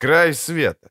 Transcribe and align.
Край 0.00 0.34
света. 0.34 0.90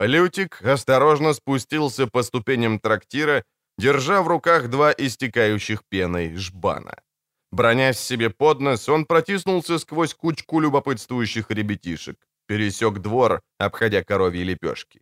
Лютик 0.00 0.62
осторожно 0.62 1.34
спустился 1.34 2.06
по 2.06 2.22
ступеням 2.22 2.78
трактира, 2.78 3.42
держа 3.78 4.22
в 4.22 4.28
руках 4.28 4.68
два 4.68 4.92
истекающих 4.92 5.82
пеной 5.90 6.36
жбана. 6.36 6.94
Бронясь 7.50 7.98
себе 7.98 8.30
под 8.30 8.60
нос, 8.60 8.88
он 8.88 9.04
протиснулся 9.04 9.78
сквозь 9.78 10.14
кучку 10.14 10.60
любопытствующих 10.60 11.50
ребятишек, 11.50 12.16
пересек 12.46 12.98
двор, 12.98 13.40
обходя 13.58 14.04
коровьи 14.04 14.44
лепешки. 14.44 15.00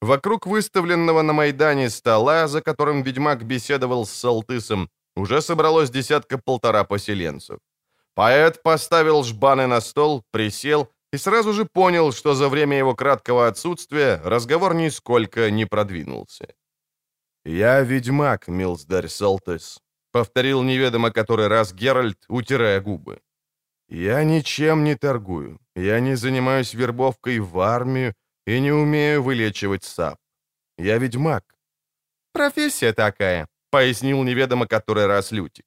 Вокруг 0.00 0.46
выставленного 0.46 1.22
на 1.22 1.34
Майдане 1.34 1.90
стола, 1.90 2.48
за 2.48 2.62
которым 2.62 3.02
ведьмак 3.02 3.44
беседовал 3.44 4.06
с 4.06 4.12
Салтысом, 4.12 4.88
уже 5.14 5.42
собралось 5.42 5.90
десятка-полтора 5.90 6.84
поселенцев. 6.84 7.58
Поэт 8.14 8.62
поставил 8.62 9.24
жбаны 9.24 9.66
на 9.66 9.80
стол, 9.80 10.22
присел 10.30 10.88
и 11.12 11.18
сразу 11.18 11.52
же 11.52 11.64
понял, 11.64 12.12
что 12.12 12.34
за 12.34 12.48
время 12.48 12.78
его 12.78 12.94
краткого 12.94 13.46
отсутствия 13.48 14.20
разговор 14.24 14.74
нисколько 14.74 15.50
не 15.50 15.66
продвинулся. 15.66 16.54
«Я 17.44 17.80
ведьмак, 17.80 18.48
милздарь 18.48 19.08
Салтыс»,— 19.08 19.80
повторил 20.12 20.62
неведомо 20.62 21.10
который 21.10 21.48
раз 21.48 21.72
Геральт, 21.72 22.24
утирая 22.28 22.80
губы. 22.80 23.20
«Я 23.88 24.24
ничем 24.24 24.84
не 24.84 24.94
торгую. 24.94 25.58
Я 25.74 26.00
не 26.00 26.16
занимаюсь 26.16 26.74
вербовкой 26.74 27.38
в 27.40 27.58
армию 27.58 28.14
и 28.46 28.60
не 28.60 28.72
умею 28.72 29.22
вылечивать 29.22 29.84
сап. 29.84 30.18
Я 30.78 30.98
ведьмак». 30.98 31.42
«Профессия 32.32 32.92
такая»,— 32.92 33.46
пояснил 33.70 34.22
неведомо 34.22 34.66
который 34.66 35.06
раз 35.06 35.32
Лютик. 35.32 35.66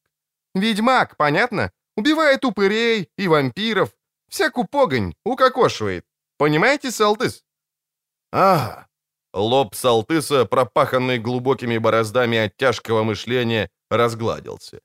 «Ведьмак, 0.56 1.18
понятно? 1.18 1.72
Убивает 1.98 2.46
упырей 2.46 3.10
и 3.18 3.28
вампиров, 3.28 3.90
всякую 4.34 4.68
погонь 4.68 5.14
укокошивает. 5.26 6.06
Понимаете, 6.38 6.92
Салтыс?» 6.92 7.44
«Ага». 8.32 8.88
Лоб 9.34 9.76
Салтыса, 9.76 10.46
пропаханный 10.46 11.20
глубокими 11.20 11.80
бороздами 11.80 12.38
от 12.38 12.58
тяжкого 12.58 13.04
мышления, 13.04 13.70
разгладился. 13.90 14.80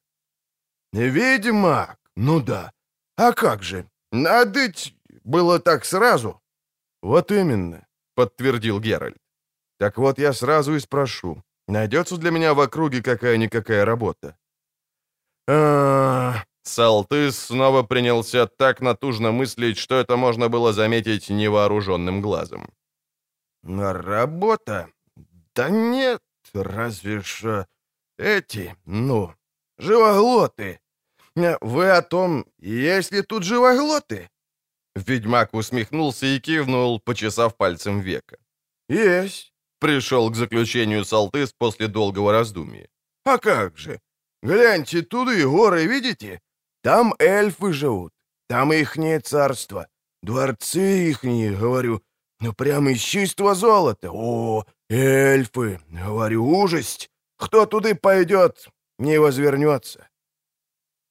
«Ведьмак? 0.92 1.98
Ну 2.16 2.40
да. 2.40 2.72
А 3.16 3.32
как 3.32 3.62
же? 3.62 3.84
Надыть 4.12 4.94
было 5.24 5.58
так 5.58 5.84
сразу?» 5.84 6.40
«Вот 7.02 7.30
именно»,— 7.30 7.86
подтвердил 8.14 8.80
Геральт. 8.80 9.18
«Так 9.78 9.98
вот 9.98 10.18
я 10.18 10.32
сразу 10.32 10.74
и 10.74 10.80
спрошу, 10.80 11.42
найдется 11.68 12.16
для 12.16 12.30
меня 12.30 12.54
в 12.54 12.60
округе 12.60 13.02
какая-никакая 13.02 13.84
работа?» 13.84 14.36
а 15.48 16.44
Салтыс 16.68 17.38
снова 17.38 17.82
принялся 17.82 18.46
так 18.46 18.80
натужно 18.80 19.32
мыслить, 19.32 19.78
что 19.78 19.96
это 19.96 20.16
можно 20.16 20.48
было 20.48 20.72
заметить 20.72 21.30
невооруженным 21.30 22.20
глазом. 22.20 22.68
«Работа? 23.62 24.88
Да 25.54 25.70
нет, 25.70 26.22
разве 26.52 27.22
что 27.22 27.66
эти, 28.18 28.76
ну, 28.84 29.34
живоглоты. 29.78 30.80
Вы 31.34 31.90
о 31.90 32.02
том, 32.02 32.44
есть 32.58 33.12
ли 33.12 33.22
тут 33.22 33.44
живоглоты?» 33.44 34.30
Ведьмак 34.94 35.54
усмехнулся 35.54 36.26
и 36.26 36.40
кивнул, 36.40 37.00
почесав 37.00 37.56
пальцем 37.56 38.00
века. 38.00 38.36
«Есть»,— 38.88 39.52
пришел 39.80 40.30
к 40.30 40.36
заключению 40.36 41.04
Салтыс 41.04 41.52
после 41.52 41.86
долгого 41.88 42.32
раздумья. 42.32 42.88
«А 43.24 43.38
как 43.38 43.78
же? 43.78 44.00
Гляньте, 44.42 45.02
туды 45.02 45.44
горы, 45.44 45.86
видите? 45.86 46.40
Там 46.82 47.14
эльфы 47.18 47.72
живут, 47.72 48.12
там 48.48 48.72
ихнее 48.72 49.20
царство, 49.20 49.88
дворцы 50.22 51.10
ихние, 51.10 51.56
говорю, 51.56 52.02
ну 52.40 52.52
прямо 52.52 52.92
из 52.92 53.00
чистого 53.00 53.54
золота. 53.54 54.10
О, 54.12 54.64
эльфы, 54.88 55.80
говорю, 55.88 56.44
ужасть. 56.46 57.10
Кто 57.36 57.66
туды 57.66 57.94
пойдет, 57.94 58.68
не 58.98 59.18
возвернется. 59.18 60.08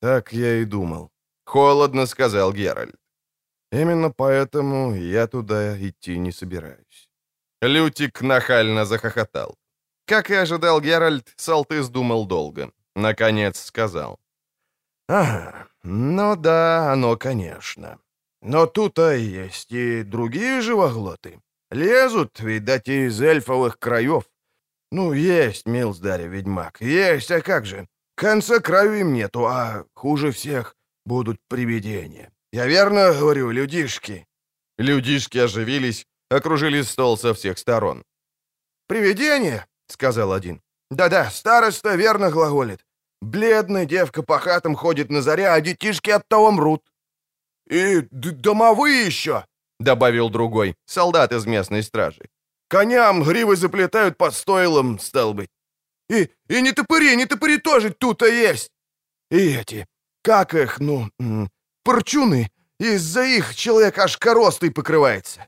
Так 0.01 0.33
я 0.33 0.61
и 0.61 0.65
думал. 0.65 1.09
Холодно 1.45 2.05
сказал 2.05 2.53
Геральт. 2.53 2.95
Именно 3.71 4.11
поэтому 4.11 4.95
я 4.95 5.27
туда 5.27 5.77
идти 5.77 6.17
не 6.17 6.31
собираюсь. 6.31 7.09
Лютик 7.61 8.21
нахально 8.21 8.85
захохотал. 8.85 9.55
Как 10.05 10.29
и 10.29 10.35
ожидал 10.35 10.81
Геральт, 10.81 11.33
Салтыс 11.37 11.89
думал 11.89 12.25
долго. 12.25 12.71
Наконец 12.95 13.59
сказал. 13.59 14.19
«Ага, 15.07 15.67
ну 15.83 16.35
да, 16.35 16.91
оно, 16.91 17.17
конечно. 17.17 17.99
Но 18.41 18.65
тут-то 18.65 19.11
есть 19.11 19.71
и 19.71 20.03
другие 20.03 20.61
живоглоты. 20.61 21.39
Лезут, 21.71 22.39
видать, 22.39 22.87
из 22.87 23.21
эльфовых 23.21 23.79
краев. 23.79 24.23
Ну, 24.91 25.13
есть, 25.13 25.65
милздарь 25.65 26.27
ведьмак, 26.27 26.81
есть, 26.81 27.31
а 27.31 27.41
как 27.41 27.65
же? 27.65 27.87
Конца 28.15 28.59
краю 28.59 28.99
им 28.99 29.13
нету, 29.13 29.45
а 29.45 29.85
хуже 29.93 30.31
всех 30.31 30.75
будут 31.05 31.37
привидения. 31.49 32.31
Я 32.51 32.67
верно 32.67 33.13
говорю, 33.13 33.51
людишки?» 33.51 34.25
Людишки 34.77 35.37
оживились, 35.37 36.05
окружили 36.29 36.83
стол 36.83 37.17
со 37.17 37.33
всех 37.33 37.57
сторон. 37.57 38.03
«Привидение?»— 38.87 39.65
сказал 39.87 40.31
один. 40.31 40.61
«Да-да, 40.89 41.29
староста 41.29 41.95
верно 41.95 42.31
глаголит. 42.31 42.85
Бледная 43.21 43.85
девка 43.85 44.23
по 44.23 44.39
хатам 44.39 44.75
ходит 44.75 45.09
на 45.09 45.21
заре, 45.21 45.49
а 45.49 45.61
детишки 45.61 46.11
от 46.11 46.27
того 46.27 46.51
мрут». 46.51 46.81
«И 47.69 48.01
домовые 48.11 49.05
еще!»— 49.07 49.45
добавил 49.79 50.29
другой, 50.29 50.75
солдат 50.85 51.31
из 51.31 51.45
местной 51.45 51.83
стражи. 51.83 52.29
«Коням 52.69 53.23
гривы 53.23 53.55
заплетают 53.55 54.17
под 54.17 54.33
стойлом, 54.33 54.99
стал 54.99 55.33
быть. 55.33 55.49
И, 56.09 56.29
и 56.49 56.61
не 56.61 56.71
топыри, 56.71 57.15
не 57.15 57.25
топыри 57.25 57.57
тоже 57.57 57.89
тут-то 57.89 58.25
есть. 58.25 58.71
И 59.31 59.37
эти, 59.37 59.87
как 60.21 60.53
их, 60.53 60.79
ну, 60.79 61.09
порчуны, 61.83 62.49
из-за 62.79 63.23
их 63.23 63.55
человек 63.55 63.97
аж 63.97 64.17
коростой 64.17 64.71
покрывается». 64.71 65.47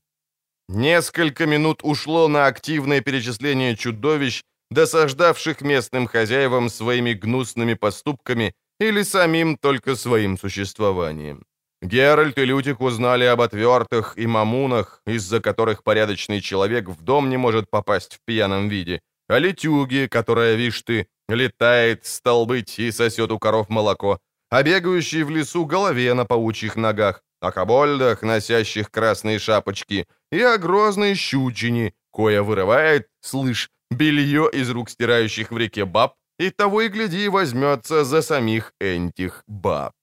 Несколько 0.70 1.48
минут 1.48 1.84
ушло 1.84 2.28
на 2.28 2.46
активное 2.46 3.02
перечисление 3.02 3.76
чудовищ, 3.76 4.44
досаждавших 4.72 5.62
местным 5.62 6.08
хозяевам 6.08 6.70
своими 6.70 7.14
гнусными 7.14 7.74
поступками 7.74 8.54
или 8.80 9.04
самим 9.04 9.58
только 9.58 9.96
своим 9.96 10.38
существованием. 10.38 11.44
Геральт 11.82 12.38
и 12.38 12.46
Лютик 12.46 12.82
узнали 12.82 13.24
об 13.24 13.42
отвертых 13.42 14.18
и 14.18 14.28
мамунах, 14.28 15.02
из-за 15.08 15.40
которых 15.40 15.84
порядочный 15.84 16.42
человек 16.42 16.90
в 16.90 17.02
дом 17.02 17.30
не 17.30 17.38
может 17.38 17.70
попасть 17.70 18.16
в 18.16 18.20
пьяном 18.26 18.68
виде, 18.68 19.02
о 19.30 19.40
летюге, 19.40 20.10
которая, 20.10 20.56
вишь 20.56 20.82
ты, 20.82 21.08
летает, 21.30 22.06
стал 22.06 22.46
быть, 22.46 22.80
и 22.80 22.92
сосет 22.92 23.32
у 23.32 23.40
коров 23.40 23.70
молоко, 23.70 24.20
о 24.50 24.64
бегающей 24.64 25.24
в 25.24 25.30
лесу 25.30 25.66
голове 25.66 26.14
на 26.14 26.26
паучьих 26.26 26.76
ногах, 26.76 27.22
о 27.40 27.52
кобольдах, 27.52 28.24
носящих 28.24 28.92
красные 28.92 29.40
шапочки, 29.40 30.06
и 30.32 30.42
о 30.42 30.58
грозной 30.58 31.16
щучине, 31.16 31.94
кое 32.12 32.42
вырывает, 32.44 33.08
слышь, 33.22 33.70
белье 33.92 34.50
из 34.52 34.70
рук 34.70 34.90
стирающих 34.90 35.52
в 35.52 35.58
реке 35.58 35.86
баб, 35.86 36.16
и 36.40 36.50
того 36.52 36.82
и 36.82 36.88
гляди 36.88 37.28
возьмется 37.30 38.04
за 38.04 38.22
самих 38.22 38.74
этих 38.80 39.44
баб. 39.48 39.94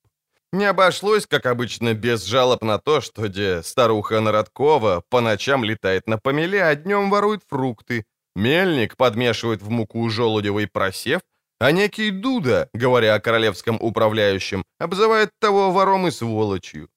Не 0.52 0.66
обошлось, 0.66 1.26
как 1.26 1.47
обычно, 1.47 1.94
без 1.94 2.25
жалоб 2.25 2.62
на 2.62 2.78
то, 2.78 3.00
что 3.00 3.28
где 3.28 3.62
старуха 3.62 4.20
Народкова 4.20 5.02
по 5.08 5.20
ночам 5.20 5.64
летает 5.64 6.06
на 6.06 6.19
помеле, 6.19 6.62
а 6.62 6.75
днем 6.75 7.10
ворует 7.10 7.42
фрукты. 7.48 8.04
Мельник 8.36 8.96
подмешивает 8.96 9.62
в 9.62 9.70
муку 9.70 10.08
желудевый 10.08 10.66
просев, 10.66 11.20
а 11.58 11.72
некий 11.72 12.10
Дуда, 12.10 12.69
говоря 12.75 13.14
о 13.14 13.20
королевском 13.20 13.78
управляющем, 13.80 14.64
обзывает 14.78 15.30
того 15.41 15.72
вором 15.72 16.06
и 16.06 16.10
сволочью. 16.10 16.88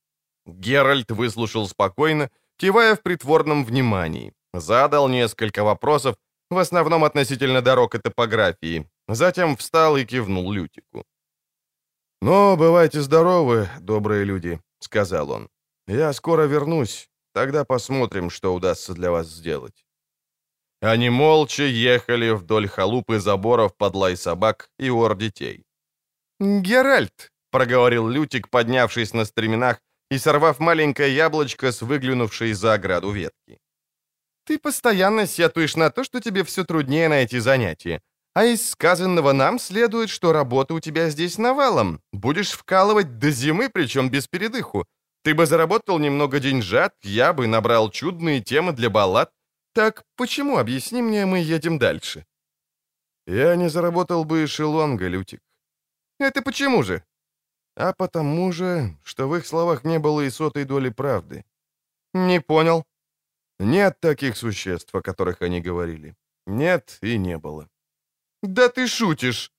Геральт 0.45 1.11
выслушал 1.11 1.67
спокойно, 1.67 2.29
кивая 2.57 2.95
в 2.95 3.01
притворном 3.01 3.65
внимании. 3.65 4.33
Задал 4.53 5.07
несколько 5.07 5.63
вопросов, 5.63 6.15
в 6.49 6.57
основном 6.57 7.03
относительно 7.03 7.61
дорог 7.61 7.95
и 7.95 7.99
топографии. 7.99 8.89
Затем 9.07 9.55
встал 9.55 9.97
и 9.97 10.05
кивнул 10.05 10.51
Лютику. 10.51 11.05
«Ну, 12.21 12.57
бывайте 12.57 13.01
здоровы, 13.01 13.69
добрые 13.79 14.25
люди»,— 14.25 14.59
сказал 14.79 15.31
он. 15.31 15.49
«Я 15.87 16.13
скоро 16.13 16.47
вернусь, 16.47 17.09
тогда 17.33 17.63
посмотрим, 17.63 18.29
что 18.29 18.53
удастся 18.53 18.93
для 18.93 19.09
вас 19.09 19.27
сделать». 19.27 19.85
Они 20.81 21.09
молча 21.09 21.63
ехали 21.63 22.31
вдоль 22.31 22.67
халупы 22.67 23.19
заборов 23.19 23.75
под 23.77 23.95
лай 23.95 24.17
собак 24.17 24.69
и 24.79 24.89
ор 24.89 25.15
детей. 25.17 25.65
«Геральт»,— 26.39 27.31
проговорил 27.51 28.07
Лютик, 28.09 28.49
поднявшись 28.49 29.13
на 29.13 29.25
стременах 29.25 29.81
и 30.11 30.17
сорвав 30.17 30.59
маленькое 30.59 31.15
яблочко 31.15 31.71
с 31.71 31.81
выглянувшей 31.81 32.53
за 32.53 32.73
ограду 32.73 33.11
ветки. 33.11 33.59
«Ты 34.49 34.57
постоянно 34.57 35.27
сетуешь 35.27 35.75
на 35.75 35.91
то, 35.91 36.03
что 36.03 36.19
тебе 36.19 36.43
все 36.43 36.63
труднее 36.63 37.07
найти 37.07 37.37
занятия. 37.39 38.01
А 38.33 38.45
из 38.45 38.71
сказанного 38.71 39.31
нам 39.31 39.59
следует, 39.59 40.09
что 40.09 40.33
работа 40.33 40.73
у 40.73 40.79
тебя 40.79 41.11
здесь 41.11 41.37
навалом. 41.37 42.01
Будешь 42.11 42.53
вкалывать 42.53 43.19
до 43.19 43.29
зимы, 43.29 43.69
причем 43.69 44.09
без 44.09 44.27
передыху. 44.27 44.87
Ты 45.23 45.35
бы 45.35 45.45
заработал 45.45 45.99
немного 45.99 46.39
деньжат, 46.39 46.95
я 47.03 47.31
бы 47.31 47.45
набрал 47.45 47.91
чудные 47.91 48.41
темы 48.41 48.73
для 48.73 48.89
баллад. 48.89 49.31
Так 49.73 50.03
почему, 50.15 50.57
объясни 50.57 51.03
мне, 51.03 51.27
мы 51.27 51.37
едем 51.37 51.77
дальше?» 51.77 52.25
«Я 53.27 53.55
не 53.55 53.69
заработал 53.69 54.25
бы 54.25 54.45
эшелон, 54.45 54.97
Галютик». 54.97 55.41
«Это 56.19 56.41
почему 56.41 56.81
же?» 56.81 57.03
«А 57.75 57.93
потому 57.93 58.51
же, 58.51 58.97
что 59.03 59.29
в 59.29 59.35
их 59.35 59.45
словах 59.45 59.83
не 59.83 59.99
было 59.99 60.21
и 60.21 60.31
сотой 60.31 60.65
доли 60.65 60.89
правды». 60.89 61.45
«Не 62.15 62.41
понял». 62.41 62.88
«Нет 63.59 63.99
таких 63.99 64.37
существ, 64.37 64.95
о 64.95 65.01
которых 65.01 65.41
они 65.41 65.61
говорили. 65.61 66.15
Нет 66.47 66.97
и 67.01 67.17
не 67.17 67.37
было». 67.37 67.67
«Да 68.43 68.69
ты 68.69 68.87
шутишь!» 68.87 69.51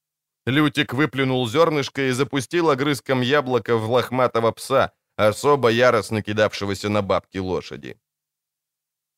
Лютик 0.47 0.95
выплюнул 0.95 1.49
зернышко 1.49 2.09
и 2.09 2.13
запустил 2.13 2.71
огрызком 2.71 3.21
яблока 3.21 3.77
в 3.77 3.91
лохматого 3.91 4.53
пса, 4.53 4.93
особо 5.17 5.69
яростно 5.69 6.23
кидавшегося 6.23 6.89
на 6.89 7.03
бабки 7.03 7.39
лошади. 7.39 7.97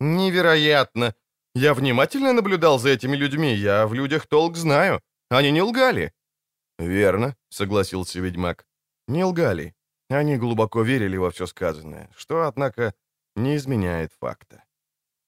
«Невероятно! 0.00 1.14
Я 1.54 1.74
внимательно 1.74 2.32
наблюдал 2.32 2.78
за 2.78 2.88
этими 2.88 3.16
людьми, 3.16 3.54
я 3.54 3.86
в 3.86 3.94
людях 3.94 4.26
толк 4.26 4.56
знаю. 4.56 5.00
Они 5.30 5.52
не 5.52 5.62
лгали». 5.62 6.12
«Верно»,— 6.78 7.36
согласился 7.50 8.20
ведьмак. 8.20 8.66
«Не 9.08 9.24
лгали. 9.24 9.74
Они 10.10 10.36
глубоко 10.36 10.82
верили 10.82 11.18
во 11.18 11.30
все 11.30 11.46
сказанное, 11.46 12.10
что, 12.16 12.48
однако, 12.48 12.94
не 13.36 13.56
изменяет 13.56 14.12
факта». 14.20 14.61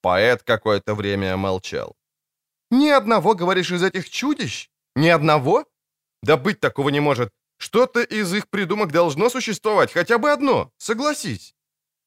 Поэт 0.04 0.42
какое-то 0.42 0.94
время 0.94 1.34
молчал. 1.38 1.96
«Ни 2.70 2.90
одного, 2.90 3.34
говоришь, 3.34 3.72
из 3.72 3.82
этих 3.82 4.10
чудищ? 4.10 4.68
Ни 4.94 5.08
одного? 5.08 5.64
Да 6.22 6.36
быть 6.36 6.60
такого 6.60 6.90
не 6.90 7.00
может. 7.00 7.30
Что-то 7.56 8.02
из 8.02 8.34
их 8.34 8.50
придумок 8.50 8.92
должно 8.92 9.30
существовать, 9.30 9.92
хотя 9.92 10.18
бы 10.18 10.30
одно, 10.30 10.70
согласись». 10.76 11.54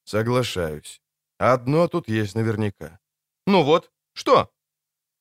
«Соглашаюсь. 0.04 1.02
Одно 1.40 1.88
тут 1.88 2.08
есть 2.08 2.36
наверняка». 2.36 3.00
«Ну 3.48 3.64
вот, 3.64 3.92
что?» 4.14 4.52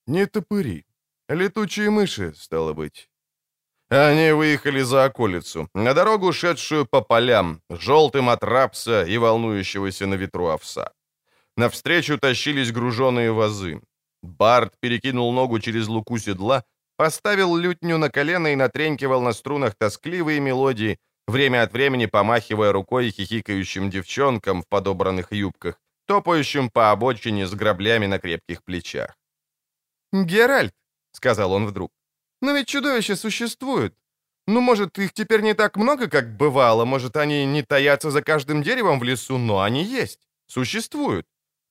«Не 0.06 0.26
топыри. 0.26 0.84
Летучие 1.30 1.88
мыши, 1.88 2.34
стало 2.34 2.74
быть». 2.74 3.08
Они 3.88 4.32
выехали 4.32 4.82
за 4.82 5.04
околицу, 5.06 5.70
на 5.74 5.94
дорогу, 5.94 6.30
шедшую 6.32 6.84
по 6.84 7.00
полям, 7.00 7.62
желтым 7.70 8.28
от 8.28 8.44
рапса 8.44 9.04
и 9.04 9.16
волнующегося 9.16 10.06
на 10.06 10.16
ветру 10.16 10.48
овса. 10.48 10.92
Навстречу 11.56 12.18
тащились 12.18 12.72
груженые 12.72 13.32
вазы. 13.32 13.80
Барт 14.22 14.74
перекинул 14.80 15.32
ногу 15.32 15.58
через 15.58 15.88
луку 15.88 16.18
седла 16.18 16.64
Поставил 16.96 17.56
лютню 17.56 17.98
на 17.98 18.10
колено 18.10 18.48
и 18.48 18.56
натренькивал 18.56 19.20
на 19.20 19.32
струнах 19.32 19.74
тоскливые 19.74 20.40
мелодии, 20.40 20.98
время 21.26 21.62
от 21.62 21.72
времени 21.72 22.06
помахивая 22.06 22.72
рукой 22.72 23.10
хихикающим 23.10 23.90
девчонкам 23.90 24.62
в 24.62 24.66
подобранных 24.66 25.32
юбках, 25.32 25.78
топающим 26.06 26.70
по 26.70 26.90
обочине 26.90 27.46
с 27.46 27.54
граблями 27.54 28.06
на 28.06 28.18
крепких 28.18 28.62
плечах. 28.62 29.18
«Геральт»,— 30.12 30.74
сказал 31.12 31.52
он 31.52 31.66
вдруг,— 31.66 31.90
«но 32.42 32.52
ведь 32.52 32.68
чудовища 32.68 33.16
существуют. 33.16 33.94
Ну, 34.46 34.60
может, 34.60 34.98
их 34.98 35.12
теперь 35.12 35.42
не 35.42 35.54
так 35.54 35.76
много, 35.76 36.08
как 36.08 36.36
бывало, 36.36 36.86
может, 36.86 37.16
они 37.16 37.44
не 37.44 37.62
таятся 37.62 38.10
за 38.10 38.22
каждым 38.22 38.62
деревом 38.62 39.00
в 39.00 39.04
лесу, 39.04 39.38
но 39.38 39.60
они 39.60 39.84
есть, 39.84 40.20
существуют. 40.46 41.26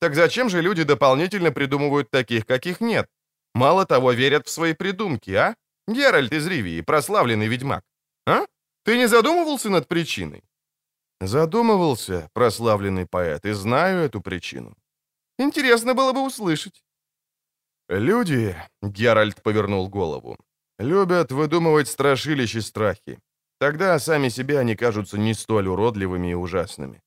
Так 0.06 0.16
зачем 0.16 0.50
же 0.50 0.62
люди 0.62 0.84
дополнительно 0.84 1.52
придумывают 1.52 2.12
таких, 2.12 2.46
каких 2.46 2.80
нет? 2.80 3.10
Мало 3.56 3.86
того, 3.86 4.14
верят 4.14 4.46
в 4.46 4.52
свои 4.52 4.76
придумки, 4.76 5.32
а? 5.32 5.56
Геральт 5.88 6.32
из 6.32 6.46
Ривии, 6.48 6.82
прославленный 6.82 7.48
ведьмак. 7.48 7.84
А? 8.28 8.46
Ты 8.84 8.98
не 8.98 9.08
задумывался 9.08 9.70
над 9.70 9.88
причиной? 9.88 10.44
Задумывался, 11.22 12.30
прославленный 12.34 13.08
поэт, 13.08 13.46
и 13.46 13.54
знаю 13.54 14.04
эту 14.04 14.22
причину. 14.22 14.76
Интересно 15.40 15.96
было 15.96 16.14
бы 16.14 16.24
услышать. 16.24 16.84
Люди, 17.90 18.56
Геральт 18.84 19.42
повернул 19.42 19.90
голову, 19.90 20.38
любят 20.78 21.32
выдумывать 21.32 21.88
страшилища 21.88 22.62
страхи. 22.62 23.18
Тогда 23.60 24.00
сами 24.00 24.30
себе 24.30 24.60
они 24.60 24.76
кажутся 24.76 25.18
не 25.18 25.34
столь 25.34 25.68
уродливыми 25.68 26.30
и 26.30 26.36
ужасными. 26.36 27.02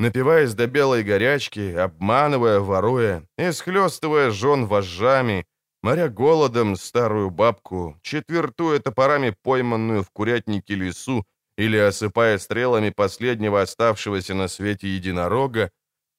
Напиваясь 0.00 0.54
до 0.54 0.66
белой 0.66 1.02
горячки, 1.02 1.74
обманывая, 1.74 2.60
воруя, 2.60 3.22
исхлестывая 3.36 4.30
жен 4.30 4.64
вожжами, 4.64 5.44
моря 5.82 6.08
голодом 6.08 6.76
старую 6.76 7.30
бабку, 7.30 8.00
четвертуя 8.00 8.78
топорами 8.78 9.34
пойманную 9.42 10.02
в 10.02 10.10
курятнике 10.10 10.74
лесу 10.74 11.26
или 11.58 11.76
осыпая 11.76 12.38
стрелами 12.38 12.88
последнего 12.88 13.60
оставшегося 13.60 14.32
на 14.32 14.48
свете 14.48 14.88
единорога, 14.88 15.70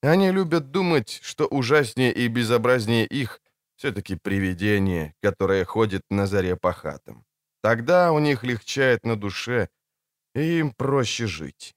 они 0.04 0.32
любят 0.32 0.70
думать, 0.70 1.20
что 1.24 1.48
ужаснее 1.48 2.14
и 2.14 2.28
безобразнее 2.28 3.08
их 3.08 3.42
все-таки 3.78 4.16
привидение, 4.16 5.16
которое 5.24 5.66
ходит 5.66 6.04
на 6.12 6.28
заре 6.28 6.56
по 6.56 6.72
хатам. 6.72 7.26
Тогда 7.64 8.12
у 8.12 8.20
них 8.20 8.44
легчает 8.44 9.04
на 9.06 9.16
душе, 9.16 9.70
и 10.36 10.60
им 10.60 10.72
проще 10.72 11.26
жить. 11.26 11.74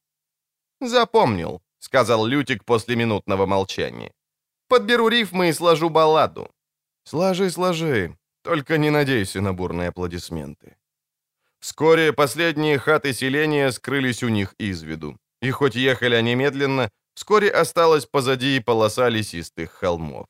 «Запомнил»,— 0.80 1.62
сказал 1.84 2.26
Лютик 2.26 2.64
после 2.64 2.96
минутного 2.96 3.46
молчания. 3.46 4.10
«Подберу 4.68 5.08
рифмы 5.08 5.48
и 5.48 5.52
сложу 5.52 5.90
балладу. 5.90 6.48
«Сложи, 7.04 7.50
сложи. 7.50 8.16
Только 8.42 8.78
не 8.78 8.90
надейся 8.90 9.40
на 9.40 9.52
бурные 9.52 9.88
аплодисменты». 9.88 10.76
Вскоре 11.60 12.12
последние 12.12 12.78
хаты 12.78 13.12
селения 13.12 13.72
скрылись 13.72 14.22
у 14.22 14.28
них 14.28 14.54
из 14.58 14.82
виду. 14.82 15.16
И 15.42 15.50
хоть 15.50 15.76
ехали 15.76 16.14
они 16.16 16.34
медленно, 16.34 16.90
вскоре 17.14 17.50
осталась 17.50 18.06
позади 18.06 18.60
полоса 18.60 19.10
лесистых 19.10 19.70
холмов. 19.72 20.26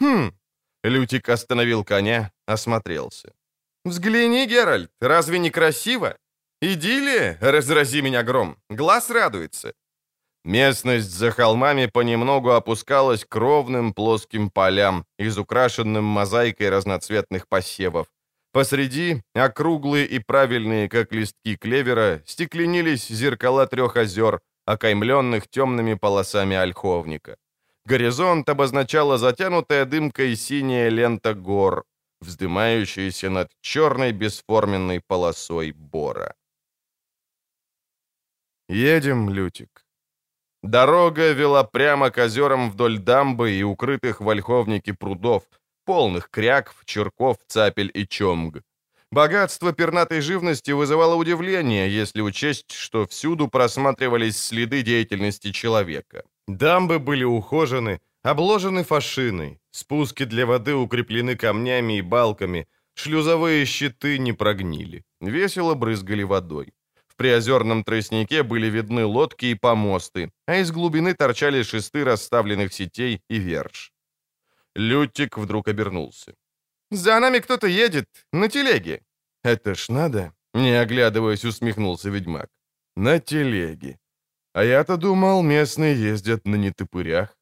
«Хм!»— 0.00 0.32
Лютик 0.84 1.28
остановил 1.28 1.84
коня, 1.84 2.32
осмотрелся. 2.46 3.32
«Взгляни, 3.84 4.46
Геральт, 4.46 4.90
разве 5.00 5.38
не 5.38 5.50
красиво? 5.50 6.16
Идиллия, 6.62 7.38
разрази 7.40 8.02
меня 8.02 8.22
гром, 8.22 8.56
глаз 8.70 9.10
радуется. 9.10 9.72
Местность 10.44 11.10
за 11.10 11.30
холмами 11.30 11.86
понемногу 11.86 12.50
опускалась 12.50 13.24
к 13.24 13.36
ровным 13.36 13.94
плоским 13.94 14.50
полям, 14.50 15.04
изукрашенным 15.16 16.04
мозаикой 16.04 16.68
разноцветных 16.68 17.46
посевов. 17.46 18.08
Посреди, 18.52 19.22
округлые 19.34 20.06
и 20.06 20.18
правильные, 20.18 20.88
как 20.88 21.12
листки 21.12 21.56
клевера, 21.56 22.22
стекленились 22.26 23.08
зеркала 23.08 23.66
трех 23.66 23.96
озер, 23.96 24.40
окаймленных 24.66 25.48
темными 25.48 25.94
полосами 25.94 26.56
ольховника. 26.56 27.36
Горизонт 27.86 28.48
обозначала 28.48 29.18
затянутая 29.18 29.84
дымкой 29.84 30.36
синяя 30.36 30.88
лента 30.88 31.34
гор, 31.34 31.84
вздымающаяся 32.20 33.30
над 33.30 33.50
черной 33.60 34.12
бесформенной 34.12 35.00
полосой 35.00 35.72
бора. 35.72 36.34
«Едем, 38.68 39.30
Лютик», 39.30 39.81
Дорога 40.62 41.32
вела 41.32 41.64
прямо 41.64 42.10
к 42.10 42.18
озерам 42.18 42.70
вдоль 42.70 42.98
дамбы 42.98 43.50
и 43.52 43.62
укрытых 43.64 44.20
в 44.20 44.28
ольховнике 44.28 44.94
прудов, 44.94 45.42
полных 45.84 46.30
крякв, 46.30 46.84
черков, 46.84 47.36
цапель 47.48 47.90
и 47.92 48.06
чомг. 48.06 48.62
Богатство 49.10 49.72
пернатой 49.72 50.20
живности 50.20 50.70
вызывало 50.70 51.16
удивление, 51.16 51.90
если 51.90 52.22
учесть, 52.22 52.72
что 52.72 53.06
всюду 53.06 53.48
просматривались 53.48 54.42
следы 54.42 54.82
деятельности 54.82 55.52
человека. 55.52 56.22
Дамбы 56.48 56.98
были 56.98 57.24
ухожены, 57.24 58.00
обложены 58.22 58.84
фашиной, 58.84 59.58
спуски 59.70 60.24
для 60.24 60.46
воды 60.46 60.74
укреплены 60.74 61.36
камнями 61.36 61.98
и 61.98 62.02
балками, 62.02 62.66
шлюзовые 62.94 63.66
щиты 63.66 64.18
не 64.18 64.32
прогнили, 64.32 65.04
весело 65.20 65.74
брызгали 65.74 66.22
водой. 66.22 66.72
В 67.12 67.16
приозерном 67.16 67.84
тростнике 67.84 68.42
были 68.42 68.70
видны 68.70 69.04
лодки 69.04 69.46
и 69.46 69.54
помосты, 69.54 70.30
а 70.46 70.56
из 70.56 70.70
глубины 70.70 71.14
торчали 71.14 71.62
шесты 71.62 72.04
расставленных 72.04 72.72
сетей 72.72 73.20
и 73.30 73.38
верш. 73.38 73.92
Лютик 74.74 75.36
вдруг 75.36 75.68
обернулся. 75.68 76.34
«За 76.90 77.20
нами 77.20 77.40
кто-то 77.40 77.66
едет, 77.66 78.06
на 78.32 78.48
телеге». 78.48 79.02
«Это 79.44 79.74
ж 79.74 79.90
надо?»— 79.90 80.32
не 80.54 80.80
оглядываясь, 80.82 81.44
усмехнулся 81.44 82.10
ведьмак. 82.10 82.48
«На 82.96 83.18
телеге. 83.20 83.98
А 84.54 84.64
я-то 84.64 84.96
думал, 84.96 85.42
местные 85.42 86.12
ездят 86.12 86.46
на 86.46 86.56
нетопырях». 86.56 87.36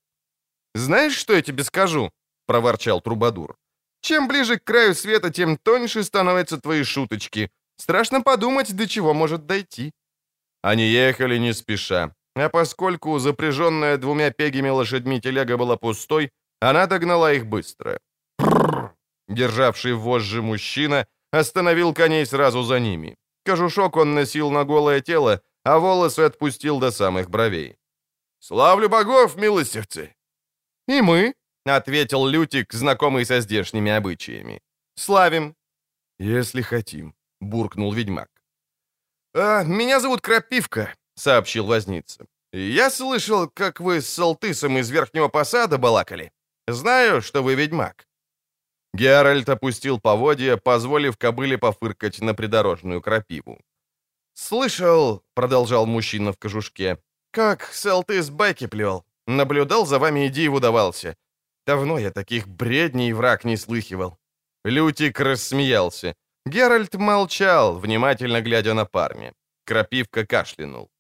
«Знаешь, 0.75 1.17
что 1.17 1.33
я 1.33 1.43
тебе 1.43 1.63
скажу?»— 1.63 2.11
проворчал 2.47 3.01
Трубадур. 3.01 3.57
«Чем 4.01 4.29
ближе 4.29 4.59
к 4.59 4.65
краю 4.65 4.95
света, 4.95 5.31
тем 5.31 5.57
тоньше 5.57 6.03
становятся 6.03 6.61
твои 6.61 6.83
шуточки. 6.83 7.51
Страшно 7.81 8.23
подумать, 8.23 8.77
до 8.77 8.87
чего 8.87 9.15
может 9.15 9.47
дойти. 9.47 9.93
Они 10.63 10.83
ехали 10.83 11.39
не 11.39 11.55
спеша, 11.55 12.15
а 12.37 12.49
поскольку 12.49 13.19
запряженная 13.19 13.97
двумя 13.97 14.31
пегими 14.31 14.71
лошадьми 14.71 15.21
телега 15.21 15.57
была 15.57 15.77
пустой, 15.77 16.31
она 16.61 16.87
догнала 16.87 17.33
их 17.33 17.47
быстро. 17.47 17.99
Державший 19.29 19.95
вожжи 19.95 20.43
мужчина 20.43 21.07
остановил 21.33 21.95
коней 21.95 22.27
сразу 22.27 22.63
за 22.63 22.81
ними. 22.81 23.17
Кожушок 23.45 23.97
он 23.97 24.15
носил 24.15 24.51
на 24.51 24.65
голое 24.65 25.01
тело, 25.01 25.41
а 25.65 25.79
волосы 25.79 26.21
отпустил 26.21 26.81
до 26.81 26.91
самых 26.91 27.31
бровей. 27.31 27.77
Славлю 28.41 28.89
богов, 28.89 29.37
милостивцы!» 29.37 30.15
«И 30.89 31.03
мы»,— 31.03 31.35
ответил 31.65 32.27
Лютик, 32.27 32.73
знакомый 32.73 33.25
со 33.25 33.41
здешними 33.41 33.91
обычаями. 33.91 34.61
«Славим». 34.97 35.55
«Если 36.19 36.63
хотим»,— 36.63 37.15
буркнул 37.41 37.93
ведьмак. 37.93 38.29
«А, 39.35 39.63
«Меня 39.65 40.01
зовут 40.01 40.21
Крапивка»,— 40.21 40.95
сообщил 41.15 41.67
возница. 41.67 42.27
«Я 42.53 42.91
слышал, 42.91 43.49
как 43.49 43.81
вы 43.81 44.01
с 44.01 44.09
Салтысом 44.09 44.79
из 44.79 44.91
Верхнего 44.91 45.29
Посада 45.29 45.79
балакали. 45.79 46.33
Знаю, 46.69 47.23
что 47.23 47.43
вы 47.43 47.55
ведьмак». 47.55 48.07
Геральт 48.93 49.49
опустил 49.49 50.01
поводья, 50.01 50.57
позволив 50.57 51.17
кобыле 51.17 51.59
пофыркать 51.59 52.21
на 52.21 52.35
придорожную 52.35 53.01
крапиву. 53.01 53.61
«Слышал»,— 54.35 55.23
продолжал 55.35 55.87
мужчина 55.87 56.33
в 56.33 56.39
кожушке,— 56.39 56.99
«как 57.31 57.73
Салтыс 57.73 58.31
байки 58.31 58.67
плел. 58.67 59.05
Наблюдал 59.27 59.87
за 59.87 59.99
вами 59.99 60.27
и 60.27 60.29
диву 60.29 60.61
давался. 60.61 61.17
Давно 61.67 61.99
я 61.99 62.11
таких 62.11 62.49
бредней 62.49 63.13
враг 63.13 63.45
не 63.45 63.57
слыхивал». 63.57 64.19
Лютик 64.65 65.21
рассмеялся. 65.21 66.15
Геральт 66.47 66.95
молчал, 66.95 67.79
внимательно 67.79 68.41
глядя 68.41 68.75
на 68.75 68.87
парня. 68.87 69.35
Крапивка 69.65 70.27
кашлянул. 70.27 70.91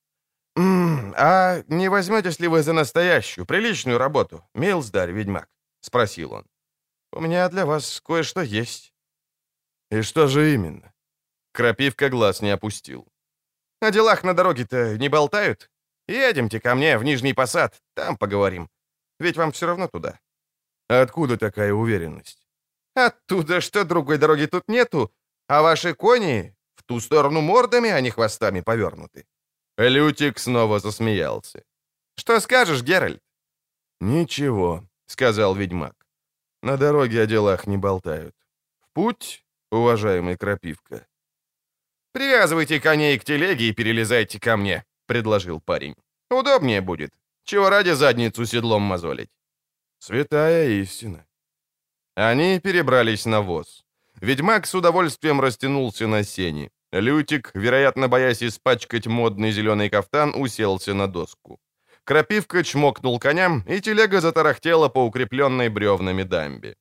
«М 0.56 1.10
-м, 1.10 1.14
«А 1.16 1.62
не 1.68 1.88
возьметесь 1.88 2.40
ли 2.40 2.48
вы 2.48 2.62
за 2.62 2.72
настоящую, 2.72 3.46
приличную 3.46 3.98
работу, 3.98 4.44
милздарь, 4.54 5.12
ведьмак?»— 5.12 5.48
спросил 5.80 6.32
он. 6.32 6.46
«У 7.12 7.20
меня 7.20 7.48
для 7.48 7.64
вас 7.64 8.00
кое-что 8.00 8.42
есть». 8.42 8.92
«И 9.90 10.02
что 10.02 10.28
же 10.28 10.54
именно?» 10.54 10.92
Крапивка 11.52 12.10
глаз 12.10 12.42
не 12.42 12.50
опустил. 12.50 13.08
«О 13.80 13.90
делах 13.90 14.24
на 14.24 14.34
дороге-то 14.34 14.98
не 14.98 15.08
болтают? 15.08 15.70
Едемте 16.08 16.60
ко 16.60 16.74
мне 16.74 16.98
в 16.98 17.04
Нижний 17.04 17.34
Посад, 17.34 17.82
там 17.94 18.16
поговорим. 18.16 18.68
Ведь 19.20 19.36
вам 19.36 19.50
все 19.50 19.66
равно 19.66 19.88
туда». 19.88 20.20
«Откуда 20.88 21.36
такая 21.36 21.72
уверенность?» 21.72 22.46
«Оттуда, 22.94 23.60
что 23.60 23.84
другой 23.84 24.18
дороги 24.18 24.46
тут 24.46 24.68
нету, 24.68 25.12
а 25.50 25.62
ваши 25.62 25.94
кони 25.94 26.54
в 26.74 26.82
ту 26.82 27.00
сторону 27.00 27.40
мордами, 27.40 27.90
а 27.90 28.00
не 28.00 28.10
хвостами 28.10 28.62
повернуты». 28.62 29.24
Лютик 29.78 30.38
снова 30.38 30.78
засмеялся. 30.78 31.62
«Что 32.16 32.40
скажешь, 32.40 32.82
Геральт?» 32.82 33.20
«Ничего»,— 34.00 34.84
сказал 35.06 35.56
ведьмак. 35.56 35.94
«На 36.62 36.76
дороге 36.76 37.22
о 37.22 37.26
делах 37.26 37.66
не 37.66 37.78
болтают. 37.78 38.34
В 38.80 38.92
путь, 38.92 39.44
уважаемый 39.72 40.36
Крапивка». 40.36 41.06
«Привязывайте 42.12 42.80
коней 42.80 43.18
к 43.18 43.24
телеге 43.24 43.64
и 43.68 43.74
перелезайте 43.74 44.38
ко 44.38 44.56
мне»,— 44.56 44.84
предложил 45.06 45.60
парень. 45.60 45.96
«Удобнее 46.30 46.80
будет. 46.80 47.10
Чего 47.44 47.70
ради 47.70 47.94
задницу 47.94 48.46
седлом 48.46 48.82
мозолить?» 48.82 49.30
«Святая 49.98 50.68
истина». 50.82 51.26
Они 52.14 52.60
перебрались 52.60 53.26
на 53.26 53.40
воз. 53.40 53.84
Ведьмак 54.20 54.66
с 54.66 54.74
удовольствием 54.74 55.40
растянулся 55.40 56.06
на 56.06 56.24
сене. 56.24 56.70
Лютик, 56.92 57.50
вероятно, 57.54 58.08
боясь 58.08 58.42
испачкать 58.42 59.06
модный 59.06 59.52
зеленый 59.52 59.88
кафтан, 59.88 60.34
уселся 60.34 60.94
на 60.94 61.06
доску. 61.06 61.58
Крапивка 62.04 62.62
чмокнул 62.62 63.18
коням, 63.18 63.64
и 63.68 63.80
телега 63.80 64.20
затарахтела 64.20 64.88
по 64.88 65.06
укрепленной 65.06 65.68
бревнами 65.68 66.24
дамбе. 66.24 66.76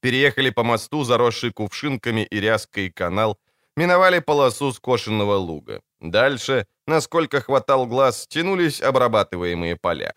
Переехали 0.00 0.50
по 0.50 0.62
мосту, 0.62 1.04
заросший 1.04 1.52
кувшинками 1.52 2.26
и 2.30 2.40
ряской 2.40 2.90
канал, 2.90 3.38
миновали 3.76 4.20
полосу 4.20 4.72
скошенного 4.72 5.36
луга. 5.36 5.80
Дальше, 6.00 6.66
насколько 6.86 7.40
хватал 7.40 7.86
глаз, 7.86 8.26
тянулись 8.28 8.80
обрабатываемые 8.80 9.76
поля. 9.76 10.12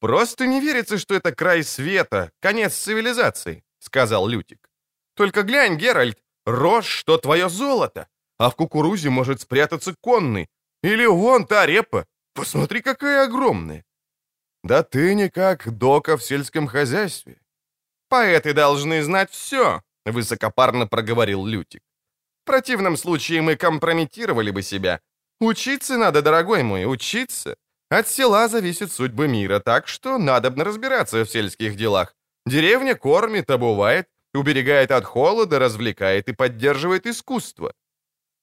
«Просто 0.00 0.46
не 0.46 0.60
верится, 0.60 0.98
что 0.98 1.14
это 1.14 1.32
край 1.32 1.62
света, 1.62 2.30
конец 2.40 2.74
цивилизации»,— 2.74 3.62
сказал 3.78 4.26
Лютик. 4.28 4.67
«Только 5.18 5.42
глянь, 5.42 5.76
Геральт, 5.76 6.16
рожь, 6.46 6.86
что 6.86 7.18
твое 7.18 7.48
золото, 7.48 8.06
а 8.38 8.48
в 8.48 8.54
кукурузе 8.54 9.10
может 9.10 9.40
спрятаться 9.40 9.94
конный. 10.00 10.46
Или 10.84 11.06
вон 11.06 11.44
та 11.44 11.66
репа, 11.66 12.06
посмотри, 12.34 12.80
какая 12.82 13.24
огромная». 13.24 13.84
«Да 14.64 14.82
ты 14.82 15.14
никак 15.14 15.76
дока 15.78 16.16
в 16.16 16.22
сельском 16.22 16.68
хозяйстве». 16.68 17.40
«Поэты 18.08 18.54
должны 18.54 19.02
знать 19.02 19.30
все»,— 19.30 19.82
высокопарно 20.06 20.86
проговорил 20.86 21.46
Лютик. 21.46 21.82
«В 22.42 22.46
противном 22.46 22.96
случае 22.96 23.42
мы 23.42 23.56
компрометировали 23.56 24.52
бы 24.52 24.62
себя. 24.62 25.00
Учиться 25.40 25.98
надо, 25.98 26.22
дорогой 26.22 26.62
мой, 26.62 26.84
учиться. 26.86 27.56
От 27.90 28.06
села 28.06 28.48
зависит 28.48 28.92
судьба 28.92 29.26
мира, 29.26 29.58
так 29.58 29.88
что 29.88 30.18
надобно 30.18 30.64
разбираться 30.64 31.24
в 31.24 31.30
сельских 31.30 31.76
делах. 31.76 32.14
Деревня 32.46 32.94
кормит, 32.94 33.50
обувает, 33.50 34.06
уберегает 34.38 34.90
от 34.90 35.04
холода, 35.04 35.58
развлекает 35.58 36.28
и 36.28 36.32
поддерживает 36.34 37.06
искусство. 37.06 37.72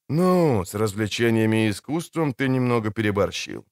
Ну, 0.09 0.63
с 0.63 0.75
развлечениями 0.75 1.65
и 1.65 1.69
искусством 1.69 2.33
ты 2.33 2.47
немного 2.47 2.91
переборщил. 2.91 3.65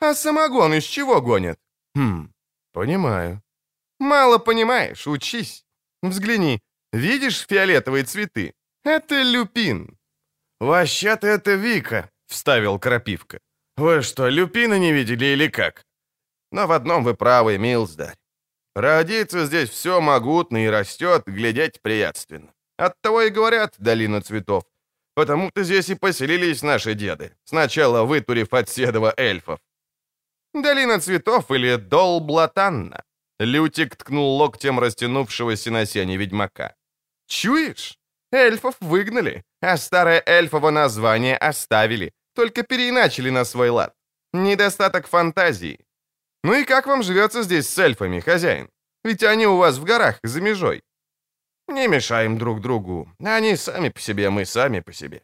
А 0.00 0.14
самогон 0.14 0.74
из 0.74 0.84
чего 0.84 1.20
гонят? 1.20 1.58
Хм, 1.96 2.32
понимаю. 2.72 3.42
Мало 3.98 4.38
понимаешь, 4.38 5.06
учись. 5.06 5.64
Взгляни, 6.02 6.60
видишь 6.92 7.46
фиолетовые 7.46 8.04
цветы? 8.04 8.52
Это 8.84 9.22
люпин. 9.22 9.96
Вообще-то 10.60 11.26
это 11.26 11.54
Вика, 11.54 12.10
вставил 12.26 12.78
Крапивка. 12.78 13.38
Вы 13.76 14.02
что, 14.02 14.28
люпина 14.28 14.78
не 14.78 14.92
видели 14.92 15.26
или 15.26 15.48
как? 15.48 15.84
Но 16.52 16.66
в 16.66 16.72
одном 16.72 17.02
вы 17.02 17.14
правы, 17.14 17.58
Милздарь. 17.58 18.16
Родиться 18.74 19.46
здесь 19.46 19.70
все 19.70 20.00
могутно 20.00 20.64
и 20.64 20.68
растет, 20.68 21.22
глядеть 21.26 21.80
приятственно. 21.80 22.52
Оттого 22.76 23.22
и 23.22 23.30
говорят 23.30 23.74
«долина 23.78 24.20
цветов». 24.20 24.64
Потому-то 25.14 25.62
здесь 25.62 25.90
и 25.90 25.94
поселились 25.94 26.62
наши 26.62 26.94
деды, 26.94 27.30
сначала 27.44 28.02
вытурив 28.02 28.52
от 28.52 28.68
седова 28.68 29.14
эльфов. 29.16 29.60
Долина 30.52 30.98
цветов 30.98 31.50
или 31.50 31.76
Дол 31.76 32.20
Блатанна. 32.20 33.04
Лютик 33.38 33.96
ткнул 33.96 34.36
локтем 34.36 34.80
растянувшегося 34.80 35.70
на 35.70 35.86
сене 35.86 36.16
ведьмака. 36.16 36.74
«Чуешь? 37.26 37.98
Эльфов 38.32 38.74
выгнали, 38.80 39.44
а 39.60 39.76
старое 39.76 40.22
эльфово 40.26 40.70
название 40.70 41.36
оставили, 41.36 42.12
только 42.34 42.64
переиначили 42.64 43.30
на 43.30 43.44
свой 43.44 43.70
лад. 43.70 43.94
Недостаток 44.32 45.06
фантазии. 45.06 45.78
Ну 46.44 46.54
и 46.54 46.64
как 46.64 46.86
вам 46.86 47.02
живется 47.02 47.42
здесь 47.42 47.68
с 47.68 47.78
эльфами, 47.78 48.20
хозяин? 48.20 48.68
Ведь 49.04 49.22
они 49.22 49.46
у 49.46 49.56
вас 49.56 49.78
в 49.78 49.84
горах, 49.84 50.20
за 50.22 50.40
межой». 50.40 50.82
«Не 51.68 51.88
мешаем 51.88 52.38
друг 52.38 52.60
другу. 52.60 53.08
Они 53.24 53.56
сами 53.56 53.88
по 53.88 54.00
себе, 54.00 54.28
мы 54.28 54.44
сами 54.44 54.80
по 54.80 54.92
себе». 54.92 55.20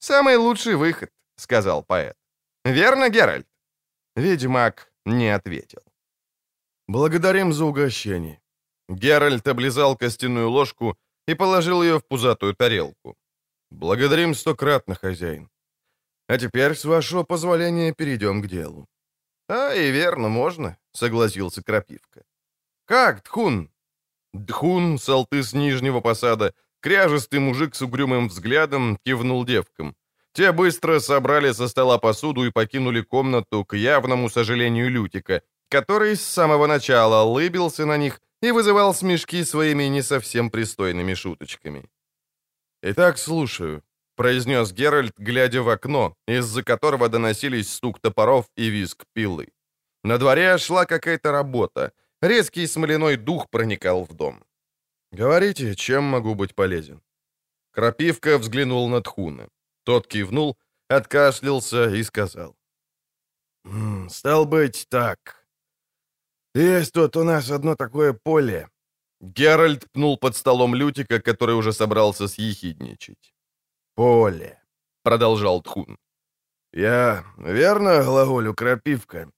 «Самый 0.00 0.36
лучший 0.36 0.74
выход»,— 0.74 1.10
сказал 1.36 1.84
поэт. 1.84 2.16
«Верно, 2.64 3.08
Геральт?» 3.08 3.46
Ведьмак 4.16 4.92
не 5.06 5.36
ответил. 5.36 5.82
«Благодарим 6.88 7.52
за 7.52 7.64
угощение». 7.64 8.40
Геральт 8.88 9.46
облизал 9.46 9.96
костяную 9.96 10.50
ложку 10.50 10.96
и 11.28 11.34
положил 11.34 11.82
ее 11.82 11.98
в 11.98 12.02
пузатую 12.02 12.54
тарелку. 12.54 13.14
«Благодарим 13.70 14.34
стократно, 14.34 14.96
хозяин. 14.96 15.48
А 16.28 16.38
теперь, 16.38 16.74
с 16.74 16.84
вашего 16.84 17.22
позволения, 17.22 17.94
перейдем 17.94 18.42
к 18.42 18.48
делу». 18.48 18.89
«А, 19.52 19.74
и 19.74 19.90
верно, 19.90 20.28
можно»,— 20.28 20.76
согласился 20.92 21.60
Крапивка. 21.60 22.22
«Как, 22.86 23.20
Тхун?» 23.22 23.68
Дхун, 24.32 24.98
салтыс 24.98 25.54
нижнего 25.54 26.00
посада, 26.00 26.54
кряжестый 26.80 27.40
мужик 27.40 27.74
с 27.74 27.82
угрюмым 27.82 28.28
взглядом, 28.28 28.96
кивнул 29.04 29.44
девкам. 29.44 29.96
Те 30.32 30.52
быстро 30.52 31.00
собрали 31.00 31.52
со 31.52 31.66
стола 31.66 31.98
посуду 31.98 32.44
и 32.44 32.52
покинули 32.52 33.00
комнату 33.00 33.64
к 33.64 33.76
явному 33.76 34.30
сожалению 34.30 34.88
Лютика, 34.88 35.42
который 35.68 36.14
с 36.14 36.24
самого 36.24 36.68
начала 36.68 37.24
улыбился 37.24 37.86
на 37.86 37.96
них 37.96 38.20
и 38.42 38.52
вызывал 38.52 38.94
смешки 38.94 39.44
своими 39.44 39.88
не 39.88 40.02
совсем 40.02 40.50
пристойными 40.50 41.14
шуточками. 41.14 41.90
«Итак, 42.82 43.18
слушаю»,— 43.18 43.82
произнес 44.20 44.72
Геральт, 44.72 45.14
глядя 45.18 45.62
в 45.62 45.70
окно, 45.70 46.14
из-за 46.28 46.62
которого 46.62 47.08
доносились 47.08 47.72
стук 47.72 48.00
топоров 48.00 48.44
и 48.58 48.70
визг 48.70 49.04
пилы. 49.14 49.48
На 50.04 50.18
дворе 50.18 50.58
шла 50.58 50.84
какая-то 50.84 51.32
работа. 51.32 51.92
Резкий 52.22 52.66
смоляной 52.66 53.16
дух 53.16 53.48
проникал 53.50 54.04
в 54.04 54.12
дом. 54.12 54.44
«Говорите, 55.12 55.74
чем 55.74 56.04
могу 56.04 56.34
быть 56.34 56.54
полезен?» 56.54 57.00
Крапивка 57.72 58.36
взглянул 58.36 58.90
на 58.90 59.00
Тхуна. 59.00 59.48
Тот 59.84 60.06
кивнул, 60.06 60.58
откашлялся 60.88 61.88
и 61.88 62.04
сказал. 62.04 62.54
«Стал 64.10 64.44
быть, 64.44 64.86
так. 64.90 65.46
Есть 66.54 66.92
тут 66.92 67.16
у 67.16 67.24
нас 67.24 67.50
одно 67.50 67.74
такое 67.74 68.12
поле». 68.12 68.68
Геральт 69.22 69.90
пнул 69.92 70.18
под 70.18 70.36
столом 70.36 70.74
Лютика, 70.74 71.20
который 71.22 71.54
уже 71.54 71.72
собрался 71.72 72.28
съехидничать. 72.28 73.29
«Поле»,— 74.00 74.58
продолжал 75.02 75.60
Тхун. 75.60 75.98
«Я 76.72 77.22
верно 77.36 78.02
глаголю 78.02 78.54
крапивка?» 78.54 79.30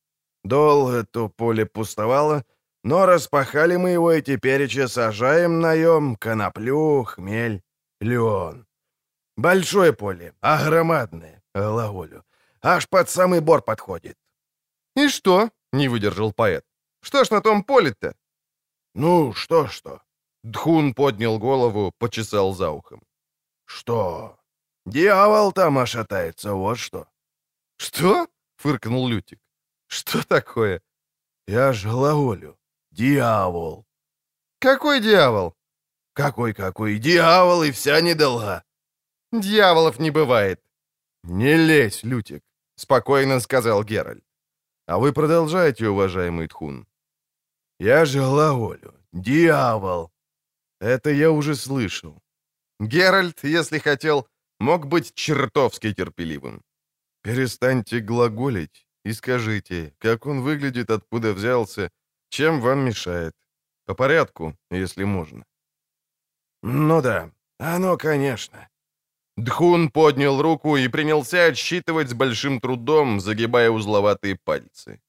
Долго 0.45 1.04
то 1.04 1.28
поле 1.28 1.66
пустовало, 1.66 2.45
но 2.85 3.07
распахали 3.07 3.76
мы 3.76 3.90
его 3.90 4.12
и 4.12 4.23
теперь 4.23 4.88
сажаем 4.88 5.61
наем 5.61 6.14
коноплю, 6.14 7.02
хмель, 7.02 7.61
лен. 8.00 8.64
Большое 9.37 9.92
поле, 9.92 10.33
а 10.40 10.64
громадное, 10.64 11.42
глаголю. 11.54 12.25
Аж 12.61 12.88
под 12.88 13.11
самый 13.11 13.40
бор 13.40 13.62
подходит. 13.62 14.16
«И 14.95 15.09
что?»— 15.09 15.50
не 15.73 15.88
выдержал 15.88 16.33
поэт. 16.33 16.64
«Что 17.00 17.25
ж 17.25 17.31
на 17.33 17.40
том 17.40 17.64
поле-то?» 17.64 18.14
«Ну, 18.95 19.33
что-что?» 19.33 20.02
Дхун 20.45 20.95
поднял 20.95 21.40
голову, 21.40 21.92
почесал 21.99 22.54
за 22.54 22.71
ухом. 22.71 23.02
«Что? 23.66 24.38
Дьявол 24.87 25.53
там 25.53 25.79
ошатается, 25.79 26.55
вот 26.55 26.79
что». 26.79 27.09
«Что?»— 27.77 28.29
фыркнул 28.57 29.09
Лютик. 29.09 29.41
«Что 29.87 30.27
такое?» 30.27 30.83
«Я 31.47 31.73
ж 31.73 31.87
глаголю. 31.87 32.59
Дьявол». 32.91 33.87
«Какой 34.59 35.01
дьявол?» 35.01 35.55
«Какой-какой? 36.15 36.99
Дьявол 36.99 37.62
и 37.62 37.71
вся 37.71 38.01
недолга». 38.01 38.65
«Дьяволов 39.33 39.99
не 39.99 40.11
бывает». 40.11 40.61
«Не 41.25 41.57
лезь, 41.57 42.03
Лютик»,— 42.05 42.43
спокойно 42.77 43.41
сказал 43.41 43.85
Геральт. 43.85 44.25
«А 44.87 44.99
вы 44.99 45.12
продолжайте, 45.12 45.89
уважаемый 45.89 46.49
Тхун». 46.49 46.87
«Я 47.79 48.05
же 48.05 48.21
глаголю. 48.21 48.95
Дьявол». 49.12 50.12
Это 50.81 51.11
я 51.11 51.31
уже 51.31 51.55
слышал. 51.55 52.21
Геральт, 52.81 53.45
если 53.45 53.79
хотел, 53.79 54.29
мог 54.62 54.87
быть 54.87 55.14
чертовски 55.14 55.92
терпеливым. 55.92 56.62
Перестаньте 57.23 58.00
глаголить 58.00 58.87
и 59.04 59.12
скажите, 59.12 59.92
как 59.99 60.26
он 60.26 60.40
выглядит, 60.42 60.90
откуда 60.90 61.33
взялся, 61.33 61.90
чем 62.28 62.61
вам 62.61 62.78
мешает. 62.85 63.35
По 63.87 63.95
порядку, 63.95 64.57
если 64.71 65.04
можно. 65.04 65.45
Ну 66.62 67.02
да, 67.02 67.31
оно, 67.59 67.97
конечно. 67.97 68.69
Дхун 69.37 69.90
поднял 69.90 70.42
руку 70.42 70.76
и 70.76 70.88
принялся 70.88 71.47
отсчитывать 71.47 72.09
с 72.09 72.14
большим 72.14 72.61
трудом, 72.61 73.21
загибая 73.21 73.71
узловатые 73.71 74.37
пальцы. 74.45 75.00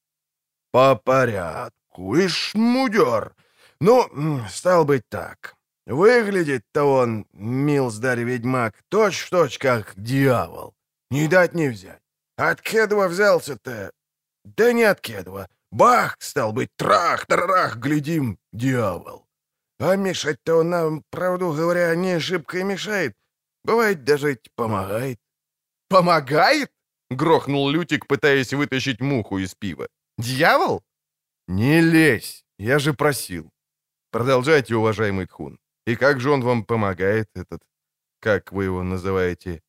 «По 0.71 0.95
порядку, 0.95 2.15
ишь, 2.15 2.55
мудер! 2.55 3.35
Ну, 3.79 4.09
стал 4.49 4.85
быть 4.85 5.03
так. 5.09 5.55
Выглядит-то 5.85 6.83
он, 6.83 7.25
милздарь-ведьмак, 7.33 8.75
точь-в-точь, 8.89 9.57
как 9.57 9.93
дьявол. 9.97 10.73
Не 11.11 11.27
дать 11.27 11.53
не 11.53 11.69
взять. 11.69 12.01
От 12.37 12.61
Кедва 12.61 13.07
взялся-то? 13.07 13.91
Да 14.43 14.73
не 14.73 14.83
от 14.83 15.01
Кедва. 15.01 15.47
Бах, 15.71 16.17
стал 16.19 16.53
быть, 16.53 16.69
трах, 16.75 17.25
тарарах, 17.25 17.77
глядим, 17.77 18.37
дьявол. 18.53 19.27
А 19.79 19.95
мешать-то 19.95 20.59
он 20.59 20.69
нам, 20.69 21.03
правду 21.09 21.51
говоря, 21.51 21.95
не 21.95 22.19
шибко 22.19 22.59
и 22.59 22.63
мешает. 22.63 23.15
Бывает, 23.63 24.03
даже 24.03 24.37
помогает. 24.55 25.19
«Помогает?»— 25.89 26.71
грохнул 27.11 27.69
Лютик, 27.69 28.07
пытаясь 28.07 28.53
вытащить 28.53 29.01
муху 29.01 29.37
из 29.37 29.53
пива. 29.53 29.87
«Дьявол?» 30.17 30.81
«Не 31.47 31.81
лезь, 31.81 32.43
я 32.57 32.79
же 32.79 32.93
просил. 32.93 33.51
Продолжайте, 34.11 34.75
уважаемый 34.75 35.27
Тхун. 35.27 35.59
И 35.85 35.95
как 35.95 36.19
же 36.19 36.29
он 36.31 36.41
вам 36.41 36.63
помогает, 36.63 37.29
этот, 37.35 37.61
как 38.19 38.51
вы 38.51 38.65
его 38.65 38.83
называете, 38.83 39.61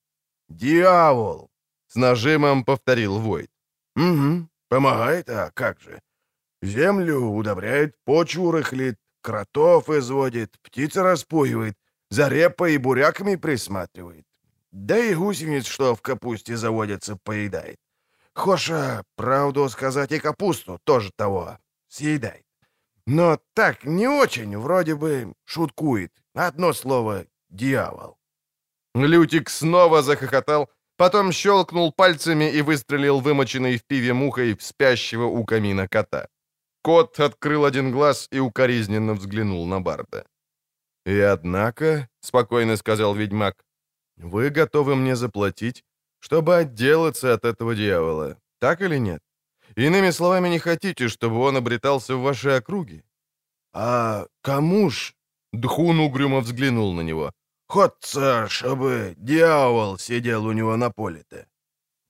дьявол?» 0.49 1.51
С 1.87 1.97
нажимом 1.97 2.65
повторил 2.65 3.19
Войд. 3.19 3.51
«Угу, 3.97 4.49
помогает, 4.69 5.31
а 5.31 5.51
как 5.55 5.81
же? 5.81 6.01
Землю 6.63 7.21
удобряет, 7.21 7.95
почву 8.05 8.51
рыхлит, 8.51 8.99
кротов 9.23 9.89
изводит, 9.89 10.59
птицы 10.63 11.03
распугивает, 11.03 11.77
за 12.11 12.29
репой 12.29 12.75
и 12.75 12.79
буряками 12.79 13.37
присматривает. 13.37 14.25
Да 14.73 14.99
и 14.99 15.15
гусениц, 15.15 15.67
что 15.67 15.95
в 15.95 16.01
капусте 16.01 16.57
заводятся, 16.57 17.17
поедает. 17.17 17.77
Хоша, 18.35 19.05
правду 19.17 19.69
сказать, 19.69 20.13
и 20.13 20.19
капусту 20.19 20.79
тоже 20.85 21.11
того 21.17 21.59
съедает. 21.89 22.44
Но 23.07 23.39
так 23.55 23.85
не 23.85 24.09
очень, 24.09 24.57
вроде 24.59 24.95
бы 24.95 25.35
шуткует. 25.45 26.13
Одно 26.35 26.73
слово— 26.73 27.27
дьявол. 27.51 28.17
Лютик 28.95 29.51
снова 29.51 30.03
захохотал, 30.03 30.71
потом 30.97 31.33
щелкнул 31.33 31.93
пальцами 31.93 32.51
и 32.51 32.63
выстрелил 32.63 33.21
вымоченной 33.21 33.77
в 33.77 33.85
пиве 33.85 34.13
мухой 34.13 34.55
в 34.55 34.63
спящего 34.63 35.25
у 35.25 35.45
камина 35.45 35.89
кота. 35.89 36.29
Кот 36.83 37.21
открыл 37.21 37.65
один 37.65 37.93
глаз 37.93 38.29
и 38.31 38.39
укоризненно 38.39 39.15
взглянул 39.15 39.67
на 39.67 39.81
Барда. 39.81 40.27
«И 41.07 41.19
однако»,— 41.19 42.09
спокойно 42.21 42.77
сказал 42.77 43.15
ведьмак,— 43.15 43.65
«вы 44.17 44.51
готовы 44.51 44.97
мне 44.97 45.17
заплатить, 45.17 45.85
чтобы 46.21 46.57
отделаться 46.57 47.35
от 47.35 47.45
этого 47.45 47.75
дьявола, 47.75 48.39
так 48.61 48.81
или 48.81 48.99
нет?» 48.99 49.21
Иными 49.77 50.11
словами, 50.11 50.49
не 50.49 50.59
хотите, 50.59 51.09
чтобы 51.09 51.39
он 51.41 51.57
обретался 51.57 52.17
в 52.17 52.23
вашей 52.23 52.57
округе?» 52.57 53.03
«А 53.73 54.27
кому 54.43 54.91
ж?» 54.91 55.15
Дхун 55.53 56.01
угрюмо 56.01 56.41
взглянул 56.41 56.95
на 56.95 57.03
него. 57.03 57.33
«Ходца, 57.69 58.49
чтобы 58.49 59.15
дьявол 59.17 59.99
сидел 59.99 60.47
у 60.47 60.53
него 60.53 60.77
на 60.77 60.91
поле-то». 60.91 61.47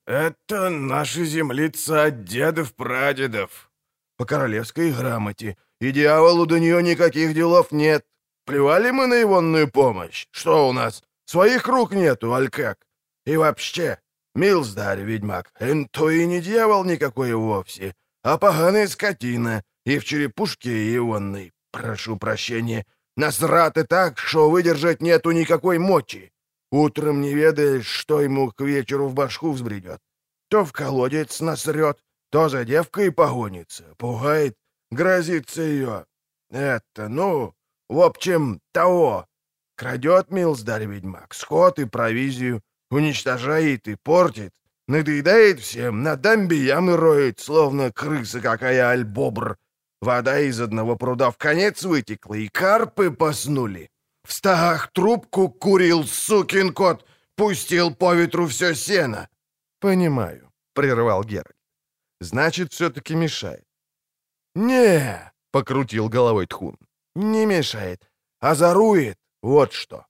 «Это 0.07 0.71
наши 0.71 1.25
землица 1.25 2.05
от 2.05 2.25
дедов-прадедов. 2.25 3.71
По 4.17 4.27
королевской 4.27 4.93
грамоте. 4.93 5.57
И 5.81 5.93
дьяволу 5.93 6.47
до 6.47 6.59
нее 6.59 6.83
никаких 6.83 7.35
делов 7.35 7.73
нет. 7.73 8.07
Плевали 8.47 8.91
мы 8.91 9.07
на 9.07 9.15
егонную 9.15 9.71
помощь? 9.71 10.27
Что 10.31 10.69
у 10.69 10.73
нас? 10.73 11.03
Своих 11.25 11.67
рук 11.69 11.93
нету, 11.93 12.33
аль 12.33 12.49
как? 12.49 12.87
И 13.27 13.37
вообще, 13.37 13.99
Милздарь, 14.35 15.03
ведьмак, 15.03 15.53
то 15.93 16.11
и 16.11 16.27
не 16.27 16.41
дьявол 16.41 16.85
никакой 16.85 17.35
вовсе, 17.35 17.95
а 18.23 18.37
поганая 18.37 18.89
скотина, 18.89 19.63
и 19.85 19.99
в 19.99 20.05
черепушке 20.05 20.97
ионной, 20.97 21.53
прошу 21.71 22.17
прощения, 22.17 22.85
насраты 23.17 23.85
так, 23.85 24.19
что 24.19 24.51
выдержать 24.51 25.01
нету 25.01 25.31
никакой 25.31 25.79
мочи. 25.79 26.33
Утром 26.73 27.21
не 27.21 27.33
ведаешь, 27.33 27.87
что 27.87 28.21
ему 28.21 28.51
к 28.51 28.61
вечеру 28.61 29.07
в 29.09 29.15
башку 29.15 29.53
взбредет. 29.53 30.01
То 30.49 30.65
в 30.65 30.73
колодец 30.73 31.41
насрет, 31.41 31.99
то 32.31 32.49
за 32.49 32.65
девкой 32.65 33.13
погонится, 33.13 33.85
пугает, 33.97 34.57
грозится 34.91 35.63
ее. 35.63 36.07
Это, 36.51 37.09
ну, 37.09 37.55
в 37.89 38.01
общем, 38.01 38.61
того. 38.73 39.29
Крадет 39.77 40.31
Милздарь-ведьмак 40.31 41.35
скот 41.35 41.79
и 41.79 41.85
провизию, 41.85 42.63
уничтожает 42.91 43.89
и 43.89 43.97
портит, 43.97 44.53
надоедает 44.89 45.61
всем, 45.61 46.03
на 46.03 46.17
дамбе 46.17 46.57
ямы 46.57 46.97
роет, 46.97 47.41
словно 47.41 47.93
крыса 47.93 48.41
какая 48.41 48.91
альбобр. 48.91 49.57
Вода 50.01 50.39
из 50.41 50.61
одного 50.61 50.97
пруда 50.97 51.31
в 51.31 51.37
конец 51.37 51.83
вытекла, 51.83 52.35
и 52.35 52.49
карпы 52.49 53.11
поснули. 53.11 53.91
В 54.23 54.33
стагах 54.33 54.93
трубку 54.93 55.49
курил 55.49 56.05
сукин 56.05 56.73
кот, 56.73 57.07
пустил 57.37 57.95
по 57.95 58.15
ветру 58.15 58.47
все 58.47 58.75
сено.— 58.75 59.29
Понимаю,— 59.81 60.51
прервал 60.75 61.25
Геральт.— 61.25 61.57
Значит, 62.21 62.73
все-таки 62.73 63.15
мешает.— 63.15 63.65
Не,— 64.55 65.33
покрутил 65.53 66.09
головой 66.09 66.47
Тхун,— 66.47 66.79
не 67.15 67.47
мешает, 67.47 68.11
а 68.41 68.55
зарует, 68.55 69.19
вот 69.43 69.73
что. 69.73 70.07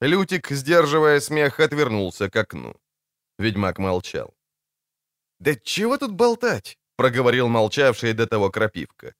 Лютик, 0.00 0.50
сдерживая 0.50 1.20
смех, 1.20 1.60
отвернулся 1.60 2.28
к 2.28 2.36
окну. 2.36 2.74
Ведьмак 3.38 3.78
молчал. 3.78 4.34
«Да 5.40 5.54
чего 5.54 5.96
тут 5.98 6.12
болтать?»— 6.12 6.78
проговорил 6.96 7.48
молчавший 7.48 8.12
до 8.12 8.26
того 8.26 8.50
крапивка. 8.50 9.14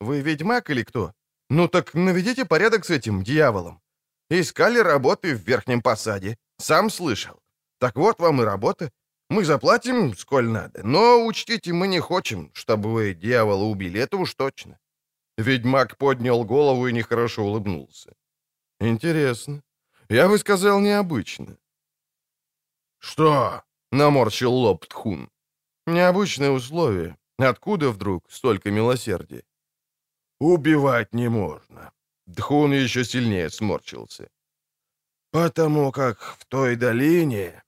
«Вы 0.00 0.22
ведьмак 0.22 0.70
или 0.70 0.84
кто? 0.84 1.12
Ну 1.50 1.68
так 1.68 1.94
наведите 1.94 2.44
порядок 2.44 2.84
с 2.84 2.90
этим 2.90 3.22
дьяволом. 3.22 3.80
Искали 4.30 4.78
работы 4.78 5.34
в 5.34 5.48
верхнем 5.48 5.82
посаде. 5.82 6.36
Сам 6.58 6.90
слышал. 6.90 7.40
Так 7.78 7.96
вот 7.96 8.20
вам 8.20 8.40
и 8.42 8.44
работа. 8.44 8.90
Мы 9.30 9.44
заплатим, 9.44 10.16
сколь 10.16 10.48
надо, 10.48 10.82
но 10.84 11.26
учтите, 11.26 11.72
мы 11.72 11.88
не 11.88 12.00
хотим, 12.00 12.50
чтобы 12.52 12.92
вы 12.92 13.14
дьявола 13.14 13.64
убили, 13.64 14.00
это 14.00 14.16
уж 14.16 14.34
точно». 14.34 14.78
Ведьмак 15.38 15.96
поднял 15.96 16.44
голову 16.44 16.88
и 16.88 16.92
нехорошо 16.92 17.44
улыбнулся. 17.44 18.12
«Интересно. 18.80 19.62
Я 20.10 20.28
бы 20.28 20.38
сказал, 20.38 20.80
необычно. 20.80 21.56
«Что?»— 22.98 23.62
наморщил 23.92 24.52
лоб 24.52 24.86
Тхун. 24.86 25.30
«Необычное 25.86 26.50
условие. 26.50 27.16
Откуда 27.38 27.90
вдруг 27.90 28.30
столько 28.30 28.70
милосердия?» 28.70 29.44
«Убивать 30.40 31.14
не 31.14 31.28
можно». 31.28 31.92
Тхун 32.36 32.72
еще 32.72 33.04
сильнее 33.04 33.50
сморщился. 33.50 34.28
«Потому 35.30 35.92
как 35.92 36.20
в 36.20 36.44
той 36.46 36.76
долине...» 36.76 37.62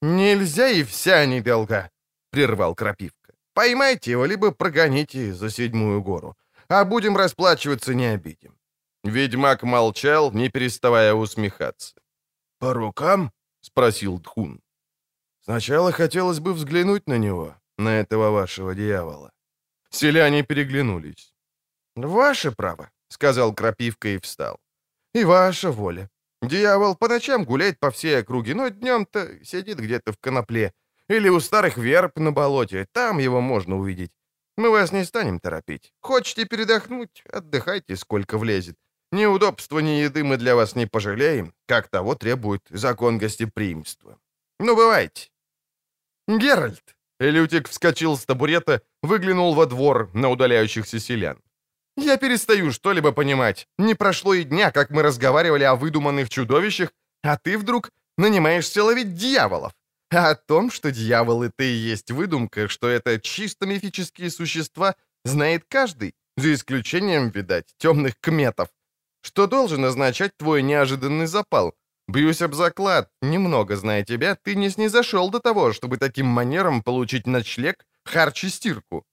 «Нельзя 0.00 0.68
и 0.68 0.84
вся 0.84 1.26
недолга»,— 1.26 1.90
прервал 2.30 2.74
Крапивка. 2.76 3.34
Поймайте 3.54 4.12
его, 4.12 4.24
либо 4.24 4.52
прогоните 4.52 5.34
за 5.34 5.50
седьмую 5.50 6.00
гору. 6.00 6.36
А 6.68 6.84
будем 6.84 7.16
расплачиваться, 7.16 7.92
не 7.92 8.06
обидим». 8.06 8.57
Ведьмак 9.04 9.62
молчал, 9.62 10.32
не 10.32 10.48
переставая 10.48 11.14
усмехаться. 11.14 11.94
«По 12.58 12.74
рукам?»— 12.74 13.30
спросил 13.60 14.18
Дхун. 14.18 14.60
«Сначала 15.44 15.92
хотелось 15.92 16.40
бы 16.40 16.52
взглянуть 16.52 17.06
на 17.08 17.18
него, 17.18 17.54
на 17.78 18.00
этого 18.00 18.30
вашего 18.30 18.74
дьявола». 18.74 19.30
Селяне 19.90 20.42
переглянулись. 20.42 21.34
«Ваше 21.96 22.50
право»,— 22.50 22.90
сказал 23.08 23.54
Крапивка 23.54 24.08
и 24.08 24.18
встал. 24.18 24.58
«И 25.14 25.24
ваша 25.24 25.70
воля. 25.70 26.10
Дьявол 26.42 26.96
по 26.96 27.08
ночам 27.08 27.44
гуляет 27.44 27.78
по 27.80 27.90
всей 27.90 28.20
округе, 28.20 28.54
но 28.54 28.68
днем-то 28.68 29.44
сидит 29.44 29.78
где-то 29.78 30.12
в 30.12 30.18
конопле. 30.18 30.72
Или 31.08 31.30
у 31.30 31.40
старых 31.40 31.78
верб 31.78 32.18
на 32.18 32.32
болоте, 32.32 32.86
там 32.92 33.18
его 33.18 33.40
можно 33.40 33.76
увидеть. 33.76 34.12
Мы 34.56 34.70
вас 34.70 34.92
не 34.92 35.04
станем 35.04 35.40
торопить. 35.40 35.94
Хочете 36.00 36.44
передохнуть, 36.44 37.22
отдыхайте, 37.32 37.96
сколько 37.96 38.38
влезет. 38.38 38.76
Неудобства 39.10 39.78
ни 39.78 40.00
еды 40.00 40.22
мы 40.22 40.36
для 40.36 40.54
вас 40.54 40.74
не 40.76 40.86
пожалеем, 40.86 41.54
как 41.66 41.88
того 41.88 42.14
требует 42.14 42.62
закон 42.70 43.18
гостеприимства. 43.18 44.18
Ну, 44.60 44.76
бывайте. 44.76 45.30
Геральт! 46.26 46.96
Лютик 47.20 47.68
вскочил 47.68 48.16
с 48.16 48.24
табурета, 48.24 48.82
выглянул 49.02 49.54
во 49.54 49.66
двор 49.66 50.10
на 50.14 50.28
удаляющихся 50.30 51.00
селян. 51.00 51.38
Я 51.96 52.16
перестаю 52.16 52.70
что-либо 52.70 53.10
понимать. 53.12 53.66
Не 53.78 53.94
прошло 53.94 54.34
и 54.34 54.44
дня, 54.44 54.70
как 54.70 54.90
мы 54.90 55.02
разговаривали 55.02 55.64
о 55.64 55.74
выдуманных 55.74 56.28
чудовищах, 56.28 56.92
а 57.22 57.36
ты 57.36 57.58
вдруг 57.58 57.90
нанимаешься 58.16 58.84
ловить 58.84 59.14
дьяволов. 59.14 59.72
А 60.10 60.30
о 60.30 60.34
том, 60.36 60.70
что 60.70 60.92
дьяволы 60.92 61.50
ты 61.54 61.64
и 61.64 61.76
есть 61.76 62.10
выдумка, 62.10 62.68
что 62.68 62.88
это 62.88 63.20
чисто 63.20 63.66
мифические 63.66 64.30
существа, 64.30 64.94
знает 65.24 65.64
каждый, 65.68 66.14
за 66.36 66.54
исключением, 66.54 67.30
видать, 67.30 67.74
темных 67.78 68.18
кметов. 68.20 68.68
Что 69.22 69.46
должен 69.46 69.84
означать 69.84 70.36
твой 70.36 70.62
неожиданный 70.62 71.26
запал? 71.26 71.74
Бьюсь 72.06 72.42
об 72.42 72.54
заклад, 72.54 73.10
немного 73.20 73.76
зная 73.76 74.04
тебя, 74.04 74.34
ты 74.34 74.54
не 74.54 74.70
снизошел 74.70 75.30
до 75.30 75.40
того, 75.40 75.72
чтобы 75.72 75.98
таким 75.98 76.26
манером 76.26 76.82
получить 76.82 77.26
ночлег, 77.26 77.84
харч 78.04 78.44
и 78.44 78.48
стирку. 78.48 79.04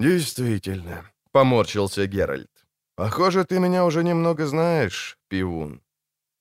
Действительно, 0.00 1.10
поморщился 1.32 2.06
Геральт. 2.06 2.50
Похоже, 2.96 3.44
ты 3.44 3.58
меня 3.58 3.84
уже 3.84 4.02
немного 4.02 4.46
знаешь, 4.46 5.18
пивун. 5.28 5.82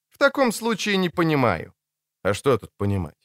В 0.09 0.17
таком 0.17 0.51
случае 0.51 0.97
не 0.97 1.09
понимаю. 1.09 1.73
А 2.23 2.33
что 2.33 2.57
тут 2.57 2.71
понимать? 2.77 3.15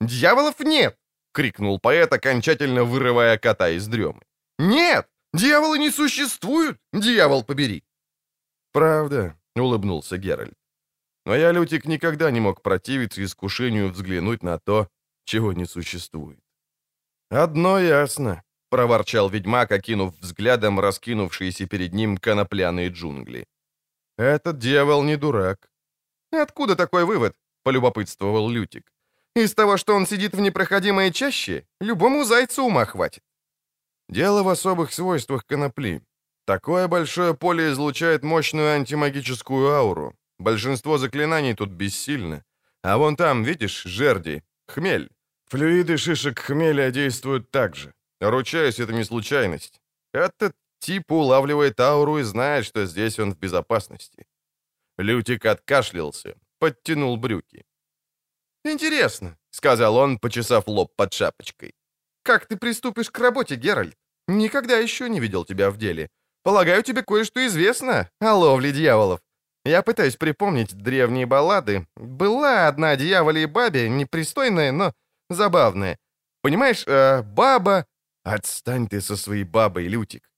«Дьяволов 0.00 0.60
нет!»— 0.60 0.96
крикнул 1.32 1.78
поэт, 1.80 2.12
окончательно 2.12 2.84
вырывая 2.84 3.38
кота 3.38 3.70
из 3.70 3.86
дремы. 3.88 4.22
«Нет! 4.58 5.08
Дьяволы 5.32 5.78
не 5.78 5.90
существуют! 5.90 6.78
Дьявол 6.92 7.44
побери!» 7.44 7.82
«Правда»,— 8.76 9.34
улыбнулся 9.56 10.18
Геральт. 10.18 10.54
«Но 11.24 11.34
я, 11.34 11.52
Лютик, 11.52 11.86
никогда 11.86 12.30
не 12.30 12.40
мог 12.40 12.60
противиться 12.60 13.22
искушению 13.22 13.88
взглянуть 13.88 14.42
на 14.42 14.58
то, 14.58 14.88
чего 15.24 15.54
не 15.54 15.66
существует». 15.66 16.40
«Одно 17.30 17.78
ясно»,— 17.80 18.42
проворчал 18.70 19.30
ведьмак, 19.30 19.72
окинув 19.72 20.14
взглядом 20.20 20.78
раскинувшиеся 20.78 21.66
перед 21.66 21.94
ним 21.94 22.18
конопляные 22.18 22.90
джунгли. 22.90 23.46
«Этот 24.18 24.58
дьявол 24.58 25.04
не 25.04 25.16
дурак». 25.16 25.70
«Откуда 26.30 26.76
такой 26.76 27.06
вывод?»— 27.06 27.34
полюбопытствовал 27.62 28.50
Лютик. 28.50 28.92
Из 29.34 29.54
того, 29.54 29.78
что 29.78 29.94
он 29.94 30.06
сидит 30.06 30.34
в 30.34 30.40
непроходимой 30.40 31.12
чаще, 31.12 31.64
любому 31.80 32.24
зайцу 32.24 32.64
ума 32.64 32.84
хватит. 32.84 33.22
Дело 34.10 34.42
в 34.42 34.48
особых 34.48 34.92
свойствах 34.92 35.46
конопли. 35.46 36.02
Такое 36.46 36.86
большое 36.86 37.34
поле 37.34 37.72
излучает 37.72 38.22
мощную 38.22 38.76
антимагическую 38.76 39.68
ауру. 39.68 40.14
Большинство 40.38 40.96
заклинаний 40.96 41.54
тут 41.54 41.70
бессильны. 41.70 42.44
А 42.82 42.96
вон 42.98 43.16
там, 43.16 43.42
видишь, 43.42 43.82
жерди, 43.82 44.44
хмель. 44.68 45.10
Флюиды 45.48 45.96
шишек 45.96 46.38
хмеля 46.38 46.90
действуют 46.92 47.50
так 47.50 47.74
же. 47.74 47.92
Ручаюсь, 48.20 48.78
это 48.78 48.92
не 48.92 49.04
случайность. 49.04 49.80
Этот 50.12 50.54
тип 50.78 51.10
улавливает 51.10 51.80
ауру 51.80 52.18
и 52.18 52.22
знает, 52.22 52.64
что 52.64 52.86
здесь 52.86 53.18
он 53.18 53.32
в 53.32 53.38
безопасности. 53.38 54.26
Лютик 54.98 55.46
откашлялся, 55.46 56.36
подтянул 56.58 57.16
брюки. 57.16 57.64
«Интересно»,— 58.64 59.36
сказал 59.50 59.96
он, 59.96 60.18
почесав 60.18 60.68
лоб 60.68 60.92
под 60.96 61.12
шапочкой. 61.12 61.74
«Как 62.22 62.46
ты 62.46 62.56
приступишь 62.56 63.10
к 63.10 63.18
работе, 63.18 63.56
Геральт? 63.56 63.96
Никогда 64.28 64.78
еще 64.78 65.08
не 65.08 65.20
видел 65.20 65.44
тебя 65.44 65.70
в 65.70 65.76
деле. 65.76 66.08
Полагаю, 66.46 66.84
тебе 66.84 67.02
кое-что 67.02 67.44
известно 67.48 68.08
о 68.20 68.34
ловле 68.34 68.70
дьяволов. 68.70 69.18
Я 69.64 69.82
пытаюсь 69.82 70.14
припомнить 70.14 70.76
древние 70.76 71.26
баллады. 71.26 71.88
Была 71.96 72.68
одна 72.68 72.94
дьяволе 72.94 73.48
бабе, 73.48 73.88
непристойная, 73.88 74.70
но 74.70 74.92
забавная. 75.28 75.98
Понимаешь, 76.42 76.84
э, 76.86 77.22
баба... 77.22 77.84
Отстань 78.22 78.86
ты 78.86 79.00
со 79.00 79.16
своей 79.16 79.42
бабой, 79.42 79.88
Лютик. 79.88 80.30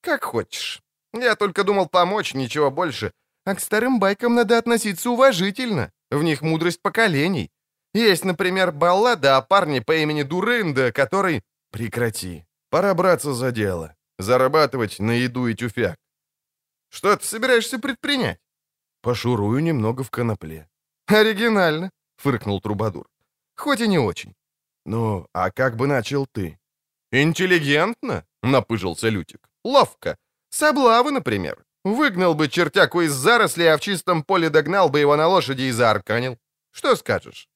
Как 0.00 0.22
хочешь. 0.22 0.80
Я 1.12 1.34
только 1.34 1.64
думал 1.64 1.88
помочь, 1.88 2.34
ничего 2.34 2.70
больше. 2.70 3.10
А 3.44 3.56
к 3.56 3.60
старым 3.60 3.98
байкам 3.98 4.36
надо 4.36 4.58
относиться 4.58 5.10
уважительно. 5.10 5.90
В 6.12 6.22
них 6.22 6.40
мудрость 6.40 6.82
поколений. 6.82 7.50
Есть, 7.94 8.24
например, 8.24 8.70
баллада 8.70 9.36
о 9.36 9.42
парне 9.42 9.82
по 9.82 9.96
имени 9.96 10.22
Дурында, 10.22 10.92
который... 10.92 11.42
Прекрати. 11.72 12.44
Пора 12.70 12.94
браться 12.94 13.34
за 13.34 13.50
дело. 13.50 13.97
Зарабатывать 14.18 14.98
на 14.98 15.12
еду 15.12 15.46
и 15.46 15.54
тюфяк. 15.54 15.96
Что 16.90 17.16
ты 17.16 17.24
собираешься 17.24 17.78
предпринять? 17.78 18.40
Пошурую 19.00 19.62
немного 19.62 20.02
в 20.02 20.10
конопле. 20.10 20.68
Оригинально, 21.06 21.90
фыркнул 22.16 22.60
Трубадур. 22.60 23.06
Хоть 23.56 23.80
и 23.80 23.88
не 23.88 23.98
очень. 23.98 24.34
Ну, 24.84 25.26
а 25.32 25.50
как 25.50 25.76
бы 25.76 25.86
начал 25.86 26.26
ты? 26.26 26.58
Интеллигентно, 27.12 28.24
напыжился 28.42 29.08
Лютик. 29.08 29.48
Ловко. 29.64 30.16
Соблавы, 30.50 31.10
например. 31.10 31.64
Выгнал 31.84 32.34
бы 32.34 32.48
чертяку 32.48 33.02
из 33.02 33.12
зарослей, 33.12 33.72
а 33.72 33.76
в 33.76 33.80
чистом 33.80 34.22
поле 34.22 34.50
догнал 34.50 34.88
бы 34.90 34.98
его 35.00 35.16
на 35.16 35.28
лошади 35.28 35.62
и 35.62 35.72
заарканил. 35.72 36.38
Что 36.72 36.96
скажешь? 36.96 37.48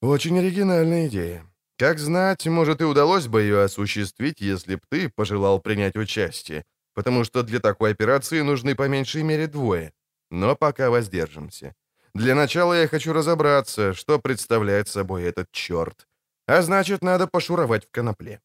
Очень 0.00 0.38
оригинальная 0.38 1.08
идея. 1.08 1.44
Как 1.78 1.98
знать, 1.98 2.46
может 2.46 2.80
и 2.80 2.84
удалось 2.84 3.26
бы 3.28 3.42
ее 3.42 3.62
осуществить, 3.62 4.40
если 4.40 4.74
б 4.74 4.80
ты 4.90 5.08
пожелал 5.08 5.60
принять 5.60 5.96
участие, 5.96 6.64
потому 6.94 7.24
что 7.24 7.42
для 7.42 7.60
такой 7.60 7.92
операции 7.92 8.42
нужны 8.42 8.74
по 8.74 8.88
меньшей 8.88 9.22
мере 9.22 9.46
двое. 9.46 9.92
Но 10.30 10.56
пока 10.56 10.90
воздержимся. 10.90 11.74
Для 12.14 12.34
начала 12.34 12.74
я 12.74 12.88
хочу 12.88 13.12
разобраться, 13.12 13.94
что 13.94 14.18
представляет 14.18 14.88
собой 14.88 15.22
этот 15.22 15.46
черт. 15.52 16.08
А 16.46 16.62
значит, 16.62 17.02
надо 17.02 17.28
пошуровать 17.28 17.86
в 17.86 17.90
конопле. 17.90 18.40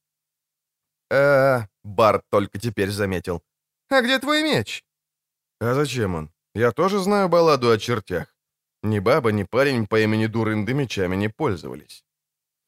э 1.11 1.61
Барт 1.83 2.23
только 2.29 2.59
теперь 2.59 2.91
заметил. 2.91 3.41
«А 3.89 4.01
где 4.01 4.19
твой 4.19 4.43
меч?» 4.43 4.83
«А 5.59 5.73
зачем 5.73 6.15
он? 6.15 6.29
Я 6.55 6.71
тоже 6.71 6.99
знаю 6.99 7.29
балладу 7.29 7.71
о 7.71 7.77
чертях. 7.77 8.27
Ни 8.83 8.99
баба, 8.99 9.31
ни 9.31 9.43
парень 9.43 9.87
по 9.87 9.99
имени 9.99 10.27
Дурынды 10.27 10.73
мечами 10.73 11.15
не 11.15 11.29
пользовались. 11.29 12.03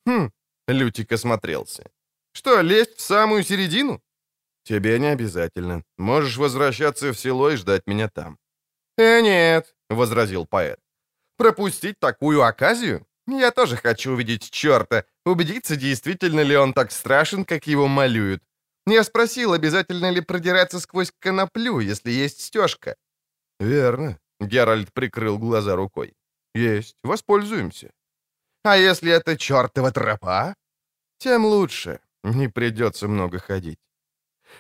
Хм, 0.08 0.32
Лютик 0.68 1.12
осмотрелся. 1.12 1.84
Что, 2.34 2.62
лезть 2.62 2.98
в 2.98 3.02
самую 3.02 3.44
середину? 3.44 4.02
Тебе 4.64 5.00
не 5.00 5.08
обязательно. 5.08 5.84
Можешь 5.98 6.38
возвращаться 6.38 7.12
в 7.12 7.20
село 7.20 7.52
и 7.52 7.56
ждать 7.56 7.88
меня 7.88 8.10
там. 8.10 8.38
Э, 8.98 9.22
нет, 9.22 9.76
возразил 9.90 10.46
поэт. 10.46 10.80
Пропустить 11.38 12.00
такую 12.00 12.42
оказию? 12.42 13.06
Я 13.28 13.52
тоже 13.52 13.78
хочу 13.78 14.12
увидеть 14.12 14.52
черта, 14.52 15.06
убедиться, 15.26 15.76
действительно 15.76 16.42
ли 16.42 16.56
он 16.58 16.74
так 16.74 16.92
страшен, 16.92 17.46
как 17.46 17.68
его 17.68 17.88
малюют. 17.88 18.44
Я 18.88 19.04
спросил, 19.04 19.54
обязательно 19.54 20.12
ли 20.12 20.22
продираться 20.22 20.80
сквозь 20.80 21.12
коноплю, 21.20 21.80
если 21.80 22.12
есть 22.12 22.42
стежка. 22.42 22.96
Верно. 23.60 24.20
Геральт 24.40 24.92
прикрыл 24.94 25.40
глаза 25.40 25.76
рукой. 25.76 26.14
«Есть, 26.54 26.98
воспользуемся». 27.04 27.92
«А 28.66 28.78
если 28.78 29.12
это 29.12 29.38
чертова 29.38 29.92
тропа?» 29.92 30.56
«Тем 31.20 31.46
лучше. 31.46 32.00
Не 32.24 32.48
придется 32.48 33.08
много 33.08 33.38
ходить». 33.38 33.78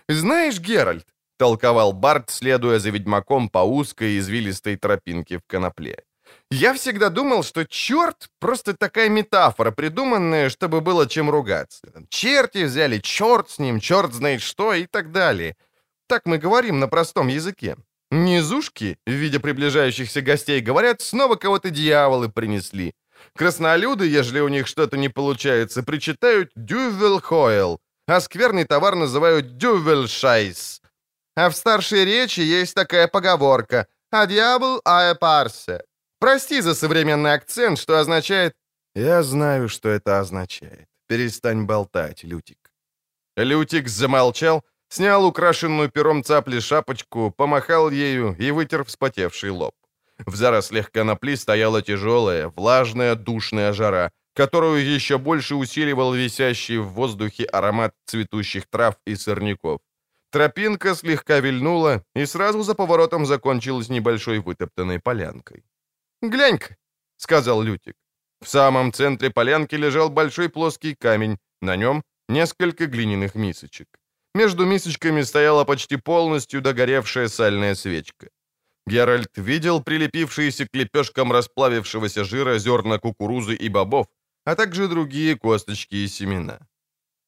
«Знаешь, 0.07 0.59
Геральт»,— 0.59 1.07
толковал 1.37 1.91
Барт, 1.91 2.29
следуя 2.29 2.77
за 2.79 2.91
ведьмаком 2.91 3.49
по 3.49 3.63
узкой 3.63 4.19
извилистой 4.19 4.77
тропинке 4.77 5.39
в 5.39 5.41
конопле, 5.47 6.03
«я 6.51 6.73
всегда 6.73 7.09
думал, 7.09 7.43
что 7.43 7.65
черт— 7.65 8.29
просто 8.39 8.73
такая 8.73 9.09
метафора, 9.09 9.71
придуманная, 9.71 10.49
чтобы 10.49 10.81
было 10.81 11.07
чем 11.07 11.31
ругаться. 11.31 11.81
Черти 12.09 12.65
взяли, 12.65 12.99
черт 12.99 13.49
с 13.49 13.59
ним, 13.59 13.79
черт 13.79 14.13
знает 14.13 14.41
что 14.41 14.73
и 14.73 14.85
так 14.85 15.11
далее. 15.11 15.55
Так 16.07 16.27
мы 16.27 16.37
говорим 16.37 16.79
на 16.79 16.87
простом 16.87 17.29
языке. 17.29 17.75
Низушки, 18.11 18.97
видя 19.07 19.39
приближающихся 19.39 20.21
гостей, 20.21 20.61
говорят, 20.61 21.01
снова 21.01 21.37
кого-то 21.37 21.71
дьяволы 21.71 22.29
принесли. 22.29 22.93
Краснолюды, 23.33 24.05
ежели 24.07 24.39
у 24.39 24.47
них 24.47 24.67
что-то 24.67 24.97
не 24.97 25.09
получается, 25.09 25.83
причитают 25.83 26.51
«дювел 26.55 27.21
хойл». 27.21 27.79
а 28.07 28.19
скверный 28.21 28.65
товар 28.65 28.95
называют 28.95 29.57
дювельшайс. 29.57 30.81
А 31.35 31.49
в 31.49 31.55
старшей 31.55 32.05
речи 32.05 32.39
есть 32.39 32.75
такая 32.75 33.07
поговорка 33.07 33.87
«А 34.11 34.25
дьявол 34.25 34.81
ае 34.85 35.15
парсе». 35.15 35.81
Прости 36.19 36.61
за 36.61 36.75
современный 36.75 37.33
акцент, 37.33 37.79
что 37.79 37.99
означает 37.99 38.53
«Я 38.95 39.23
знаю, 39.23 39.67
что 39.69 39.89
это 39.89 40.19
означает. 40.19 40.87
Перестань 41.07 41.65
болтать, 41.65 42.23
Лютик». 42.23 42.71
Лютик 43.35 43.89
замолчал, 43.89 44.63
снял 44.87 45.25
украшенную 45.25 45.89
пером 45.89 46.23
цапли 46.23 46.59
шапочку, 46.59 47.33
помахал 47.35 47.91
ею 47.91 48.35
и 48.39 48.51
вытер 48.51 48.83
вспотевший 48.83 49.49
лоб. 49.49 49.73
В 50.17 50.35
зарослях 50.35 50.91
конопли 50.91 51.35
стояла 51.35 51.81
тяжелая, 51.81 52.47
влажная, 52.55 53.15
душная 53.15 53.73
жара, 53.73 54.11
которую 54.33 54.95
еще 54.95 55.17
больше 55.17 55.55
усиливал 55.55 56.13
висящий 56.13 56.77
в 56.77 56.87
воздухе 56.87 57.45
аромат 57.45 57.93
цветущих 58.05 58.65
трав 58.69 58.95
и 59.05 59.15
сорняков. 59.15 59.79
Тропинка 60.31 60.95
слегка 60.95 61.39
вильнула 61.39 62.03
и 62.15 62.25
сразу 62.25 62.63
за 62.63 62.75
поворотом 62.75 63.25
закончилась 63.25 63.89
небольшой 63.89 64.39
вытоптанной 64.39 64.99
полянкой. 64.99 65.63
«Глянь-ка»,— 66.21 66.75
сказал 67.17 67.61
Лютик. 67.61 67.95
В 68.41 68.47
самом 68.47 68.91
центре 68.91 69.29
полянки 69.29 69.75
лежал 69.75 70.09
большой 70.09 70.49
плоский 70.49 70.95
камень, 70.95 71.37
на 71.61 71.77
нем 71.77 72.03
несколько 72.29 72.85
глиняных 72.85 73.35
мисочек. 73.35 73.87
Между 74.33 74.65
мисочками 74.65 75.23
стояла 75.23 75.63
почти 75.63 75.95
полностью 75.97 76.61
догоревшая 76.61 77.29
сальная 77.29 77.75
свечка. 77.75 78.27
Геральт 78.87 79.37
видел 79.37 79.83
прилепившиеся 79.83 80.67
к 80.67 80.75
лепешкам 80.75 81.31
расплавившегося 81.31 82.23
жира 82.23 82.59
зерна 82.59 82.99
кукурузы 82.99 83.55
и 83.55 83.69
бобов, 83.69 84.07
а 84.45 84.55
также 84.55 84.87
другие 84.87 85.35
косточки 85.35 85.95
и 85.95 86.07
семена. 86.07 86.59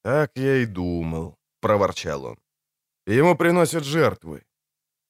«Так 0.04 0.32
я 0.36 0.58
и 0.58 0.66
думал»,— 0.66 1.36
проворчал 1.62 2.26
он. 2.26 2.38
«Ему 3.08 3.36
приносят 3.36 3.84
жертвы». 3.84 4.44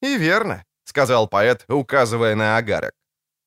«И 0.02 0.18
верно»,— 0.18 0.64
сказал 0.84 1.28
поэт, 1.28 1.64
указывая 1.68 2.34
на 2.34 2.56
агарок. 2.56 2.92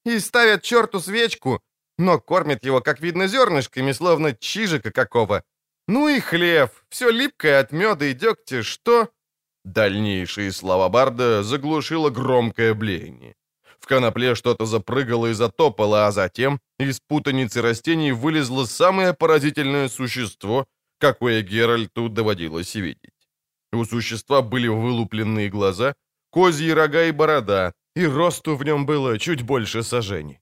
«И 0.06 0.20
ставят 0.20 0.62
черту 0.62 1.00
свечку, 1.00 1.60
но 1.98 2.20
кормят 2.20 2.66
его, 2.66 2.82
как 2.82 3.02
видно, 3.02 3.28
зернышками, 3.28 3.94
словно 3.94 4.34
чижика 4.34 4.92
какого. 4.92 5.44
Ну 5.88 6.08
и 6.08 6.20
хлеб, 6.20 6.70
все 6.90 7.10
липкое 7.10 7.60
от 7.60 7.72
меда 7.72 8.06
и 8.06 8.14
дегтя, 8.14 8.64
что...» 8.64 9.10
Дальнейшие 9.64 10.52
слова 10.52 10.90
Барда 10.90 11.44
заглушило 11.44 12.10
громкое 12.10 12.74
блеяние. 12.74 13.36
В 13.80 13.88
конопле 13.88 14.36
что-то 14.36 14.66
запрыгало 14.66 15.28
и 15.28 15.34
затопало, 15.34 16.08
а 16.08 16.12
затем 16.12 16.60
из 16.80 17.00
путаницы 17.00 17.62
растений 17.62 18.12
вылезло 18.12 18.66
самое 18.66 19.14
поразительное 19.14 19.90
существо, 19.90 20.66
какое 21.00 21.42
Геральту 21.42 22.10
доводилось 22.10 22.76
видеть. 22.76 23.30
У 23.74 23.86
существа 23.86 24.42
были 24.42 24.68
вылупленные 24.68 25.50
глаза, 25.50 25.96
козьи 26.32 26.72
рога 26.72 27.06
и 27.06 27.12
борода, 27.12 27.74
и 27.96 28.06
росту 28.06 28.56
в 28.56 28.64
нем 28.64 28.86
было 28.86 29.18
чуть 29.18 29.42
больше 29.42 29.84
сажений. 29.84 30.40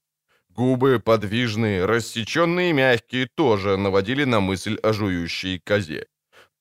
Губы 0.50 1.00
подвижные, 1.00 1.86
рассеченные 1.86 2.72
и 2.72 2.74
мягкие 2.74 3.28
тоже 3.36 3.78
наводили 3.78 4.26
на 4.26 4.40
мысль 4.40 4.78
о 4.84 4.94
жующей 4.94 5.60
козе. 5.60 6.08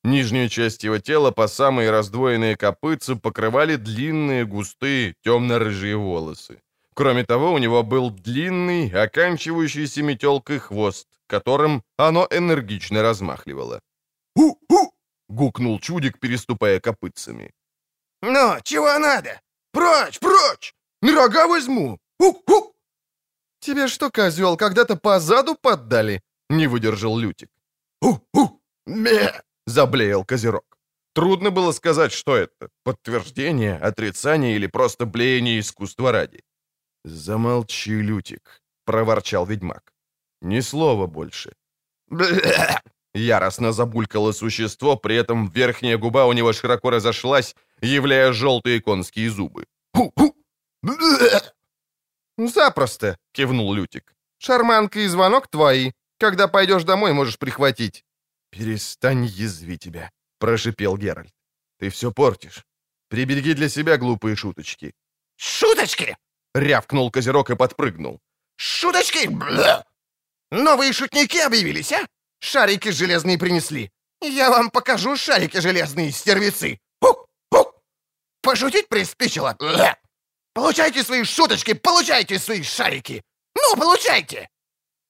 Нижнюю 0.03 0.49
часть 0.49 0.83
его 0.83 0.99
тела 0.99 1.31
по 1.31 1.47
самые 1.47 1.91
раздвоенные 1.91 2.55
копытцы 2.55 3.15
покрывали 3.15 3.75
длинные, 3.75 4.45
густые, 4.45 5.15
темно-рыжие 5.23 5.97
волосы. 5.97 6.61
Кроме 6.93 7.23
того, 7.23 7.53
у 7.53 7.57
него 7.57 7.83
был 7.83 8.09
длинный, 8.09 8.89
оканчивающийся 8.89 10.03
метелкой 10.03 10.59
хвост, 10.59 11.07
которым 11.27 11.83
оно 11.97 12.27
энергично 12.31 13.01
размахливало. 13.01 13.81
«Ху-ху!»— 14.35 14.93
гукнул 15.29 15.79
чудик, 15.79 16.19
переступая 16.19 16.79
копытцами. 16.79 17.51
«Ну, 18.21 18.57
чего 18.63 18.99
надо? 18.99 19.39
Прочь, 19.71 20.19
прочь! 20.19 20.73
На 21.01 21.15
рога 21.15 21.47
возьму! 21.47 21.99
Ху-ху!» 22.19 22.75
«Тебе 23.59 23.87
что, 23.87 24.09
козел, 24.09 24.57
когда-то 24.57 24.95
по 24.95 25.19
заду 25.19 25.55
поддали?»— 25.55 26.21
не 26.49 26.67
выдержал 26.67 27.17
Лютик. 27.17 27.49
«Ху-ху! 28.01 28.61
Ме!»— 28.85 29.41
заблеял 29.65 30.25
Козерог. 30.25 30.77
Трудно 31.13 31.51
было 31.51 31.71
сказать, 31.73 32.11
что 32.11 32.35
это— 32.35 32.69
подтверждение, 32.83 33.75
отрицание 33.75 34.55
или 34.55 34.67
просто 34.67 35.05
блеяние 35.05 35.59
искусства 35.59 36.11
ради. 36.11 36.43
«Замолчи, 37.03 38.01
Лютик»,— 38.01 38.61
проворчал 38.85 39.45
ведьмак. 39.45 39.93
«Ни 40.41 40.61
слова 40.61 41.07
больше». 41.07 41.53
Яростно 43.13 43.71
забулькало 43.71 44.33
существо, 44.33 44.95
при 44.95 45.15
этом 45.15 45.49
верхняя 45.49 45.97
губа 45.97 46.25
у 46.25 46.33
него 46.33 46.53
широко 46.53 46.89
разошлась, 46.91 47.55
являя 47.81 48.33
желтые 48.33 48.81
конские 48.81 49.29
зубы. 49.29 49.65
«Запросто!»— 52.37 53.17
кивнул 53.33 53.73
Лютик. 53.73 54.15
«Шарманка 54.37 54.99
и 54.99 55.07
звонок 55.07 55.47
твои. 55.47 55.91
Когда 56.19 56.47
пойдешь 56.47 56.83
домой, 56.83 57.13
можешь 57.13 57.37
прихватить». 57.37 58.05
«Перестань 58.51 59.25
язви 59.25 59.77
тебя»,— 59.77 60.09
прошипел 60.39 60.97
Геральт. 60.97 61.33
«Ты 61.79 61.89
все 61.89 62.11
портишь. 62.11 62.65
Прибереги 63.09 63.53
для 63.53 63.69
себя 63.69 63.97
глупые 63.97 64.35
шуточки». 64.35 64.93
«Шуточки!»— 65.37 66.17
рявкнул 66.55 67.11
Козерог 67.11 67.49
и 67.49 67.55
подпрыгнул. 67.55 68.19
«Шуточки! 68.55 69.27
Бля! 69.27 69.85
Новые 70.51 70.93
шутники 70.93 71.37
объявились, 71.37 71.91
а? 71.91 72.05
Шарики 72.39 72.91
железные 72.91 73.37
принесли. 73.37 73.91
Я 74.21 74.49
вам 74.49 74.69
покажу 74.69 75.15
шарики 75.15 75.61
железные, 75.61 76.11
стервицы. 76.11 76.79
Хук-хук! 77.01 77.81
Пошутить 78.41 78.89
приспичило? 78.89 79.55
Бля! 79.59 79.97
Получайте 80.53 81.03
свои 81.03 81.23
шуточки, 81.23 81.73
получайте 81.73 82.39
свои 82.39 82.63
шарики! 82.63 83.23
Ну, 83.55 83.75
получайте!» 83.77 84.49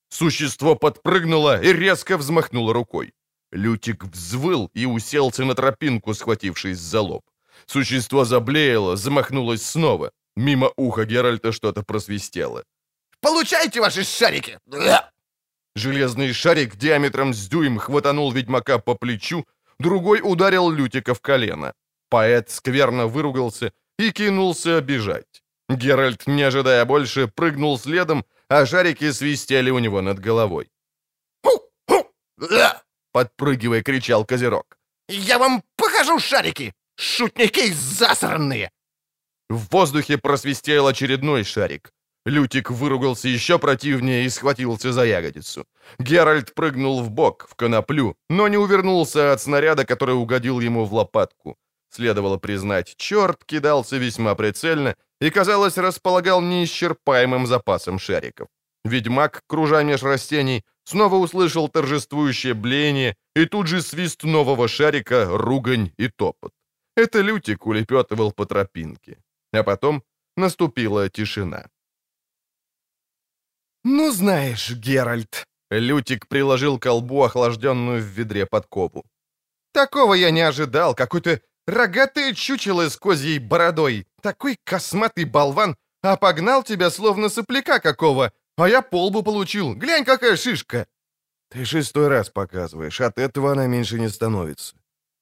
Существо 0.10 0.76
подпрыгнуло 0.76 1.62
и 1.62 1.74
резко 1.74 2.18
взмахнуло 2.18 2.74
рукой. 2.74 3.14
Лютик 3.52 4.04
взвыл 4.04 4.70
и 4.74 4.86
уселся 4.86 5.46
на 5.46 5.56
тропинку, 5.56 6.14
схватившись 6.14 6.80
за 6.80 7.02
лоб. 7.02 7.24
Существо 7.66 8.26
заблеяло, 8.26 8.96
замахнулось 8.96 9.66
снова. 9.66 10.12
Мимо 10.36 10.72
уха 10.78 11.06
Геральта 11.06 11.52
что-то 11.52 11.84
просвистело. 11.84 12.64
«Получайте 13.22 13.82
ваши 13.82 14.04
шарики!» 14.04 14.60
Железный 15.76 16.34
шарик 16.34 16.76
диаметром 16.76 17.34
с 17.34 17.48
дюйм 17.48 17.78
хватанул 17.78 18.32
ведьмака 18.32 18.80
по 18.80 18.96
плечу, 18.96 19.46
другой 19.80 20.22
ударил 20.24 20.70
Лютика 20.72 21.14
в 21.14 21.20
колено. 21.22 21.74
Поэт 22.10 22.50
скверно 22.50 23.08
выругался 23.08 23.72
и 24.00 24.12
кинулся 24.12 24.82
бежать. 24.82 25.44
Геральт, 25.70 26.28
не 26.28 26.44
ожидая 26.44 26.86
больше, 26.86 27.28
прыгнул 27.28 27.78
следом, 27.78 28.26
а 28.48 28.66
шарики 28.66 29.12
свистели 29.12 29.70
у 29.72 29.80
него 29.80 30.02
над 30.02 30.20
головой. 30.20 30.70
«Ху-ху! 31.44 32.12
Подпрыгивая, 33.12 33.82
кричал 33.82 34.26
Козерог. 34.26 34.78
«Я 35.08 35.40
вам 35.40 35.64
покажу 35.76 36.20
шарики! 36.20 36.74
Шутники 36.96 37.72
засранные!» 37.72 38.72
В 39.50 39.68
воздухе 39.72 40.18
просвистел 40.18 40.88
очередной 40.88 41.44
шарик. 41.44 41.92
Лютик 42.26 42.70
выругался 42.70 43.28
еще 43.28 43.58
противнее 43.58 44.26
и 44.26 44.30
схватился 44.30 44.92
за 44.92 45.06
ягодицу. 45.06 45.66
Геральт 46.00 46.54
прыгнул 46.54 47.02
в 47.02 47.10
бок, 47.10 47.48
в 47.50 47.56
коноплю, 47.56 48.16
но 48.30 48.48
не 48.48 48.58
увернулся 48.58 49.34
от 49.34 49.42
снаряда, 49.42 49.86
который 49.86 50.16
угодил 50.16 50.60
ему 50.60 50.86
в 50.86 50.94
лопатку. 50.94 51.58
Следовало 51.90 52.38
признать, 52.38 52.96
черт 52.98 53.44
кидался 53.46 53.98
весьма 53.98 54.36
прицельно 54.36 54.96
и, 55.22 55.32
казалось, 55.32 55.78
располагал 55.78 56.42
неисчерпаемым 56.42 57.48
запасом 57.48 58.00
шариков. 58.00 58.48
Ведьмак, 58.86 59.42
кружа 59.48 59.84
меж 59.84 60.04
растений, 60.04 60.64
снова 60.90 61.16
услышал 61.16 61.70
торжествующее 61.70 62.54
блеяние 62.54 63.16
и 63.36 63.46
тут 63.46 63.68
же 63.68 63.82
свист 63.82 64.24
нового 64.24 64.68
шарика, 64.68 65.26
ругань 65.38 65.92
и 65.98 66.08
топот. 66.08 66.52
Это 66.98 67.22
Лютик 67.22 67.68
улепетывал 67.68 68.32
по 68.32 68.46
тропинке. 68.46 69.18
А 69.54 69.64
потом 69.64 70.04
наступила 70.38 71.10
тишина. 71.10 71.70
«Ну, 73.84 74.12
знаешь, 74.12 74.72
Геральт...» 74.72 75.46
Лютик 75.72 76.28
приложил 76.28 76.80
колбу 76.80 77.24
охлажденную 77.24 78.02
в 78.02 78.06
ведре 78.06 78.46
подкову. 78.46 79.04
«Такого 79.72 80.16
я 80.16 80.32
не 80.32 80.42
ожидал. 80.42 80.96
Какой-то 80.96 81.40
рогатое 81.68 82.34
чучело 82.34 82.90
с 82.90 82.98
козьей 82.98 83.40
бородой. 83.40 84.08
Такой 84.22 84.58
косматый 84.64 85.26
болван. 85.26 85.76
А 86.02 86.18
погнал 86.18 86.64
тебя, 86.64 86.90
словно 86.90 87.30
сопляка 87.30 87.80
какого. 87.80 88.32
А 88.60 88.68
я 88.68 88.82
полбу 88.82 89.24
получил. 89.24 89.74
Глянь, 89.74 90.06
какая 90.06 90.36
шишка!» 90.36 90.86
«Ты 91.50 91.66
шестой 91.66 92.08
раз 92.10 92.30
показываешь. 92.30 93.02
От 93.02 93.18
этого 93.18 93.52
она 93.52 93.68
меньше 93.68 94.00
не 94.00 94.10
становится». 94.10 94.76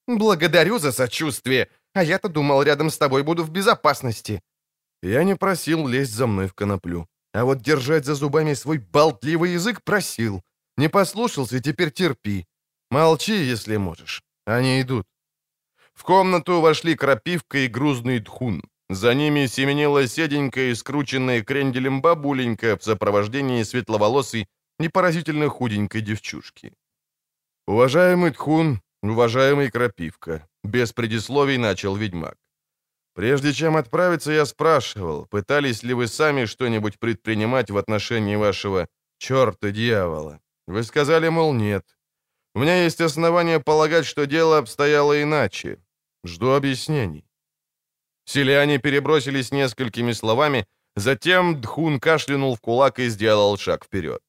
«Благодарю 0.08 0.80
за 0.80 0.92
сочувствие. 0.92 1.68
А 1.94 2.04
я-то 2.04 2.30
думал, 2.30 2.64
рядом 2.64 2.90
с 2.90 2.98
тобой 2.98 3.24
буду 3.24 3.44
в 3.44 3.52
безопасности». 3.52 4.42
Я 5.04 5.24
не 5.24 5.36
просил 5.36 5.88
лезть 5.88 6.14
за 6.14 6.26
мной 6.26 6.48
в 6.48 6.54
коноплю. 6.54 7.06
А 7.34 7.44
вот 7.44 7.62
держать 7.62 8.06
за 8.06 8.16
зубами 8.16 8.56
свой 8.56 8.80
болтливый 8.80 9.54
язык 9.54 9.84
просил. 9.84 10.42
Не 10.78 10.90
послушался, 10.90 11.60
теперь 11.60 11.92
терпи. 11.92 12.46
Молчи, 12.90 13.52
если 13.52 13.78
можешь. 13.78 14.24
Они 14.46 14.82
идут. 14.82 15.06
В 15.94 16.04
комнату 16.04 16.62
вошли 16.62 16.96
крапивка 16.96 17.60
и 17.60 17.68
грузный 17.68 18.20
тхун. 18.20 18.64
За 18.90 19.14
ними 19.14 19.48
семенила 19.48 20.08
седенькая 20.08 20.72
и 20.72 20.76
скрученная 20.76 21.44
кренделем 21.44 22.02
бабуленька 22.02 22.78
в 22.78 22.84
сопровождении 22.84 23.64
светловолосой, 23.64 24.48
непоразительно 24.80 25.50
худенькой 25.50 26.02
девчушки. 26.02 26.74
«Уважаемый 27.68 28.32
Тхун, 28.32 28.82
уважаемый 29.04 29.70
Крапивка»,— 29.70 30.48
без 30.64 30.94
предисловий 30.94 31.58
начал 31.58 31.98
ведьмак. 31.98 32.38
«Прежде 33.14 33.52
чем 33.52 33.76
отправиться, 33.76 34.32
я 34.32 34.46
спрашивал, 34.46 35.26
пытались 35.26 35.84
ли 35.84 35.94
вы 35.94 36.08
сами 36.08 36.46
что-нибудь 36.46 36.98
предпринимать 36.98 37.72
в 37.72 37.78
отношении 37.78 38.38
вашего 38.38 38.88
черта-дьявола? 39.18 40.40
Вы 40.68 40.84
сказали, 40.84 41.30
мол, 41.30 41.54
нет. 41.54 41.84
У 42.56 42.60
меня 42.60 42.84
есть 42.84 43.02
основания 43.02 43.60
полагать, 43.60 44.06
что 44.06 44.26
дело 44.26 44.60
обстояло 44.60 45.22
иначе. 45.22 45.78
Жду 46.24 46.52
объяснений». 46.52 47.27
Селяне 48.28 48.78
перебросились 48.78 49.54
несколькими 49.54 50.12
словами, 50.12 50.66
затем 50.98 51.62
Дхун 51.62 52.00
кашлянул 52.00 52.56
в 52.56 52.60
кулак 52.60 53.00
и 53.00 53.08
сделал 53.10 53.58
шаг 53.58 53.86
вперед. 53.86 54.22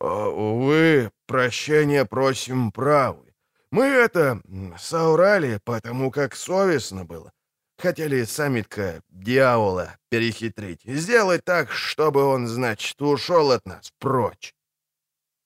«Увы, 0.00 1.10
прощения 1.26 2.04
просим 2.04 2.72
правы. 2.72 3.32
Мы 3.70 3.84
это 3.84 4.42
соврали, 4.78 5.60
потому 5.64 6.10
как 6.10 6.34
совестно 6.34 7.04
было. 7.04 7.32
Хотели 7.78 8.24
самитка 8.24 9.00
дьявола 9.08 9.96
перехитрить, 10.10 10.82
сделать 10.84 11.44
так, 11.44 11.70
чтобы 11.70 12.24
он, 12.24 12.48
значит, 12.48 13.00
ушел 13.00 13.52
от 13.52 13.66
нас 13.66 13.92
прочь». 14.00 14.52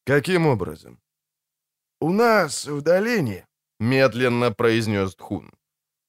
«Каким 0.07 0.47
образом?» 0.47 0.99
«У 2.01 2.11
нас 2.11 2.67
в 2.67 2.81
долине»,— 2.81 3.47
медленно 3.81 4.51
произнес 4.51 5.15
Тхун, 5.15 5.53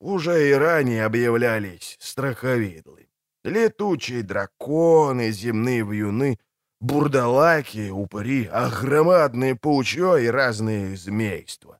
«уже 0.02 0.50
и 0.50 0.54
ранее 0.54 1.06
объявлялись 1.06 1.98
страховидлы. 2.00 3.08
Летучие 3.44 4.24
драконы, 4.24 5.32
земные 5.32 5.84
вьюны— 5.84 6.40
бурдалаки, 6.82 7.92
упыри, 7.92 8.50
а 8.52 8.70
громадные 8.70 9.56
паучье 9.56 10.26
и 10.26 10.28
разные 10.28 10.98
змейства. 10.98 11.80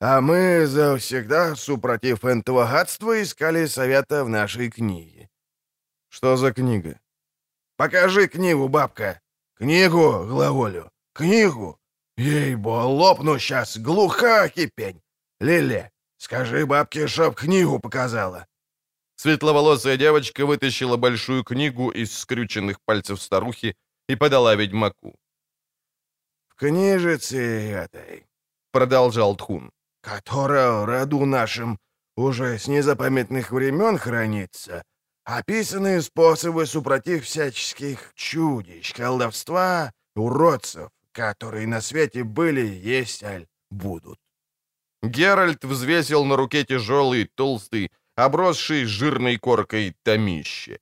А 0.00 0.20
мы 0.20 0.66
завсегда, 0.66 1.54
супротив 1.54 2.24
этого 2.24 2.66
гадства, 2.66 3.22
искали 3.22 3.66
совета 3.66 4.24
в 4.24 4.28
нашей 4.28 4.70
книге. 4.70 5.30
Что 6.08 6.36
за 6.36 6.52
книга? 6.52 7.00
Покажи 7.76 8.26
книгу, 8.26 8.68
бабка. 8.68 9.20
Книгу, 9.54 10.26
глаголю. 10.26 10.90
Книгу. 11.14 11.78
Ей-бо, 12.16 12.84
лопну 12.84 13.38
сейчас, 13.38 13.78
глуха 13.78 14.48
кипень. 14.48 15.02
Лиле, 15.40 15.92
скажи 16.18 16.66
бабке, 16.66 17.08
чтоб 17.08 17.34
книгу 17.34 17.78
показала. 17.78 18.46
Светловолосая 19.16 19.96
девочка 19.96 20.44
вытащила 20.44 20.96
большую 20.96 21.42
книгу 21.42 21.90
из 21.90 22.16
скрюченных 22.18 22.80
пальцев 22.84 23.20
старухи 23.20 23.74
и 24.08 24.16
подала 24.16 24.54
ведьмаку. 24.54 25.16
«В 26.48 26.54
книжице 26.56 27.70
этой»,— 27.70 28.26
продолжал 28.72 29.36
Тхун,— 29.36 29.70
«которая 30.02 30.70
в 30.70 30.84
роду 30.84 31.24
нашим 31.24 31.78
уже 32.16 32.58
с 32.58 32.68
незапамятных 32.68 33.52
времен 33.52 33.98
хранится, 33.98 34.82
описаны 35.24 36.02
способы 36.02 36.66
супротив 36.66 37.24
всяческих 37.24 38.12
чудищ, 38.14 38.92
колдовства, 38.94 39.92
уродцев, 40.14 40.90
которые 41.12 41.66
на 41.66 41.80
свете 41.80 42.22
были, 42.22 42.66
есть, 42.66 43.24
аль 43.24 43.46
будут». 43.70 44.18
Геральт 45.02 45.64
взвесил 45.64 46.24
на 46.24 46.36
руке 46.36 46.64
тяжелый, 46.64 47.30
толстый, 47.34 47.90
обросший 48.16 48.84
жирной 48.84 49.36
коркой 49.38 49.94
томище. 50.02 50.78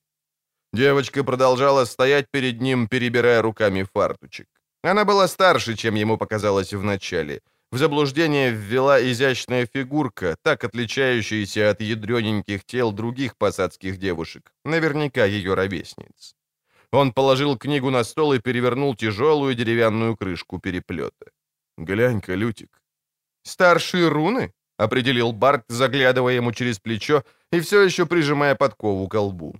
Девочка 0.73 1.23
продолжала 1.23 1.85
стоять 1.85 2.27
перед 2.31 2.61
ним, 2.61 2.87
перебирая 2.87 3.41
руками 3.41 3.85
фартучек. 3.93 4.47
Она 4.83 5.05
была 5.05 5.27
старше, 5.27 5.75
чем 5.75 5.95
ему 5.95 6.17
показалось 6.17 6.73
вначале. 6.73 7.41
В 7.71 7.77
заблуждение 7.77 8.51
ввела 8.51 9.01
изящная 9.01 9.65
фигурка, 9.65 10.37
так 10.43 10.63
отличающаяся 10.63 11.69
от 11.69 11.81
ядрененьких 11.81 12.63
тел 12.65 12.91
других 12.91 13.35
посадских 13.37 13.97
девушек, 13.97 14.53
наверняка 14.65 15.25
ее 15.25 15.55
ровесниц. 15.55 16.35
Он 16.91 17.11
положил 17.11 17.57
книгу 17.57 17.89
на 17.89 18.03
стол 18.03 18.33
и 18.33 18.39
перевернул 18.39 18.95
тяжелую 18.95 19.55
деревянную 19.55 20.15
крышку 20.15 20.59
переплета. 20.59 21.31
«Глянь-ка, 21.77 22.35
Лютик». 22.35 22.81
«Старшие 23.45 24.09
руны?»— 24.09 24.51
определил 24.77 25.31
Барт, 25.31 25.63
заглядывая 25.69 26.33
ему 26.35 26.51
через 26.51 26.79
плечо 26.79 27.23
и 27.51 27.59
все 27.59 27.81
еще 27.81 28.05
прижимая 28.05 28.55
подкову 28.55 29.07
к 29.07 29.19
лбу. 29.19 29.55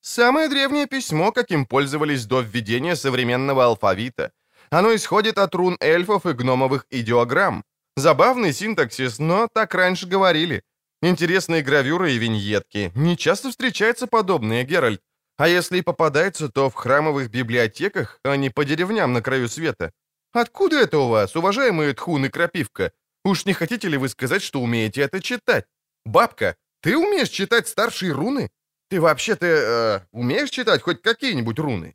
Самое 0.00 0.48
древнее 0.48 0.86
письмо, 0.86 1.32
каким 1.32 1.64
пользовались 1.66 2.26
до 2.26 2.40
введения 2.40 2.96
современного 2.96 3.64
алфавита. 3.64 4.32
Оно 4.70 4.94
исходит 4.94 5.38
от 5.38 5.54
рун 5.54 5.76
эльфов 5.80 6.26
и 6.26 6.32
гномовых 6.32 6.84
идиограмм. 6.90 7.64
Забавный 7.96 8.52
синтаксис, 8.52 9.18
но 9.18 9.48
так 9.54 9.74
раньше 9.74 10.06
говорили. 10.06 10.62
Интересные 11.00 11.62
гравюры 11.62 12.12
и 12.12 12.18
виньетки. 12.18 12.92
Не 12.94 13.16
часто 13.16 13.50
встречаются 13.50 14.06
подобные, 14.06 14.64
Геральт. 14.64 15.00
А 15.36 15.48
если 15.48 15.78
и 15.78 15.82
попадается, 15.82 16.48
то 16.48 16.68
в 16.68 16.74
храмовых 16.74 17.30
библиотеках, 17.30 18.20
а 18.24 18.36
не 18.36 18.50
по 18.50 18.64
деревням 18.64 19.12
на 19.12 19.22
краю 19.22 19.48
света. 19.48 19.92
Откуда 20.34 20.80
это 20.80 20.98
у 20.98 21.08
вас, 21.08 21.36
уважаемые 21.36 21.94
Тхун 21.94 22.26
и 22.26 22.28
Крапивка? 22.28 22.92
Уж 23.24 23.46
не 23.46 23.52
хотите 23.52 23.88
ли 23.88 23.96
вы 23.96 24.08
сказать, 24.08 24.42
что 24.42 24.60
умеете 24.60 25.02
это 25.02 25.22
читать? 25.22 25.64
Бабка, 26.04 26.56
ты 26.80 26.98
умеешь 26.98 27.28
читать 27.28 27.68
старшие 27.68 28.10
руны? 28.12 28.50
Ты 28.88 29.00
вообще-то 29.00 29.46
э, 29.46 30.00
умеешь 30.10 30.50
читать 30.50 30.82
хоть 30.82 31.02
какие-нибудь 31.02 31.58
руны?» 31.60 31.94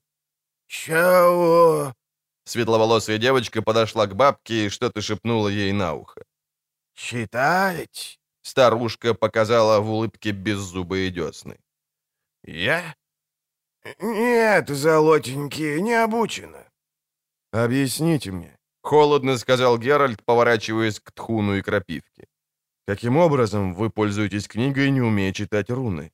«Чего?» 0.67 1.93
Светловолосая 2.45 3.17
девочка 3.17 3.61
подошла 3.61 4.07
к 4.07 4.15
бабке 4.15 4.65
и 4.65 4.69
что-то 4.69 5.01
шепнула 5.01 5.49
ей 5.49 5.73
на 5.73 5.93
ухо. 5.93 6.23
«Читать?» 6.95 8.19
Старушка 8.41 9.13
показала 9.13 9.81
в 9.81 9.91
улыбке 9.91 10.31
беззубые 10.31 11.11
десны. 11.11 11.59
«Я?» 12.43 12.95
«Нет, 13.99 14.69
золотенький, 14.69 15.81
не 15.81 15.93
обучена». 15.93 16.68
«Объясните 17.51 18.31
мне»,— 18.31 18.57
холодно 18.81 19.37
сказал 19.37 19.77
Геральт, 19.79 20.23
поворачиваясь 20.23 20.99
к 20.99 21.11
Тхуну 21.11 21.55
и 21.55 21.61
Крапивке. 21.61 22.27
«Каким 22.87 23.17
образом 23.17 23.73
вы 23.73 23.89
пользуетесь 23.89 24.47
книгой, 24.47 24.91
не 24.91 25.01
умея 25.01 25.33
читать 25.33 25.69
руны?» 25.69 26.11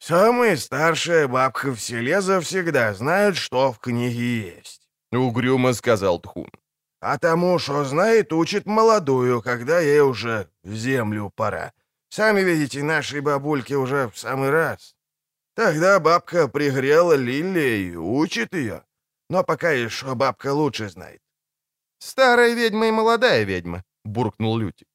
«Самая 0.00 0.56
старшая 0.56 1.28
бабка 1.28 1.74
в 1.74 1.80
селе 1.80 2.20
завсегда 2.20 2.94
знает, 2.94 3.36
что 3.36 3.72
в 3.72 3.78
книге 3.78 4.54
есть»,— 4.56 4.88
угрюмо 5.12 5.74
сказал 5.74 6.20
Тхун. 6.20 6.50
«А 7.00 7.18
тому, 7.18 7.58
что 7.58 7.84
знает, 7.84 8.32
учит 8.32 8.66
молодую, 8.66 9.42
когда 9.42 9.80
ей 9.80 10.00
уже 10.00 10.48
в 10.62 10.74
землю 10.74 11.30
пора. 11.34 11.72
Сами 12.08 12.40
видите, 12.40 12.82
нашей 12.82 13.20
бабульке 13.20 13.76
уже 13.76 14.08
в 14.08 14.18
самый 14.18 14.50
раз. 14.50 14.94
Тогда 15.54 16.00
бабка 16.00 16.48
пригрела 16.48 17.14
и 17.14 17.96
учит 17.96 18.54
ее. 18.54 18.82
Но 19.30 19.44
пока 19.44 19.70
еще 19.70 20.14
бабка 20.14 20.52
лучше 20.52 20.88
знает». 20.88 21.20
«Старая 21.98 22.54
ведьма 22.54 22.88
и 22.88 22.90
молодая 22.90 23.44
ведьма»,— 23.44 23.84
буркнул 24.04 24.58
Лютик. 24.58 24.88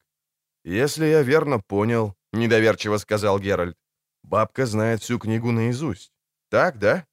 «Если 0.63 1.05
я 1.05 1.23
верно 1.23 1.59
понял»,— 1.59 2.15
недоверчиво 2.33 2.97
сказал 2.97 3.39
Геральт, 3.39 3.77
Бабка 4.23 4.65
знает 4.65 5.01
всю 5.01 5.19
книгу 5.19 5.51
наизусть. 5.51 6.11
Так, 6.49 6.79
да, 6.79 7.05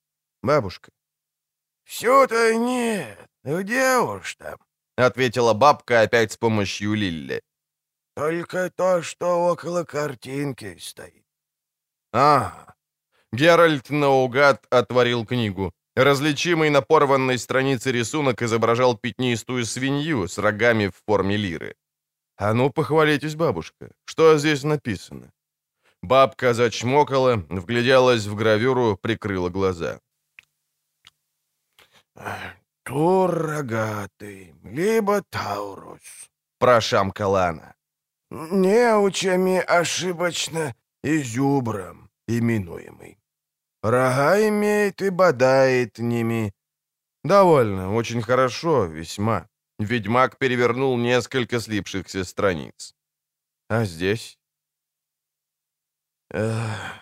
бабушка?» 0.42 0.90
«Всё-то 1.84 2.54
нет. 2.54 3.18
Где 3.44 3.98
уж 3.98 4.36
там?»— 4.36 4.58
ответила 4.96 5.54
бабка 5.54 6.02
опять 6.02 6.32
с 6.32 6.36
помощью 6.36 6.94
Лилли. 6.94 7.42
«Только 8.14 8.70
то, 8.70 9.02
что 9.02 9.50
около 9.52 9.84
картинки 9.84 10.78
стоит». 10.78 11.24
«Ага». 12.12 12.74
Геральт 13.32 13.90
наугад 13.90 14.66
отворил 14.70 15.26
книгу. 15.26 15.72
Различимый 16.00 16.70
на 16.70 16.80
порванной 16.80 17.38
странице 17.38 17.92
рисунок 17.92 18.40
изображал 18.40 18.96
пятнистую 18.96 19.66
свинью 19.66 20.28
с 20.28 20.38
рогами 20.38 20.86
в 20.86 20.94
форме 21.06 21.36
лиры. 21.36 21.74
«А 22.38 22.54
ну, 22.54 22.70
похвалитесь, 22.70 23.34
бабушка, 23.34 23.90
что 24.06 24.38
здесь 24.38 24.64
написано?» 24.64 25.30
Бабка 26.02 26.54
зачмокала, 26.54 27.44
вгляделась 27.50 28.24
в 28.24 28.34
гравюру, 28.34 28.96
прикрыла 28.96 29.50
глаза. 29.50 30.00
«Тур 32.82 33.34
рогатый, 33.34 34.54
либо 34.64 35.22
Таурус»,— 35.28 36.30
прошамкала 36.58 37.48
она. 37.48 37.74
«Неучами 38.30 39.58
ошибочно 39.58 40.74
изюбром 41.04 42.08
именуемый. 42.26 43.19
Рога 43.82 44.48
имеет 44.48 45.02
и 45.02 45.10
бодает 45.10 45.98
ними». 45.98 46.52
«Довольно, 47.24 47.94
очень 47.94 48.22
хорошо, 48.22 48.84
весьма. 48.86 49.50
Ведьмак 49.80 50.36
перевернул 50.36 50.98
несколько 50.98 51.58
слипшихся 51.58 52.24
страниц. 52.24 52.94
А 53.70 53.86
здесь? 53.86 54.38
Эх, 56.30 57.00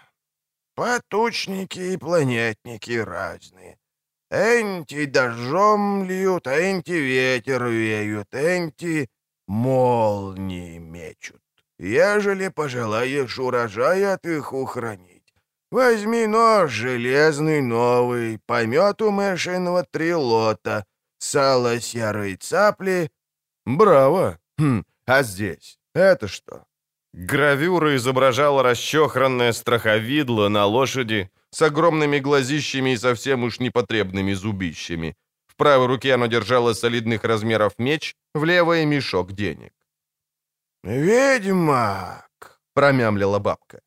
потучники 0.75 1.81
и 1.81 1.97
планетники 1.97 2.93
разные. 2.93 3.79
Энти 4.31 5.07
дождем 5.07 6.05
льют, 6.05 6.47
энти 6.47 6.93
ветер 6.93 7.65
веют, 7.65 8.33
энти 8.33 9.09
молнии 9.49 10.79
мечут. 10.79 11.43
Ежели 11.79 12.49
пожелаешь 12.49 13.39
урожай 13.41 14.05
от 14.05 14.25
их 14.25 14.53
ухранить, 14.53 15.08
возьми 15.71 16.27
нож 16.27 16.71
железный 16.73 17.61
новый, 17.63 18.39
помету 18.47 19.11
мышиного 19.11 19.85
трилота, 19.85 20.85
сало 21.19 21.81
серой 21.81 22.37
цапли. 22.37 23.11
Браво! 23.67 24.39
Хм, 24.59 24.85
а 25.07 25.23
здесь? 25.23 25.79
Это 25.95 26.29
что? 26.29 26.65
Гравюра 27.13 27.97
изображала 27.97 28.63
расчехранное 28.63 29.53
страховидло 29.53 30.49
на 30.49 30.67
лошади 30.67 31.31
с 31.51 31.63
огромными 31.63 32.19
глазищами 32.19 32.91
и 32.91 32.97
совсем 32.97 33.45
уж 33.45 33.61
непотребными 33.61 34.35
зубищами. 34.35 35.17
В 35.47 35.57
правой 35.57 35.87
руке 35.87 36.15
оно 36.15 36.27
держало 36.27 36.75
солидных 36.75 37.25
размеров 37.25 37.73
меч, 37.79 38.15
в 38.35 38.45
левой— 38.45 38.85
мешок 38.87 39.33
денег. 39.33 39.73
«Ведьмак!»— 40.85 42.61
промямлила 42.75 43.39
бабка. 43.39 43.81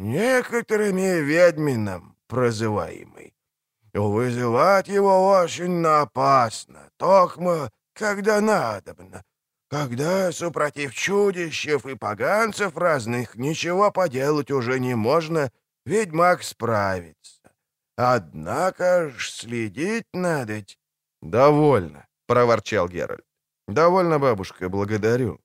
«Некоторыми 0.00 1.20
ведьмином 1.20 2.16
прозываемый. 2.26 3.34
Вызывать 3.92 4.88
его 4.88 5.28
очень 5.28 5.84
опасно, 5.84 6.88
токмо, 6.96 7.70
когда 7.92 8.40
надобно. 8.40 9.22
Когда, 9.68 10.32
супротив 10.32 10.94
чудищев 10.94 11.84
и 11.84 11.96
поганцев 11.96 12.78
разных, 12.78 13.36
ничего 13.36 13.90
поделать 13.92 14.50
уже 14.50 14.80
не 14.80 14.94
можно, 14.94 15.52
ведьмак 15.84 16.42
справится. 16.44 17.52
Однако 17.96 19.10
ж 19.10 19.30
следить 19.30 20.06
надо. 20.14 20.64
«Довольно»,— 21.20 22.06
проворчал 22.26 22.88
Геральт. 22.88 23.26
«Довольно, 23.68 24.18
бабушка, 24.18 24.70
благодарю». 24.70 25.40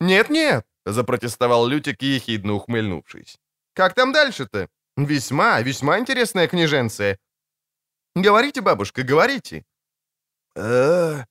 «Нет-нет»,— 0.00 0.64
запротестовал 0.86 1.66
Лютик, 1.66 2.00
ехидно 2.00 2.54
ухмыльнувшись. 2.54 3.38
«Как 3.78 3.94
там 3.94 4.12
дальше-то? 4.12 4.68
Весьма, 4.96 5.62
весьма 5.62 5.98
интересная 6.00 6.48
княженция. 6.48 7.16
Говорите, 8.16 8.60
бабушка, 8.60 9.04
говорите». 9.04 9.64
«Э, 10.56 11.24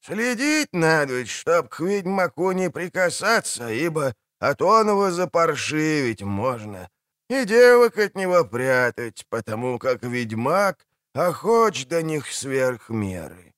следить 0.00 0.72
надо, 0.72 1.26
чтоб 1.26 1.68
к 1.68 1.80
ведьмаку 1.80 2.52
не 2.52 2.70
прикасаться, 2.70 3.68
ибо 3.68 4.14
от 4.38 4.62
оного 4.62 5.10
запаршивить 5.10 6.22
можно, 6.22 6.88
и 7.28 7.44
девок 7.44 7.98
от 7.98 8.16
него 8.16 8.44
прятать, 8.46 9.26
потому 9.28 9.78
как 9.78 10.04
ведьмак 10.04 10.86
охоч 11.14 11.86
до 11.86 12.02
них 12.02 12.32
сверх 12.32 12.88
меры». 12.88 13.52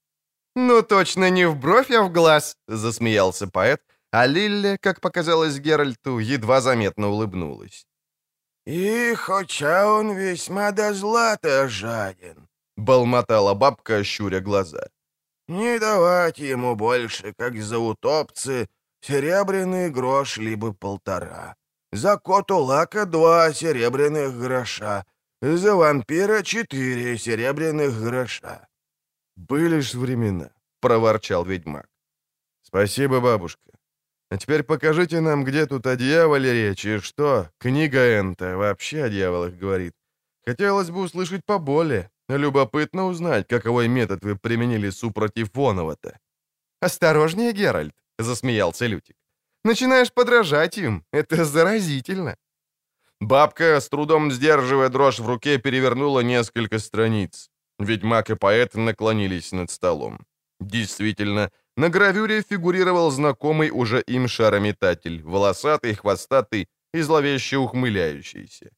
«Ну, 0.57 0.83
точно 0.83 1.31
не 1.31 1.47
в 1.47 1.55
бровь, 1.55 1.93
а 1.93 2.03
в 2.03 2.11
глаз»,— 2.11 2.57
засмеялся 2.66 3.47
поэт, 3.47 3.83
а 4.11 4.27
Лилля, 4.27 4.79
как 4.79 5.01
показалось 5.01 5.61
Геральту, 5.61 6.18
едва 6.18 6.61
заметно 6.61 7.07
улыбнулась. 7.11 7.87
«И 8.67 9.14
хотя 9.14 9.87
он 9.87 10.17
весьма 10.17 10.73
до 10.73 10.93
злата 10.93 11.69
жаден»,— 11.69 12.49
болмотала 12.77 13.55
бабка, 13.55 14.05
щуря 14.05 14.41
глаза. 14.41 14.89
«Не 15.49 15.79
давать 15.79 16.39
ему 16.39 16.75
больше, 16.75 17.33
как 17.39 17.57
за 17.62 17.79
утопцы, 17.79 18.69
серебряный 19.01 19.91
грош 19.91 20.39
либо 20.39 20.73
полтора. 20.73 21.55
За 21.93 22.17
котулака 22.19 23.05
два 23.05 23.53
серебряных 23.53 24.37
гроша, 24.37 25.05
за 25.41 25.77
вампира 25.77 26.43
четыре 26.43 27.19
серебряных 27.19 28.03
гроша». 28.03 28.67
«Были 29.37 29.81
ж 29.81 29.95
времена»,— 29.95 30.51
проворчал 30.81 31.45
ведьмак. 31.45 31.89
«Спасибо, 32.62 33.21
бабушка. 33.21 33.76
А 34.31 34.37
теперь 34.39 34.62
покажите 34.62 35.20
нам, 35.20 35.45
где 35.45 35.66
тут 35.66 35.87
о 35.87 35.97
дьяволе 35.97 36.53
речь, 36.53 36.85
и 36.85 36.99
что 36.99 37.51
книга 37.59 38.18
Энта 38.18 38.57
вообще 38.57 39.05
о 39.05 39.09
дьяволах 39.09 39.55
говорит. 39.55 39.93
Хотелось 40.45 40.91
бы 40.91 41.01
услышать 41.01 41.45
поболее. 41.45 42.11
Любопытно 42.29 43.07
узнать, 43.07 43.47
каковой 43.47 43.89
метод 43.89 44.24
вы 44.24 44.37
применили 44.37 44.91
супротив 44.91 45.51
Вонова-то. 45.55 46.18
«Осторожнее, 46.81 47.53
Геральт»,— 47.53 47.95
засмеялся 48.18 48.87
Лютик. 48.87 49.16
«Начинаешь 49.64 50.12
подражать 50.12 50.79
им. 50.79 51.05
Это 51.12 51.45
заразительно». 51.45 52.37
Бабка, 53.20 53.81
с 53.81 53.89
трудом 53.89 54.33
сдерживая 54.33 54.89
дрожь 54.89 55.20
в 55.20 55.27
руке, 55.27 55.59
перевернула 55.59 56.20
несколько 56.20 56.79
страниц. 56.79 57.49
Ведьмак 57.79 58.31
и 58.31 58.35
поэт 58.35 58.74
наклонились 58.74 59.53
над 59.53 59.70
столом. 59.70 60.18
Действительно, 60.61 61.51
на 61.77 61.89
гравюре 61.89 62.43
фигурировал 62.43 63.11
знакомый 63.11 63.70
уже 63.70 64.01
им 64.01 64.29
шарометатель, 64.29 65.22
волосатый, 65.22 65.95
хвостатый 65.95 66.68
и 66.95 67.03
зловеще 67.03 67.57
ухмыляющийся. 67.57 68.70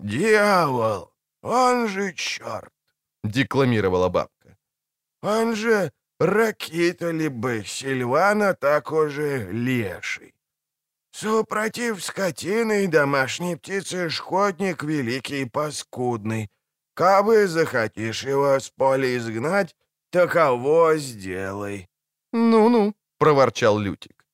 «Дьявол! 0.00 1.12
Он 1.42 1.88
же 1.88 2.12
черт!»— 2.14 2.72
декламировала 3.24 4.08
бабка. 4.08 4.56
«Он 5.22 5.54
же 5.54 5.92
Ракита 6.20 7.12
либо 7.12 7.64
Сильвана 7.64 8.54
так 8.54 8.92
уже 8.92 9.50
леший. 9.50 10.34
Супротив 11.12 12.04
скотины 12.04 12.84
и 12.84 12.86
домашней 12.86 13.56
птицы 13.56 14.10
шкодник 14.10 14.82
великий 14.82 15.42
и 15.42 15.48
паскудный. 15.48 16.50
Кабы 16.94 17.46
захотишь 17.46 18.24
его 18.24 18.60
с 18.60 18.68
поля 18.68 19.16
изгнать, 19.16 19.74
таково 20.10 20.98
сделай. 20.98 21.89
«Ну-ну»,— 22.32 22.94
проворчал 23.18 23.78
Лютик. 23.78 24.26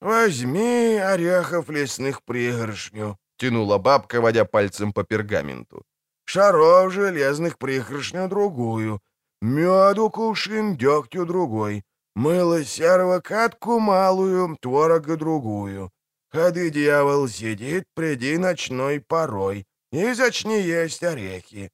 «Возьми 0.00 0.96
орехов 0.96 1.68
лесных 1.70 2.22
пригоршню»,— 2.22 3.16
тянула 3.36 3.78
бабка, 3.78 4.20
водя 4.20 4.44
пальцем 4.44 4.92
по 4.92 5.04
пергаменту. 5.04 5.84
«Шаров 6.24 6.92
железных 6.92 7.58
пригоршню 7.58 8.28
другую, 8.28 9.00
меду 9.42 10.10
кувшин, 10.10 10.76
дегтю 10.76 11.26
другой, 11.26 11.82
мыло 12.14 12.64
серого 12.64 13.20
катку 13.20 13.78
малую, 13.78 14.56
творога 14.60 15.16
другую. 15.16 15.90
Ходы 16.30 16.70
дьявол 16.70 17.28
сидит, 17.28 17.84
приди 17.94 18.38
ночной 18.38 19.00
порой, 19.00 19.66
и 19.92 20.14
зачни 20.14 20.60
есть 20.60 21.02
орехи. 21.02 21.70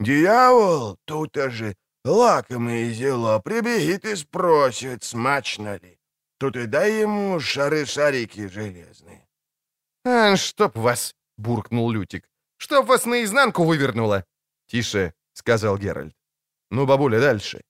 Дьявол 0.00 0.96
тут 1.04 1.36
же 1.36 1.74
Лакомое 2.08 2.90
зело 2.94 3.38
прибегит 3.38 4.04
и 4.04 4.16
спросит, 4.16 5.04
смачно 5.04 5.76
ли. 5.76 5.98
Тут 6.38 6.56
и 6.56 6.66
дай 6.66 7.02
ему 7.02 7.38
шары-шарики 7.38 8.48
железные.— 8.48 9.28
А, 10.04 10.36
чтоб 10.36 10.76
вас!— 10.76 11.14
буркнул 11.36 11.90
Лютик.— 11.90 12.30
Чтоб 12.56 12.86
вас 12.86 13.06
наизнанку 13.06 13.64
вывернуло!— 13.64 14.24
Тише,— 14.66 15.12
сказал 15.34 15.76
Геральт.— 15.78 16.14
Ну, 16.70 16.86
бабуля, 16.86 17.20
дальше. 17.20 17.60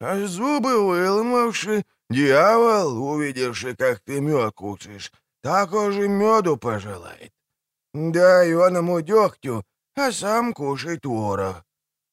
А 0.00 0.26
зубы 0.26 0.86
выломавши, 0.86 1.84
дьявол, 2.10 3.04
увидевши, 3.12 3.76
как 3.76 4.00
ты 4.00 4.20
мед 4.20 4.54
кушаешь, 4.54 5.12
так 5.42 5.72
уже 5.74 6.08
меду 6.08 6.56
пожелает. 6.56 7.32
Дай 7.92 8.54
он 8.54 8.76
ему 8.76 9.00
дегтю, 9.02 9.62
а 9.94 10.12
сам 10.12 10.54
кушай 10.54 10.98
творог. 10.98 11.64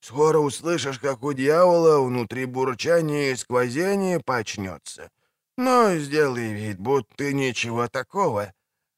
Скоро 0.08 0.40
услышишь, 0.40 1.00
как 1.00 1.24
у 1.24 1.34
дьявола 1.34 2.00
внутри 2.00 2.46
бурчание 2.46 3.32
и 3.32 3.36
сквозение 3.36 4.20
почнется. 4.20 5.10
Но 5.58 5.98
сделай 5.98 6.54
вид, 6.54 6.80
будто 6.80 7.34
ничего 7.34 7.90
такого. 7.90 8.54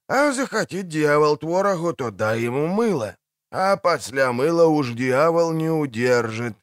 А 0.07 0.31
захотит 0.31 0.87
дьявол 0.87 1.37
творогу, 1.37 1.93
то 1.93 2.11
дай 2.11 2.41
ему 2.41 2.67
мыло. 2.67 3.15
А 3.51 3.77
после 3.77 4.31
мыла 4.31 4.65
уж 4.65 4.93
дьявол 4.93 5.51
не 5.53 5.71
удержит. 5.71 6.53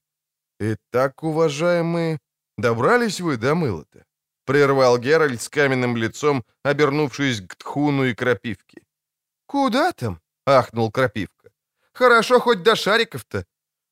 Итак, 0.60 1.24
уважаемые, 1.24 2.20
добрались 2.56 3.20
вы 3.20 3.38
до 3.38 3.56
мыла-то? 3.56 4.04
Прервал 4.44 4.98
Геральт 4.98 5.42
с 5.42 5.48
каменным 5.48 5.96
лицом, 5.96 6.44
обернувшись 6.62 7.40
к 7.40 7.56
Тхуну 7.56 8.04
и 8.04 8.14
Крапивке. 8.14 8.82
«Куда 9.46 9.92
там?»— 9.92 10.20
ахнул 10.46 10.92
Крапивка. 10.92 11.50
«Хорошо 11.92 12.38
хоть 12.38 12.62
до 12.62 12.76
шариков-то. 12.76 13.44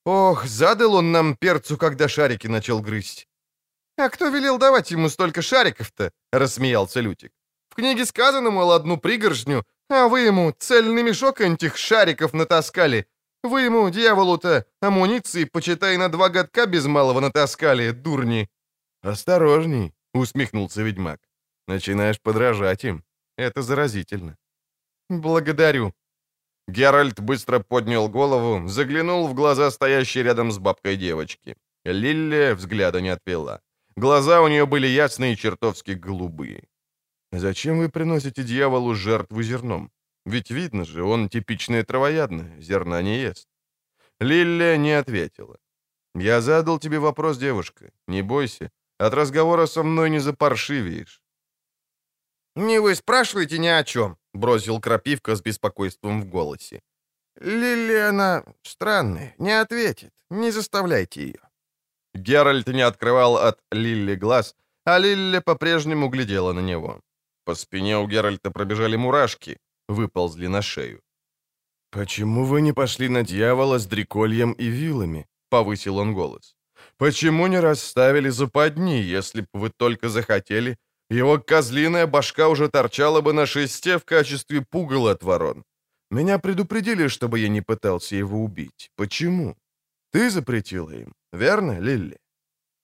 Ох, 0.04 0.44
задал 0.44 0.94
он 0.94 1.12
нам 1.12 1.36
перцу, 1.36 1.76
когда 1.76 2.08
шарики 2.08 2.48
начал 2.48 2.82
грызть. 2.82 3.26
«А 3.96 4.08
кто 4.08 4.28
велел 4.28 4.58
давать 4.58 4.90
ему 4.90 5.08
столько 5.08 5.42
шариков-то?»— 5.42 6.10
рассмеялся 6.32 7.00
Лютик. 7.00 7.32
«В 7.70 7.74
книге 7.76 8.04
сказано, 8.04 8.50
мол, 8.50 8.72
одну 8.72 8.98
пригоршню, 8.98 9.64
а 9.88 10.08
вы 10.08 10.20
ему 10.20 10.52
цельный 10.58 11.02
мешок 11.02 11.40
этих 11.40 11.76
шариков 11.76 12.34
натаскали. 12.34 13.06
Вы 13.44 13.62
ему, 13.62 13.90
дьяволу-то, 13.90 14.64
амуниции, 14.80 15.44
почитай, 15.44 15.96
на 15.96 16.08
два 16.08 16.28
годка 16.28 16.66
без 16.66 16.86
малого 16.86 17.20
натаскали, 17.20 17.92
дурни». 17.92 18.48
«Осторожней»,— 19.02 19.92
усмехнулся 20.14 20.82
ведьмак. 20.82 21.20
«Начинаешь 21.68 22.20
подражать 22.20 22.84
им. 22.84 23.04
Это 23.38 23.62
заразительно». 23.62 24.36
«Благодарю». 25.08 25.92
Геральт 26.68 27.20
быстро 27.20 27.60
поднял 27.60 28.08
голову, 28.08 28.68
заглянул 28.68 29.28
в 29.28 29.34
глаза 29.34 29.70
стоящей 29.70 30.22
рядом 30.22 30.50
с 30.50 30.58
бабкой 30.58 30.96
девочки. 30.96 31.56
Лилли 31.84 32.54
взгляда 32.54 33.00
не 33.00 33.10
отвела. 33.10 33.60
Глаза 33.96 34.40
у 34.40 34.48
нее 34.48 34.64
были 34.64 34.86
ясные 34.86 35.34
и 35.34 35.36
чертовски 35.36 35.92
голубые. 35.92 36.64
«Зачем 37.32 37.78
вы 37.78 37.88
приносите 37.88 38.42
дьяволу 38.42 38.94
жертву 38.94 39.42
зерном? 39.42 39.90
Ведь 40.26 40.50
видно 40.50 40.84
же, 40.84 41.02
он 41.02 41.28
типичное 41.28 41.84
травоядное, 41.84 42.60
зерна 42.60 43.02
не 43.02 43.18
ест». 43.18 43.48
Лилля 44.20 44.76
не 44.76 44.92
ответила. 44.92 45.58
«Я 46.14 46.40
задал 46.40 46.78
тебе 46.78 46.98
вопрос, 46.98 47.38
девушка. 47.38 47.90
Не 48.08 48.22
бойся. 48.22 48.70
От 48.98 49.14
разговора 49.14 49.66
со 49.66 49.82
мной 49.82 50.10
не 50.10 50.20
запаршивеешь». 50.20 51.20
«Не 52.56 52.80
вы 52.80 52.94
спрашиваете 52.94 53.58
ни 53.58 53.66
о 53.66 53.84
чем»,— 53.84 54.16
бросил 54.34 54.80
Крапивка 54.80 55.34
с 55.34 55.40
беспокойством 55.40 56.20
в 56.20 56.26
голосе. 56.26 56.80
«Лили, 57.40 58.08
она 58.08 58.44
странная, 58.62 59.34
не 59.38 59.60
ответит. 59.60 60.12
Не 60.30 60.52
заставляйте 60.52 61.20
ее». 61.20 61.40
Геральт 62.14 62.68
не 62.68 62.82
открывал 62.82 63.36
от 63.36 63.58
Лилли 63.72 64.14
глаз, 64.14 64.54
а 64.84 64.98
Лилли 64.98 65.40
по-прежнему 65.40 66.08
глядела 66.08 66.52
на 66.52 66.60
него. 66.60 67.00
По 67.44 67.54
спине 67.54 67.98
у 67.98 68.06
Геральта 68.06 68.50
пробежали 68.50 68.96
мурашки, 68.96 69.58
выползли 69.88 70.48
на 70.48 70.62
шею. 70.62 71.00
«Почему 71.90 72.44
вы 72.44 72.60
не 72.60 72.72
пошли 72.72 73.08
на 73.08 73.22
дьявола 73.22 73.78
с 73.78 73.86
дрекольем 73.86 74.52
и 74.52 74.66
вилами?»— 74.66 75.26
повысил 75.50 75.98
он 75.98 76.14
голос. 76.14 76.56
«Почему 76.96 77.48
не 77.48 77.60
расставили 77.60 78.30
западни, 78.30 79.16
если 79.16 79.42
бы 79.42 79.60
вы 79.60 79.70
только 79.70 80.08
захотели? 80.08 80.76
Его 81.14 81.38
козлиная 81.38 82.06
башка 82.06 82.48
уже 82.48 82.68
торчала 82.68 83.20
бы 83.20 83.32
на 83.32 83.46
шесте 83.46 83.98
в 83.98 84.04
качестве 84.04 84.60
пугала 84.60 85.12
от 85.12 85.22
ворон. 85.22 85.64
Меня 86.10 86.38
предупредили, 86.38 87.08
чтобы 87.08 87.38
я 87.38 87.48
не 87.48 87.60
пытался 87.60 88.16
его 88.16 88.42
убить. 88.42 88.90
Почему? 88.96 89.56
Ты 90.10 90.30
запретила 90.30 90.90
им, 90.90 91.14
верно, 91.32 91.80
Лилли?» 91.80 92.18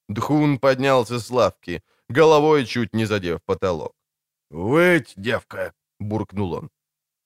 Дхун 0.09 0.59
поднялся 0.59 1.19
с 1.19 1.29
лавки, 1.29 1.81
головой 2.09 2.65
чуть 2.65 2.93
не 2.93 3.05
задев 3.05 3.39
потолок. 3.45 3.91
«Выть, 4.49 5.13
девка!»— 5.17 5.73
буркнул 5.99 6.53
он. 6.53 6.69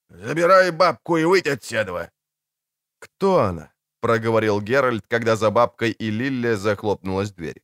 «Забирай 0.10 0.72
бабку 0.72 1.18
и 1.18 1.26
выйдь 1.26 1.48
отседова!» 1.48 2.10
«Кто 3.00 3.38
она?»— 3.38 3.72
проговорил 4.02 4.60
Геральт, 4.62 5.06
когда 5.08 5.36
за 5.36 5.52
бабкой 5.52 5.92
и 5.92 6.12
Лилле 6.12 6.58
захлопнулась 6.58 7.32
дверь. 7.32 7.62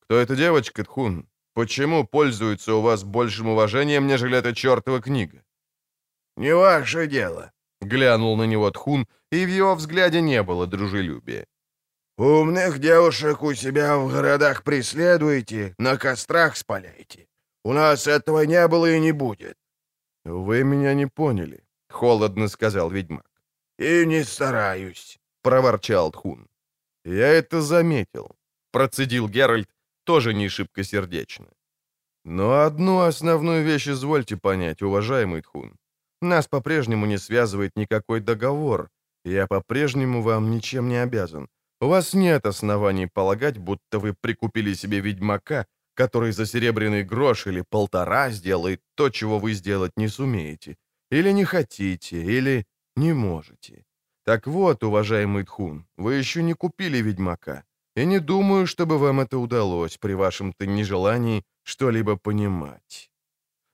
«Кто 0.00 0.14
эта 0.14 0.36
девочка, 0.36 0.84
Тхун? 0.84 1.29
Почему 1.54 2.04
пользуется 2.04 2.74
у 2.74 2.80
вас 2.80 3.04
большим 3.04 3.48
уважением, 3.48 4.06
нежели 4.06 4.38
эта 4.38 4.54
чертова 4.54 5.00
книга?» 5.00 5.42
«Не 6.36 6.54
ваше 6.54 7.06
дело»,— 7.06 7.52
глянул 7.80 8.36
на 8.36 8.46
него 8.46 8.70
Тхун, 8.70 9.06
и 9.32 9.44
в 9.44 9.48
его 9.48 9.74
взгляде 9.74 10.20
не 10.20 10.42
было 10.42 10.66
дружелюбия. 10.66 11.46
«Умных 12.18 12.78
девушек 12.78 13.42
у 13.42 13.54
себя 13.54 13.96
в 13.96 14.12
городах 14.12 14.62
преследуете, 14.62 15.74
на 15.78 15.96
кострах 15.96 16.56
спаляйте. 16.56 17.26
У 17.64 17.72
нас 17.72 18.06
этого 18.06 18.46
не 18.46 18.68
было 18.68 18.90
и 18.90 19.00
не 19.00 19.12
будет». 19.12 19.56
«Вы 20.24 20.64
меня 20.64 20.94
не 20.94 21.06
поняли»,— 21.06 21.64
холодно 21.88 22.48
сказал 22.48 22.90
ведьмак. 22.90 23.30
«И 23.78 24.06
не 24.06 24.24
стараюсь»,— 24.24 25.18
проворчал 25.42 26.12
Тхун. 26.12 26.46
«Я 27.04 27.28
это 27.28 27.62
заметил»,— 27.62 28.36
процедил 28.72 29.28
Геральт, 29.28 29.68
тоже 30.10 30.34
не 30.34 30.48
шибко 30.48 30.84
сердечно. 30.84 31.46
«Но 32.24 32.64
одну 32.66 32.98
основную 32.98 33.64
вещь 33.64 33.88
извольте 33.88 34.36
понять, 34.36 34.82
уважаемый 34.82 35.40
Тхун. 35.40 35.76
Нас 36.22 36.46
по-прежнему 36.48 37.06
не 37.06 37.18
связывает 37.18 37.76
никакой 37.76 38.20
договор, 38.20 38.88
я 39.24 39.46
по-прежнему 39.46 40.22
вам 40.22 40.50
ничем 40.50 40.88
не 40.88 41.02
обязан. 41.02 41.46
У 41.80 41.86
вас 41.86 42.14
нет 42.14 42.46
оснований 42.46 43.06
полагать, 43.06 43.58
будто 43.58 43.98
вы 43.98 44.14
прикупили 44.20 44.74
себе 44.74 45.00
ведьмака, 45.00 45.66
который 45.94 46.32
за 46.32 46.44
серебряный 46.44 47.04
грош 47.04 47.46
или 47.46 47.64
полтора 47.70 48.30
сделает 48.30 48.80
то, 48.96 49.10
чего 49.10 49.38
вы 49.38 49.54
сделать 49.54 49.92
не 49.96 50.08
сумеете, 50.08 50.76
или 51.12 51.32
не 51.32 51.44
хотите, 51.44 52.16
или 52.38 52.64
не 52.96 53.12
можете. 53.14 53.84
Так 54.24 54.46
вот, 54.46 54.82
уважаемый 54.82 55.44
Тхун, 55.44 55.84
вы 55.96 56.18
еще 56.20 56.42
не 56.42 56.54
купили 56.54 57.02
ведьмака, 57.02 57.62
и 58.00 58.06
не 58.06 58.20
думаю, 58.20 58.66
чтобы 58.66 58.98
вам 58.98 59.20
это 59.20 59.38
удалось 59.38 59.96
при 59.98 60.14
вашем-то 60.14 60.66
нежелании 60.66 61.42
что-либо 61.64 62.16
понимать». 62.16 63.10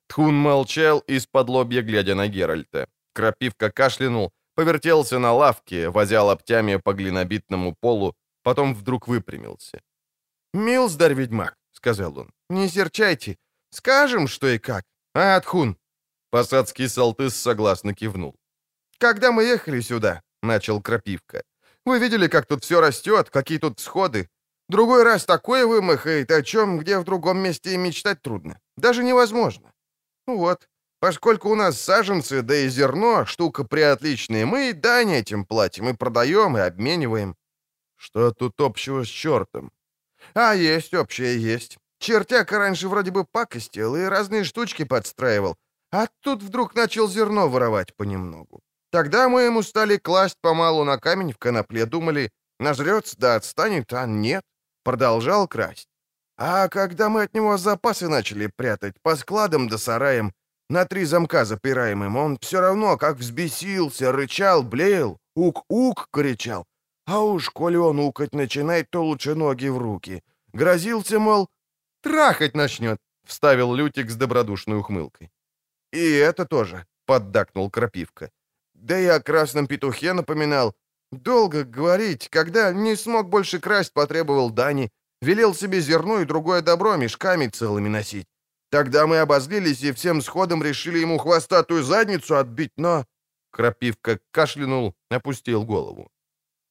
Тхун 0.08 0.34
молчал, 0.34 1.00
из-под 1.08 1.48
лобья 1.48 1.82
глядя 1.82 2.14
на 2.14 2.28
Геральта. 2.28 2.86
Крапивка 3.12 3.70
кашлянул, 3.70 4.30
повертелся 4.54 5.18
на 5.18 5.32
лавке, 5.32 5.88
возя 5.88 6.22
лоптями 6.22 6.76
по 6.76 6.92
глинобитному 6.92 7.74
полу, 7.80 8.14
потом 8.42 8.74
вдруг 8.74 9.08
выпрямился. 9.08 9.80
«Милздарь, 10.54 11.14
ведьмак, 11.14 11.56
сказал 11.76 12.18
он. 12.18 12.30
«Не 12.50 12.68
серчайте. 12.68 13.36
Скажем, 13.70 14.28
что 14.28 14.48
и 14.48 14.58
как. 14.58 14.84
А, 15.14 15.40
Тхун?» 15.40 15.76
Посадский 16.30 16.88
салтыс 16.88 17.36
согласно 17.36 17.94
кивнул. 17.94 18.34
«Когда 18.98 19.30
мы 19.30 19.44
ехали 19.44 19.80
сюда»,— 19.80 20.22
начал 20.42 20.82
Крапивка, 20.82 21.42
«вы 21.86 21.98
видели, 21.98 22.28
как 22.28 22.46
тут 22.46 22.64
все 22.64 22.80
растет, 22.80 23.30
какие 23.30 23.58
тут 23.58 23.80
всходы. 23.80 24.28
Другой 24.68 25.02
раз 25.02 25.24
такое 25.24 25.66
вымахает, 25.66 26.30
о 26.30 26.42
чем 26.42 26.78
где 26.78 26.98
в 26.98 27.04
другом 27.04 27.38
месте 27.38 27.72
и 27.72 27.78
мечтать 27.78 28.20
трудно. 28.20 28.60
Даже 28.76 29.02
невозможно. 29.02 29.72
Ну 30.26 30.36
вот, 30.36 30.68
поскольку 31.00 31.48
у 31.48 31.54
нас 31.54 31.80
саженцы, 31.80 32.42
да 32.42 32.56
и 32.56 32.68
зерно, 32.68 33.24
штука 33.24 33.64
приотличная, 33.64 34.44
мы 34.44 34.70
и 34.70 34.72
дань 34.74 35.12
этим 35.12 35.46
платим, 35.46 35.88
и 35.88 35.94
продаем, 35.94 36.58
и 36.58 36.60
обмениваем». 36.60 37.34
«Что 37.96 38.32
тут 38.32 38.60
общего 38.60 39.04
с 39.04 39.08
чертом?» 39.08 39.72
А, 40.34 40.54
есть 40.54 40.94
общее, 40.94 41.40
есть. 41.40 41.78
Чертяка 41.98 42.58
раньше 42.58 42.88
вроде 42.88 43.10
бы 43.10 43.24
пакостил 43.24 43.96
и 43.96 44.04
разные 44.04 44.44
штучки 44.44 44.84
подстраивал, 44.84 45.56
а 45.90 46.06
тут 46.20 46.42
вдруг 46.42 46.74
начал 46.74 47.08
зерно 47.08 47.48
воровать 47.48 47.94
понемногу. 47.96 48.60
Тогда 48.96 49.28
мы 49.28 49.42
ему 49.42 49.62
стали 49.62 49.98
класть 49.98 50.38
помалу 50.40 50.84
на 50.84 50.98
камень 50.98 51.32
в 51.32 51.36
конопле, 51.36 51.84
думали, 51.84 52.30
нажрется 52.58 53.14
да 53.18 53.34
отстанет, 53.34 53.92
а 53.92 54.06
нет, 54.06 54.42
продолжал 54.84 55.46
красть. 55.46 55.88
А 56.38 56.68
когда 56.68 57.10
мы 57.10 57.24
от 57.24 57.34
него 57.34 57.58
запасы 57.58 58.08
начали 58.08 58.50
прятать 58.56 58.94
по 59.02 59.14
складам 59.16 59.68
да 59.68 59.76
сараям, 59.76 60.32
на 60.70 60.86
три 60.86 61.04
замка 61.04 61.44
запираемым, 61.44 62.16
он 62.16 62.38
все 62.38 62.60
равно 62.60 62.96
как 62.96 63.18
взбесился, 63.18 64.12
рычал, 64.12 64.62
блеял, 64.62 65.18
ук-ук 65.34 66.08
кричал, 66.10 66.64
а 67.04 67.20
уж, 67.20 67.50
коли 67.50 67.76
он 67.76 67.98
укать 67.98 68.34
начинает, 68.34 68.88
то 68.90 69.04
лучше 69.04 69.34
ноги 69.34 69.68
в 69.68 69.76
руки. 69.76 70.22
Грозился, 70.54 71.18
мол, 71.18 71.48
трахать 72.00 72.56
начнет,— 72.56 72.96
вставил 73.26 73.74
Лютик 73.74 74.08
с 74.10 74.16
добродушной 74.16 74.78
ухмылкой. 74.78 75.30
И 75.92 76.12
это 76.12 76.46
тоже,— 76.46 76.86
поддакнул 77.04 77.70
Крапивка. 77.70 78.30
Да 78.86 79.00
и 79.00 79.06
о 79.06 79.20
красном 79.20 79.66
петухе 79.66 80.12
напоминал. 80.12 80.72
Долго 81.10 81.64
говорить, 81.64 82.28
когда 82.28 82.72
не 82.72 82.96
смог 82.96 83.28
больше 83.28 83.58
красть, 83.58 83.92
потребовал 83.92 84.50
Дани, 84.50 84.90
велел 85.22 85.54
себе 85.54 85.80
зерно 85.80 86.20
и 86.20 86.24
другое 86.24 86.62
добро 86.62 86.96
мешками 86.96 87.48
целыми 87.48 87.88
носить. 87.88 88.28
Тогда 88.70 89.06
мы 89.06 89.18
обозлились 89.18 89.82
и 89.82 89.92
всем 89.92 90.22
сходом 90.22 90.62
решили 90.62 91.00
ему 91.00 91.18
хвостатую 91.18 91.82
задницу 91.82 92.36
отбить, 92.36 92.72
но...» 92.76 93.04
Крапивка 93.50 94.20
кашлянул, 94.30 94.94
опустил 95.10 95.64
голову. 95.64 96.08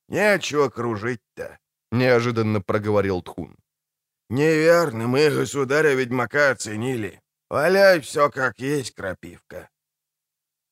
«Нечего 0.08 0.70
кружить-то»,— 0.70 1.58
неожиданно 1.92 2.62
проговорил 2.62 3.22
Тхун. 3.22 3.58
«Неверно, 4.30 5.08
мы 5.08 5.30
государя-ведьмака 5.30 6.52
оценили. 6.52 7.20
Валяй 7.50 8.00
все 8.00 8.30
как 8.30 8.60
есть, 8.60 8.96
крапивка». 8.96 9.70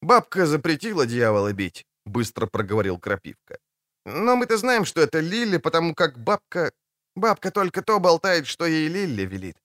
«Бабка 0.04 0.46
запретила 0.46 1.06
дьявола 1.06 1.54
бить»,— 1.54 1.86
быстро 2.06 2.48
проговорил 2.48 3.00
Крапивка. 3.00 3.58
«Но 4.06 4.36
мы-то 4.36 4.58
знаем, 4.58 4.86
что 4.86 5.02
это 5.02 5.22
Лили, 5.22 5.58
потому 5.58 5.96
как 5.96 6.18
бабка... 6.18 6.72
Бабка 7.16 7.52
только 7.52 7.82
то 7.82 8.00
болтает, 8.00 8.46
что 8.46 8.66
ей 8.66 8.90
Лили 8.90 9.26
велит. 9.26 9.56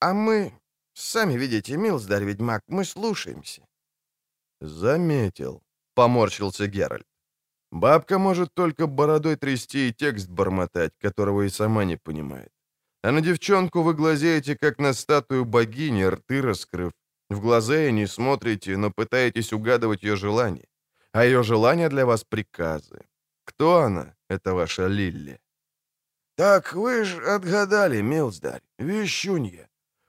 А 0.00 0.12
мы... 0.12 0.52
Сами 0.94 1.38
видите, 1.38 1.76
милздарь-ведьмак, 1.76 2.62
мы 2.68 2.84
слушаемся». 2.84 3.62
«Заметил»,— 4.60 5.62
поморщился 5.94 6.66
Геральт. 6.66 7.06
Бабка 7.70 8.18
может 8.18 8.54
только 8.54 8.86
бородой 8.86 9.36
трясти 9.36 9.88
и 9.88 9.92
текст 9.92 10.28
бормотать, 10.28 10.92
которого 10.98 11.42
и 11.42 11.50
сама 11.50 11.84
не 11.84 11.96
понимает. 11.96 12.50
А 13.02 13.12
на 13.12 13.20
девчонку 13.20 13.82
вы 13.82 13.94
глазеете, 13.94 14.56
как 14.56 14.78
на 14.78 14.94
статую 14.94 15.44
богини, 15.44 16.08
рты 16.08 16.42
раскрыв. 16.42 16.92
В 17.30 17.40
глаза 17.40 17.76
ей 17.76 17.92
не 17.92 18.06
смотрите, 18.06 18.76
но 18.76 18.90
пытаетесь 18.90 19.52
угадывать 19.52 20.02
ее 20.02 20.16
желания. 20.16 20.68
А 21.12 21.24
ее 21.24 21.42
желания 21.42 21.88
для 21.88 22.04
вас 22.04 22.24
приказы. 22.24 23.00
Кто 23.44 23.80
она, 23.82 24.14
Это 24.28 24.54
ваша 24.54 24.88
Лилли? 24.88 25.40
Так 26.36 26.74
вы 26.74 27.04
ж 27.04 27.18
отгадали, 27.36 28.02
милздарь, 28.02 28.62
вещунья. 28.78 29.68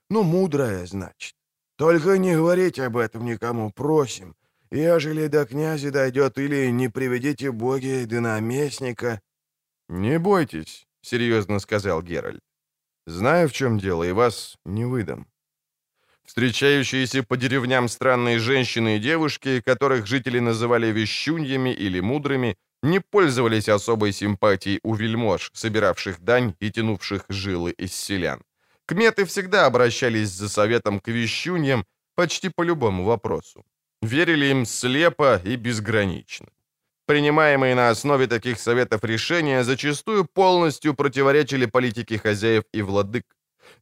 Ну, 0.10 0.24
мудрая, 0.24 0.86
значит. 0.86 1.36
Только 1.78 2.18
не 2.18 2.36
говорите 2.36 2.84
об 2.86 2.98
этом 2.98 3.26
никому, 3.26 3.72
просим. 3.72 4.36
Ежели 4.72 5.28
до 5.28 5.46
князя 5.46 5.92
дойдет 5.92 6.38
или 6.38 6.72
не 6.72 6.90
приведите 6.90 7.52
боги 7.52 8.06
до 8.06 8.20
наместника...» 8.20 9.22
«Не 9.88 10.20
бойтесь»,— 10.20 10.88
серьезно 11.02 11.60
сказал 11.60 12.02
Геральт. 12.02 12.42
«Знаю, 13.06 13.48
в 13.48 13.54
чем 13.54 13.78
дело, 13.78 14.04
и 14.04 14.12
вас 14.12 14.58
не 14.66 14.86
выдам». 14.86 15.28
Встречающиеся 16.28 17.24
по 17.24 17.38
деревням 17.38 17.88
странные 17.88 18.38
женщины 18.40 18.98
и 18.98 19.00
девушки, 19.00 19.62
которых 19.62 20.06
жители 20.06 20.40
называли 20.40 20.92
вещуньями 20.92 21.70
или 21.70 22.02
мудрыми, 22.02 22.58
не 22.84 23.00
пользовались 23.00 23.70
особой 23.70 24.12
симпатией 24.12 24.80
у 24.84 24.94
вельмож, 24.94 25.50
собиравших 25.54 26.20
дань 26.20 26.54
и 26.60 26.70
тянувших 26.70 27.24
жилы 27.30 27.72
из 27.72 27.94
селян. 27.96 28.42
Кметы 28.86 29.24
всегда 29.24 29.66
обращались 29.66 30.30
за 30.30 30.50
советом 30.50 31.00
к 31.00 31.08
вещуньям 31.08 31.86
почти 32.16 32.50
по 32.50 32.64
любому 32.64 33.06
вопросу. 33.06 33.64
Верили 34.02 34.48
им 34.48 34.66
слепо 34.66 35.42
и 35.46 35.56
безгранично. 35.56 36.48
Принимаемые 37.06 37.74
на 37.74 37.90
основе 37.90 38.28
таких 38.28 38.60
советов 38.60 39.06
решения 39.06 39.64
зачастую 39.64 40.26
полностью 40.26 40.94
противоречили 40.94 41.66
политике 41.66 42.20
хозяев 42.20 42.64
и 42.74 42.82
владык. 42.82 43.24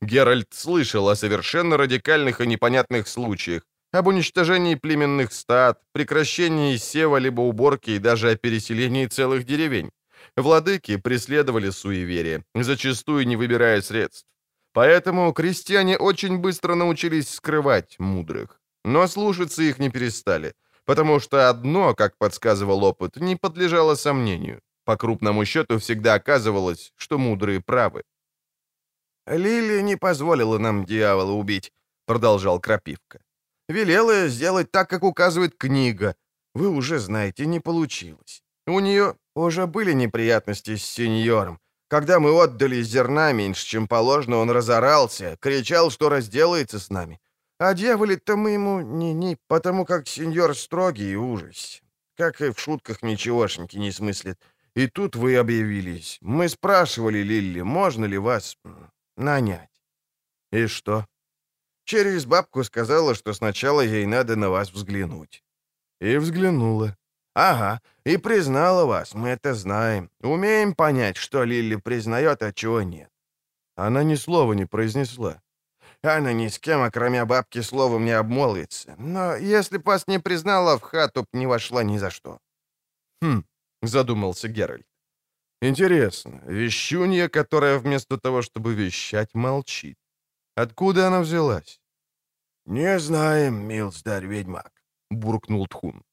Геральт 0.01 0.53
слышал 0.53 1.09
о 1.09 1.15
совершенно 1.15 1.77
радикальных 1.77 2.41
и 2.41 2.47
непонятных 2.47 3.07
случаях, 3.07 3.63
об 3.91 4.07
уничтожении 4.07 4.75
племенных 4.75 5.31
стад, 5.33 5.81
прекращении 5.93 6.75
сева 6.77 7.17
либо 7.17 7.41
уборки 7.41 7.91
и 7.91 7.99
даже 7.99 8.31
о 8.31 8.35
переселении 8.35 9.07
целых 9.07 9.45
деревень. 9.45 9.91
Владыки 10.35 10.97
преследовали 10.97 11.69
суеверие, 11.69 12.43
зачастую 12.53 13.25
не 13.27 13.37
выбирая 13.37 13.81
средств. 13.81 14.25
Поэтому 14.73 15.31
крестьяне 15.31 15.97
очень 15.97 16.37
быстро 16.37 16.75
научились 16.75 17.29
скрывать 17.29 17.95
мудрых. 17.99 18.59
Но 18.83 19.07
слушаться 19.07 19.63
их 19.63 19.79
не 19.79 19.89
перестали, 19.89 20.53
потому 20.85 21.19
что 21.19 21.49
одно, 21.49 21.95
как 21.95 22.17
подсказывал 22.17 22.83
опыт, 22.83 23.15
не 23.15 23.35
подлежало 23.37 23.95
сомнению. 23.95 24.61
По 24.83 24.97
крупному 24.97 25.45
счету 25.45 25.79
всегда 25.79 26.15
оказывалось, 26.15 26.91
что 26.97 27.17
мудрые 27.17 27.61
правы. 27.61 28.03
«Лили 29.27 29.81
не 29.81 29.97
позволила 29.97 30.59
нам 30.59 30.85
дьявола 30.85 31.31
убить»,— 31.31 31.71
продолжал 32.05 32.59
Крапивка. 32.59 33.19
«Велела 33.69 34.27
сделать 34.27 34.71
так, 34.71 34.89
как 34.89 35.03
указывает 35.03 35.55
книга. 35.57 36.15
Вы 36.53 36.69
уже 36.69 36.99
знаете, 36.99 37.45
не 37.45 37.59
получилось. 37.59 38.43
У 38.67 38.79
нее 38.79 39.15
уже 39.35 39.65
были 39.65 39.93
неприятности 39.93 40.75
с 40.75 40.85
сеньором. 40.85 41.59
Когда 41.87 42.19
мы 42.19 42.31
отдали 42.31 42.81
зерна 42.81 43.33
меньше, 43.33 43.65
чем 43.65 43.87
положено, 43.87 44.37
он 44.37 44.51
разорался, 44.51 45.37
кричал, 45.39 45.91
что 45.91 46.09
разделается 46.09 46.79
с 46.79 46.89
нами. 46.89 47.19
А 47.59 47.73
дьяволе-то 47.73 48.35
мы 48.35 48.51
ему 48.51 48.81
не-не, 48.81 49.37
потому 49.47 49.85
как 49.85 50.07
сеньор 50.07 50.55
строгий 50.55 51.11
и 51.11 51.15
ужас. 51.15 51.81
Как 52.17 52.41
и 52.41 52.51
в 52.51 52.59
шутках 52.59 53.03
ничегошеньки 53.03 53.77
не 53.77 53.91
смыслит. 53.91 54.39
И 54.75 54.87
тут 54.87 55.15
вы 55.15 55.37
объявились. 55.37 56.17
Мы 56.21 56.49
спрашивали 56.49 57.19
Лилли, 57.19 57.61
можно 57.61 58.05
ли 58.05 58.17
вас 58.17 58.57
нанять. 59.17 59.69
И 60.51 60.67
что? 60.67 61.05
Через 61.85 62.25
бабку 62.25 62.63
сказала, 62.63 63.15
что 63.15 63.33
сначала 63.33 63.81
ей 63.81 64.05
надо 64.05 64.35
на 64.35 64.49
вас 64.49 64.71
взглянуть. 64.71 65.43
И 66.01 66.17
взглянула. 66.17 66.97
Ага, 67.35 67.81
и 68.05 68.17
признала 68.17 68.85
вас, 68.85 69.13
мы 69.13 69.29
это 69.29 69.53
знаем. 69.53 70.09
Умеем 70.21 70.73
понять, 70.73 71.17
что 71.17 71.43
Лилли 71.43 71.75
признает, 71.75 72.41
а 72.41 72.53
чего 72.53 72.81
нет. 72.81 73.09
Она 73.75 74.03
ни 74.03 74.15
слова 74.15 74.53
не 74.53 74.65
произнесла. 74.65 75.41
Она 76.01 76.33
ни 76.33 76.47
с 76.47 76.59
кем, 76.59 76.89
кроме 76.91 77.25
бабки, 77.25 77.61
словом 77.61 78.05
не 78.05 78.11
обмолвится. 78.11 78.95
Но 78.97 79.35
если 79.35 79.77
б 79.77 79.83
вас 79.83 80.07
не 80.07 80.19
признала, 80.19 80.77
в 80.77 80.81
хату 80.81 81.23
б 81.23 81.27
не 81.33 81.47
вошла 81.47 81.83
ни 81.83 81.97
за 81.97 82.09
что. 82.09 82.39
Хм, 83.21 83.43
задумался 83.81 84.47
Геральт. 84.47 84.85
Интересно, 85.61 86.41
вещунья, 86.45 87.29
которая 87.29 87.79
вместо 87.79 88.17
того, 88.17 88.41
чтобы 88.41 88.73
вещать, 88.73 89.33
молчит. 89.33 89.97
Откуда 90.55 91.07
она 91.07 91.21
взялась? 91.21 91.79
«Не 92.65 92.99
знаем, 92.99 93.67
милздарь-ведьмак»,— 93.67 94.71
буркнул 95.11 95.67
Тхун. 95.67 96.03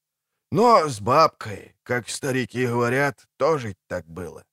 «Но 0.51 0.89
с 0.89 1.01
бабкой, 1.01 1.75
как 1.83 2.09
старики 2.09 2.67
говорят, 2.67 3.25
тоже 3.39 3.75
так 3.89 4.07
было. 4.07 4.45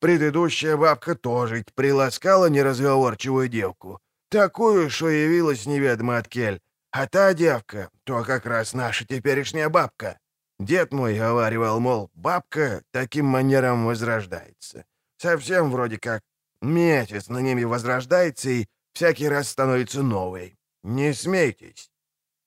Предыдущая 0.00 0.76
бабка 0.76 1.14
тоже 1.14 1.64
приласкала 1.74 2.50
неразговорчивую 2.50 3.48
девку, 3.48 4.00
такую, 4.30 4.90
что 4.90 5.08
явилась 5.08 5.66
неведомо 5.66 6.18
от 6.18 6.28
кель. 6.28 6.60
А 6.90 7.06
та 7.06 7.34
девка, 7.34 7.88
то 8.04 8.24
как 8.24 8.46
раз 8.46 8.74
наша 8.74 9.04
теперешняя 9.06 9.68
бабка. 9.68 10.18
Дед 10.64 10.92
мой 10.92 11.18
говаривал, 11.18 11.78
мол, 11.78 12.10
бабка 12.14 12.82
таким 12.90 13.26
манером 13.26 13.84
возрождается. 13.84 14.86
Совсем 15.18 15.70
вроде 15.70 15.98
как 15.98 16.22
месяц 16.62 17.28
на 17.28 17.42
ними 17.42 17.64
возрождается 17.64 18.48
и 18.48 18.66
всякий 18.94 19.28
раз 19.28 19.48
становится 19.48 20.02
новой. 20.02 20.56
Не 20.82 21.12
смейтесь. 21.12 21.90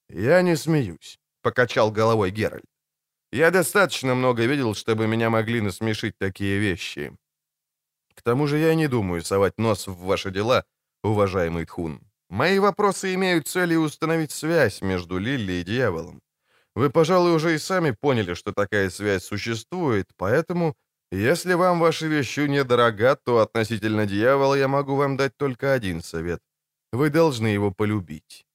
Я 0.10 0.42
не 0.42 0.58
смеюсь, 0.58 1.20
покачал 1.44 1.92
головой 1.92 2.32
Геральт. 2.32 2.66
Я 3.32 3.52
достаточно 3.52 4.16
много 4.16 4.48
видел, 4.48 4.74
чтобы 4.74 5.06
меня 5.06 5.30
могли 5.30 5.62
насмешить 5.62 6.18
такие 6.18 6.58
вещи. 6.58 7.16
К 8.16 8.24
тому 8.24 8.48
же 8.48 8.58
я 8.58 8.74
не 8.74 8.88
думаю 8.88 9.22
совать 9.22 9.60
нос 9.60 9.86
в 9.86 9.96
ваши 9.96 10.32
дела, 10.32 10.66
уважаемый 11.04 11.66
Тхун. 11.66 12.02
Мои 12.30 12.58
вопросы 12.58 13.14
имеют 13.14 13.48
целью 13.48 13.82
установить 13.82 14.32
связь 14.32 14.82
между 14.82 15.20
Лилли 15.20 15.62
и 15.62 15.64
дьяволом. 15.64 16.20
Вы, 16.78 16.92
пожалуй, 16.92 17.34
уже 17.34 17.56
и 17.56 17.58
сами 17.58 17.90
поняли, 17.90 18.36
что 18.36 18.52
такая 18.52 18.92
связь 18.92 19.24
существует, 19.24 20.06
поэтому, 20.16 20.76
если 21.12 21.56
вам 21.56 21.80
ваша 21.80 22.06
вещу 22.06 22.46
недорога, 22.46 23.16
то 23.16 23.40
относительно 23.40 24.06
дьявола 24.06 24.54
я 24.54 24.68
могу 24.68 24.96
вам 24.96 25.18
дать 25.18 25.36
только 25.38 25.74
один 25.74 26.04
совет. 26.04 26.40
Вы 26.92 27.10
должны 27.10 27.48
его 27.48 27.72
полюбить. 27.72 28.46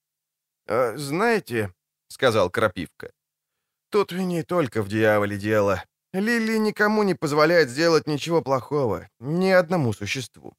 «А, 0.68 0.96
«Знаете»,— 0.96 1.74
сказал 2.08 2.48
Крапивка,— 2.48 3.10
«тут 3.90 4.12
не 4.12 4.44
только 4.44 4.82
в 4.82 4.88
дьяволе 4.88 5.36
дело. 5.36 5.82
Лили 6.12 6.58
никому 6.58 7.02
не 7.02 7.14
позволяет 7.14 7.70
сделать 7.70 8.06
ничего 8.06 8.40
плохого, 8.40 9.08
ни 9.18 9.50
одному 9.50 9.92
существу». 9.92 10.54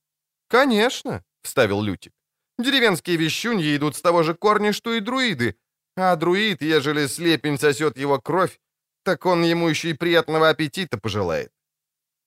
«Конечно»,— 0.50 1.24
вставил 1.44 1.82
Лютик. 1.82 2.12
«Деревенские 2.60 3.16
вещуньи 3.16 3.74
идут 3.78 3.96
с 3.96 4.02
того 4.02 4.24
же 4.24 4.34
корня, 4.34 4.74
что 4.74 4.94
и 4.94 5.00
друиды, 5.00 5.56
а 5.96 6.16
друид, 6.16 6.62
ежели 6.62 7.08
слепень 7.08 7.58
сосет 7.58 7.98
его 7.98 8.20
кровь, 8.20 8.60
так 9.04 9.26
он 9.26 9.44
ему 9.44 9.70
еще 9.70 9.90
и 9.90 9.94
приятного 9.94 10.50
аппетита 10.50 10.98
пожелает». 10.98 11.52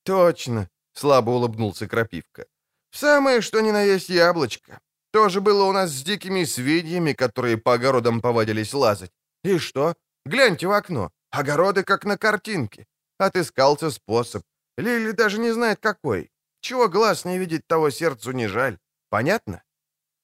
«Точно»,— 0.04 0.68
слабо 0.92 1.30
улыбнулся 1.30 1.86
Крапивка. 1.86 2.46
«Самое, 2.90 3.40
что 3.40 3.60
ни 3.60 3.72
на 3.72 3.82
есть 3.82 4.08
яблочко. 4.08 4.80
Тоже 5.16 5.40
было 5.40 5.64
у 5.64 5.72
нас 5.72 5.90
с 5.90 6.02
дикими 6.02 6.44
свиньями, 6.44 7.14
которые 7.14 7.56
по 7.56 7.72
огородам 7.72 8.20
повадились 8.20 8.74
лазать. 8.74 9.12
И 9.44 9.58
что? 9.58 9.94
Гляньте 10.26 10.66
в 10.66 10.72
окно. 10.72 11.10
Огороды 11.30 11.84
как 11.84 12.04
на 12.04 12.18
картинке. 12.18 12.84
Отыскался 13.18 13.90
способ. 13.90 14.42
Лили 14.78 15.12
даже 15.12 15.38
не 15.38 15.52
знает, 15.52 15.78
какой. 15.80 16.30
Чего 16.60 16.88
глаз 16.88 17.24
не 17.24 17.38
видит, 17.38 17.66
того 17.66 17.90
сердцу 17.90 18.32
не 18.32 18.48
жаль. 18.48 18.78
Понятно? 19.08 19.62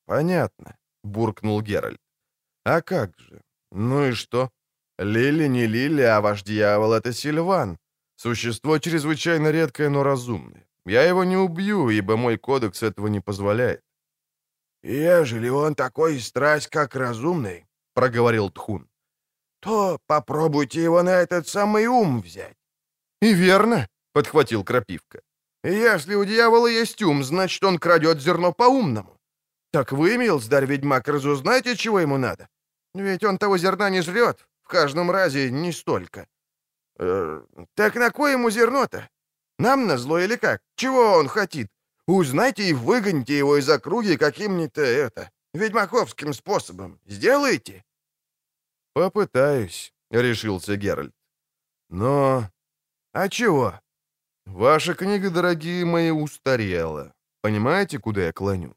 Понятно, 0.07 0.77
буркнул 1.03 1.63
Геральт. 1.63 2.01
А 2.65 2.81
как 2.81 3.19
же? 3.19 3.41
Ну 3.71 4.09
и 4.09 4.13
что? 4.13 4.51
Лили 4.99 5.49
не 5.49 5.67
Лили, 5.67 6.03
а 6.03 6.21
ваш 6.21 6.43
дьявол— 6.43 6.93
это 6.95 7.13
Сильван. 7.13 7.79
Существо 8.17 8.79
чрезвычайно 8.79 9.51
редкое, 9.51 9.89
но 9.89 10.05
разумное. 10.05 10.67
Я 10.87 11.09
его 11.09 11.25
не 11.25 11.37
убью, 11.37 11.91
ибо 11.91 12.17
мой 12.17 12.39
кодекс 12.39 12.83
этого 12.83 13.09
не 13.09 13.21
позволяет. 13.21 13.81
«Ежели 14.85 15.49
он 15.49 15.75
такой 15.75 16.21
страсть, 16.21 16.69
как 16.69 16.97
разумный»,— 16.97 17.67
проговорил 17.95 18.51
Тхун,— 18.51 18.89
«то 19.61 19.99
попробуйте 20.07 20.83
его 20.83 21.03
на 21.03 21.11
этот 21.11 21.47
самый 21.49 21.87
ум 21.87 22.21
взять». 22.21 22.57
«И 23.23 23.33
верно»,— 23.33 23.89
подхватил 24.13 24.65
Крапивка. 24.65 25.21
«Если 25.65 26.17
у 26.17 26.25
дьявола 26.25 26.67
есть 26.67 27.03
ум, 27.03 27.23
значит, 27.23 27.63
он 27.63 27.79
крадет 27.79 28.21
зерно 28.21 28.53
по-умному. 28.53 29.17
Так 29.73 29.93
вы, 29.93 30.19
милздарь 30.19 30.67
ведьмак, 30.67 31.09
разузнайте, 31.09 31.77
чего 31.77 32.01
ему 32.01 32.19
надо. 32.19 32.49
Ведь 32.95 33.25
он 33.25 33.39
того 33.39 33.59
зерна 33.59 33.91
не 33.91 34.03
жрет, 34.03 34.47
в 34.63 34.69
каждом 34.69 35.11
разе 35.11 35.51
не 35.51 35.73
столько. 35.73 36.27
Э, 36.99 37.43
так 37.75 37.95
на 37.95 38.11
кое 38.11 38.33
ему 38.33 38.51
зерно-то? 38.51 39.09
Нам 39.59 39.87
на 39.87 39.97
зло 39.97 40.19
или 40.19 40.37
как? 40.37 40.61
Чего 40.77 41.19
он 41.19 41.29
хотит? 41.29 41.69
Узнайте 42.07 42.65
и 42.65 42.73
выгоните 42.73 43.39
его 43.39 43.57
из 43.57 43.69
округи 43.69 44.17
каким-нибудь 44.17 44.77
это, 44.77 45.31
ведьмаковским 45.55 46.33
способом. 46.33 47.01
Сделайте?» 47.07 47.85
«Попытаюсь»,— 48.93 49.95
решился 50.11 50.77
Геральт. 50.77 51.15
«Но... 51.89 52.51
А 53.13 53.29
чего? 53.29 53.81
Ваша 54.47 54.95
книга, 54.95 55.31
дорогие 55.31 55.85
мои, 55.85 56.11
устарела. 56.11 57.15
Понимаете, 57.41 57.99
куда 57.99 58.23
я 58.23 58.33
клоню?» 58.33 58.75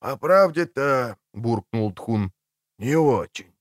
«По 0.00 0.16
правде-то»,— 0.16 1.16
буркнул 1.34 1.92
Тхун,— 1.92 2.32
«не 2.78 2.96
очень». 2.96 3.54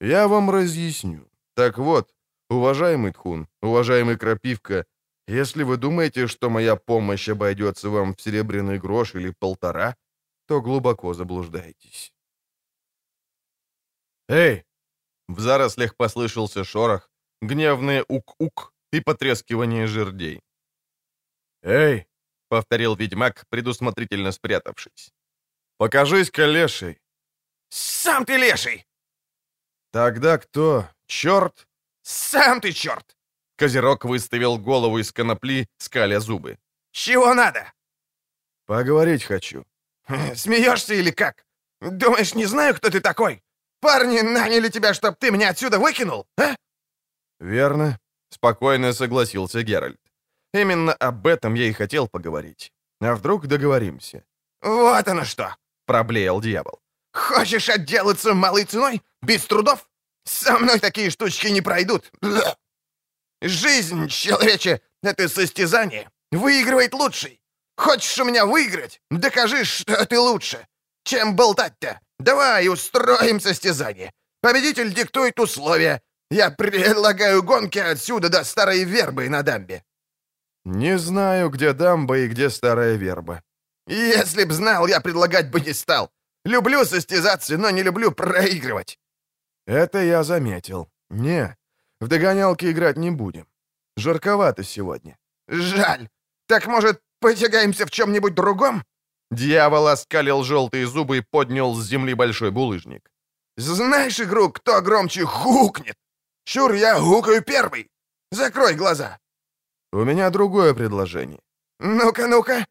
«Я 0.00 0.28
вам 0.28 0.50
разъясню. 0.50 1.28
Так 1.54 1.78
вот, 1.78 2.14
уважаемый 2.48 3.12
Тхун, 3.12 3.48
уважаемый 3.62 4.16
Крапивка, 4.16 4.86
если 5.28 5.64
вы 5.64 5.76
думаете, 5.76 6.26
что 6.26 6.50
моя 6.50 6.76
помощь 6.76 7.28
обойдется 7.28 7.90
вам 7.90 8.14
в 8.14 8.20
серебряный 8.20 8.78
грош 8.78 9.14
или 9.14 9.34
полтора, 9.38 9.96
то 10.46 10.62
глубоко 10.62 11.14
заблуждаетесь». 11.14 12.12
«Эй!» 14.28 14.64
В 15.28 15.40
зарослях 15.40 15.96
послышался 15.96 16.64
шорох, 16.64 17.10
гневные 17.42 18.04
ук-ук 18.08 18.72
и 18.92 19.00
потрескивание 19.00 19.86
жердей. 19.86 20.42
«Эй!»— 21.62 22.06
повторил 22.48 22.96
ведьмак, 22.96 23.46
предусмотрительно 23.48 24.32
спрятавшись. 24.32 25.12
«Покажись-ка, 25.78 26.46
леший!» 26.46 26.99
«Сам 27.70 28.24
ты 28.24 28.36
леший!» 28.36 28.86
«Тогда 29.92 30.38
кто? 30.38 30.88
Черт?» 31.06 31.66
«Сам 32.02 32.60
ты 32.60 32.72
черт!» 32.72 33.16
Козерог 33.56 34.04
выставил 34.04 34.58
голову 34.58 34.98
из 34.98 35.12
конопли, 35.12 35.68
скаля 35.78 36.20
зубы. 36.20 36.58
«Чего 36.92 37.34
надо?» 37.34 37.72
«Поговорить 38.66 39.24
хочу». 39.24 39.64
«Смеешься 40.34 40.94
или 40.94 41.10
как? 41.10 41.44
Думаешь, 41.80 42.34
не 42.34 42.46
знаю, 42.46 42.74
кто 42.74 42.90
ты 42.90 43.00
такой? 43.00 43.42
Парни 43.80 44.20
наняли 44.20 44.68
тебя, 44.70 44.94
чтоб 44.94 45.16
ты 45.16 45.30
меня 45.30 45.50
отсюда 45.50 45.78
выкинул, 45.78 46.26
а?» 46.36 46.56
«Верно»,— 47.38 47.98
спокойно 48.30 48.92
согласился 48.92 49.62
Геральт. 49.62 50.00
«Именно 50.52 50.92
об 50.92 51.26
этом 51.26 51.54
я 51.54 51.66
и 51.66 51.72
хотел 51.72 52.08
поговорить. 52.08 52.72
А 53.00 53.14
вдруг 53.14 53.46
договоримся?» 53.46 54.24
«Вот 54.62 55.08
оно 55.08 55.24
что!»— 55.24 55.56
проблеял 55.86 56.40
дьявол. 56.40 56.80
«Хочешь 57.12 57.68
отделаться 57.68 58.34
малой 58.34 58.64
ценой? 58.64 59.02
Без 59.22 59.44
трудов? 59.44 59.88
Со 60.24 60.58
мной 60.58 60.78
такие 60.78 61.10
штучки 61.10 61.48
не 61.48 61.60
пройдут. 61.60 62.10
Бля. 62.20 62.56
Жизнь, 63.42 64.08
человече, 64.08 64.80
это 65.02 65.28
состязание. 65.28 66.10
Выигрывает 66.30 66.94
лучший. 66.94 67.40
Хочешь 67.76 68.18
у 68.18 68.24
меня 68.24 68.44
выиграть? 68.44 69.00
Докажи, 69.10 69.64
что 69.64 70.04
ты 70.06 70.18
лучше. 70.18 70.66
Чем 71.04 71.34
болтать-то? 71.34 72.00
Давай 72.18 72.68
устроим 72.68 73.40
состязание. 73.40 74.12
Победитель 74.42 74.92
диктует 74.92 75.40
условия. 75.40 76.02
Я 76.30 76.50
предлагаю 76.50 77.42
гонки 77.42 77.78
отсюда 77.78 78.28
до 78.28 78.44
старой 78.44 78.84
вербы 78.84 79.28
на 79.28 79.42
дамбе. 79.42 79.82
Не 80.64 80.98
знаю, 80.98 81.48
где 81.48 81.72
дамба 81.72 82.18
и 82.18 82.28
где 82.28 82.50
старая 82.50 82.96
верба. 82.96 83.42
Если 83.86 84.44
б 84.44 84.52
знал, 84.52 84.86
я 84.86 85.00
предлагать 85.00 85.50
бы 85.50 85.60
не 85.60 85.72
стал. 85.72 86.10
Люблю 86.44 86.84
состязаться, 86.84 87.58
но 87.58 87.70
не 87.70 87.82
люблю 87.82 88.12
проигрывать. 88.12 88.98
Это 89.66 89.98
я 89.98 90.24
заметил. 90.24 90.88
Не, 91.10 91.56
в 92.00 92.08
догонялки 92.08 92.70
играть 92.70 92.96
не 92.96 93.10
будем. 93.10 93.46
Жарковато 93.96 94.64
сегодня. 94.64 95.16
Жаль. 95.48 96.08
Так, 96.46 96.66
может, 96.66 97.00
потягаемся 97.20 97.86
в 97.86 97.90
чем-нибудь 97.90 98.34
другом? 98.34 98.84
Дьявол 99.30 99.88
оскалил 99.88 100.42
желтые 100.42 100.86
зубы 100.86 101.18
и 101.18 101.24
поднял 101.30 101.74
с 101.74 101.86
земли 101.86 102.14
большой 102.14 102.50
булыжник. 102.50 103.10
Знаешь 103.56 104.20
игру, 104.20 104.50
кто 104.50 104.80
громче 104.80 105.24
хукнет? 105.24 105.96
Чур, 106.44 106.72
я 106.72 106.98
гукаю 107.00 107.42
первый. 107.42 107.88
Закрой 108.32 108.74
глаза. 108.74 109.18
У 109.92 110.04
меня 110.04 110.30
другое 110.30 110.74
предложение. 110.74 111.40
Ну-ка, 111.78 112.26
ну-ка. 112.26 112.66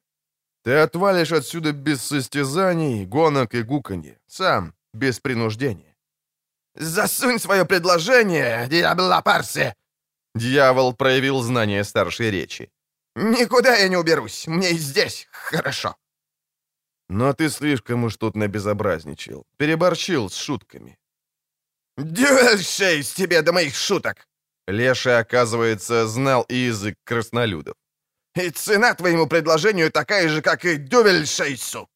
Ты 0.69 0.75
отвалишь 0.75 1.31
отсюда 1.31 1.71
без 1.71 1.99
состязаний, 2.03 3.03
гонок 3.03 3.55
и 3.55 3.63
гуканья. 3.63 4.19
Сам, 4.27 4.75
без 4.93 5.19
принуждения. 5.19 5.95
Засунь 6.75 7.39
свое 7.39 7.65
предложение, 7.65 8.67
диабла 8.67 9.23
парсе. 9.23 9.73
Дьявол 10.35 10.93
проявил 10.93 11.41
знание 11.41 11.83
старшей 11.83 12.29
речи. 12.29 12.69
Никуда 13.15 13.77
я 13.77 13.87
не 13.87 13.97
уберусь. 13.97 14.45
Мне 14.45 14.73
и 14.73 14.77
здесь 14.77 15.27
хорошо. 15.31 15.95
Но 17.09 17.33
ты 17.33 17.49
слишком 17.49 18.03
уж 18.03 18.17
тут 18.17 18.35
набезобразничал. 18.35 19.47
Переборщил 19.57 20.29
с 20.29 20.35
шутками. 20.35 20.99
Дюшей 21.97 23.01
с 23.01 23.13
тебе 23.13 23.41
до 23.41 23.53
моих 23.53 23.73
шуток. 23.73 24.27
Леша, 24.67 25.17
оказывается, 25.17 26.05
знал 26.07 26.43
и 26.43 26.55
язык 26.67 26.95
краснолюдов. 27.05 27.73
И 28.39 28.51
цена 28.51 28.93
твоему 28.93 29.27
предложению 29.27 29.91
такая 29.91 30.29
же, 30.29 30.41
как 30.41 30.63
и 30.63 30.77
дювельшейсу. 30.77 31.89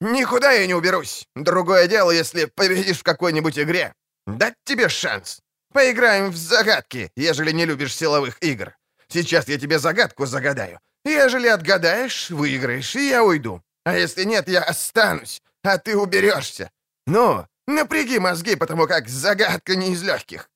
Никуда 0.00 0.52
я 0.52 0.66
не 0.66 0.74
уберусь. 0.74 1.26
Другое 1.34 1.86
дело, 1.88 2.10
если 2.10 2.46
победишь 2.46 3.00
в 3.00 3.02
какой-нибудь 3.02 3.58
игре. 3.58 3.92
Дать 4.26 4.54
тебе 4.64 4.88
шанс. 4.88 5.40
Поиграем 5.72 6.30
в 6.30 6.36
загадки, 6.36 7.10
ежели 7.16 7.52
не 7.52 7.66
любишь 7.66 7.94
силовых 7.94 8.38
игр. 8.42 8.74
Сейчас 9.08 9.48
я 9.48 9.58
тебе 9.58 9.78
загадку 9.78 10.24
загадаю. 10.24 10.80
Ежели 11.04 11.48
отгадаешь, 11.48 12.30
выиграешь, 12.30 12.96
и 12.96 13.08
я 13.08 13.22
уйду. 13.22 13.62
А 13.84 13.94
если 13.94 14.24
нет, 14.24 14.48
я 14.48 14.62
останусь, 14.62 15.42
а 15.62 15.76
ты 15.76 15.96
уберешься. 15.96 16.70
Ну, 17.06 17.46
напряги 17.66 18.18
мозги, 18.18 18.56
потому 18.56 18.86
как 18.86 19.08
загадка 19.08 19.76
не 19.76 19.92
из 19.92 20.02
легких. 20.02 20.48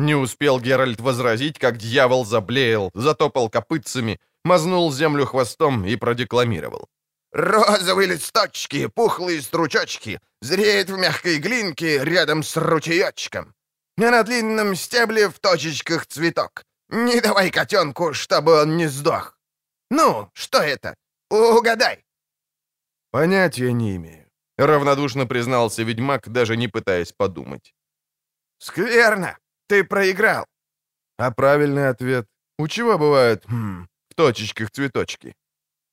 Не 0.00 0.14
успел 0.14 0.58
Геральт 0.58 0.98
возразить, 0.98 1.58
как 1.58 1.76
дьявол 1.76 2.24
заблеял, 2.24 2.90
затопал 2.94 3.50
копытцами, 3.50 4.18
мазнул 4.44 4.90
землю 4.92 5.26
хвостом 5.26 5.84
и 5.84 5.96
продекламировал. 5.96 6.88
«Розовые 7.32 8.08
листочки, 8.08 8.86
пухлые 8.86 9.42
стручочки, 9.42 10.18
зреет 10.40 10.88
в 10.88 10.96
мягкой 10.96 11.38
глинке 11.38 12.02
рядом 12.02 12.42
с 12.42 12.56
ручеечком. 12.56 13.54
А 13.98 14.10
на 14.10 14.22
длинном 14.22 14.74
стебле 14.74 15.28
в 15.28 15.38
точечках 15.38 16.06
цветок. 16.06 16.64
Не 16.88 17.20
давай 17.20 17.50
котенку, 17.50 18.14
чтобы 18.14 18.62
он 18.62 18.78
не 18.78 18.88
сдох. 18.88 19.38
Ну, 19.90 20.30
что 20.32 20.58
это? 20.62 20.94
Угадай!» 21.30 22.06
«Понятия 23.10 23.72
не 23.72 23.96
имею»,— 23.96 24.26
равнодушно 24.58 25.26
признался 25.26 25.82
ведьмак, 25.82 26.32
даже 26.32 26.56
не 26.56 26.68
пытаясь 26.68 27.12
подумать. 27.12 27.74
«Скверно! 28.58 29.36
Ты 29.70 29.84
проиграл!» 29.84 30.46
А 31.16 31.30
правильный 31.30 31.90
ответ? 31.90 32.26
У 32.58 32.66
чего 32.66 32.98
бывают, 32.98 33.44
хм, 33.46 33.86
в 34.08 34.14
точечках 34.14 34.70
цветочки? 34.70 35.34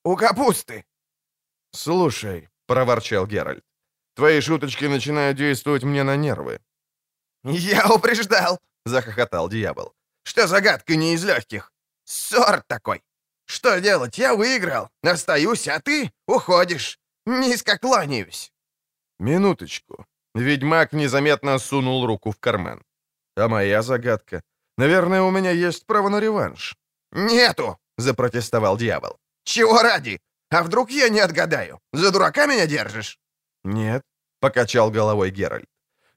«У 0.04 0.16
капусты!» 0.16 0.84
«Слушай»,— 1.72 2.50
проворчал 2.66 3.28
Геральт,— 3.28 3.64
«твои 4.16 4.42
шуточки 4.42 4.86
начинают 4.86 5.38
действовать 5.38 5.84
мне 5.84 6.04
на 6.04 6.16
нервы». 6.16 6.60
«Я 7.44 7.86
упреждал!»— 7.94 8.60
захохотал 8.86 9.48
дьявол. 9.50 9.94
«Что 10.24 10.48
загадка 10.48 10.96
не 10.96 11.14
из 11.14 11.24
легких? 11.24 11.72
Сорт 12.04 12.68
такой! 12.68 13.04
Что 13.46 13.80
делать? 13.80 14.18
Я 14.18 14.34
выиграл, 14.34 14.90
остаюсь, 15.04 15.68
а 15.68 15.80
ты 15.80 16.12
уходишь. 16.26 17.00
Низко 17.28 17.78
кланяюсь». 17.78 18.52
«Минуточку». 19.20 20.08
Ведьмак 20.34 20.94
незаметно 20.94 21.60
сунул 21.60 22.08
руку 22.08 22.32
в 22.32 22.40
карман. 22.40 22.87
«А 23.38 23.48
моя 23.48 23.82
загадка? 23.82 24.42
Наверное, 24.78 25.22
у 25.22 25.32
меня 25.32 25.52
есть 25.52 25.86
право 25.86 26.10
на 26.10 26.20
реванш». 26.20 26.76
«Нету!»— 27.12 27.78
запротестовал 27.98 28.78
дьявол. 28.78 29.20
«Чего 29.44 29.82
ради? 29.84 30.20
А 30.50 30.64
вдруг 30.64 30.92
я 30.92 31.10
не 31.10 31.20
отгадаю? 31.20 31.80
За 31.94 32.12
дурака 32.12 32.48
меня 32.48 32.66
держишь?» 32.66 33.20
«Нет»,— 33.64 34.02
покачал 34.40 34.92
головой 34.92 35.32
Геральт. 35.32 35.68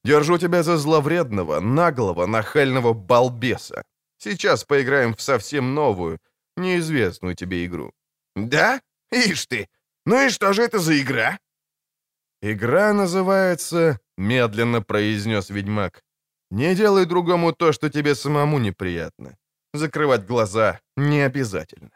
«Держу 0.04 0.38
тебя 0.38 0.62
за 0.62 0.78
зловредного, 0.78 1.60
наглого, 1.60 2.26
нахального 2.26 2.94
балбеса. 2.94 3.82
Сейчас 4.18 4.64
поиграем 4.64 5.14
в 5.14 5.20
совсем 5.20 5.74
новую, 5.74 6.18
неизвестную 6.56 7.34
тебе 7.34 7.66
игру». 7.66 7.92
«Да? 8.34 8.80
Ишь 9.12 9.46
ты! 9.46 9.68
Ну 10.06 10.26
и 10.26 10.30
что 10.30 10.52
же 10.52 10.62
это 10.62 10.78
за 10.78 10.98
игра?» 10.98 11.38
«Игра 12.42 12.94
называется...»— 12.94 13.98
медленно 14.16 14.80
произнес 14.82 15.50
ведьмак. 15.50 16.02
«Не 16.50 16.74
делай 16.74 17.06
другому 17.06 17.52
то, 17.52 17.72
что 17.72 17.88
тебе 17.90 18.14
самому 18.14 18.58
неприятно. 18.58 19.36
Закрывать 19.74 20.26
глаза 20.26 20.80
не 20.96 21.26
обязательно». 21.26 21.90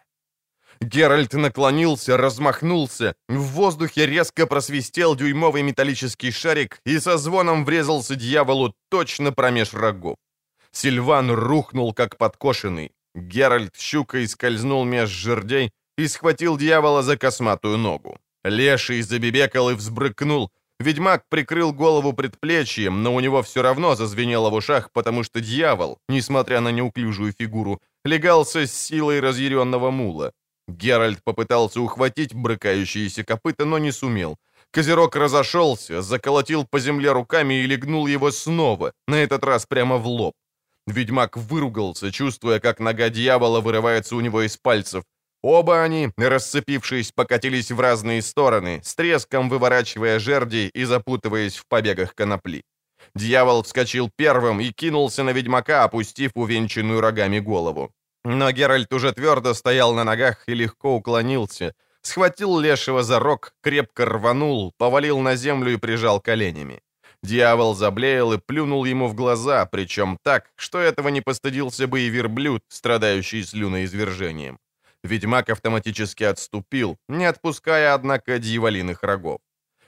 Геральт 0.81 1.35
наклонился, 1.35 2.17
размахнулся. 2.17 3.15
В 3.29 3.41
воздухе 3.41 4.07
резко 4.07 4.47
просвистел 4.47 5.17
дюймовый 5.17 5.63
металлический 5.63 6.31
шарик 6.31 6.81
и 6.87 7.01
со 7.01 7.17
звоном 7.17 7.65
врезался 7.65 8.17
дьяволу 8.17 8.75
точно 8.91 9.33
промеж 9.33 9.75
рогов. 9.75 10.17
Сильван 10.73 11.31
рухнул, 11.31 11.95
как 11.95 12.17
подкошенный. 12.17 12.91
Геральт 13.15 13.77
щукой 13.77 14.27
скользнул 14.27 14.85
меж 14.85 15.09
жердей 15.09 15.71
и 15.97 16.09
схватил 16.09 16.59
дьявола 16.59 17.03
за 17.03 17.17
косматую 17.17 17.79
ногу. 17.79 18.19
Леший 18.45 19.03
забебекал 19.03 19.71
и 19.71 19.75
взбрыкнул. 19.75 20.51
Ведьмак 20.81 21.23
прикрыл 21.29 21.73
голову 21.73 22.13
предплечьем, 22.13 23.03
но 23.03 23.15
у 23.15 23.21
него 23.21 23.43
все 23.43 23.63
равно 23.63 23.95
зазвенело 23.95 24.51
в 24.51 24.55
ушах, 24.55 24.91
потому 24.93 25.23
что 25.23 25.41
дьявол, 25.41 25.99
несмотря 26.09 26.61
на 26.61 26.73
неуклюжую 26.73 27.33
фигуру, 27.33 27.81
легался 28.05 28.67
с 28.67 28.73
силой 28.73 29.21
разъяренного 29.21 29.91
мула. 29.91 30.33
Геральт 30.67 31.23
попытался 31.23 31.81
ухватить 31.81 32.35
брыкающиеся 32.35 33.23
копыта, 33.23 33.65
но 33.65 33.79
не 33.79 33.93
сумел. 33.93 34.37
Козерог 34.73 35.15
разошелся, 35.15 36.03
заколотил 36.03 36.67
по 36.69 36.81
земле 36.81 37.13
руками 37.13 37.55
и 37.55 37.67
легнул 37.67 38.09
его 38.09 38.33
снова, 38.33 38.93
на 39.07 39.15
этот 39.15 39.45
раз 39.45 39.67
прямо 39.67 39.99
в 39.99 40.07
лоб. 40.07 40.35
Ведьмак 40.87 41.37
выругался, 41.37 42.11
чувствуя, 42.11 42.59
как 42.61 42.81
нога 42.81 43.09
дьявола 43.09 43.61
вырывается 43.61 44.17
у 44.17 44.21
него 44.21 44.43
из 44.43 44.57
пальцев. 44.57 45.05
Оба 45.45 45.83
они, 45.83 46.11
расцепившись, 46.17 47.13
покатились 47.13 47.71
в 47.71 47.79
разные 47.79 48.23
стороны, 48.23 48.81
с 48.83 48.95
треском 48.95 49.51
выворачивая 49.51 50.19
жерди 50.19 50.71
и 50.73 50.85
запутываясь 50.85 51.57
в 51.57 51.67
побегах 51.69 52.15
конопли. 52.15 52.63
Дьявол 53.15 53.63
вскочил 53.63 54.11
первым 54.17 54.59
и 54.61 54.73
кинулся 54.73 55.23
на 55.23 55.33
ведьмака, 55.33 55.85
опустив 55.85 56.31
увенчанную 56.35 57.03
рогами 57.03 57.41
голову. 57.41 57.93
Но 58.25 58.51
Геральт 58.53 58.91
уже 58.95 59.13
твердо 59.13 59.53
стоял 59.53 59.93
на 59.95 60.05
ногах 60.05 60.45
и 60.49 60.55
легко 60.55 60.97
уклонился, 60.97 61.75
схватил 62.01 62.59
лешего 62.59 63.03
за 63.03 63.19
рог, 63.19 63.53
крепко 63.63 64.07
рванул, 64.07 64.73
повалил 64.79 65.19
на 65.19 65.37
землю 65.37 65.75
и 65.75 65.77
прижал 65.77 66.23
коленями. 66.23 66.81
Дьявол 67.23 67.75
заблеял 67.75 68.33
и 68.33 68.39
плюнул 68.39 68.87
ему 68.87 69.09
в 69.09 69.15
глаза, 69.15 69.67
причем 69.67 70.17
так, 70.23 70.47
что 70.57 70.79
этого 70.79 71.09
не 71.11 71.21
постыдился 71.21 71.87
бы 71.87 72.01
и 72.01 72.09
верблюд, 72.09 72.63
страдающий 72.69 73.45
слюноизвержением. 73.45 74.59
Ведьмак 75.05 75.51
автоматически 75.51 76.25
отступил, 76.25 76.97
не 77.09 77.27
отпуская, 77.27 77.95
однако, 77.95 78.39
дьяволиных 78.39 79.03
рогов. 79.03 79.39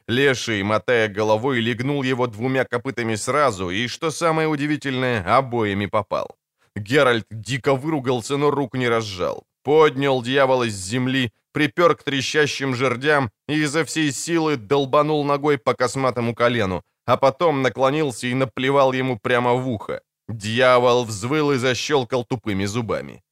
Леший, 0.08 0.62
мотая 0.62 1.08
головой, 1.08 1.60
легнул 1.60 2.04
его 2.04 2.26
двумя 2.26 2.64
копытами 2.64 3.16
сразу, 3.16 3.70
и, 3.70 3.88
что 3.88 4.10
самое 4.10 4.46
удивительное, 4.46 5.24
обоими 5.38 5.86
попал. 5.86 6.36
Геральт 6.76 7.26
дико 7.30 7.74
выругался, 7.74 8.36
но 8.36 8.50
рук 8.50 8.76
не 8.76 8.88
разжал. 8.88 9.44
Поднял 9.64 10.22
дьявола 10.22 10.68
с 10.68 10.74
земли, 10.74 11.32
припер 11.52 11.96
к 11.96 12.02
трещащим 12.02 12.74
жердям 12.74 13.30
и 13.48 13.54
изо 13.62 13.84
всей 13.84 14.12
силы 14.12 14.56
долбанул 14.56 15.24
ногой 15.24 15.56
по 15.56 15.74
косматому 15.74 16.34
колену, 16.34 16.82
а 17.06 17.16
потом 17.16 17.62
наклонился 17.62 18.26
и 18.26 18.34
наплевал 18.34 18.92
ему 18.92 19.18
прямо 19.18 19.54
в 19.54 19.68
ухо. 19.68 20.02
Дьявол 20.28 21.04
взвыл 21.04 21.52
и 21.52 21.56
защелкал 21.56 22.24
тупыми 22.24 22.66
зубами. 22.66 23.22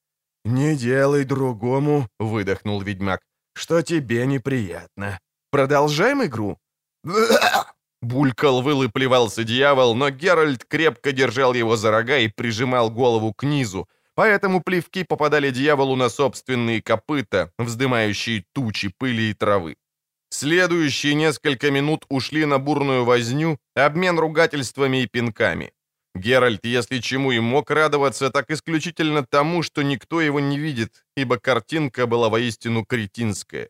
«Не 0.45 0.76
делай 0.76 1.24
другому»,— 1.24 2.09
выдохнул 2.18 2.82
ведьмак,— 2.82 3.20
«что 3.55 3.82
тебе 3.82 4.26
неприятно. 4.26 5.18
Продолжаем 5.51 6.22
игру?» 6.22 6.59
Булькал, 8.03 8.62
выл 8.62 8.82
и 8.82 8.88
плевался 8.88 9.45
дьявол, 9.45 9.95
но 9.95 10.11
Геральт 10.11 10.64
крепко 10.64 11.12
держал 11.12 11.55
его 11.55 11.76
за 11.76 11.90
рога 11.90 12.18
и 12.18 12.28
прижимал 12.28 12.90
голову 12.90 13.32
к 13.32 13.47
низу, 13.47 13.88
поэтому 14.14 14.61
плевки 14.61 15.05
попадали 15.05 15.51
дьяволу 15.51 15.97
на 15.97 16.11
собственные 16.11 16.82
копыта, 16.82 17.51
вздымающие 17.59 18.45
тучи 18.53 18.92
пыли 18.99 19.30
и 19.30 19.34
травы. 19.34 19.76
Следующие 20.28 21.14
несколько 21.14 21.70
минут 21.70 22.05
ушли 22.09 22.45
на 22.45 22.59
бурную 22.59 23.05
возню, 23.05 23.59
обмен 23.74 24.18
ругательствами 24.18 25.03
и 25.03 25.07
пинками. 25.07 25.72
Геральт, 26.14 26.64
если 26.64 27.00
чему 27.00 27.32
и 27.32 27.40
мог 27.40 27.70
радоваться, 27.70 28.30
так 28.30 28.50
исключительно 28.50 29.26
тому, 29.26 29.62
что 29.62 29.82
никто 29.82 30.20
его 30.20 30.40
не 30.40 30.58
видит, 30.58 31.04
ибо 31.16 31.38
картинка 31.38 32.06
была 32.06 32.28
воистину 32.28 32.84
кретинская. 32.84 33.68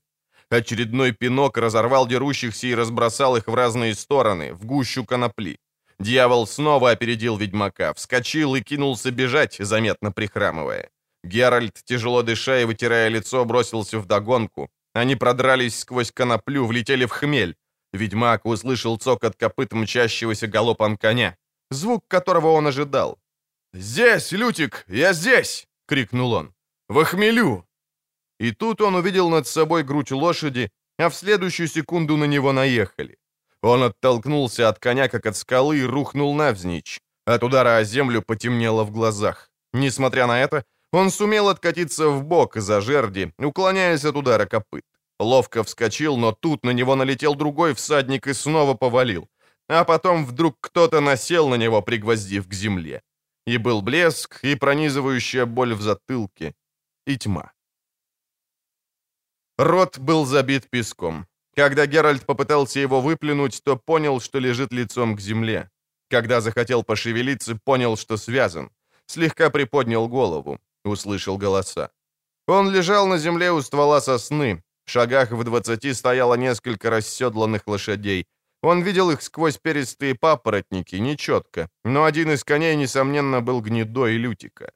Очередной 0.51 1.13
пинок 1.13 1.57
разорвал 1.57 2.07
дерущихся 2.07 2.67
и 2.67 2.75
разбросал 2.75 3.37
их 3.37 3.49
в 3.49 3.55
разные 3.55 3.95
стороны, 3.95 4.53
в 4.53 4.67
гущу 4.67 5.05
конопли. 5.05 5.59
Дьявол 5.99 6.47
снова 6.47 6.91
опередил 6.91 7.37
ведьмака, 7.37 7.93
вскочил 7.95 8.55
и 8.55 8.61
кинулся 8.61 9.11
бежать, 9.11 9.57
заметно 9.59 10.13
прихрамывая. 10.13 10.91
Геральт, 11.25 11.81
тяжело 11.85 12.23
дыша 12.23 12.61
и 12.61 12.65
вытирая 12.65 13.09
лицо, 13.09 13.45
бросился 13.45 13.99
в 13.99 14.07
догонку. 14.07 14.69
Они 14.93 15.17
продрались 15.17 15.79
сквозь 15.79 16.13
коноплю, 16.13 16.67
влетели 16.67 17.07
в 17.07 17.11
хмель. 17.11 17.57
Ведьмак 17.93 18.45
услышал 18.45 18.99
цокот 18.99 19.35
копыт 19.37 19.73
мчащегося 19.73 20.47
галопом 20.47 20.97
коня, 20.97 21.37
звук 21.75 22.05
которого 22.09 22.53
он 22.53 22.67
ожидал. 22.67 23.19
«Здесь, 23.75 24.33
Лютик, 24.33 24.85
я 24.89 25.13
здесь!»— 25.13 25.67
крикнул 25.87 26.33
он. 26.33 26.55
«В 26.89 27.05
хмелю!» 27.05 27.65
И 28.41 28.53
тут 28.53 28.81
он 28.81 28.95
увидел 28.95 29.29
над 29.31 29.47
собой 29.47 29.83
грудь 29.83 30.13
лошади, 30.13 30.71
а 30.99 31.09
в 31.09 31.15
следующую 31.15 31.69
секунду 31.69 32.17
на 32.17 32.27
него 32.27 32.53
наехали. 32.53 33.17
Он 33.63 33.83
оттолкнулся 33.83 34.69
от 34.69 34.79
коня, 34.79 35.09
как 35.09 35.27
от 35.27 35.37
скалы, 35.37 35.79
и 35.79 35.87
рухнул 35.87 36.35
навзничь. 36.35 37.01
От 37.27 37.43
удара 37.43 37.79
о 37.79 37.85
землю 37.85 38.23
потемнело 38.23 38.85
в 38.85 38.91
глазах. 38.91 39.51
Несмотря 39.73 40.27
на 40.27 40.41
это, 40.41 40.65
он 40.93 41.11
сумел 41.11 41.49
откатиться 41.49 42.09
в 42.09 42.23
бок 42.23 42.57
за 42.57 42.81
жерди, 42.81 43.33
уклоняясь 43.39 44.05
от 44.05 44.17
удара 44.17 44.47
копыт. 44.47 44.85
Ловко 45.19 45.63
вскочил, 45.63 46.17
но 46.17 46.33
тут 46.33 46.65
на 46.65 46.73
него 46.73 46.97
налетел 46.97 47.35
другой 47.35 47.73
всадник 47.75 48.27
и 48.27 48.35
снова 48.35 48.75
повалил. 48.75 49.29
А 49.69 49.85
потом 49.85 50.27
вдруг 50.27 50.57
кто-то 50.61 51.01
насел 51.01 51.49
на 51.49 51.57
него, 51.57 51.83
пригвоздив 51.83 52.47
к 52.49 52.55
земле. 52.55 53.03
И 53.47 53.59
был 53.59 53.83
блеск, 53.83 54.45
и 54.45 54.55
пронизывающая 54.55 55.47
боль 55.47 55.75
в 55.75 55.83
затылке, 55.83 56.55
и 57.07 57.17
тьма. 57.17 57.53
Рот 59.59 59.99
был 59.99 60.27
забит 60.27 60.69
песком. 60.71 61.27
Когда 61.57 61.87
Геральт 61.87 62.27
попытался 62.27 62.81
его 62.81 63.01
выплюнуть, 63.01 63.63
то 63.65 63.77
понял, 63.77 64.21
что 64.21 64.41
лежит 64.41 64.73
лицом 64.73 65.17
к 65.17 65.21
земле. 65.21 65.71
Когда 66.11 66.41
захотел 66.41 66.83
пошевелиться, 66.83 67.57
понял, 67.65 67.97
что 67.97 68.17
связан. 68.17 68.71
Слегка 69.07 69.51
приподнял 69.51 70.09
голову, 70.09 70.59
услышал 70.85 71.39
голоса. 71.39 71.91
Он 72.47 72.71
лежал 72.71 73.07
на 73.07 73.19
земле 73.19 73.53
у 73.53 73.63
ствола 73.63 74.01
сосны. 74.01 74.63
В 74.87 74.91
шагах 74.91 75.31
в 75.31 75.45
двадцати 75.45 75.95
стояло 75.95 76.35
несколько 76.35 76.91
расседланных 76.91 77.67
лошадей. 77.67 78.27
Он 78.65 78.83
видел 78.83 79.11
их 79.11 79.21
сквозь 79.21 79.59
перистые 79.59 80.15
папоротники, 80.15 80.97
нечетко, 80.97 81.69
но 81.85 82.05
один 82.05 82.31
из 82.31 82.45
коней, 82.45 82.77
несомненно, 82.77 83.43
был 83.43 83.61
гнедой 83.61 84.17
лютика. 84.17 84.73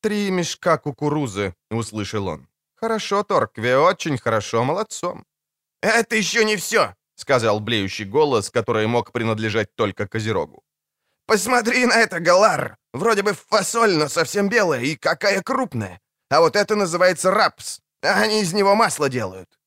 «Три 0.00 0.30
мешка 0.30 0.78
кукурузы»,— 0.78 1.54
услышал 1.70 2.28
он. 2.28 2.48
«Хорошо, 2.76 3.24
Торкве, 3.24 3.76
очень 3.76 4.16
хорошо, 4.16 4.64
молодцом». 4.64 5.26
«Это 5.82 6.16
еще 6.16 6.44
не 6.44 6.56
все»,— 6.56 6.94
сказал 7.14 7.60
блеющий 7.60 8.06
голос, 8.06 8.50
который 8.50 8.86
мог 8.86 9.12
принадлежать 9.12 9.74
только 9.74 10.08
Козерогу. 10.08 10.62
«Посмотри 11.26 11.84
на 11.84 11.92
это, 11.92 12.20
Галар! 12.20 12.78
Вроде 12.94 13.22
бы 13.22 13.34
фасоль, 13.34 13.98
но 13.98 14.08
совсем 14.08 14.48
белая, 14.48 14.80
и 14.80 14.96
какая 14.96 15.42
крупная! 15.42 16.00
А 16.30 16.40
вот 16.40 16.56
это 16.56 16.74
называется 16.74 17.30
рапс, 17.30 17.80
а 18.02 18.22
они 18.22 18.40
из 18.40 18.54
него 18.54 18.74
масло 18.74 19.10
делают!» 19.10 19.57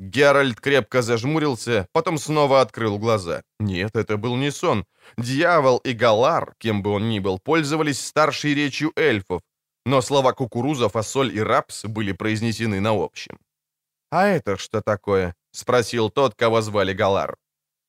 Геральт 0.00 0.60
крепко 0.60 1.02
зажмурился, 1.02 1.86
потом 1.92 2.18
снова 2.18 2.62
открыл 2.62 2.98
глаза. 2.98 3.42
Нет, 3.58 3.96
это 3.96 4.16
был 4.16 4.36
не 4.36 4.50
сон. 4.50 4.86
Дьявол 5.18 5.76
и 5.84 5.92
Галар, 5.92 6.54
кем 6.58 6.82
бы 6.82 6.90
он 6.90 7.10
ни 7.10 7.18
был, 7.18 7.38
пользовались 7.38 8.00
старшей 8.00 8.54
речью 8.54 8.92
эльфов, 8.96 9.42
но 9.84 10.00
слова 10.00 10.32
кукуруза, 10.32 10.88
фасоль 10.88 11.36
и 11.36 11.42
рапс 11.42 11.84
были 11.84 12.12
произнесены 12.12 12.80
на 12.80 12.92
общем. 12.92 13.38
«А 14.10 14.26
это 14.26 14.56
что 14.56 14.80
такое?»— 14.80 15.34
спросил 15.52 16.08
тот, 16.08 16.34
кого 16.34 16.62
звали 16.62 16.94
Галар. 16.94 17.36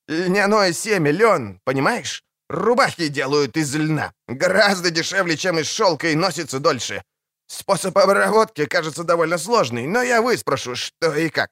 «Льняное 0.06 0.74
семя, 0.74 1.12
лен, 1.12 1.60
понимаешь? 1.64 2.22
Рубахи 2.50 3.08
делают 3.08 3.56
из 3.56 3.74
льна. 3.74 4.12
Гораздо 4.28 4.90
дешевле, 4.90 5.38
чем 5.38 5.58
из 5.58 5.66
шелка 5.66 6.08
и 6.08 6.14
носится 6.14 6.58
дольше. 6.58 7.02
Способ 7.46 7.96
обработки 7.96 8.66
кажется 8.66 9.02
довольно 9.02 9.38
сложный, 9.38 9.86
но 9.86 10.02
я 10.02 10.20
выспрошу, 10.20 10.76
что 10.76 11.14
и 11.14 11.30
как». 11.30 11.50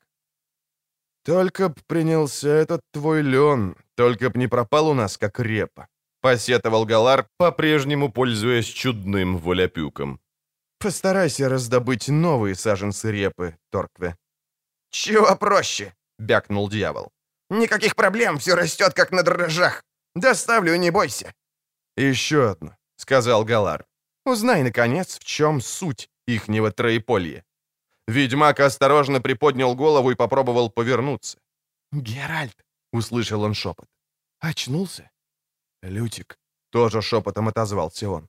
«Только 1.31 1.69
б 1.69 1.77
принялся 1.87 2.49
этот 2.49 2.81
твой 2.93 3.23
лен, 3.23 3.77
только 3.95 4.31
б 4.31 4.39
не 4.39 4.49
пропал 4.49 4.89
у 4.89 4.95
нас, 4.95 5.17
как 5.17 5.39
репа»,— 5.39 5.87
посетовал 6.21 6.85
Галар, 6.85 7.29
по-прежнему 7.37 8.11
пользуясь 8.11 8.67
чудным 8.67 9.39
воляпюком. 9.39 10.19
Постарайся 10.81 11.49
раздобыть 11.49 12.09
новые 12.09 12.57
саженцы 12.57 13.13
репы, 13.13 13.57
Торкве. 13.71 14.17
«Чего 14.91 15.37
проще?»— 15.37 15.95
бякнул 16.19 16.69
дьявол. 16.69 17.13
«Никаких 17.49 17.95
проблем, 17.95 18.39
все 18.39 18.57
растет, 18.57 18.95
как 18.95 19.13
на 19.13 19.23
дрожжах. 19.23 19.85
Доставлю, 20.17 20.75
не 20.75 20.91
бойся». 20.91 21.33
«Еще 21.97 22.51
одно»,— 22.51 22.77
сказал 22.97 23.45
Галар. 23.45 23.87
«Узнай, 24.27 24.65
наконец, 24.65 25.17
в 25.21 25.25
чем 25.25 25.61
суть 25.61 26.11
ихнего 26.27 26.73
троеполья». 26.73 27.45
Ведьмак 28.11 28.61
осторожно 28.61 29.21
приподнял 29.21 29.77
голову 29.77 30.11
и 30.11 30.17
попробовал 30.17 30.71
повернуться. 30.71 31.39
«Геральт!»— 31.93 32.65
услышал 32.93 33.43
он 33.43 33.55
шепот. 33.55 33.87
«Очнулся?» 34.41 35.11
«Лютик!»— 35.83 36.37
тоже 36.71 37.03
шепотом 37.03 37.49
отозвался 37.49 38.09
он. 38.09 38.29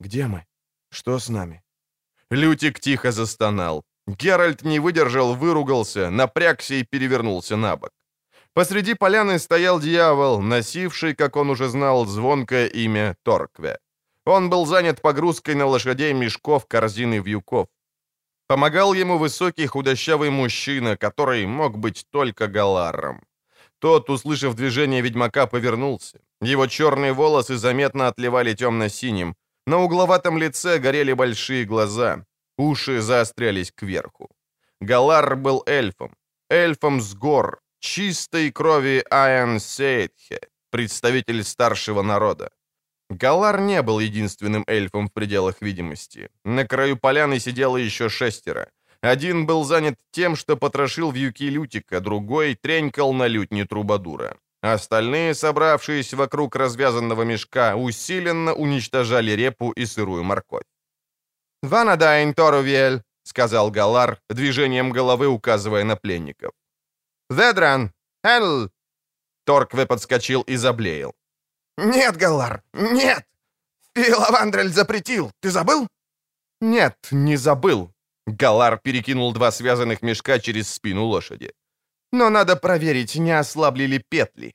«Где 0.00 0.26
мы? 0.26 0.44
Что 0.90 1.18
с 1.18 1.28
нами?» 1.28 1.62
Лютик 2.30 2.80
тихо 2.80 3.12
застонал. 3.12 3.82
Геральт 4.06 4.62
не 4.62 4.80
выдержал, 4.80 5.34
выругался, 5.34 6.10
напрягся 6.10 6.74
и 6.74 6.84
перевернулся 6.84 7.56
на 7.56 7.76
бок. 7.76 7.90
Посреди 8.52 8.94
поляны 8.94 9.38
стоял 9.38 9.80
дьявол, 9.80 10.40
носивший, 10.40 11.14
как 11.14 11.36
он 11.36 11.50
уже 11.50 11.68
знал, 11.68 12.06
звонкое 12.06 12.68
имя 12.68 13.16
Торкве. 13.22 13.78
Он 14.24 14.50
был 14.50 14.66
занят 14.66 15.02
погрузкой 15.02 15.54
на 15.54 15.66
лошадей 15.66 16.14
мешков, 16.14 16.66
корзин 16.66 17.14
и 17.14 17.18
вьюков. 17.18 17.66
Помогал 18.48 18.94
ему 18.94 19.18
высокий 19.18 19.66
худощавый 19.66 20.30
мужчина, 20.30 20.96
который 20.96 21.46
мог 21.46 21.78
быть 21.78 22.06
только 22.10 22.46
галаром. 22.46 23.20
Тот, 23.78 24.10
услышав 24.10 24.54
движение 24.54 25.02
ведьмака, 25.02 25.46
повернулся. 25.46 26.20
Его 26.40 26.66
черные 26.66 27.12
волосы 27.12 27.56
заметно 27.56 28.08
отливали 28.08 28.54
темно-синим. 28.54 29.34
На 29.66 29.78
угловатом 29.78 30.38
лице 30.38 30.78
горели 30.78 31.12
большие 31.12 31.64
глаза. 31.64 32.24
Уши 32.58 33.00
заострялись 33.00 33.72
кверху. 33.72 34.28
Галар 34.80 35.36
был 35.36 35.62
эльфом. 35.66 36.14
Эльфом 36.48 37.00
с 37.00 37.14
гор, 37.14 37.60
чистой 37.80 38.52
крови 38.52 39.04
Аян 39.10 39.58
Сейтхе, 39.58 40.38
представитель 40.70 41.42
старшего 41.42 42.02
народа. 42.02 42.50
Галар 43.10 43.60
не 43.60 43.82
был 43.82 44.00
единственным 44.00 44.64
эльфом 44.66 45.08
в 45.08 45.12
пределах 45.12 45.62
видимости. 45.62 46.28
На 46.44 46.66
краю 46.66 46.96
поляны 46.96 47.38
сидело 47.38 47.76
еще 47.76 48.08
шестеро. 48.08 48.68
Один 49.00 49.46
был 49.46 49.64
занят 49.64 49.94
тем, 50.10 50.36
что 50.36 50.56
потрошил 50.56 51.12
вьюки 51.12 51.50
Лютика, 51.50 52.00
другой 52.00 52.54
тренькал 52.54 53.12
на 53.12 53.28
лютне 53.28 53.64
Трубадура. 53.64 54.36
Остальные, 54.62 55.34
собравшись 55.34 56.14
вокруг 56.14 56.56
развязанного 56.56 57.22
мешка, 57.22 57.76
усиленно 57.76 58.54
уничтожали 58.54 59.30
репу 59.32 59.70
и 59.70 59.86
сырую 59.86 60.24
морковь. 60.24 60.64
«Ванадайн, 61.62 62.34
Торувель!»— 62.34 63.02
сказал 63.22 63.70
Галар, 63.70 64.18
движением 64.28 64.90
головы 64.90 65.26
указывая 65.26 65.84
на 65.84 65.96
пленников. 65.96 66.52
«Ведран! 67.30 67.92
Энл!» 68.24 68.70
Торкве 69.44 69.86
подскочил 69.86 70.42
и 70.42 70.56
заблеял. 70.56 71.14
«Нет, 71.76 72.16
Галар, 72.16 72.62
нет! 72.72 73.24
Филовандрель 73.94 74.72
запретил, 74.72 75.30
ты 75.40 75.50
забыл?» 75.50 75.88
«Нет, 76.60 76.96
не 77.10 77.36
забыл». 77.36 77.92
Галар 78.26 78.78
перекинул 78.78 79.32
два 79.32 79.50
связанных 79.50 80.02
мешка 80.02 80.38
через 80.38 80.68
спину 80.68 81.04
лошади. 81.04 81.52
«Но 82.12 82.30
надо 82.30 82.56
проверить, 82.56 83.16
не 83.16 83.38
ослабли 83.38 83.84
ли 83.86 84.02
петли». 84.10 84.54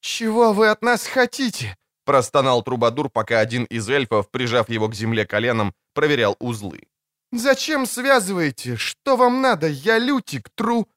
«Чего 0.00 0.52
вы 0.52 0.68
от 0.68 0.82
нас 0.82 1.06
хотите?»— 1.06 1.76
простонал 2.04 2.62
Трубадур, 2.62 3.08
пока 3.08 3.38
один 3.38 3.64
из 3.64 3.88
эльфов, 3.88 4.30
прижав 4.30 4.68
его 4.68 4.88
к 4.88 4.94
земле 4.94 5.24
коленом, 5.24 5.72
проверял 5.94 6.36
узлы. 6.40 6.80
«Зачем 7.32 7.86
связываете? 7.86 8.76
Что 8.76 9.16
вам 9.16 9.40
надо? 9.40 9.68
Я 9.68 9.98
Лютик, 9.98 10.50
тру...» 10.54 10.88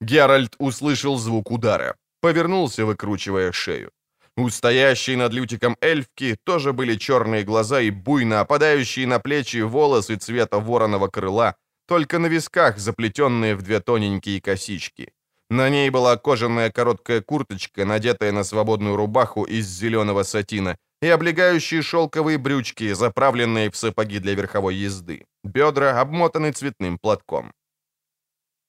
Геральт 0.00 0.54
услышал 0.58 1.18
звук 1.18 1.50
удара. 1.50 1.96
Повернулся, 2.20 2.86
выкручивая 2.86 3.52
шею. 3.52 3.90
У 4.38 4.50
стоящей 4.50 5.16
над 5.16 5.32
Лютиком 5.32 5.76
эльфки 5.80 6.36
тоже 6.44 6.72
были 6.72 6.96
черные 6.96 7.42
глаза 7.42 7.80
и 7.80 7.90
буйно 7.90 8.40
опадающие 8.40 9.06
на 9.06 9.18
плечи 9.18 9.62
волосы 9.62 10.16
цвета 10.16 10.58
вороного 10.58 11.08
крыла, 11.08 11.54
только 11.88 12.18
на 12.18 12.26
висках 12.26 12.78
заплетенные 12.78 13.56
в 13.56 13.62
две 13.62 13.80
тоненькие 13.80 14.40
косички. 14.40 15.12
На 15.48 15.70
ней 15.70 15.90
была 15.90 16.16
кожаная 16.16 16.70
короткая 16.70 17.22
курточка, 17.22 17.86
надетая 17.86 18.32
на 18.32 18.44
свободную 18.44 18.96
рубаху 18.96 19.44
из 19.44 19.66
зеленого 19.66 20.24
сатина, 20.24 20.76
и 21.00 21.08
облегающие 21.08 21.82
шелковые 21.82 22.36
брючки, 22.36 22.92
заправленные 22.92 23.70
в 23.70 23.76
сапоги 23.76 24.18
для 24.18 24.34
верховой 24.34 24.74
езды. 24.74 25.26
Бедра 25.44 26.00
обмотаны 26.00 26.52
цветным 26.52 26.98
платком. 26.98 27.52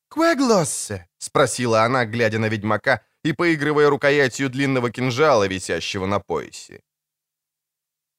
«Квеглоссе?»— 0.09 1.07
спросила 1.18 1.84
она, 1.84 2.05
глядя 2.05 2.39
на 2.39 2.47
ведьмака 2.47 3.01
и 3.28 3.34
поигрывая 3.34 3.89
рукоятью 3.89 4.49
длинного 4.49 4.89
кинжала, 4.89 5.47
висящего 5.47 6.05
на 6.05 6.19
поясе. 6.19 6.82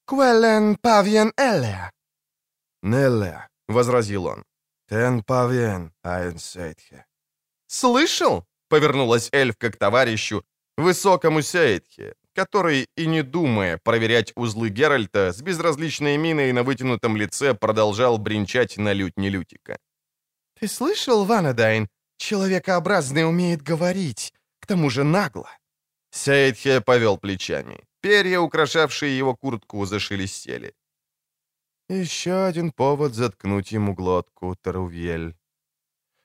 «Квелен 0.06 0.76
павьен 0.76 1.32
элеа». 1.36 1.90
«Нелле»,— 2.82 3.48
возразил 3.68 4.26
он. 4.26 4.44
«Тен 4.88 5.22
павьен 5.22 5.92
аэнсейтхе». 6.02 7.04
«Слышал?»— 7.66 8.44
повернулась 8.68 9.28
эльфка 9.32 9.70
к 9.70 9.76
товарищу, 9.76 10.44
высокому 10.76 11.42
Сейтхе, 11.42 12.14
который, 12.34 12.86
и 12.96 13.06
не 13.06 13.22
думая 13.22 13.78
проверять 13.78 14.32
узлы 14.36 14.70
Геральта, 14.70 15.32
с 15.32 15.42
безразличной 15.42 16.16
миной 16.16 16.52
на 16.52 16.62
вытянутом 16.62 17.16
лице 17.16 17.54
продолжал 17.54 18.18
бренчать 18.18 18.78
на 18.78 18.94
лютне 18.94 19.28
Лютика. 19.28 19.78
«Ты 20.60 20.68
слышал, 20.68 21.24
Ванадайн? 21.24 21.88
Человекообразный 22.16 23.28
умеет 23.28 23.62
говорить 23.62 24.32
тому 24.68 24.90
же 24.90 25.04
нагло. 25.04 25.48
Сейдхе 26.10 26.80
повел 26.80 27.18
плечами. 27.18 27.80
Перья, 28.00 28.40
украшавшие 28.40 29.18
его 29.18 29.34
куртку, 29.34 29.86
зашелестели. 29.86 30.72
Еще 31.88 32.46
один 32.46 32.70
повод 32.70 33.14
заткнуть 33.14 33.72
ему 33.72 33.94
глотку, 33.94 34.54
Тарувель. 34.62 35.34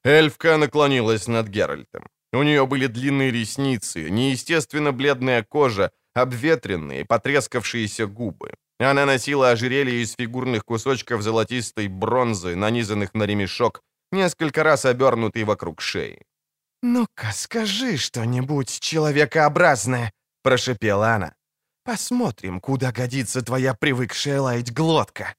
Эльфка 0.04 0.58
наклонилась 0.58 1.28
над 1.28 1.48
Геральтом. 1.48 2.04
У 2.34 2.44
нее 2.44 2.66
были 2.66 2.88
длинные 2.88 3.32
ресницы, 3.32 4.10
неестественно 4.10 4.92
бледная 4.92 5.44
кожа, 5.44 5.92
обветренные, 6.14 7.06
потрескавшиеся 7.06 8.08
губы. 8.08 8.54
Она 8.80 9.06
носила 9.06 9.52
ожерелье 9.52 10.02
из 10.02 10.16
фигурных 10.16 10.66
кусочков 10.66 11.22
золотистой 11.22 11.88
бронзы, 11.88 12.56
нанизанных 12.56 13.14
на 13.14 13.24
ремешок, 13.24 13.82
несколько 14.12 14.64
раз 14.64 14.86
обернутый 14.86 15.44
вокруг 15.46 15.80
шеи. 15.82 16.26
«Ну-ка, 16.86 17.32
скажи 17.32 17.96
что-нибудь 17.96 18.82
человекообразное»,— 18.82 20.12
прошепела 20.44 21.16
она. 21.16 21.34
«Посмотрим, 21.86 22.60
куда 22.60 22.92
годится 22.92 23.42
твоя 23.42 23.74
привыкшая 23.74 24.42
лаять 24.42 24.74
глотка». 24.74 25.34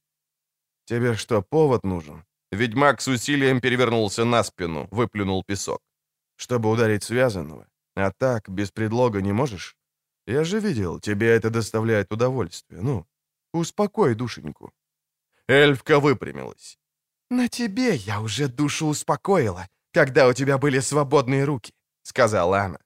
«Тебе 0.86 1.14
что, 1.14 1.42
повод 1.42 1.84
нужен?» 1.84 2.24
Ведьмак 2.51 3.03
с 3.03 3.09
усилием 3.09 3.61
перевернулся 3.61 4.24
на 4.24 4.42
спину, 4.42 4.88
выплюнул 4.90 5.45
песок. 5.45 5.80
«Чтобы 6.36 6.70
ударить 6.70 7.05
связанного? 7.05 7.66
А 7.95 8.11
так, 8.11 8.49
без 8.49 8.70
предлога 8.70 9.20
не 9.20 9.32
можешь? 9.32 9.76
Я 10.26 10.45
же 10.45 10.61
видел, 10.61 10.99
тебе 10.99 11.28
это 11.28 11.51
доставляет 11.51 12.11
удовольствие. 12.11 12.80
Ну, 12.80 13.07
успокой 13.53 14.14
душеньку». 14.14 14.72
Эльфка 15.47 16.01
выпрямилась. 16.01 16.78
«На 17.28 17.49
тебе 17.49 17.97
я 17.97 18.22
уже 18.22 18.49
душу 18.49 18.86
успокоила 18.86 19.68
когда 19.95 20.26
у 20.26 20.32
тебя 20.32 20.59
были 20.59 20.80
свободные 20.80 21.45
руки»,— 21.45 21.72
сказала 22.03 22.61
она. 22.61 22.78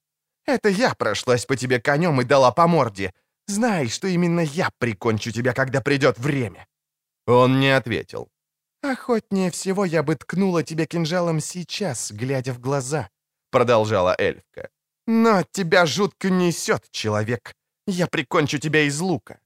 «Это 0.46 0.68
я 0.68 0.94
прошлась 0.94 1.46
по 1.46 1.56
тебе 1.56 1.80
конем 1.80 2.20
и 2.20 2.24
дала 2.24 2.52
по 2.52 2.68
морде. 2.68 3.12
Знай, 3.46 3.88
что 3.88 4.06
именно 4.08 4.40
я 4.40 4.70
прикончу 4.78 5.32
тебя, 5.32 5.52
когда 5.52 5.80
придет 5.80 6.18
время». 6.18 6.66
Он 7.26 7.60
не 7.60 7.76
ответил. 7.76 8.28
«Охотнее 8.82 9.50
всего 9.50 9.84
я 9.84 10.02
бы 10.02 10.14
ткнула 10.14 10.62
тебе 10.62 10.86
кинжалом 10.86 11.40
сейчас, 11.40 12.12
глядя 12.12 12.52
в 12.52 12.60
глаза»,— 12.60 13.08
продолжала 13.50 14.14
эльфка. 14.18 14.68
«Но 15.06 15.42
тебя 15.50 15.86
жутко 15.86 16.30
несет, 16.30 16.90
человек. 16.90 17.54
Я 17.86 18.06
прикончу 18.06 18.58
тебя 18.58 18.82
из 18.82 19.00
лука». 19.00 19.40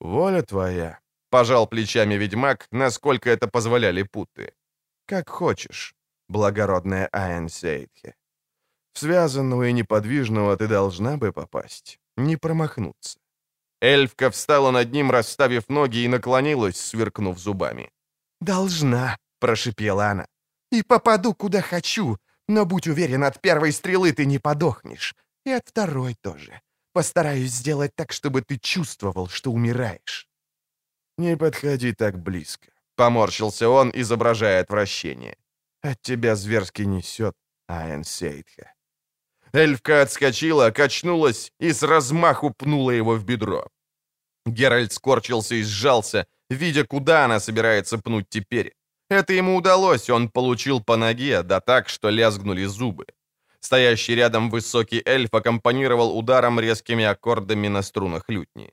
«Воля 0.00 0.42
твоя»,— 0.42 0.98
пожал 1.30 1.66
плечами 1.66 2.14
ведьмак, 2.14 2.68
насколько 2.70 3.30
это 3.30 3.48
позволяли 3.48 4.02
путы. 4.02 4.52
«Как 5.06 5.28
хочешь 5.30 5.97
благородная 6.28 7.08
Айн 7.12 7.48
Сейдхе. 7.48 8.14
В 8.92 8.98
связанного 8.98 9.68
и 9.68 9.72
неподвижного 9.72 10.56
ты 10.56 10.66
должна 10.66 11.16
бы 11.16 11.32
попасть, 11.32 11.98
не 12.16 12.36
промахнуться. 12.36 13.18
Эльфка 13.80 14.30
встала 14.30 14.72
над 14.72 14.92
ним, 14.92 15.10
расставив 15.10 15.68
ноги, 15.68 16.04
и 16.04 16.08
наклонилась, 16.08 16.80
сверкнув 16.80 17.38
зубами. 17.38 17.90
«Должна»,— 18.40 19.16
прошипела 19.40 20.10
она. 20.10 20.26
«И 20.72 20.82
попаду, 20.82 21.34
куда 21.34 21.60
хочу, 21.60 22.16
но 22.48 22.66
будь 22.66 22.88
уверен, 22.88 23.22
от 23.24 23.40
первой 23.40 23.72
стрелы 23.72 24.12
ты 24.12 24.26
не 24.26 24.38
подохнешь. 24.38 25.14
И 25.46 25.50
от 25.50 25.68
второй 25.68 26.14
тоже. 26.20 26.60
Постараюсь 26.92 27.52
сделать 27.52 27.94
так, 27.94 28.12
чтобы 28.12 28.42
ты 28.42 28.58
чувствовал, 28.58 29.28
что 29.28 29.52
умираешь». 29.52 30.28
«Не 31.18 31.36
подходи 31.36 31.92
так 31.92 32.18
близко»,— 32.18 32.68
поморщился 32.96 33.68
он, 33.68 33.92
изображая 33.94 34.60
отвращение. 34.60 35.36
От 35.82 36.02
тебя 36.02 36.36
зверски 36.36 36.82
несет, 36.82 37.34
Айн 37.68 38.04
Сейтха. 38.04 38.72
Эльфка 39.52 40.02
отскочила, 40.02 40.70
качнулась 40.70 41.52
и 41.60 41.72
с 41.72 41.82
размаху 41.82 42.50
пнула 42.50 42.90
его 42.90 43.14
в 43.14 43.24
бедро. 43.24 43.68
Геральт 44.46 44.92
скорчился 44.92 45.54
и 45.54 45.62
сжался, 45.62 46.26
видя, 46.50 46.84
куда 46.84 47.24
она 47.24 47.40
собирается 47.40 47.98
пнуть 47.98 48.26
теперь. 48.28 48.74
Это 49.10 49.32
ему 49.32 49.56
удалось, 49.56 50.10
он 50.10 50.28
получил 50.28 50.82
по 50.82 50.96
ноге, 50.96 51.42
да 51.42 51.60
так, 51.60 51.88
что 51.88 52.10
лязгнули 52.10 52.66
зубы. 52.66 53.06
Стоящий 53.60 54.14
рядом 54.14 54.50
высокий 54.50 55.02
эльф 55.04 55.32
аккомпанировал 55.32 56.16
ударом 56.16 56.60
резкими 56.60 57.04
аккордами 57.04 57.68
на 57.68 57.82
струнах 57.82 58.24
лютни. 58.28 58.72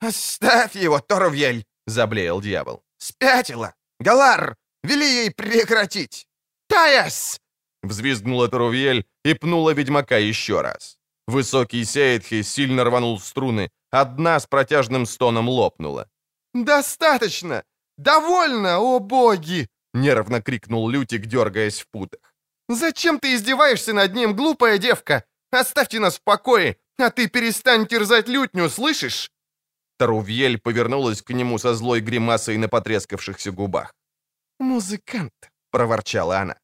«Оставь 0.00 0.76
его, 0.76 1.00
Торувьель!»— 1.00 1.64
заблеял 1.86 2.40
дьявол. 2.40 2.82
«Спятила! 2.98 3.74
Галар! 3.98 4.56
Вели 4.86 5.24
ей 5.24 5.30
прекратить! 5.30 6.26
Таяс!» 6.68 7.40
Взвизгнула 7.82 8.48
Тарувьель 8.48 9.04
и 9.24 9.34
пнула 9.34 9.74
ведьмака 9.74 10.18
еще 10.18 10.62
раз. 10.62 10.98
Высокий 11.26 11.84
Сейдхи 11.84 12.42
сильно 12.42 12.84
рванул 12.84 13.20
струны, 13.20 13.70
Одна 13.90 14.38
с 14.38 14.46
протяжным 14.46 15.06
стоном 15.06 15.48
лопнула. 15.48 16.08
«Достаточно! 16.54 17.62
Довольно, 17.98 18.78
о 18.78 18.98
боги!»— 18.98 19.68
нервно 19.94 20.42
крикнул 20.42 20.90
Лютик, 20.90 21.26
дергаясь 21.26 21.80
в 21.80 21.86
путах. 21.86 22.34
«Зачем 22.68 23.18
ты 23.18 23.34
издеваешься 23.34 23.92
над 23.92 24.14
ним, 24.14 24.36
глупая 24.36 24.78
девка? 24.78 25.24
Оставьте 25.50 25.98
нас 25.98 26.18
в 26.18 26.22
покое, 26.24 26.76
а 26.98 27.10
ты 27.10 27.28
перестань 27.28 27.86
терзать 27.86 28.28
лютню, 28.28 28.68
слышишь?» 28.68 29.30
Тарувьель 29.98 30.58
повернулась 30.58 31.22
к 31.22 31.30
нему 31.30 31.58
со 31.58 31.74
злой 31.74 32.00
гримасой 32.00 32.58
на 32.58 32.68
потрескавшихся 32.68 33.50
губах. 33.50 33.94
«Музыкант»,— 34.58 35.32
проворчала 35.70 36.38
она. 36.38 36.56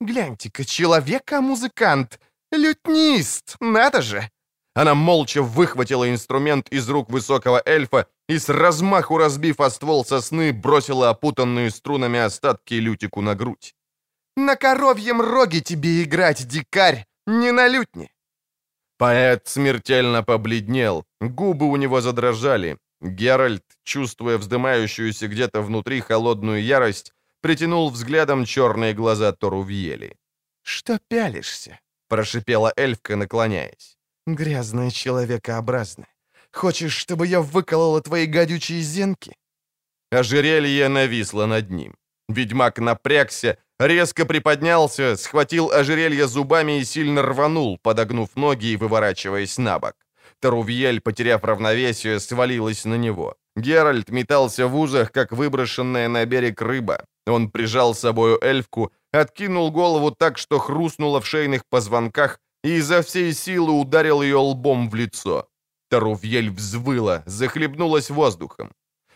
«Гляньте-ка, 0.00 0.64
человека-музыкант! 0.64 2.20
Лютнист! 2.52 3.56
Надо 3.60 4.02
же!» 4.02 4.30
Она 4.74 4.94
молча 4.94 5.42
выхватила 5.42 6.10
инструмент 6.10 6.68
из 6.68 6.88
рук 6.88 7.10
высокого 7.10 7.62
эльфа 7.64 8.06
и 8.28 8.38
с 8.38 8.50
размаху 8.50 9.16
разбив 9.16 9.60
о 9.60 9.70
ствол 9.70 10.04
сосны, 10.04 10.52
бросила 10.52 11.08
опутанные 11.08 11.70
струнами 11.70 12.18
остатки 12.18 12.74
лютику 12.74 13.22
на 13.22 13.34
грудь. 13.34 13.74
«На 14.36 14.56
коровьем 14.56 15.22
роге 15.22 15.62
тебе 15.62 16.02
играть, 16.02 16.46
дикарь, 16.46 17.06
не 17.26 17.52
на 17.52 17.68
лютне!» 17.68 18.10
Поэт 18.98 19.48
смертельно 19.48 20.22
побледнел, 20.22 21.04
губы 21.20 21.66
у 21.66 21.76
него 21.76 22.00
задрожали. 22.00 22.78
Геральт, 23.00 23.64
чувствуя 23.84 24.36
вздымающуюся 24.38 25.28
где-то 25.28 25.62
внутри 25.62 26.00
холодную 26.00 26.62
ярость, 26.62 27.12
притянул 27.46 27.90
взглядом 27.90 28.44
черные 28.44 28.92
глаза 28.92 29.32
Торувьели. 29.32 30.16
«Что 30.64 30.98
пялишься?»— 31.08 31.78
прошипела 32.08 32.72
эльфка, 32.76 33.14
наклоняясь. 33.14 33.96
«Грязная 34.26 34.90
человекообразная. 34.90 36.08
Хочешь, 36.52 36.96
чтобы 36.96 37.28
я 37.28 37.40
выколола 37.40 38.00
твои 38.00 38.26
гадючие 38.26 38.82
зенки?» 38.82 39.36
Ожерелье 40.10 40.88
нависло 40.88 41.46
над 41.46 41.70
ним. 41.70 41.94
Ведьмак 42.28 42.80
напрягся, 42.80 43.58
резко 43.78 44.26
приподнялся, 44.26 45.16
схватил 45.16 45.70
ожерелье 45.70 46.26
зубами 46.26 46.80
и 46.80 46.84
сильно 46.84 47.22
рванул, 47.22 47.78
подогнув 47.78 48.28
ноги 48.34 48.72
и 48.72 48.76
выворачиваясь 48.76 49.58
на 49.58 49.78
бок. 49.78 49.94
Тарувьель, 50.40 51.00
потеряв 51.00 51.44
равновесие, 51.44 52.18
свалилась 52.18 52.84
на 52.84 52.96
него. 52.98 53.36
Геральт 53.56 54.10
метался 54.10 54.66
в 54.66 54.76
узах, 54.76 55.12
как 55.12 55.30
выброшенная 55.30 56.08
на 56.08 56.26
берег 56.26 56.60
рыба. 56.60 57.04
Он 57.26 57.50
прижал 57.50 57.94
с 57.94 58.00
собою 58.00 58.38
эльфку, 58.42 58.92
откинул 59.12 59.70
голову 59.70 60.10
так, 60.10 60.38
что 60.38 60.58
хрустнуло 60.58 61.20
в 61.20 61.26
шейных 61.26 61.62
позвонках, 61.68 62.38
и 62.62 62.76
изо 62.76 63.02
всей 63.02 63.32
силы 63.32 63.72
ударил 63.72 64.22
ее 64.22 64.36
лбом 64.36 64.88
в 64.88 64.94
лицо. 64.94 65.46
Тарувьель 65.90 66.50
взвыла, 66.50 67.22
захлебнулась 67.26 68.10
воздухом. 68.10 68.72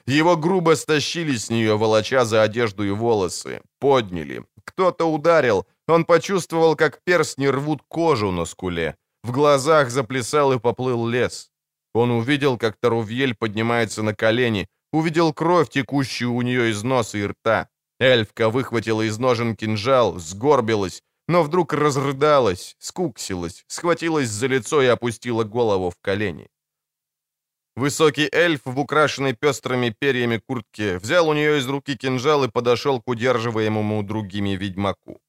Его 0.06 0.36
грубо 0.36 0.76
стащили 0.76 1.36
с 1.36 1.50
нее, 1.50 1.76
волоча 1.76 2.24
за 2.24 2.42
одежду 2.42 2.84
и 2.84 2.90
волосы, 2.90 3.60
подняли. 3.78 4.44
Кто-то 4.64 5.04
ударил, 5.04 5.66
он 5.88 6.04
почувствовал, 6.04 6.76
как 6.76 7.00
перстни 7.04 7.46
рвут 7.46 7.82
кожу 7.88 8.30
на 8.30 8.44
скуле. 8.44 8.96
В 9.22 9.32
глазах 9.32 9.90
заплясал 9.90 10.52
и 10.52 10.58
поплыл 10.58 11.06
лес. 11.06 11.50
Он 11.94 12.10
увидел, 12.10 12.56
как 12.56 12.76
Тарувьель 12.76 13.34
поднимается 13.34 14.02
на 14.02 14.14
колени, 14.14 14.68
увидел 14.92 15.32
кровь, 15.32 15.68
текущую 15.68 16.32
у 16.32 16.42
нее 16.42 16.70
из 16.70 16.82
носа 16.82 17.18
и 17.18 17.26
рта. 17.26 17.68
Эльфка 18.00 18.48
выхватила 18.48 19.02
из 19.02 19.18
ножен 19.18 19.54
кинжал, 19.54 20.18
сгорбилась, 20.18 21.02
но 21.28 21.42
вдруг 21.42 21.74
разрыдалась, 21.74 22.74
скуксилась, 22.78 23.64
схватилась 23.68 24.28
за 24.30 24.46
лицо 24.46 24.82
и 24.82 24.86
опустила 24.86 25.44
голову 25.44 25.90
в 25.90 25.98
колени. 26.00 26.48
Высокий 27.76 28.28
эльф 28.32 28.62
в 28.64 28.80
украшенной 28.80 29.34
пестрыми 29.34 29.94
перьями 29.96 30.38
куртке 30.38 30.98
взял 30.98 31.28
у 31.28 31.34
нее 31.34 31.58
из 31.58 31.68
руки 31.68 31.96
кинжал 31.96 32.44
и 32.44 32.50
подошел 32.50 33.00
к 33.00 33.08
удерживаемому 33.08 34.02
другими 34.02 34.50
ведьмаку. 34.56 35.20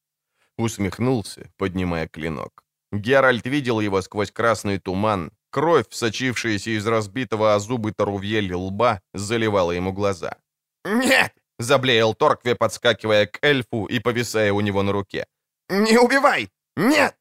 Усмехнулся, 0.58 1.52
поднимая 1.58 2.08
клинок. 2.08 2.64
Геральт 2.92 3.46
видел 3.46 3.80
его 3.80 4.02
сквозь 4.02 4.32
красный 4.32 4.80
туман. 4.80 5.32
Кровь, 5.50 5.86
сочившаяся 5.92 6.72
из 6.72 6.88
разбитого 6.88 7.54
о 7.54 7.60
зубы 7.60 7.92
Тарувьель 7.92 8.54
лба, 8.54 9.02
заливала 9.14 9.72
ему 9.72 9.94
глаза. 9.94 10.38
«Нет!»— 10.86 11.34
заблеял 11.64 12.14
Торкве, 12.14 12.56
подскакивая 12.56 13.26
к 13.26 13.40
эльфу 13.42 13.86
и 13.86 14.00
повисая 14.00 14.54
у 14.54 14.62
него 14.62 14.84
на 14.84 14.92
руке. 14.92 15.26
«Не 15.70 15.98
убивай! 15.98 16.50
Нет!» 16.76 17.16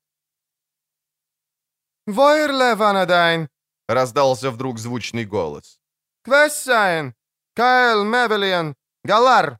«Войрле, 2.06 2.74
Ванадайн!»— 2.74 3.48
раздался 3.88 4.50
вдруг 4.50 4.78
звучный 4.78 5.24
голос. 5.24 5.78
«Квессайн! 6.24 7.14
Кайл 7.54 8.04
Мевелиан! 8.04 8.74
Галар!» 9.04 9.58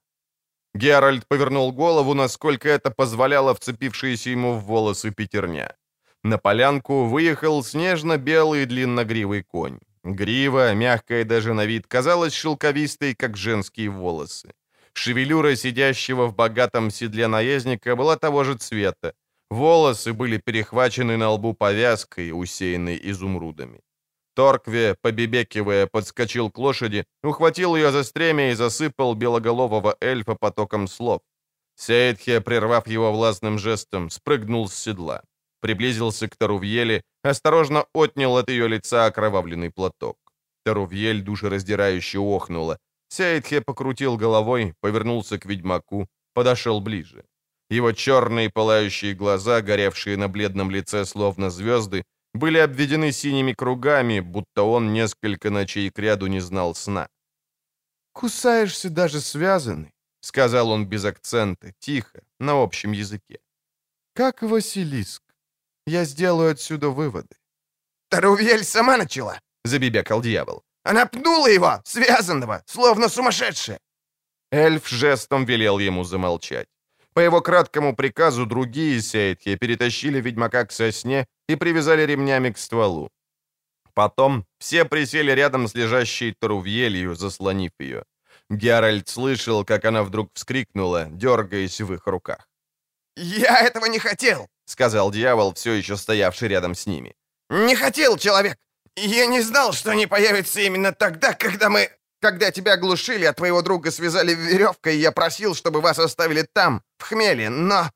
Геральт 0.75 1.27
повернул 1.29 1.73
голову, 1.73 2.15
насколько 2.15 2.69
это 2.69 2.91
позволяло 2.91 3.55
вцепившиеся 3.55 4.31
ему 4.31 4.55
в 4.55 4.65
волосы 4.65 5.11
пятерня. 5.11 5.77
На 6.23 6.39
полянку 6.39 7.05
выехал 7.07 7.65
снежно-белый 7.65 8.67
длинногривый 8.67 9.43
конь. 9.43 9.79
Грива, 10.05 10.75
мягкая 10.75 11.25
даже 11.25 11.55
на 11.55 11.67
вид, 11.67 11.87
казалась 11.87 12.35
шелковистой, 12.35 13.15
как 13.15 13.37
женские 13.37 13.91
волосы. 13.91 14.53
Шевелюра 14.95 15.57
сидящего 15.57 16.27
в 16.27 16.35
богатом 16.35 16.91
седле 16.91 17.29
наездника 17.29 17.97
была 17.97 18.17
того 18.17 18.45
же 18.45 18.55
цвета. 18.55 19.15
Волосы 19.51 20.13
были 20.13 20.39
перехвачены 20.39 21.17
на 21.17 21.31
лбу 21.31 21.55
повязкой, 21.55 22.33
усеянной 22.33 23.01
изумрудами. 23.11 23.81
Торкве, 24.35 24.95
побебекивая, 25.03 25.87
подскочил 25.87 26.51
к 26.51 26.59
лошади, 26.59 27.05
ухватил 27.23 27.77
ее 27.77 27.91
за 27.91 28.05
стремя 28.05 28.51
и 28.51 28.55
засыпал 28.55 29.15
белоголового 29.15 29.97
эльфа 30.01 30.35
потоком 30.35 30.89
слов. 30.89 31.21
Сейдхе, 31.77 32.41
прервав 32.41 32.87
его 32.87 33.13
властным 33.13 33.59
жестом, 33.59 34.11
спрыгнул 34.11 34.69
с 34.69 34.75
седла. 34.75 35.23
Приблизился 35.61 36.29
к 36.29 36.37
Тарувьеле, 36.37 37.03
осторожно 37.23 37.87
отнял 37.93 38.37
от 38.37 38.51
ее 38.51 38.69
лица 38.69 39.07
окровавленный 39.07 39.71
платок. 39.71 40.17
Тарувьель 40.65 41.23
душераздирающе 41.23 42.19
охнула. 42.19 42.79
Сейдхе 43.11 43.61
покрутил 43.61 44.17
головой, 44.17 44.75
повернулся 44.81 45.39
к 45.39 45.47
ведьмаку, 45.47 46.07
подошел 46.33 46.81
ближе. 46.81 47.25
Его 47.69 47.93
черные 47.93 48.51
пылающие 48.51 49.15
глаза, 49.15 49.61
горевшие 49.63 50.17
на 50.17 50.29
бледном 50.29 50.71
лице 50.71 51.05
словно 51.05 51.51
звезды, 51.51 52.05
были 52.35 52.59
обведены 52.59 53.13
синими 53.13 53.53
кругами, 53.53 54.21
будто 54.21 54.63
он 54.63 54.93
несколько 54.93 55.51
ночей 55.51 55.91
кряду 55.91 56.29
не 56.29 56.41
знал 56.41 56.75
сна. 56.75 57.09
«Кусаешься 58.13 58.91
даже 58.91 59.21
связанный»,— 59.21 59.93
сказал 60.21 60.71
он 60.71 60.87
без 60.87 61.05
акцента, 61.05 61.73
тихо, 61.81 62.23
на 62.39 62.63
общем 62.63 62.93
языке. 62.93 63.39
«Как 64.15 64.43
Василиск. 64.43 65.23
Я 65.87 66.05
сделаю 66.05 66.53
отсюда 66.53 66.89
выводы». 66.91 67.37
«Тарувель 68.09 68.65
сама 68.65 68.97
начала»,— 68.97 69.41
забибякал 69.65 70.23
дьявол. 70.23 70.63
«Она 70.85 71.07
пнула 71.07 71.49
его, 71.49 71.81
связанного, 71.85 72.63
словно 72.67 73.09
сумасшедшая». 73.09 73.79
Эльф 74.53 74.89
жестом 74.89 75.45
велел 75.45 75.79
ему 75.79 76.05
замолчать. 76.05 76.69
По 77.15 77.21
его 77.21 77.41
краткому 77.41 77.97
приказу 77.97 78.47
другие 78.47 79.03
сеятки 79.03 79.57
перетащили 79.57 80.21
ведьмака 80.21 80.65
к 80.65 80.73
сосне 80.73 81.27
и 81.49 81.57
привязали 81.57 82.07
ремнями 82.07 82.51
к 82.51 82.59
стволу. 82.59 83.11
Потом 83.95 84.45
все 84.59 84.85
присели 84.85 85.33
рядом 85.33 85.67
с 85.69 85.75
лежащей 85.75 86.35
Тарувьелью, 86.41 87.15
заслонив 87.15 87.73
ее. 87.81 88.05
Геральт 88.51 89.09
слышал, 89.09 89.65
как 89.65 89.85
она 89.85 90.03
вдруг 90.03 90.31
вскрикнула, 90.35 91.09
дергаясь 91.11 91.81
в 91.81 91.93
их 91.93 92.07
руках. 92.07 92.49
«Я 93.17 93.61
этого 93.61 93.87
не 93.87 93.99
хотел!»— 93.99 94.49
сказал 94.65 95.11
дьявол, 95.11 95.53
все 95.55 95.73
еще 95.73 95.97
стоявший 95.97 96.49
рядом 96.49 96.75
с 96.75 96.87
ними. 96.87 97.15
«Не 97.51 97.77
хотел, 97.77 98.17
человек! 98.17 98.57
Я 99.03 99.27
не 99.27 99.41
знал, 99.43 99.73
что 99.73 99.91
они 99.91 100.07
появятся 100.07 100.61
именно 100.61 100.93
тогда, 100.93 101.35
когда 101.35 101.69
мы... 101.69 101.91
Когда 102.21 102.51
тебя 102.51 102.77
глушили, 102.77 103.25
а 103.25 103.33
твоего 103.33 103.63
друга 103.63 103.91
связали 103.91 104.35
веревкой, 104.35 104.99
я 104.99 105.11
просил, 105.11 105.55
чтобы 105.55 105.81
вас 105.81 105.99
оставили 105.99 106.43
там, 106.43 106.83
в 106.99 107.05
хмеле, 107.05 107.49
но...» 107.49 107.91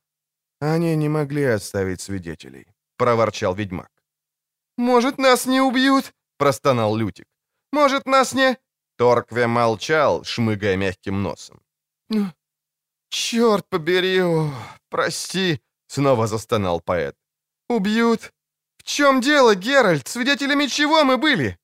«Они 0.61 0.97
не 0.97 1.11
могли 1.11 1.45
оставить 1.45 2.01
свидетелей»,— 2.01 2.67
проворчал 2.97 3.55
ведьмак. 3.55 3.91
«Может, 4.79 5.19
нас 5.19 5.47
не 5.47 5.61
убьют?»— 5.61 6.13
простонал 6.39 6.97
Лютик. 6.97 7.27
«Может, 7.73 8.07
нас 8.07 8.33
не...» 8.33 8.57
Торкве 8.97 9.47
молчал, 9.47 10.25
шмыгая 10.25 10.77
мягким 10.77 11.23
носом. 11.23 11.61
«Ну, 12.09 12.33
черт 13.11 13.69
побери, 13.69 14.23
о, 14.23 14.51
прости!»— 14.89 15.61
снова 15.87 16.27
застонал 16.27 16.81
поэт. 16.81 17.15
«Убьют? 17.69 18.33
В 18.85 18.87
чем 18.87 19.21
дело, 19.21 19.55
Геральт? 19.55 20.09
Свидетелями 20.09 20.67
чего 20.67 21.05
мы 21.05 21.17
были?» 21.17 21.59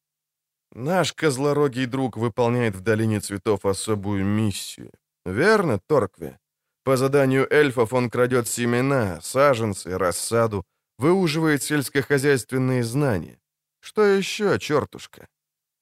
«Наш 0.72 1.12
козлорогий 1.12 1.86
друг 1.86 2.16
выполняет 2.16 2.74
в 2.74 2.80
Долине 2.80 3.20
Цветов 3.20 3.66
особую 3.66 4.24
миссию. 4.24 4.90
Верно, 5.26 5.78
Торкве? 5.78 6.38
По 6.84 6.96
заданию 6.96 7.46
эльфов 7.52 7.92
он 7.92 8.08
крадет 8.08 8.48
семена, 8.48 9.20
саженцы, 9.20 9.98
рассаду, 9.98 10.64
выуживает 10.98 11.62
сельскохозяйственные 11.62 12.82
знания. 12.84 13.38
Что 13.80 14.02
еще, 14.02 14.58
чертушка?» 14.58 15.28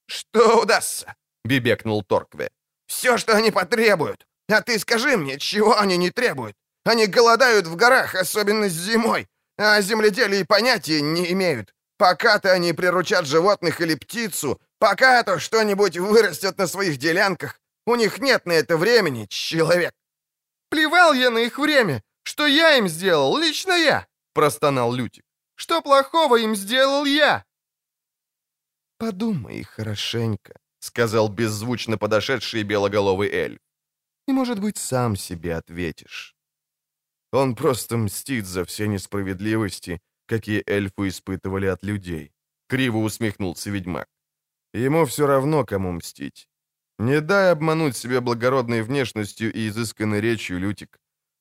«Что 0.06 0.62
удастся?»— 0.62 1.14
бибекнул 1.44 2.02
Торкве. 2.02 2.50
«Все, 2.86 3.16
что 3.16 3.36
они 3.36 3.52
потребуют. 3.52 4.26
А 4.48 4.60
ты 4.60 4.78
скажи 4.78 5.16
мне, 5.16 5.38
чего 5.38 5.78
они 5.78 5.98
не 5.98 6.10
требуют? 6.10 6.56
Они 6.84 7.06
голодают 7.06 7.66
в 7.66 7.76
горах, 7.76 8.14
особенно 8.14 8.68
зимой, 8.68 9.28
о 9.58 9.80
земледелии 9.82 10.44
понятия 10.44 11.02
не 11.02 11.32
имеют. 11.32 11.74
Пока-то 11.98 12.52
они 12.52 12.72
приручат 12.72 13.26
животных 13.26 13.80
или 13.80 13.96
птицу, 13.96 14.60
пока-то 14.78 15.40
что-нибудь 15.40 15.98
вырастет 15.98 16.56
на 16.58 16.68
своих 16.68 16.96
делянках. 16.96 17.60
У 17.84 17.96
них 17.96 18.20
нет 18.20 18.46
на 18.46 18.52
это 18.52 18.76
времени, 18.76 19.26
человек. 19.28 19.92
Плевал 20.70 21.12
я 21.12 21.30
на 21.30 21.38
их 21.38 21.58
время. 21.58 22.02
Что 22.22 22.46
я 22.46 22.76
им 22.76 22.88
сделал? 22.88 23.36
Лично 23.36 23.72
я, 23.72 24.06
простонал 24.32 24.92
Лютик. 24.92 25.24
Что 25.56 25.82
плохого 25.82 26.36
им 26.36 26.54
сделал 26.54 27.04
я? 27.04 27.44
Подумай 28.98 29.64
хорошенько, 29.64 30.54
сказал 30.78 31.28
беззвучно 31.28 31.98
подошедший 31.98 32.62
белоголовый 32.62 33.30
эльф. 33.30 33.58
И, 34.28 34.32
может 34.32 34.60
быть, 34.60 34.76
сам 34.76 35.16
себе 35.16 35.56
ответишь. 35.56 36.37
Он 37.32 37.54
просто 37.54 37.96
мстит 37.96 38.46
за 38.46 38.64
все 38.64 38.86
несправедливости, 38.88 40.00
какие 40.26 40.62
эльфы 40.66 41.08
испытывали 41.08 41.66
от 41.66 41.84
людей. 41.84 42.32
Криво 42.68 42.98
усмехнулся 42.98 43.70
ведьмак. 43.70 44.06
Ему 44.74 45.04
все 45.04 45.26
равно, 45.26 45.64
кому 45.64 45.92
мстить. 45.92 46.48
Не 46.98 47.20
дай 47.20 47.52
обмануть 47.52 47.96
себя 47.96 48.20
благородной 48.20 48.82
внешностью 48.82 49.52
и 49.52 49.68
изысканной 49.68 50.20
речью, 50.20 50.58
Лютик. 50.58 50.98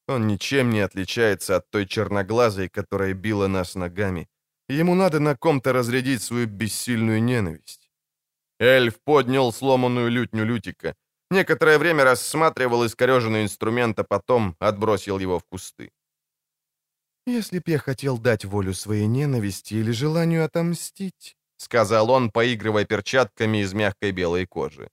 Он 0.08 0.28
ничем 0.28 0.70
не 0.70 0.80
отличается 0.80 1.56
от 1.56 1.70
той 1.70 1.86
черноглазой, 1.86 2.70
которая 2.70 3.14
била 3.14 3.48
нас 3.48 3.76
ногами. 3.76 4.28
Ему 4.70 4.96
надо 4.96 5.20
на 5.20 5.36
ком-то 5.36 5.74
разрядить 5.74 6.22
свою 6.22 6.48
бессильную 6.48 7.22
ненависть. 7.22 7.90
Эльф 8.60 9.00
поднял 9.04 9.52
сломанную 9.54 10.10
лютню 10.10 10.46
Лютика. 10.46 10.96
Некоторое 11.30 11.78
время 11.78 12.04
рассматривал 12.04 12.86
искореженный 12.86 13.44
инструмент, 13.44 14.00
а 14.00 14.04
потом 14.04 14.56
отбросил 14.60 15.20
его 15.20 15.40
в 15.40 15.44
кусты. 15.44 15.92
«Если 17.26 17.60
б 17.60 17.72
я 17.72 17.78
хотел 17.80 18.18
дать 18.18 18.46
волю 18.46 18.74
своей 18.74 19.08
ненависти 19.08 19.74
или 19.74 19.92
желанию 19.92 20.46
отомстить»,— 20.46 21.36
сказал 21.58 22.10
он, 22.10 22.32
поигрывая 22.32 22.86
перчатками 22.86 23.58
из 23.64 23.74
мягкой 23.74 24.12
белой 24.12 24.46
кожи, 24.46 24.90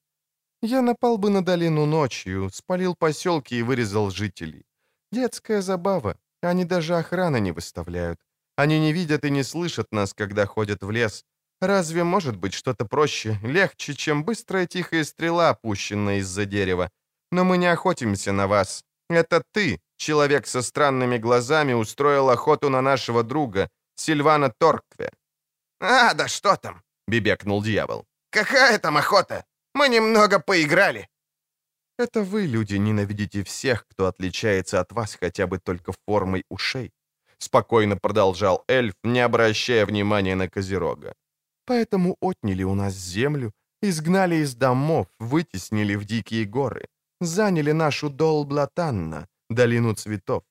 «я 0.62 0.82
напал 0.82 1.18
бы 1.18 1.30
на 1.30 1.44
долину 1.44 1.86
ночью, 1.86 2.50
спалил 2.52 2.96
поселки 2.96 3.54
и 3.58 3.62
вырезал 3.62 4.10
жителей. 4.10 4.64
Детская 5.12 5.62
забава, 5.62 6.16
они 6.42 6.64
даже 6.64 6.96
охраны 6.96 7.40
не 7.40 7.52
выставляют. 7.52 8.18
Они 8.56 8.80
не 8.80 8.92
видят 8.92 9.24
и 9.24 9.30
не 9.30 9.44
слышат 9.44 9.92
нас, 9.92 10.14
когда 10.14 10.46
ходят 10.46 10.82
в 10.82 10.90
лес. 10.90 11.24
Разве 11.66 12.04
может 12.04 12.36
быть 12.36 12.52
что-то 12.52 12.84
проще, 12.84 13.38
легче, 13.42 13.94
чем 13.94 14.22
быстрая 14.24 14.66
тихая 14.66 15.04
стрела, 15.04 15.48
опущенная 15.48 16.18
из-за 16.18 16.44
дерева? 16.44 16.90
Но 17.32 17.44
мы 17.44 17.56
не 17.56 17.72
охотимся 17.72 18.32
на 18.32 18.46
вас. 18.46 18.84
Это 19.08 19.42
ты, 19.52 19.80
человек 19.96 20.46
со 20.46 20.62
странными 20.62 21.16
глазами, 21.18 21.72
устроил 21.72 22.28
охоту 22.28 22.68
на 22.68 22.82
нашего 22.82 23.22
друга, 23.22 23.68
Сильвана 23.96 24.50
Торкве». 24.50 25.10
«А, 25.80 26.14
да 26.14 26.28
что 26.28 26.56
там?»— 26.56 26.82
бибекнул 27.08 27.62
дьявол. 27.62 28.04
«Какая 28.30 28.78
там 28.78 28.96
охота? 28.96 29.44
Мы 29.74 29.88
немного 29.88 30.40
поиграли». 30.40 31.08
«Это 31.98 32.22
вы, 32.22 32.46
люди, 32.46 32.76
ненавидите 32.76 33.42
всех, 33.42 33.86
кто 33.88 34.06
отличается 34.06 34.80
от 34.80 34.92
вас 34.92 35.16
хотя 35.20 35.46
бы 35.46 35.58
только 35.58 35.92
формой 36.06 36.44
ушей»,— 36.50 36.92
спокойно 37.38 37.96
продолжал 37.96 38.64
эльф, 38.68 38.94
не 39.02 39.20
обращая 39.20 39.86
внимания 39.86 40.34
на 40.36 40.48
Козерога. 40.48 41.14
«Поэтому 41.66 42.16
отняли 42.20 42.62
у 42.64 42.74
нас 42.74 42.94
землю, 42.94 43.52
изгнали 43.82 44.36
из 44.36 44.54
домов, 44.54 45.06
вытеснили 45.18 45.96
в 45.96 46.04
дикие 46.04 46.44
горы, 46.44 46.88
заняли 47.20 47.72
нашу 47.72 48.10
Долблатанна, 48.10 49.28
долину 49.50 49.94
цветов. 49.94 50.42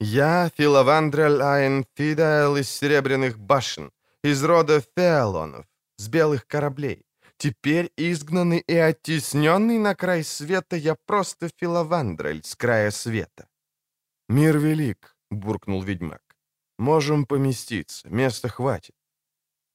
Я 0.00 0.50
Филовандрель 0.56 1.42
Айн 1.42 1.84
Фидаэл 1.94 2.56
из 2.56 2.70
Серебряных 2.70 3.38
башен, 3.38 3.90
из 4.24 4.42
рода 4.44 4.80
Феолонов, 4.96 5.66
с 5.98 6.08
белых 6.08 6.46
кораблей. 6.46 7.04
Теперь 7.36 7.90
изгнанный 7.96 8.58
и 8.58 8.74
оттесненный 8.74 9.78
на 9.78 9.94
край 9.94 10.24
света 10.24 10.76
я 10.76 10.94
просто 11.06 11.50
Филовандрель 11.56 12.42
с 12.44 12.54
края 12.54 12.90
света. 12.90 13.48
«Мир 14.28 14.58
велик»,— 14.58 15.16
буркнул 15.30 15.82
ведьмак. 15.82 16.22
«Можем 16.78 17.26
поместиться, 17.26 18.08
места 18.08 18.48
хватит». 18.48 18.94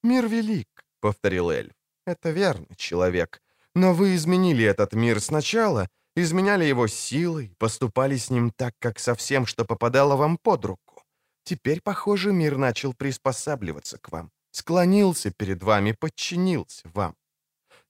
«Мир 0.03 0.27
велик»,— 0.27 0.67
повторил 0.99 1.49
эльф. 1.49 1.73
«Это 2.05 2.31
верно, 2.31 2.67
человек. 2.75 3.41
Но 3.73 3.93
вы 3.93 4.15
изменили 4.15 4.63
этот 4.63 4.93
мир 4.93 5.19
сначала, 5.19 5.87
изменяли 6.15 6.65
его 6.65 6.87
силой, 6.87 7.53
поступали 7.57 8.17
с 8.17 8.29
ним 8.29 8.51
так, 8.51 8.73
как 8.79 8.99
со 8.99 9.13
всем, 9.15 9.45
что 9.45 9.65
попадало 9.65 10.15
вам 10.15 10.37
под 10.37 10.65
руку. 10.65 11.03
Теперь, 11.43 11.81
похоже, 11.81 12.31
мир 12.31 12.57
начал 12.57 12.93
приспосабливаться 12.93 13.97
к 13.97 14.11
вам, 14.11 14.31
склонился 14.51 15.31
перед 15.31 15.61
вами, 15.61 15.91
подчинился 15.91 16.89
вам. 16.93 17.15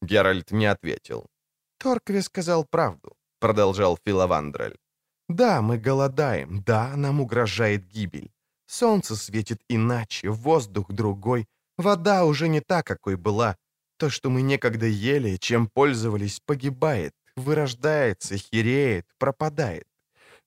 Геральт 0.02 0.52
не 0.52 0.66
ответил. 0.66 1.28
«Торкве 1.78 2.22
сказал 2.22 2.66
правду»,— 2.66 3.16
продолжал 3.40 3.98
Филовандрель. 4.06 4.78
«Да, 5.30 5.62
мы 5.62 5.78
голодаем, 5.78 6.64
да, 6.64 6.96
нам 6.96 7.22
угрожает 7.22 7.86
гибель. 7.88 8.32
Солнце 8.68 9.16
светит 9.16 9.62
иначе, 9.70 10.30
воздух 10.30 10.92
другой, 10.92 11.46
вода 11.78 12.26
уже 12.26 12.48
не 12.48 12.62
та, 12.62 12.84
какой 12.84 13.16
была. 13.16 13.58
То, 13.98 14.10
что 14.10 14.30
мы 14.30 14.42
некогда 14.42 14.86
ели, 14.86 15.38
чем 15.38 15.68
пользовались, 15.68 16.40
погибает 16.46 17.14
вырождается, 17.36 18.38
хереет, 18.38 19.06
пропадает. 19.18 19.88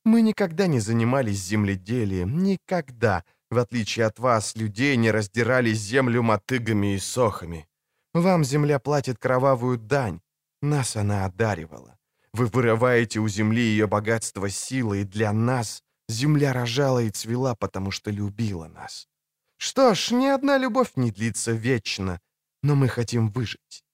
Мы 0.05 0.23
никогда 0.23 0.67
не 0.67 0.81
занимались 0.81 1.39
земледелием, 1.39 2.43
никогда, 2.43 3.25
в 3.51 3.59
отличие 3.59 4.07
от 4.07 4.19
вас, 4.19 4.57
людей 4.57 4.97
не 4.97 5.11
раздирали 5.11 5.73
землю 5.73 6.23
мотыгами 6.23 6.95
и 6.95 6.99
сохами. 6.99 7.67
Вам 8.15 8.45
земля 8.45 8.79
платит 8.79 9.19
кровавую 9.19 9.79
дань, 9.79 10.21
нас 10.63 10.97
она 10.97 11.25
одаривала. 11.25 11.99
Вы 12.33 12.47
вырываете 12.47 13.21
у 13.21 13.29
земли 13.29 13.63
ее 13.63 13.87
богатство 13.87 14.49
силы, 14.49 15.01
и 15.01 15.05
для 15.05 15.33
нас 15.33 15.83
земля 16.09 16.53
рожала 16.53 17.01
и 17.01 17.11
цвела, 17.11 17.55
потому 17.55 17.91
что 17.91 18.11
любила 18.11 18.69
нас. 18.69 19.09
Что 19.59 19.95
ж, 19.95 20.15
ни 20.15 20.27
одна 20.27 20.59
любовь 20.59 20.93
не 20.97 21.11
длится 21.11 21.53
вечно, 21.53 22.21
но 22.63 22.75
мы 22.75 22.89
хотим 22.89 23.29
выжить. 23.29 23.85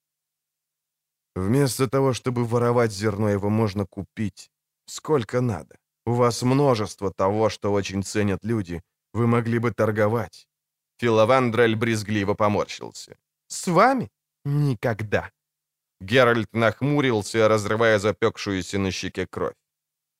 Вместо 1.34 1.88
того, 1.88 2.12
чтобы 2.12 2.44
воровать 2.44 2.92
зерно, 2.92 3.28
его 3.30 3.50
можно 3.50 3.86
купить. 3.86 4.50
Сколько 4.86 5.40
надо. 5.40 5.76
У 6.06 6.12
вас 6.12 6.42
множество 6.42 7.10
того, 7.10 7.48
что 7.48 7.72
очень 7.72 8.02
ценят 8.02 8.44
люди. 8.44 8.82
Вы 9.14 9.26
могли 9.26 9.58
бы 9.58 9.72
торговать». 9.72 10.46
Филовандрель 10.98 11.74
брезгливо 11.74 12.34
поморщился. 12.34 13.16
«С 13.48 13.66
вами? 13.66 14.10
Никогда». 14.44 15.30
Геральт 16.00 16.52
нахмурился, 16.52 17.48
разрывая 17.48 17.98
запекшуюся 17.98 18.78
на 18.78 18.90
щеке 18.90 19.26
кровь. 19.26 19.56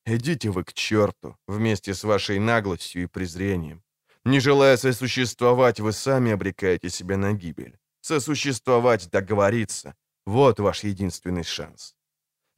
«Идите 0.07 0.51
вы 0.51 0.65
к 0.65 0.73
черту, 0.73 1.37
вместе 1.47 1.93
с 1.93 2.05
вашей 2.05 2.39
наглостью 2.39 3.03
и 3.03 3.07
презрением. 3.07 3.83
Не 4.25 4.41
желая 4.41 4.77
сосуществовать, 4.77 5.81
вы 5.81 5.93
сами 5.93 6.33
обрекаете 6.33 6.91
себя 6.91 7.17
на 7.17 7.33
гибель. 7.33 7.77
Сосуществовать, 8.01 9.11
договориться, 9.11 9.95
вот 10.27 10.61
ваш 10.61 10.85
единственный 10.85 11.45
шанс». 11.45 11.95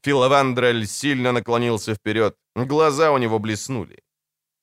Филовандрель 0.02 0.86
сильно 0.86 1.32
наклонился 1.32 1.94
вперед, 1.94 2.36
глаза 2.54 3.10
у 3.10 3.18
него 3.18 3.38
блеснули. 3.38 4.02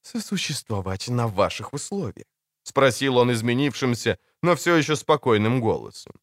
«Сосуществовать 0.01 1.09
на 1.09 1.27
ваших 1.27 1.73
условиях?»— 1.73 2.27
спросил 2.63 3.17
он 3.17 3.31
изменившимся, 3.31 4.17
но 4.41 4.55
все 4.55 4.75
еще 4.75 4.95
спокойным 4.95 5.59
голосом. 5.59 6.13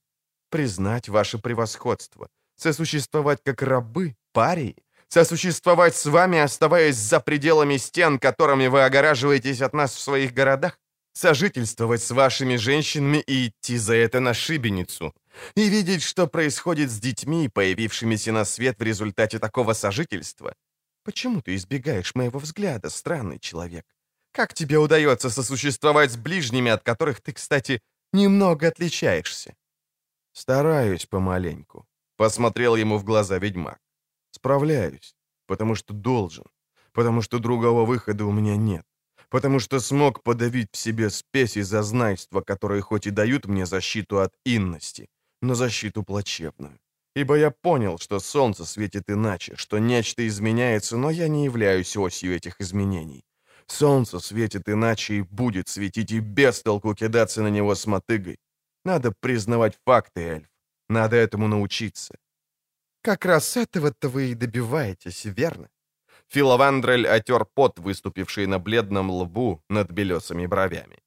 «Признать 0.49 1.09
ваше 1.09 1.39
превосходство, 1.39 2.29
сосуществовать 2.57 3.43
как 3.43 3.63
рабы, 3.63 4.17
парии, 4.33 4.77
сосуществовать 5.11 5.97
с 5.97 6.07
вами, 6.07 6.39
оставаясь 6.39 6.97
за 6.97 7.21
пределами 7.21 7.77
стен, 7.79 8.19
которыми 8.19 8.69
вы 8.69 8.85
огораживаетесь 8.85 9.61
от 9.61 9.75
нас 9.75 9.95
в 9.95 10.01
своих 10.01 10.33
городах, 10.33 10.79
сожительствовать 11.13 12.03
с 12.03 12.11
вашими 12.13 12.57
женщинами 12.57 13.19
и 13.19 13.49
идти 13.49 13.79
за 13.79 13.95
это 13.95 14.21
на 14.21 14.33
шибеницу, 14.33 15.13
и 15.57 15.69
видеть, 15.69 16.03
что 16.03 16.27
происходит 16.29 16.91
с 16.91 17.01
детьми, 17.01 17.49
появившимися 17.49 18.33
на 18.33 18.45
свет 18.45 18.79
в 18.79 18.83
результате 18.83 19.39
такого 19.39 19.75
сожительства. 19.75 20.55
Почему 21.05 21.43
ты 21.43 21.57
избегаешь 21.57 22.15
моего 22.15 22.39
взгляда, 22.39 22.89
странный 22.89 23.39
человек? 23.41 23.85
Как 24.33 24.55
тебе 24.55 24.79
удается 24.79 25.29
сосуществовать 25.29 26.13
с 26.13 26.17
ближними, 26.17 26.71
от 26.71 26.85
которых 26.85 27.21
ты, 27.21 27.33
кстати, 27.33 27.81
немного 28.13 28.69
отличаешься? 28.69 29.55
Стараюсь 30.33 31.07
помаленьку. 31.07 31.85
Посмотрел 32.17 32.77
ему 32.77 32.99
в 32.99 33.05
глаза 33.05 33.39
ведьмак. 33.39 33.79
Справляюсь, 34.31 35.15
потому 35.47 35.75
что 35.75 35.95
должен, 35.95 36.45
потому 36.93 37.23
что 37.23 37.39
другого 37.39 37.85
выхода 37.85 38.25
у 38.25 38.33
меня 38.33 38.57
нет 38.57 38.85
потому 39.31 39.61
что 39.61 39.81
смог 39.81 40.23
подавить 40.23 40.69
в 40.73 40.77
себе 40.77 41.09
спесь 41.09 41.57
и 41.57 41.63
зазнайство, 41.63 42.41
которые 42.43 42.83
хоть 42.83 43.07
и 43.07 43.11
дают 43.11 43.47
мне 43.47 43.65
защиту 43.65 44.21
от 44.21 44.35
инности, 44.45 45.09
но 45.41 45.55
защиту 45.55 46.03
плачевную. 46.03 46.79
ибо 47.17 47.37
я 47.37 47.51
понял, 47.51 47.99
что 47.99 48.21
солнце 48.21 48.65
светит 48.65 49.11
иначе, 49.11 49.57
что 49.57 49.79
нечто 49.79 50.27
изменяется, 50.27 50.97
но 50.97 51.11
я 51.11 51.29
не 51.29 51.45
являюсь 51.45 51.97
осью 51.97 52.35
этих 52.37 52.61
изменений. 52.61 53.25
Солнце 53.67 54.21
светит 54.21 54.69
иначе 54.69 55.15
и 55.15 55.23
будет 55.23 55.69
светить, 55.69 56.13
и 56.13 56.21
без 56.21 56.63
толку 56.63 56.95
кидаться 56.95 57.43
на 57.43 57.49
него 57.51 57.75
с 57.75 57.87
мотыгой. 57.87 58.39
Надо 58.85 59.13
признавать 59.21 59.79
факты, 59.85 60.21
эльф. 60.21 60.49
Надо 60.89 61.17
этому 61.17 61.49
научиться. 61.49 62.15
Как 63.03 63.25
раз 63.25 63.57
этого-то 63.57 64.09
вы 64.09 64.31
и 64.31 64.35
добиваетесь, 64.35 65.25
верно? 65.25 65.69
Филовандрель 66.29 67.09
отер 67.09 67.45
пот, 67.45 67.79
выступивший 67.79 68.47
на 68.47 68.59
бледном 68.59 69.11
лбу 69.11 69.63
над 69.69 69.91
белесыми 69.91 70.47
бровями. 70.47 70.99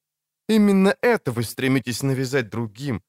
Именно 0.49 0.95
это 1.01 1.31
вы 1.31 1.43
стремитесь 1.43 2.03
навязать 2.03 2.49
другим, 2.49 3.01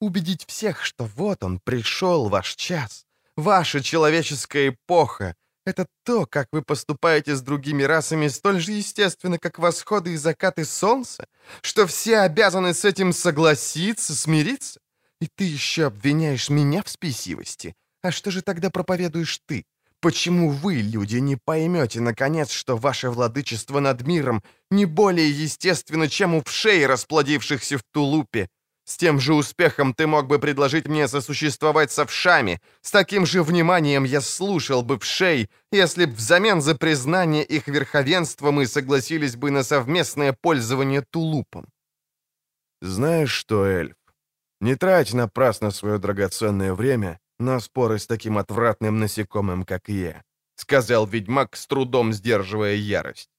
убедить 0.00 0.44
всех, 0.46 0.84
что 0.84 1.04
вот 1.04 1.44
он, 1.44 1.60
пришел 1.60 2.28
ваш 2.28 2.56
час, 2.56 3.06
ваша 3.36 3.80
человеческая 3.80 4.70
эпоха. 4.70 5.34
Это 5.64 5.86
то, 6.04 6.26
как 6.26 6.48
вы 6.50 6.62
поступаете 6.62 7.36
с 7.36 7.40
другими 7.40 7.84
расами, 7.84 8.26
столь 8.26 8.60
же 8.60 8.72
естественно, 8.72 9.38
как 9.38 9.60
восходы 9.60 10.12
и 10.12 10.16
закаты 10.16 10.64
солнца, 10.64 11.26
что 11.62 11.86
все 11.86 12.18
обязаны 12.18 12.74
с 12.74 12.84
этим 12.84 13.12
согласиться, 13.12 14.14
смириться. 14.14 14.80
И 15.20 15.28
ты 15.28 15.44
еще 15.44 15.86
обвиняешь 15.86 16.50
меня 16.50 16.82
в 16.82 16.88
спесивости. 16.88 17.76
А 18.02 18.10
что 18.10 18.30
же 18.30 18.42
тогда 18.42 18.70
проповедуешь 18.70 19.40
ты? 19.46 19.64
Почему 20.00 20.50
вы, 20.50 20.74
люди, 20.74 21.18
не 21.18 21.36
поймете, 21.36 22.00
наконец, 22.00 22.50
что 22.50 22.76
ваше 22.76 23.08
владычество 23.08 23.78
над 23.78 24.04
миром 24.04 24.42
не 24.70 24.84
более 24.84 25.30
естественно, 25.30 26.08
чем 26.08 26.34
у 26.34 26.42
вшей, 26.42 26.86
расплодившихся 26.86 27.78
в 27.78 27.82
тулупе? 27.92 28.48
С 28.84 28.96
тем 28.96 29.20
же 29.20 29.32
успехом 29.32 29.94
ты 29.94 30.08
мог 30.08 30.26
бы 30.26 30.40
предложить 30.40 30.88
мне 30.88 31.06
сосуществовать 31.06 31.92
со 31.92 32.04
вшами. 32.04 32.60
С 32.80 32.90
таким 32.90 33.26
же 33.26 33.44
вниманием 33.44 34.02
я 34.02 34.20
слушал 34.20 34.82
бы 34.82 34.98
вшей, 34.98 35.48
если 35.70 36.06
б 36.06 36.12
взамен 36.12 36.60
за 36.60 36.74
признание 36.74 37.44
их 37.44 37.68
верховенства 37.68 38.50
мы 38.50 38.66
согласились 38.66 39.36
бы 39.36 39.52
на 39.52 39.62
совместное 39.62 40.32
пользование 40.32 41.02
тулупом. 41.02 41.68
Знаешь 42.80 43.30
что, 43.30 43.64
эльф, 43.64 43.94
не 44.60 44.74
трать 44.74 45.14
напрасно 45.14 45.70
свое 45.70 45.98
драгоценное 45.98 46.74
время 46.74 47.20
на 47.42 47.60
споры 47.60 47.98
с 47.98 48.06
таким 48.06 48.38
отвратным 48.38 48.98
насекомым, 48.98 49.64
как 49.64 49.88
я»,— 49.88 50.22
сказал 50.56 51.06
ведьмак, 51.06 51.56
с 51.56 51.66
трудом 51.66 52.12
сдерживая 52.12 52.74
ярость. 52.74 53.30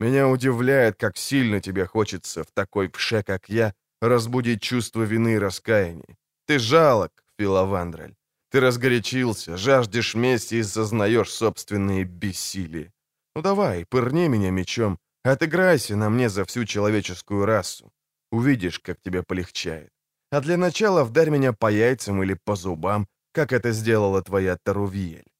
«Меня 0.00 0.28
удивляет, 0.28 0.96
как 0.96 1.16
сильно 1.16 1.60
тебе 1.60 1.86
хочется 1.86 2.42
в 2.42 2.50
такой 2.52 2.88
пше, 2.88 3.22
как 3.22 3.48
я, 3.48 3.72
разбудить 4.00 4.62
чувство 4.62 5.02
вины 5.02 5.34
и 5.34 5.38
раскаяния. 5.38 6.16
Ты 6.46 6.58
жалок, 6.58 7.12
Филовандрель. 7.38 8.14
Ты 8.50 8.60
разгорячился, 8.60 9.56
жаждешь 9.56 10.14
мести 10.14 10.56
и 10.56 10.62
сознаешь 10.62 11.30
собственные 11.30 12.04
бессилие. 12.04 12.92
Ну 13.34 13.42
давай, 13.42 13.84
пырни 13.84 14.28
меня 14.28 14.50
мечом, 14.50 14.98
отыграйся 15.24 15.96
на 15.96 16.10
мне 16.10 16.28
за 16.28 16.44
всю 16.44 16.64
человеческую 16.64 17.44
расу. 17.44 17.90
Увидишь, 18.30 18.78
как 18.78 19.00
тебе 19.00 19.22
полегчает. 19.22 19.90
А 20.30 20.40
для 20.40 20.56
начала 20.56 21.04
вдарь 21.04 21.30
меня 21.30 21.52
по 21.52 21.70
яйцам 21.70 22.22
или 22.22 22.34
по 22.44 22.56
зубам, 22.56 23.06
как 23.36 23.52
это 23.52 23.72
сделала 23.72 24.22
твоя 24.22 24.56
Тарувьель. 24.56 25.30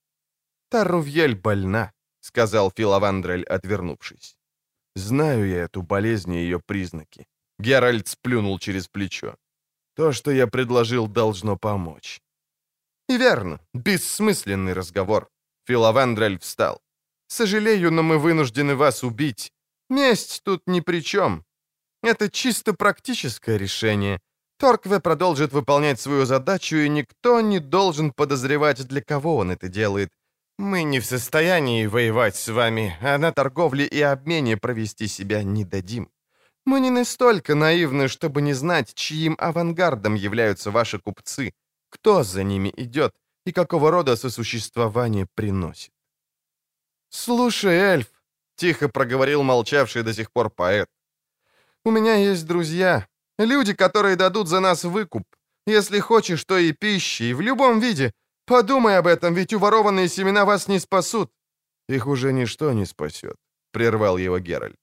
«Тарувьель 0.69 1.35
больна»,— 1.35 1.93
сказал 2.21 2.71
Филовандрель, 2.71 3.45
отвернувшись. 3.45 4.37
«Знаю 4.97 5.49
я 5.49 5.63
эту 5.63 5.81
болезнь 5.83 6.35
и 6.35 6.43
ее 6.43 6.61
признаки». 6.61 7.27
Геральт 7.59 8.09
сплюнул 8.09 8.59
через 8.59 8.87
плечо. 8.89 9.37
«То, 9.95 10.13
что 10.13 10.31
я 10.31 10.47
предложил, 10.47 11.09
должно 11.09 11.57
помочь». 11.57 12.21
«И 13.09 13.17
верно, 13.17 13.61
бессмысленный 13.73 14.75
разговор». 14.75 15.31
Филовандрель 15.67 16.39
встал. 16.39 16.83
«Сожалею, 17.29 17.91
но 17.91 18.03
мы 18.03 18.19
вынуждены 18.19 18.75
вас 18.75 19.05
убить. 19.05 19.53
Месть 19.89 20.43
тут 20.45 20.63
ни 20.67 20.81
при 20.81 21.01
чем. 21.01 21.45
Это 22.03 22.29
чисто 22.29 22.75
практическое 22.75 23.57
решение, 23.59 24.21
Торкве 24.59 25.01
продолжит 25.01 25.53
выполнять 25.53 26.01
свою 26.01 26.25
задачу, 26.25 26.77
и 26.77 26.89
никто 26.89 27.41
не 27.41 27.59
должен 27.59 28.11
подозревать, 28.11 28.87
для 28.87 29.03
кого 29.03 29.37
он 29.37 29.51
это 29.51 29.69
делает. 29.69 30.11
Мы 30.59 30.85
не 30.85 31.01
в 31.01 31.05
состоянии 31.05 31.87
воевать 31.87 32.37
с 32.37 32.49
вами, 32.49 32.97
а 33.03 33.19
на 33.19 33.33
торговле 33.33 33.87
и 33.87 34.01
обмене 34.01 34.57
провести 34.57 35.09
себя 35.09 35.43
не 35.43 35.65
дадим. 35.65 36.11
Мы 36.65 36.81
не 36.81 36.91
настолько 36.91 37.55
наивны, 37.55 38.09
чтобы 38.09 38.41
не 38.41 38.55
знать, 38.55 38.95
чьим 38.95 39.37
авангардом 39.39 40.15
являются 40.15 40.71
ваши 40.71 40.99
купцы, 40.99 41.53
кто 41.91 42.23
за 42.23 42.43
ними 42.43 42.73
идет 42.77 43.15
и 43.45 43.53
какого 43.53 43.91
рода 43.91 44.17
сосуществование 44.17 45.27
приносит. 45.35 45.93
«Слушай, 47.11 47.77
эльф»,— 47.77 48.07
тихо 48.57 48.89
проговорил 48.89 49.43
молчавший 49.43 50.03
до 50.03 50.15
сих 50.15 50.33
пор 50.33 50.51
поэт,— 50.51 50.89
«у 51.85 51.91
меня 51.91 52.15
есть 52.15 52.47
друзья, 52.47 53.07
Люди, 53.39 53.75
которые 53.75 54.17
дадут 54.17 54.49
за 54.49 54.61
нас 54.61 54.85
выкуп. 54.85 55.25
Если 55.67 56.01
хочешь, 56.01 56.45
то 56.45 56.59
и 56.59 56.73
пищи, 56.73 57.31
и 57.31 57.35
в 57.35 57.41
любом 57.41 57.81
виде. 57.81 58.13
Подумай 58.47 58.99
об 58.99 59.07
этом, 59.07 59.35
ведь 59.35 59.53
уворованные 59.53 60.09
семена 60.09 60.45
вас 60.45 60.69
не 60.69 60.81
спасут». 60.81 61.31
«Их 61.89 62.07
уже 62.07 62.33
ничто 62.33 62.73
не 62.73 62.87
спасет»,— 62.87 63.37
прервал 63.73 64.19
его 64.19 64.39
Геральт. 64.39 64.77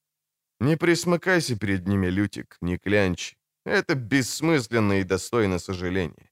«Не 0.59 0.77
присмыкайся 0.77 1.55
перед 1.55 1.87
ними, 1.87 2.07
Лютик, 2.07 2.57
не 2.61 2.77
клянчи. 2.77 3.37
Это 3.65 3.95
бессмысленно 3.95 4.99
и 4.99 5.03
достойно 5.03 5.59
сожаления». 5.59 6.29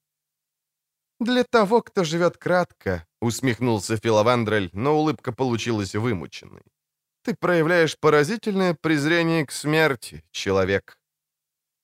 «Для 1.20 1.44
того, 1.44 1.82
кто 1.82 2.04
живет 2.04 2.36
кратко»,— 2.36 3.06
усмехнулся 3.20 3.96
Филовандрель, 3.96 4.70
но 4.72 4.98
улыбка 4.98 5.32
получилась 5.32 5.94
вымученной. 5.94 6.62
«Ты 7.22 7.34
проявляешь 7.34 7.96
поразительное 7.98 8.74
презрение 8.74 9.46
к 9.46 9.52
смерти, 9.52 10.22
человек». 10.32 10.98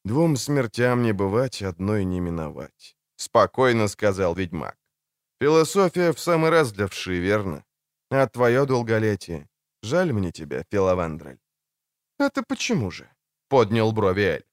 «Двум 0.08 0.36
смертям 0.36 1.02
не 1.02 1.12
бывать, 1.12 1.60
одной 1.62 2.04
не 2.04 2.20
миновать»,— 2.20 2.96
спокойно 3.16 3.88
сказал 3.88 4.34
ведьмак. 4.34 4.78
«Философия 5.38 6.12
в 6.12 6.18
самый 6.18 6.50
раз 6.50 6.72
для 6.72 6.86
вши, 6.86 7.20
верно? 7.20 7.62
А 8.10 8.26
твое 8.26 8.64
долголетие? 8.64 9.50
Жаль 9.82 10.12
мне 10.12 10.32
тебя, 10.32 10.64
Филовандрель». 10.72 11.38
«Это 12.18 12.42
почему 12.48 12.90
же?»— 12.90 13.10
поднял 13.50 13.92
брови 13.92 14.22
Эль. 14.22 14.44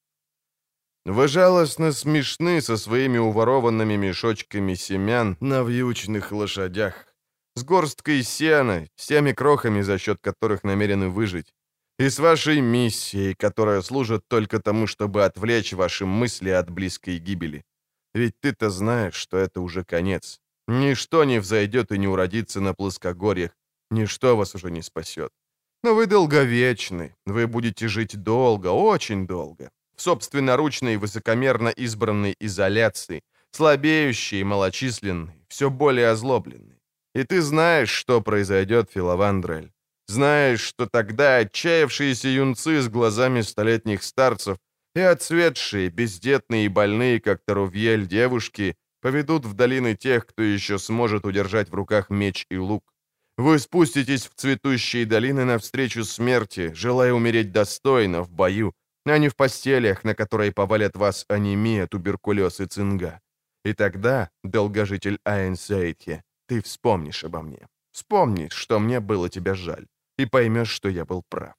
«Вы 1.06 1.30
жалостно 1.30 1.94
смешны 1.94 2.62
со 2.62 2.76
своими 2.76 3.18
уворованными 3.18 3.96
мешочками 3.96 4.76
семян 4.76 5.38
на 5.40 5.64
вьючных 5.64 6.34
лошадях, 6.34 7.16
с 7.56 7.64
горсткой 7.64 8.24
сена, 8.24 8.90
с 8.98 9.08
теми 9.08 9.32
крохами, 9.32 9.84
за 9.84 10.00
счет 10.00 10.20
которых 10.22 10.66
намерены 10.66 11.08
выжить, 11.08 11.54
и 12.00 12.10
с 12.10 12.20
вашей 12.20 12.62
миссией, 12.62 13.36
которая 13.36 13.82
служит 13.82 14.28
только 14.28 14.60
тому, 14.60 14.88
чтобы 14.88 15.24
отвлечь 15.24 15.74
ваши 15.74 16.06
мысли 16.06 16.50
от 16.50 16.70
близкой 16.70 17.20
гибели. 17.20 17.64
Ведь 18.14 18.40
ты-то 18.40 18.70
знаешь, 18.70 19.16
что 19.16 19.38
это 19.38 19.62
уже 19.62 19.84
конец. 19.84 20.40
Ничто 20.68 21.24
не 21.26 21.40
взойдет 21.40 21.92
и 21.92 21.98
не 21.98 22.08
уродится 22.08 22.60
на 22.60 22.74
плоскогорьях, 22.74 23.52
ничто 23.92 24.36
вас 24.36 24.56
уже 24.56 24.72
не 24.72 24.82
спасет. 24.82 25.32
Но 25.84 25.94
вы 25.94 26.08
долговечны, 26.08 27.16
вы 27.26 27.48
будете 27.48 27.88
жить 27.88 28.16
долго, 28.24 28.68
очень 28.68 29.28
долго, 29.28 29.70
в 29.96 30.02
собственноручной 30.02 30.98
высокомерно 30.98 31.70
избранной 31.70 32.36
изоляции, 32.40 33.22
слабеющей 33.52 34.42
и 34.42 34.44
малочисленной, 34.44 35.46
все 35.48 35.70
более 35.70 36.10
озлобленной. 36.10 36.80
И 37.14 37.24
ты 37.24 37.42
знаешь, 37.42 37.92
что 37.92 38.22
произойдет, 38.22 38.90
Филовандрель. 38.92 39.75
Знаешь, 40.08 40.62
что 40.62 40.86
тогда 40.86 41.38
отчаявшиеся 41.38 42.30
юнцы 42.30 42.82
с 42.82 42.90
глазами 42.90 43.42
столетних 43.42 44.04
старцев 44.04 44.58
и 44.94 45.00
отцветшие, 45.00 45.90
бездетные 45.90 46.66
и 46.66 46.70
больные, 46.70 47.20
как 47.20 47.42
Тарувьель, 47.44 48.08
девушки, 48.08 48.76
поведут 49.02 49.46
в 49.46 49.54
долины 49.54 49.96
тех, 49.96 50.28
кто 50.28 50.44
еще 50.44 50.78
сможет 50.78 51.26
удержать 51.26 51.70
в 51.70 51.74
руках 51.74 52.10
меч 52.10 52.46
и 52.52 52.58
лук. 52.58 52.94
Вы 53.38 53.60
спуститесь 53.60 54.28
в 54.28 54.36
цветущие 54.36 55.06
долины 55.06 55.44
навстречу 55.44 56.06
смерти, 56.06 56.72
желая 56.74 57.12
умереть 57.12 57.52
достойно, 57.52 58.22
в 58.22 58.30
бою, 58.30 58.74
а 59.06 59.18
не 59.18 59.28
в 59.30 59.36
постелях, 59.36 60.04
на 60.04 60.14
которые 60.14 60.52
повалят 60.52 60.96
вас 60.96 61.26
анемия, 61.28 61.88
туберкулез 61.88 62.60
и 62.60 62.66
цинга. 62.68 63.20
И 63.66 63.74
тогда, 63.74 64.30
долгожитель 64.44 65.20
Айнсейтхе, 65.26 66.24
ты 66.48 66.62
вспомнишь 66.62 67.24
обо 67.24 67.42
мне. 67.42 67.68
Вспомнишь, 67.92 68.54
что 68.54 68.80
мне 68.80 69.00
было 69.00 69.30
тебя 69.30 69.56
жаль 69.56 69.88
и 70.18 70.26
поймешь, 70.26 70.70
что 70.70 70.90
я 70.90 71.06
был 71.06 71.24
прав. 71.30 71.54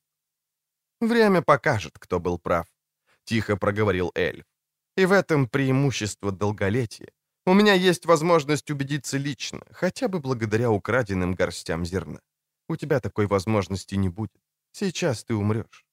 «Время 1.00 1.42
покажет, 1.42 1.98
кто 1.98 2.20
был 2.20 2.38
прав»,— 2.38 2.66
тихо 3.24 3.56
проговорил 3.56 4.12
эльф. 4.14 4.44
«И 4.96 5.06
в 5.06 5.12
этом 5.12 5.48
преимущество 5.48 6.32
долголетия. 6.32 7.12
У 7.46 7.54
меня 7.54 7.74
есть 7.74 8.06
возможность 8.06 8.70
убедиться 8.70 9.18
лично, 9.18 9.60
хотя 9.70 10.08
бы 10.08 10.20
благодаря 10.20 10.70
украденным 10.70 11.34
горстям 11.34 11.84
зерна. 11.84 12.20
У 12.68 12.76
тебя 12.76 13.00
такой 13.00 13.26
возможности 13.26 13.96
не 13.96 14.08
будет. 14.08 14.40
Сейчас 14.72 15.24
ты 15.24 15.34
умрешь». 15.34 15.84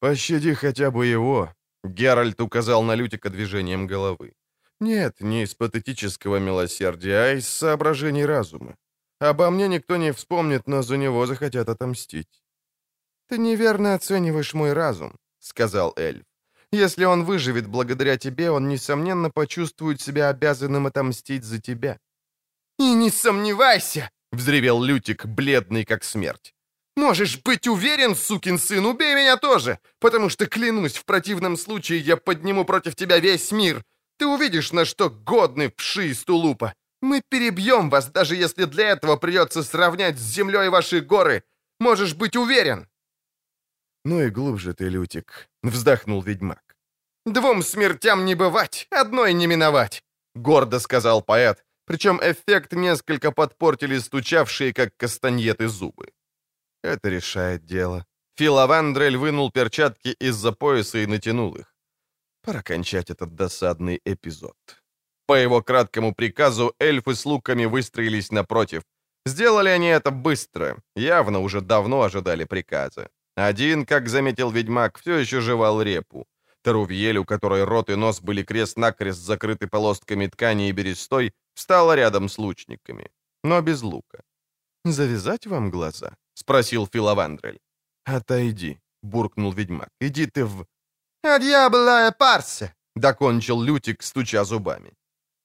«Пощади 0.00 0.54
хотя 0.54 0.90
бы 0.90 1.06
его»,— 1.06 1.52
Геральт 1.84 2.40
указал 2.40 2.82
на 2.82 2.94
Лютика 2.94 3.30
движением 3.30 3.86
головы. 3.86 4.32
Нет, 4.80 5.20
не 5.20 5.44
из 5.44 5.54
патетического 5.54 6.38
милосердия, 6.38 7.16
а 7.16 7.32
из 7.32 7.48
соображений 7.48 8.26
разума. 8.26 8.76
Обо 9.20 9.50
мне 9.50 9.68
никто 9.68 9.96
не 9.96 10.12
вспомнит, 10.12 10.66
но 10.66 10.82
за 10.82 10.96
него 10.96 11.26
захотят 11.26 11.68
отомстить. 11.68 12.42
«Ты 13.28 13.38
неверно 13.38 13.94
оцениваешь 13.94 14.54
мой 14.54 14.72
разум»,— 14.72 15.16
сказал 15.38 15.94
эльф. 15.96 16.24
«Если 16.72 17.04
он 17.04 17.24
выживет 17.24 17.66
благодаря 17.66 18.16
тебе, 18.18 18.50
он, 18.50 18.68
несомненно, 18.68 19.30
почувствует 19.30 20.00
себя 20.00 20.28
обязанным 20.28 20.86
отомстить 20.86 21.44
за 21.44 21.60
тебя». 21.60 21.98
«И 22.78 22.94
не 22.94 23.10
сомневайся!»— 23.10 24.10
взревел 24.32 24.82
Лютик, 24.82 25.26
бледный 25.26 25.84
как 25.84 26.04
смерть. 26.04 26.54
«Можешь 26.96 27.40
быть 27.42 27.66
уверен, 27.66 28.14
сукин 28.14 28.58
сын, 28.58 28.84
убей 28.84 29.14
меня 29.14 29.36
тоже, 29.36 29.78
потому 30.00 30.28
что, 30.28 30.46
клянусь, 30.46 30.96
в 30.96 31.04
противном 31.04 31.56
случае 31.56 32.00
я 32.00 32.16
подниму 32.16 32.64
против 32.64 32.94
тебя 32.94 33.20
весь 33.20 33.52
мир. 33.52 33.82
Ты 34.18 34.26
увидишь, 34.26 34.72
на 34.72 34.84
что 34.84 35.10
годны 35.10 35.72
вши 35.76 36.08
из 36.08 36.24
тулупа. 36.24 36.74
Мы 37.04 37.20
перебьем 37.28 37.90
вас, 37.90 38.10
даже 38.10 38.34
если 38.34 38.64
для 38.64 38.88
этого 38.88 39.16
придется 39.16 39.62
сравнять 39.62 40.18
с 40.18 40.22
землей 40.22 40.70
ваши 40.70 41.00
горы. 41.00 41.42
Можешь 41.78 42.14
быть 42.14 42.34
уверен!» 42.36 42.88
«Ну 44.06 44.22
и 44.22 44.30
глубже 44.30 44.72
ты, 44.72 44.88
Лютик»,— 44.88 45.50
вздохнул 45.62 46.22
ведьмак. 46.22 46.76
«Двум 47.26 47.62
смертям 47.62 48.24
не 48.24 48.34
бывать, 48.34 48.86
одной 48.90 49.34
не 49.34 49.46
миновать»,— 49.46 50.02
гордо 50.34 50.80
сказал 50.80 51.22
поэт, 51.22 51.62
причем 51.84 52.20
эффект 52.22 52.72
несколько 52.72 53.32
подпортили 53.32 53.98
стучавшие, 53.98 54.72
как 54.72 54.96
кастаньеты, 54.96 55.68
зубы. 55.68 56.06
Это 56.82 57.10
решает 57.10 57.66
дело. 57.66 58.06
Филовандрель 58.36 59.18
вынул 59.18 59.50
перчатки 59.50 60.16
из-за 60.20 60.52
пояса 60.52 60.98
и 60.98 61.06
натянул 61.06 61.54
их. 61.56 61.74
Пора 62.42 62.62
кончать 62.62 63.10
этот 63.10 63.34
досадный 63.34 64.00
эпизод. 64.06 64.83
По 65.26 65.34
его 65.34 65.62
краткому 65.62 66.14
приказу 66.14 66.74
эльфы 66.78 67.14
с 67.14 67.24
луками 67.24 67.66
выстроились 67.66 68.32
напротив. 68.32 68.82
Сделали 69.26 69.70
они 69.70 69.86
это 69.86 70.10
быстро, 70.10 70.76
явно 70.96 71.40
уже 71.40 71.60
давно 71.60 72.02
ожидали 72.02 72.44
приказа. 72.44 73.08
Один, 73.36 73.86
как 73.86 74.08
заметил 74.08 74.50
ведьмак, 74.50 74.98
все 74.98 75.18
еще 75.18 75.40
жевал 75.40 75.82
репу. 75.82 76.26
Тарувьель, 76.62 77.18
у 77.18 77.24
которой 77.24 77.64
рот 77.64 77.90
и 77.90 77.94
нос 77.94 78.20
были 78.20 78.42
крест-накрест 78.42 79.20
закрыты 79.20 79.66
полостками 79.66 80.26
ткани 80.26 80.68
и 80.68 80.72
берестой, 80.72 81.32
встала 81.54 81.96
рядом 81.96 82.28
с 82.28 82.38
лучниками, 82.38 83.10
но 83.44 83.62
без 83.62 83.82
лука. 83.82 84.22
«Завязать 84.84 85.46
вам 85.46 85.70
глаза?»— 85.70 86.16
спросил 86.34 86.86
Филовандрель. 86.86 87.60
«Отойди»,— 88.04 88.78
буркнул 89.02 89.52
ведьмак. 89.52 89.88
«Иди 90.00 90.26
ты 90.26 90.44
в...» 90.44 90.66
«А 91.22 91.38
дьявола 91.38 92.14
парсе!»— 92.18 92.74
докончил 92.96 93.62
Лютик, 93.62 94.02
стуча 94.02 94.44
зубами. 94.44 94.92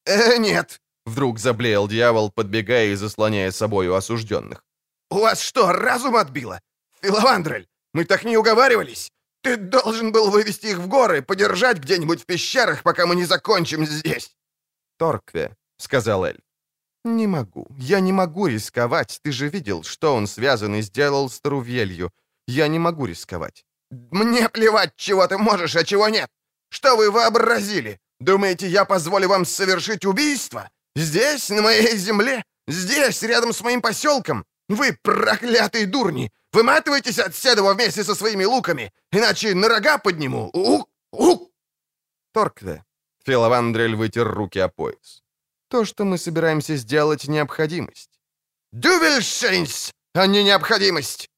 «Э, 0.06 0.36
нет!»— 0.38 0.80
вдруг 1.06 1.38
заблеял 1.38 1.88
дьявол, 1.88 2.30
подбегая 2.30 2.88
и 2.88 2.94
заслоняя 2.94 3.50
собою 3.50 3.94
осужденных. 3.94 4.64
«У 5.10 5.18
вас 5.18 5.40
что, 5.40 5.72
разум 5.72 6.16
отбило? 6.16 6.60
Филовандрель, 7.02 7.68
мы 7.92 8.04
так 8.04 8.24
не 8.24 8.36
уговаривались! 8.36 9.10
Ты 9.42 9.56
должен 9.56 10.12
был 10.12 10.30
вывести 10.30 10.66
их 10.66 10.78
в 10.78 10.86
горы, 10.86 11.22
подержать 11.22 11.78
где-нибудь 11.78 12.22
в 12.22 12.26
пещерах, 12.26 12.82
пока 12.82 13.06
мы 13.06 13.16
не 13.16 13.24
закончим 13.24 13.86
здесь!» 13.86 14.36
«Торкве»,— 14.98 15.56
сказал 15.78 16.24
Эль. 16.24 16.40
«Не 17.04 17.26
могу. 17.26 17.66
Я 17.78 18.00
не 18.00 18.12
могу 18.12 18.46
рисковать. 18.46 19.20
Ты 19.22 19.32
же 19.32 19.48
видел, 19.48 19.82
что 19.82 20.14
он 20.14 20.26
связан 20.26 20.74
и 20.74 20.82
сделал 20.82 21.30
с 21.30 21.40
Трувелью. 21.40 22.12
Я 22.46 22.68
не 22.68 22.78
могу 22.78 23.06
рисковать». 23.06 23.64
«Мне 23.90 24.48
плевать, 24.48 24.94
чего 24.96 25.26
ты 25.26 25.38
можешь, 25.38 25.76
а 25.76 25.84
чего 25.84 26.08
нет. 26.08 26.30
Что 26.68 26.96
вы 26.96 27.10
вообразили? 27.10 27.98
Думаете, 28.20 28.68
я 28.68 28.84
позволю 28.84 29.28
вам 29.28 29.44
совершить 29.44 30.04
убийство? 30.04 30.70
Здесь, 30.94 31.48
на 31.48 31.62
моей 31.62 31.96
земле? 31.96 32.44
Здесь, 32.68 33.22
рядом 33.22 33.52
с 33.52 33.62
моим 33.62 33.80
поселком? 33.80 34.44
Вы 34.68 34.96
проклятые 35.02 35.86
дурни! 35.86 36.30
Выматывайтесь 36.52 37.18
от 37.18 37.34
седова 37.34 37.74
вместе 37.74 38.04
со 38.04 38.14
своими 38.14 38.44
луками, 38.44 38.92
иначе 39.12 39.54
на 39.54 39.68
рога 39.68 39.98
подниму! 39.98 40.50
Ук! 40.52 40.88
Ук!» 41.12 41.50
«Торкве»,— 42.32 42.84
Филовандрель 43.24 43.94
вытер 43.94 44.28
руки 44.28 44.58
о 44.58 44.68
пояс. 44.68 45.22
«То, 45.68 45.84
что 45.84 46.04
мы 46.04 46.18
собираемся 46.18 46.76
сделать, 46.76 47.28
необходимость». 47.28 48.20
«Дювельшейнс, 48.72 49.92
а 50.14 50.26
не 50.26 50.44
необходимость!» 50.44 51.28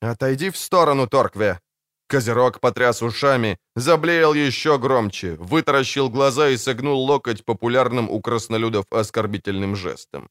«Отойди 0.00 0.50
в 0.50 0.56
сторону, 0.56 1.06
Торкве!» 1.06 1.60
Козерог 2.08 2.60
потряс 2.60 3.02
ушами, 3.02 3.58
заблеял 3.76 4.34
еще 4.34 4.78
громче, 4.78 5.34
вытаращил 5.34 6.08
глаза 6.08 6.50
и 6.50 6.56
согнул 6.56 7.04
локоть 7.04 7.44
популярным 7.44 8.08
у 8.10 8.20
краснолюдов 8.20 8.84
оскорбительным 8.90 9.74
жестом. 9.74 10.28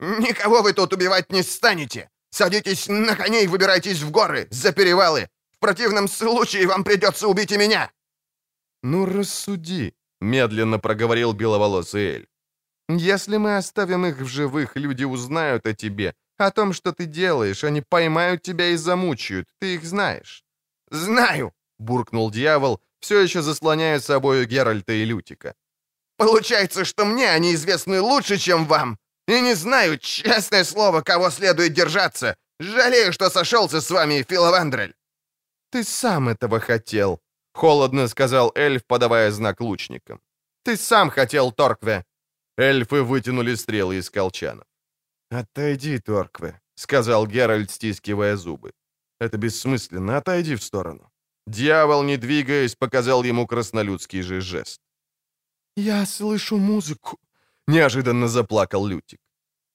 «Никого 0.00 0.62
вы 0.62 0.72
тут 0.74 0.92
убивать 0.92 1.32
не 1.32 1.42
станете! 1.42 2.10
Садитесь 2.30 2.88
на 2.88 3.16
коней, 3.16 3.46
выбирайтесь 3.46 4.02
в 4.02 4.10
горы, 4.10 4.48
за 4.50 4.72
перевалы! 4.72 5.28
В 5.52 5.58
противном 5.58 6.08
случае 6.08 6.66
вам 6.66 6.84
придется 6.84 7.26
убить 7.26 7.52
и 7.52 7.56
меня!» 7.56 7.90
«Ну, 8.82 9.06
рассуди»,— 9.06 9.94
медленно 10.20 10.78
проговорил 10.78 11.32
беловолосый 11.32 12.02
Эль. 12.02 12.28
«Если 12.88 13.38
мы 13.38 13.56
оставим 13.56 14.04
их 14.04 14.18
в 14.18 14.26
живых, 14.26 14.76
люди 14.76 15.04
узнают 15.04 15.66
о 15.66 15.72
тебе, 15.72 16.14
о 16.36 16.50
том, 16.50 16.74
что 16.74 16.92
ты 16.92 17.06
делаешь, 17.06 17.64
они 17.64 17.80
поймают 17.80 18.42
тебя 18.42 18.68
и 18.68 18.76
замучают, 18.76 19.48
ты 19.58 19.76
их 19.76 19.84
знаешь». 19.84 20.43
«Знаю»,— 20.94 21.52
буркнул 21.78 22.30
дьявол, 22.30 22.80
все 23.00 23.20
еще 23.20 23.42
заслоняя 23.42 24.00
собою 24.00 24.46
Геральта 24.46 24.92
и 24.92 25.04
Лютика. 25.04 25.54
«Получается, 26.16 26.84
что 26.84 27.04
мне 27.04 27.30
они 27.30 27.52
известны 27.54 28.00
лучше, 28.00 28.38
чем 28.38 28.66
вам. 28.66 28.98
И 29.26 29.40
не 29.40 29.54
знаю, 29.54 29.98
честное 29.98 30.64
слово, 30.64 31.02
кого 31.02 31.30
следует 31.30 31.72
держаться. 31.72 32.36
Жалею, 32.60 33.12
что 33.12 33.30
сошелся 33.30 33.80
с 33.80 33.90
вами, 33.90 34.24
Филовандрель». 34.28 34.94
«Ты 35.70 35.82
сам 35.82 36.28
этого 36.28 36.60
хотел»,— 36.60 37.18
холодно 37.54 38.08
сказал 38.08 38.52
эльф, 38.54 38.82
подавая 38.86 39.32
знак 39.32 39.60
лучникам. 39.60 40.20
«Ты 40.62 40.76
сам 40.76 41.10
хотел, 41.10 41.52
Торкве!» 41.52 42.04
Эльфы 42.56 43.02
вытянули 43.02 43.56
стрелы 43.56 43.96
из 43.96 44.10
колчанов. 44.10 44.66
«Отойди, 45.30 45.98
Торкве»,— 45.98 46.60
сказал 46.76 47.26
Геральт, 47.26 47.70
стискивая 47.70 48.36
зубы. 48.36 48.72
«Это 49.20 49.36
бессмысленно. 49.38 50.16
Отойди 50.16 50.56
в 50.56 50.62
сторону». 50.62 51.10
Дьявол, 51.46 52.02
не 52.04 52.16
двигаясь, 52.16 52.74
показал 52.74 53.24
ему 53.24 53.46
краснолюдский 53.46 54.22
же 54.22 54.40
жест. 54.40 54.80
«Я 55.76 56.06
слышу 56.06 56.56
музыку»,— 56.56 57.18
неожиданно 57.68 58.28
заплакал 58.28 58.86
Лютик. 58.86 59.20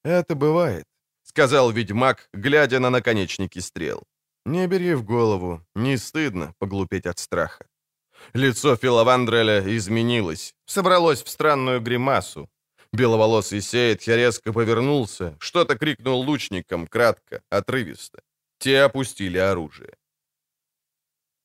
«Это 0.04 0.36
бывает»,— 0.36 0.86
сказал 1.24 1.72
ведьмак, 1.72 2.30
глядя 2.34 2.80
на 2.80 2.90
наконечники 2.90 3.60
стрел. 3.60 4.04
«Не 4.46 4.68
бери 4.68 4.96
в 4.96 5.04
голову, 5.04 5.62
не 5.76 5.98
стыдно 5.98 6.54
поглупеть 6.60 7.06
от 7.06 7.20
страха». 7.20 7.66
Лицо 8.34 8.76
Филовандреля 8.76 9.62
изменилось, 9.78 10.56
собралось 10.66 11.24
в 11.24 11.30
странную 11.30 11.82
гримасу. 11.82 12.50
Беловолосый 12.94 13.62
сеятхе 13.62 14.16
резко 14.16 14.54
повернулся, 14.54 15.36
что-то 15.40 15.78
крикнул 15.78 16.22
лучникам, 16.22 16.88
кратко, 16.88 17.42
отрывисто. 17.50 18.22
Те 18.60 18.82
опустили 18.82 19.38
оружие. 19.38 19.94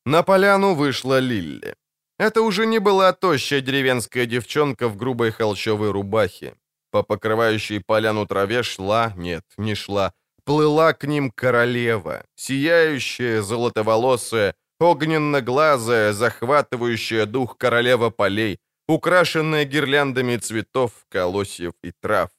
На 0.05 0.23
поляну 0.23 0.75
вышла 0.75 1.21
Лилли. 1.21 1.75
Это 2.19 2.43
уже 2.43 2.67
не 2.67 2.81
была 2.81 3.13
тощая 3.13 3.61
деревенская 3.61 4.27
девчонка 4.27 4.89
в 4.89 4.97
грубой 4.97 5.31
холщовой 5.31 5.91
рубахе. 5.91 6.55
По 6.91 7.03
покрывающей 7.03 7.81
поляну 7.81 8.27
траве 8.27 8.63
шла, 8.63 9.13
нет, 9.17 9.45
не 9.57 9.75
шла, 9.75 10.13
плыла 10.45 10.93
к 10.93 11.05
ним 11.05 11.31
королева, 11.31 12.25
сияющая, 12.37 13.43
золотоволосая, 13.43 14.55
огненно-глазая, 14.79 16.13
захватывающая 16.13 17.27
дух 17.27 17.57
королева 17.57 18.11
полей, 18.11 18.59
украшенная 18.89 19.65
гирляндами 19.65 20.37
цветов, 20.37 20.93
колосьев 21.09 21.73
и 21.83 21.93
трав. 21.93 22.31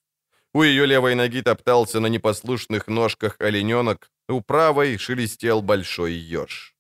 У 0.56 0.64
ее 0.64 0.86
левой 0.86 1.16
ноги 1.16 1.42
топтался 1.42 2.00
на 2.00 2.08
непослушных 2.08 2.88
ножках 2.88 3.36
олененок, 3.42 4.10
у 4.30 4.40
правой 4.40 4.98
шелестел 4.98 5.62
большой 5.62 6.14
еж. 6.14 6.74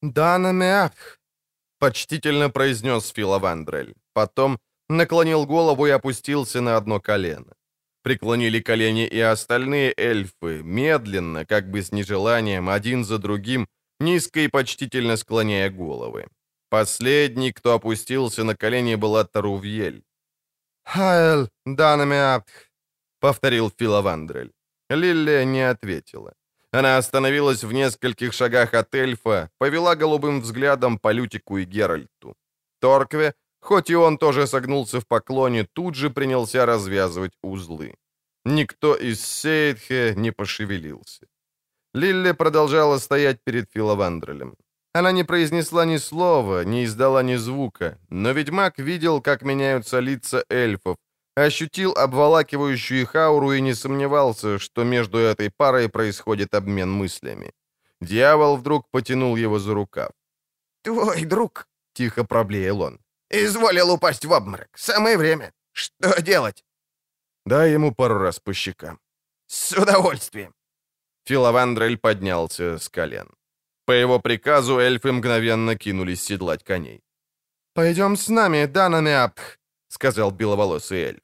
«Дана 0.00 0.52
Меапх»,— 0.52 1.18
почтительно 1.78 2.48
произнес 2.48 3.12
Филовандрель. 3.12 3.94
Потом 4.14 4.58
наклонил 4.88 5.44
голову 5.44 5.86
и 5.86 5.90
опустился 5.90 6.62
на 6.62 6.78
одно 6.78 6.98
колено. 6.98 7.52
Преклонили 8.02 8.60
колени 8.60 9.06
и 9.06 9.20
остальные 9.20 9.92
эльфы, 9.98 10.62
медленно, 10.62 11.44
как 11.44 11.70
бы 11.70 11.82
с 11.82 11.92
нежеланием, 11.92 12.70
один 12.70 13.04
за 13.04 13.18
другим, 13.18 13.68
низко 14.00 14.40
и 14.40 14.48
почтительно 14.48 15.16
склоняя 15.18 15.68
головы. 15.68 16.26
Последний, 16.70 17.52
кто 17.52 17.74
опустился 17.74 18.44
на 18.44 18.56
колени, 18.56 18.94
была 18.94 19.24
Тарувьель. 19.24 20.02
«Хаэль, 20.84 21.48
Дана 21.66 22.04
Меапх»,— 22.04 22.52
повторил 23.20 23.70
Филовандрель. 23.70 24.52
Лилия 24.90 25.44
не 25.44 25.70
ответила. 25.70 26.32
Она 26.72 26.98
остановилась 26.98 27.64
в 27.64 27.72
нескольких 27.72 28.32
шагах 28.32 28.74
от 28.74 28.94
эльфа, 28.94 29.50
повела 29.58 29.94
голубым 29.94 30.40
взглядом 30.40 30.98
по 30.98 31.12
Лютику 31.12 31.58
и 31.58 31.64
Геральту. 31.64 32.34
Торкве 32.80 33.34
Хоть 33.62 33.90
и 33.90 33.94
он 33.94 34.18
тоже 34.18 34.46
согнулся 34.46 34.98
в 35.00 35.06
поклоне, 35.06 35.64
тут 35.72 35.94
же 35.94 36.10
принялся 36.10 36.66
развязывать 36.66 37.32
узлы. 37.42 37.94
Никто 38.44 38.96
из 38.96 39.24
Сейдхе 39.24 40.14
не 40.16 40.32
пошевелился. 40.32 41.26
Лилли 41.94 42.32
продолжала 42.32 42.98
стоять 42.98 43.38
перед 43.44 43.70
Филовандрелем. 43.70 44.56
Она 44.94 45.12
не 45.12 45.24
произнесла 45.24 45.86
ни 45.86 45.98
слова, 45.98 46.64
не 46.64 46.84
издала 46.84 47.22
ни 47.22 47.36
звука, 47.36 47.98
но 48.10 48.32
ведьмак 48.32 48.78
видел, 48.78 49.22
как 49.22 49.42
меняются 49.42 50.00
лица 50.00 50.44
эльфов, 50.50 50.96
ощутил 51.34 51.92
обволакивающую 51.92 53.00
их 53.00 53.14
ауру 53.14 53.52
и 53.52 53.60
не 53.60 53.74
сомневался, 53.74 54.58
что 54.58 54.84
между 54.84 55.18
этой 55.18 55.50
парой 55.50 55.88
происходит 55.88 56.54
обмен 56.54 56.90
мыслями. 56.90 57.52
Дьявол 58.00 58.56
вдруг 58.56 58.90
потянул 58.90 59.36
его 59.36 59.58
за 59.58 59.74
рукав. 59.74 60.10
«Твой 60.82 61.24
друг»,— 61.24 61.68
тихо 61.94 62.24
проблеял 62.24 62.82
он,— 62.82 62.98
«изволил 63.30 63.90
упасть 63.90 64.24
в 64.24 64.32
обморок. 64.32 64.68
Самое 64.76 65.16
время. 65.16 65.52
Что 65.72 66.20
делать?» 66.20 66.64
«Дай 67.46 67.72
ему 67.72 67.94
пару 67.94 68.18
раз 68.18 68.40
по 68.40 68.52
щекам». 68.52 68.98
«С 69.46 69.72
удовольствием». 69.72 70.54
Филовандрель 71.24 71.96
поднялся 71.96 72.78
с 72.78 72.88
колен. 72.88 73.28
По 73.84 73.92
его 73.92 74.20
приказу 74.20 74.78
эльфы 74.78 75.12
мгновенно 75.12 75.76
кинулись 75.76 76.22
седлать 76.22 76.64
коней. 76.64 77.00
«Пойдем 77.74 78.16
с 78.16 78.28
нами, 78.28 78.66
Данамиапх»,— 78.66 79.58
сказал 79.88 80.30
беловолосый 80.30 81.02
эльф. 81.02 81.20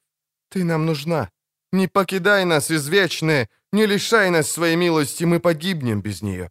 «Ты 0.51 0.64
нам 0.64 0.86
нужна. 0.86 1.30
Не 1.72 1.89
покидай 1.89 2.44
нас, 2.44 2.70
извечные, 2.70 3.48
не 3.72 3.86
лишай 3.86 4.30
нас 4.30 4.51
своей 4.51 4.76
милости, 4.76 5.24
мы 5.24 5.40
погибнем 5.40 6.01
без 6.01 6.22
нее». 6.22 6.51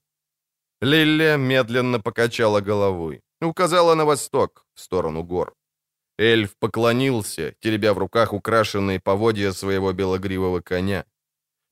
Лилля 0.81 1.37
медленно 1.37 1.99
покачала 1.99 2.61
головой, 2.61 3.21
указала 3.41 3.95
на 3.95 4.05
восток, 4.05 4.65
в 4.75 4.79
сторону 4.79 5.23
гор. 5.23 5.55
Эльф 6.19 6.55
поклонился, 6.59 7.55
теребя 7.59 7.93
в 7.93 7.97
руках 7.97 8.33
украшенные 8.33 8.99
поводья 8.99 9.51
своего 9.51 9.93
белогривого 9.93 10.61
коня. 10.61 11.05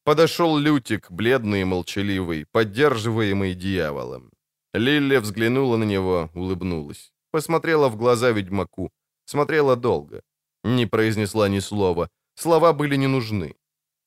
Подошел 0.05 0.59
Лютик, 0.59 1.09
бледный 1.09 1.61
и 1.61 1.65
молчаливый, 1.65 2.45
поддерживаемый 2.51 3.55
дьяволом. 3.55 4.31
Лилля 4.71 5.19
взглянула 5.19 5.77
на 5.77 5.83
него, 5.83 6.29
улыбнулась. 6.35 7.11
Посмотрела 7.31 7.89
в 7.89 7.97
глаза 7.97 8.31
ведьмаку. 8.31 8.91
Смотрела 9.25 9.75
долго. 9.75 10.21
Не 10.63 10.85
произнесла 10.85 11.49
ни 11.49 11.59
слова. 11.59 12.09
Слова 12.35 12.71
были 12.71 12.97
не 12.97 13.07
нужны. 13.07 13.55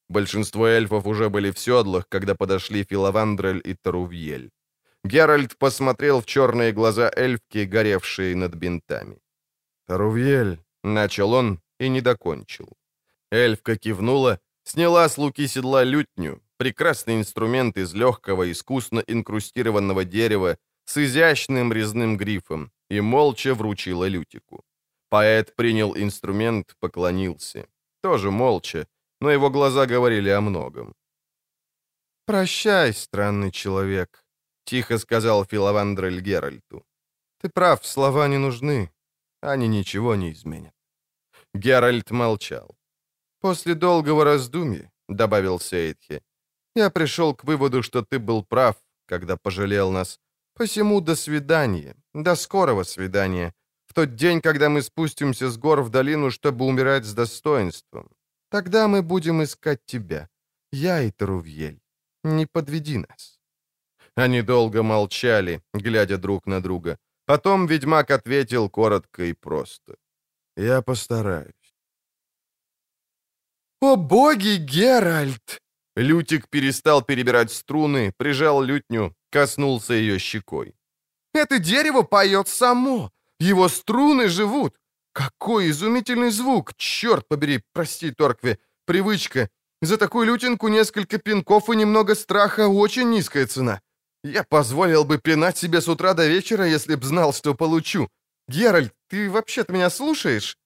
Большинство 0.09 0.69
эльфов 0.69 1.05
уже 1.05 1.29
были 1.31 1.51
в 1.51 1.59
седлах, 1.59 2.09
когда 2.09 2.37
подошли 2.37 2.85
Филовандрель 2.85 3.61
и 3.65 3.75
Тарувьель. 3.75 4.51
Геральт 5.03 5.59
посмотрел 5.59 6.21
в 6.21 6.27
черные 6.27 6.73
глаза 6.73 7.11
эльфки, 7.17 7.67
горевшие 7.67 8.37
над 8.37 8.55
бинтами. 8.55 9.19
«Тарувьель»,— 9.89 10.61
начал 10.85 11.33
он 11.33 11.61
и 11.81 11.89
не 11.89 12.01
докончил. 12.01 12.69
Эльфка 13.33 13.77
кивнула, 13.77 14.39
сняла 14.69 15.09
с 15.09 15.19
луки 15.19 15.49
седла 15.49 15.83
лютню, 15.85 16.41
прекрасный 16.59 17.17
инструмент 17.17 17.79
из 17.79 17.95
легкого, 17.95 18.51
искусно 18.51 19.03
инкрустированного 19.07 20.05
дерева 20.05 20.57
с 20.85 20.97
изящным 20.99 21.73
резным 21.73 22.19
грифом, 22.19 22.71
и 22.91 23.01
молча 23.01 23.55
вручила 23.55 24.09
лютику. 24.09 24.63
Поэт 25.09 25.57
принял 25.57 25.97
инструмент, 25.97 26.75
поклонился. 26.81 27.67
Тоже 28.03 28.31
молча, 28.31 28.87
но 29.21 29.31
его 29.31 29.51
глаза 29.51 29.87
говорили 29.87 30.29
о 30.29 30.41
многом. 30.41 30.95
«Прощай, 32.27 32.93
странный 32.93 33.51
человек»,— 33.51 34.23
тихо 34.65 34.99
сказал 34.99 35.47
Филовандрель 35.47 36.21
Геральту. 36.21 36.85
«Ты 37.41 37.49
прав, 37.49 37.87
слова 37.87 38.29
не 38.29 38.39
нужны. 38.39 38.91
Они 39.41 39.69
ничего 39.69 40.15
не 40.15 40.31
изменят». 40.33 40.75
Геральт 41.55 42.11
молчал. 42.11 42.78
«После 43.41 43.75
долгого 43.75 44.25
раздумья»,— 44.25 44.91
добавил 45.09 45.61
Сейдхи,— 45.61 46.23
«я 46.77 46.91
пришел 46.91 47.35
к 47.35 47.45
выводу, 47.45 47.83
что 47.83 48.03
ты 48.03 48.19
был 48.19 48.45
прав, 48.45 48.75
когда 49.07 49.37
пожалел 49.37 49.93
нас. 49.93 50.21
Посему 50.55 51.01
до 51.01 51.17
свидания, 51.17 51.95
до 52.15 52.37
скорого 52.37 52.85
свидания, 52.85 53.53
в 53.87 53.95
тот 53.95 54.17
день, 54.17 54.41
когда 54.41 54.69
мы 54.69 54.83
спустимся 54.83 55.49
с 55.49 55.57
гор 55.57 55.83
в 55.83 55.91
долину, 55.91 56.31
чтобы 56.31 56.65
умирать 56.65 57.05
с 57.05 57.15
достоинством. 57.15 58.09
Тогда 58.51 58.89
мы 58.89 59.03
будем 59.03 59.43
искать 59.43 59.81
тебя, 59.87 60.29
я 60.73 61.03
и 61.03 61.11
Тарувьель. 61.11 61.81
Не 62.25 62.47
подведи 62.47 62.99
нас». 62.99 63.39
Они 64.17 64.43
долго 64.43 64.83
молчали, 64.83 65.61
глядя 65.75 66.19
друг 66.19 66.47
на 66.47 66.61
друга. 66.61 66.97
Потом 67.25 67.67
ведьмак 67.67 68.11
ответил 68.11 68.71
коротко 68.71 69.23
и 69.23 69.33
просто. 69.33 69.95
«Я 70.57 70.83
постараюсь». 70.83 71.58
«О 73.81 73.97
боги, 73.97 74.57
Геральт!» 74.57 75.61
Лютик 75.95 76.49
перестал 76.49 77.03
перебирать 77.03 77.53
струны, 77.53 78.13
прижал 78.17 78.63
лютню, 78.63 79.15
коснулся 79.31 79.95
ее 79.95 80.19
щекой. 80.19 80.75
«Это 81.33 81.59
дерево 81.59 82.03
поет 82.03 82.49
само! 82.49 83.11
Его 83.41 83.69
струны 83.69 84.29
живут! 84.29 84.77
Какой 85.13 85.71
изумительный 85.71 86.31
звук! 86.31 86.75
Черт 86.77 87.29
побери, 87.29 87.63
прости, 87.73 88.11
Торкве, 88.11 88.59
привычка! 88.85 89.49
За 89.83 89.97
такую 89.97 90.27
лютинку 90.27 90.69
несколько 90.69 91.19
пинков 91.19 91.71
и 91.71 91.77
немного 91.77 92.15
страха 92.17 92.69
очень 92.69 93.11
низкая 93.11 93.47
цена. 93.47 93.81
Я 94.25 94.43
позволил 94.43 95.05
бы 95.05 95.19
пинать 95.19 95.57
себе 95.57 95.81
с 95.81 95.89
утра 95.89 96.15
до 96.15 96.27
вечера, 96.27 96.67
если 96.67 96.97
б 96.97 97.07
знал, 97.07 97.33
что 97.33 97.55
получу. 97.55 98.09
Геральт, 98.49 98.93
ты 99.09 99.31
вообще-то 99.31 99.73
меня 99.73 99.91
слушаешь?» 99.91 100.57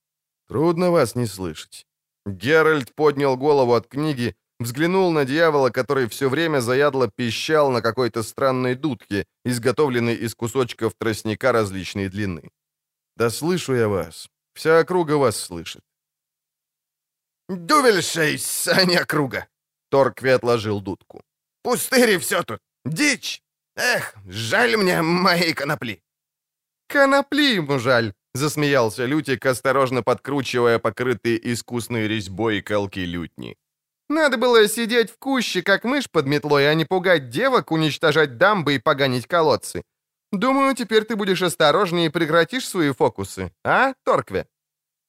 «Трудно 0.49 0.91
вас 0.91 1.15
не 1.15 1.27
слышать». 1.27 1.87
Геральт 2.27 2.95
поднял 2.95 3.37
голову 3.37 3.75
от 3.75 3.89
книги, 3.89 4.35
взглянул 4.61 5.13
на 5.13 5.25
дьявола, 5.25 5.71
который 5.71 6.07
все 6.07 6.29
время 6.29 6.61
заядло 6.61 7.09
пищал 7.09 7.71
на 7.71 7.83
какой-то 7.83 8.23
странной 8.23 8.75
дудке, 8.75 9.27
изготовленной 9.45 10.15
из 10.15 10.35
кусочков 10.35 10.95
тростника 10.95 11.53
различной 11.53 12.09
длины. 12.09 12.51
«Да 13.17 13.31
слышу 13.31 13.75
я 13.75 13.89
вас. 13.89 14.29
Вся 14.55 14.79
округа 14.81 15.19
вас 15.19 15.37
слышит». 15.37 15.83
«Дувельшейс, 17.49 18.69
а 18.69 18.85
не 18.85 18.97
округа!» 18.97 19.47
Торкви 19.91 20.31
отложил 20.31 20.81
дудку. 20.81 21.23
«Пустыри 21.63 22.19
все 22.19 22.43
тут! 22.43 22.61
Дичь! 22.85 23.43
Эх, 23.77 24.15
жаль 24.27 24.77
мне 24.77 25.03
моей 25.03 25.55
конопли!» 25.55 26.03
«Конопли 26.89 27.57
ему 27.57 27.79
жаль!»— 27.79 28.13
засмеялся 28.35 29.05
Лютик, 29.07 29.47
осторожно 29.47 30.03
подкручивая 30.03 30.79
покрытые 30.79 31.53
искусной 31.53 32.09
резьбой 32.09 32.63
колки 32.63 33.01
лютни. 33.01 33.57
«Надо 34.09 34.37
было 34.37 34.69
сидеть 34.69 35.11
в 35.11 35.19
куще, 35.19 35.63
как 35.63 35.85
мышь 35.85 36.11
под 36.11 36.27
метлой, 36.27 36.71
а 36.71 36.75
не 36.75 36.85
пугать 36.85 37.31
девок, 37.31 37.73
уничтожать 37.73 38.37
дамбы 38.37 38.75
и 38.75 38.79
поганить 38.79 39.27
колодцы. 39.27 39.83
Думаю, 40.33 40.75
теперь 40.75 41.05
ты 41.05 41.17
будешь 41.17 41.43
осторожнее 41.43 42.07
и 42.07 42.11
прекратишь 42.11 42.69
свои 42.69 42.93
фокусы, 42.93 43.53
а, 43.65 43.95
Торкве?» 44.05 44.47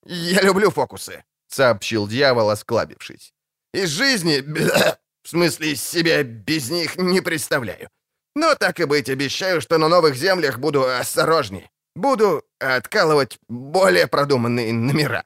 «Я 0.06 0.42
люблю 0.42 0.70
фокусы»,— 0.70 1.24
сообщил 1.48 2.08
дьявол, 2.08 2.50
осклабившись. 2.50 3.32
«Из 3.74 3.90
жизни, 3.90 4.42
в 5.22 5.28
смысле, 5.28 5.72
из 5.72 5.82
себя 5.82 6.22
без 6.22 6.70
них 6.70 6.96
не 6.96 7.20
представляю. 7.20 7.88
Но 8.36 8.54
так 8.54 8.80
и 8.80 8.84
быть, 8.84 9.08
обещаю, 9.08 9.60
что 9.60 9.78
на 9.78 9.88
новых 9.88 10.16
землях 10.16 10.58
буду 10.58 10.84
осторожнее. 10.84 11.70
Буду 11.94 12.42
откалывать 12.58 13.38
более 13.48 14.06
продуманные 14.06 14.72
номера». 14.72 15.24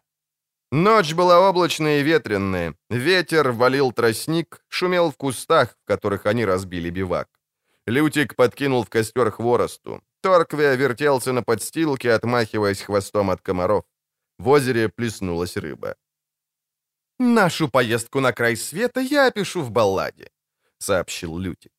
Ночь 0.71 1.15
была 1.15 1.41
облачная 1.49 2.01
и 2.01 2.03
ветренная. 2.03 2.75
Ветер 2.91 3.53
валил 3.53 3.93
тростник, 3.93 4.61
шумел 4.69 5.11
в 5.11 5.17
кустах, 5.17 5.71
в 5.71 5.85
которых 5.87 6.27
они 6.27 6.45
разбили 6.45 6.91
бивак. 6.91 7.29
Лютик 7.87 8.37
подкинул 8.37 8.85
в 8.85 8.91
костер 8.91 9.31
хворосту. 9.31 10.03
Торквия 10.21 10.77
вертелся 10.77 11.33
на 11.33 11.43
подстилке, 11.43 12.13
отмахиваясь 12.13 12.83
хвостом 12.83 13.31
от 13.31 13.41
комаров. 13.41 13.85
В 14.39 14.49
озере 14.49 14.89
плеснулась 14.89 15.57
рыба. 15.57 15.95
«Нашу 17.19 17.69
поездку 17.69 18.21
на 18.21 18.33
край 18.33 18.57
света 18.57 19.01
я 19.01 19.27
опишу 19.29 19.63
в 19.63 19.71
балладе»,— 19.71 20.31
сообщил 20.79 21.39
Лютик. 21.39 21.73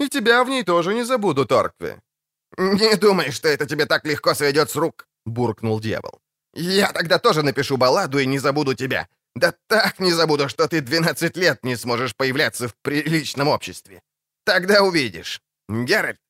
«И 0.00 0.08
тебя 0.08 0.44
в 0.44 0.48
ней 0.48 0.64
тоже 0.64 0.94
не 0.94 1.04
забуду, 1.04 1.46
Торкве». 1.46 2.00
«Не 2.58 2.96
думай, 2.96 3.32
что 3.32 3.48
это 3.48 3.66
тебе 3.66 3.86
так 3.86 4.06
легко 4.06 4.34
сойдет 4.34 4.70
с 4.70 4.76
рук»,— 4.76 5.08
буркнул 5.26 5.80
дьявол. 5.80 6.20
«Я 6.54 6.92
тогда 6.92 7.18
тоже 7.18 7.42
напишу 7.42 7.76
балладу 7.76 8.18
и 8.18 8.26
не 8.26 8.38
забуду 8.38 8.74
тебя. 8.74 9.08
Да 9.34 9.52
так 9.66 9.98
не 9.98 10.12
забуду, 10.12 10.48
что 10.48 10.68
ты 10.68 10.80
12 10.80 11.36
лет 11.36 11.64
не 11.64 11.76
сможешь 11.76 12.14
появляться 12.14 12.68
в 12.68 12.74
приличном 12.82 13.48
обществе. 13.48 14.02
Тогда 14.44 14.82
увидишь. 14.82 15.40
Геральт?» 15.68 16.20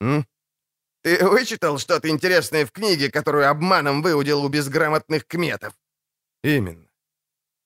«М?» 0.00 0.26
«Ты 1.02 1.28
вычитал 1.28 1.78
что-то 1.78 2.08
интересное 2.08 2.64
в 2.64 2.72
книге, 2.72 3.10
которую 3.10 3.50
обманом 3.50 4.02
выудил 4.02 4.44
у 4.44 4.48
безграмотных 4.48 5.26
кметов?» 5.26 5.74
«Именно». 6.42 6.88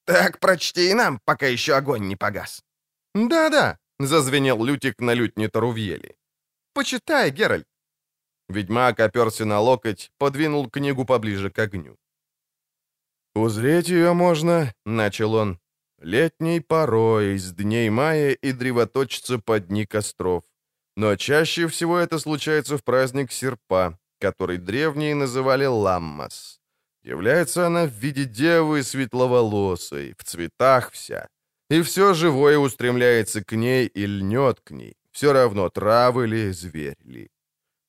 «Так 0.06 0.40
прочти 0.40 0.90
и 0.90 0.94
нам, 0.94 1.20
пока 1.24 1.46
еще 1.46 1.76
огонь 1.76 2.08
не 2.08 2.16
погас». 2.16 2.64
«Да-да»,— 3.14 3.78
зазвенел 4.00 4.64
Лютик 4.64 5.00
на 5.00 5.14
лютне 5.14 5.48
Тарувьели. 5.48 6.16
«Почитай, 6.72 7.30
Геральт». 7.30 7.66
Ведьмак 8.48 9.00
оперся 9.00 9.44
на 9.44 9.60
локоть, 9.60 10.10
подвинул 10.18 10.68
книгу 10.68 11.04
поближе 11.04 11.50
к 11.50 11.58
огню. 11.58 11.96
«Узреть 13.34 13.88
ее 13.88 14.12
можно»,— 14.12 14.72
начал 14.84 15.34
он,— 15.34 15.58
«летней 15.98 16.60
порой, 16.60 17.38
с 17.38 17.52
дней 17.52 17.90
мая 17.90 18.32
и 18.32 18.52
древоточится 18.52 19.38
под 19.38 19.68
дни 19.68 19.86
костров. 19.86 20.44
Но 20.96 21.16
чаще 21.16 21.66
всего 21.66 21.98
это 21.98 22.18
случается 22.18 22.78
в 22.78 22.84
праздник 22.84 23.32
серпа, 23.32 23.98
который 24.20 24.58
древние 24.58 25.14
называли 25.14 25.64
Ламмас. 25.64 26.60
Является 27.02 27.66
она 27.66 27.86
в 27.86 27.90
виде 27.90 28.24
девы 28.24 28.82
светловолосой, 28.82 30.14
в 30.16 30.24
цветах 30.24 30.92
вся. 30.92 31.28
И 31.70 31.82
все 31.82 32.14
живое 32.14 32.56
устремляется 32.58 33.42
к 33.42 33.52
ней 33.56 33.86
и 33.86 34.06
льнет 34.06 34.60
к 34.60 34.70
ней, 34.70 34.96
все 35.10 35.32
равно 35.32 35.68
травы 35.68 36.26
ли, 36.26 36.52
зверь 36.52 36.96
ли. 37.04 37.30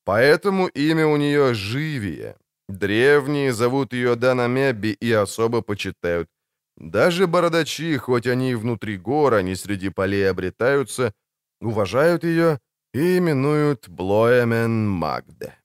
Поэтому 0.06 0.68
имя 0.68 1.08
у 1.08 1.18
нее 1.18 1.54
Живия. 1.54 2.38
Древние 2.70 3.54
зовут 3.54 3.94
ее 3.94 4.16
Данамебби 4.16 4.90
и 4.90 5.12
особо 5.12 5.62
почитают. 5.62 6.30
Даже 6.78 7.28
бородачи, 7.28 7.98
хоть 7.98 8.28
они 8.28 8.52
и 8.52 8.56
внутри 8.56 8.98
гор, 8.98 9.34
они 9.34 9.56
среди 9.56 9.90
полей 9.90 10.30
обретаются, 10.30 11.14
уважают 11.62 12.24
ее 12.24 12.60
и 12.94 13.18
именуют 13.18 13.90
Блоемен 13.90 14.88
Магде. 14.88 15.58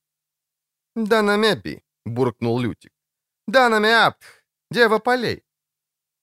«Данамебби»,— 0.97 1.83
буркнул 2.07 2.61
Лютик. 2.61 2.93
«Данамеаптх, 3.47 4.45
дева 4.71 4.99
полей». 4.99 5.43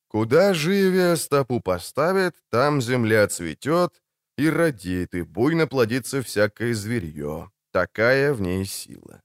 Куда 0.08 0.54
живее 0.54 1.18
стопу 1.18 1.60
поставит, 1.60 2.36
там 2.50 2.82
земля 2.82 3.28
цветет 3.28 4.02
и 4.38 4.50
родит, 4.50 5.14
и 5.16 5.22
буйно 5.22 5.68
плодится 5.68 6.22
всякое 6.22 6.74
зверье. 6.74 7.52
Такая 7.72 8.34
в 8.34 8.42
ней 8.42 8.66
сила. 8.66 9.22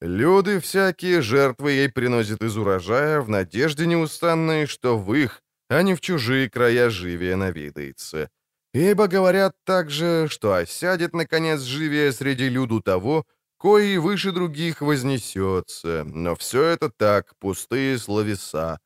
Люди 0.00 0.58
всякие 0.58 1.22
жертвы 1.22 1.72
ей 1.72 1.88
приносят 1.88 2.42
из 2.42 2.56
урожая 2.56 3.20
в 3.20 3.28
надежде 3.28 3.86
неустанной, 3.86 4.66
что 4.66 4.98
в 4.98 5.14
их, 5.14 5.42
а 5.68 5.82
не 5.82 5.94
в 5.94 6.00
чужие 6.00 6.50
края 6.50 6.90
живее 6.90 7.36
навидается. 7.36 8.28
Ибо 8.74 9.06
говорят 9.06 9.54
также, 9.64 10.26
что 10.28 10.54
осядет, 10.54 11.14
наконец, 11.14 11.60
живее 11.60 12.12
среди 12.12 12.48
люду 12.48 12.80
того, 12.80 13.24
кои 13.58 13.98
выше 13.98 14.32
других 14.32 14.80
вознесется. 14.80 16.04
Но 16.04 16.34
все 16.34 16.64
это 16.64 16.90
так, 16.90 17.34
пустые 17.38 17.98
словеса. 17.98 18.80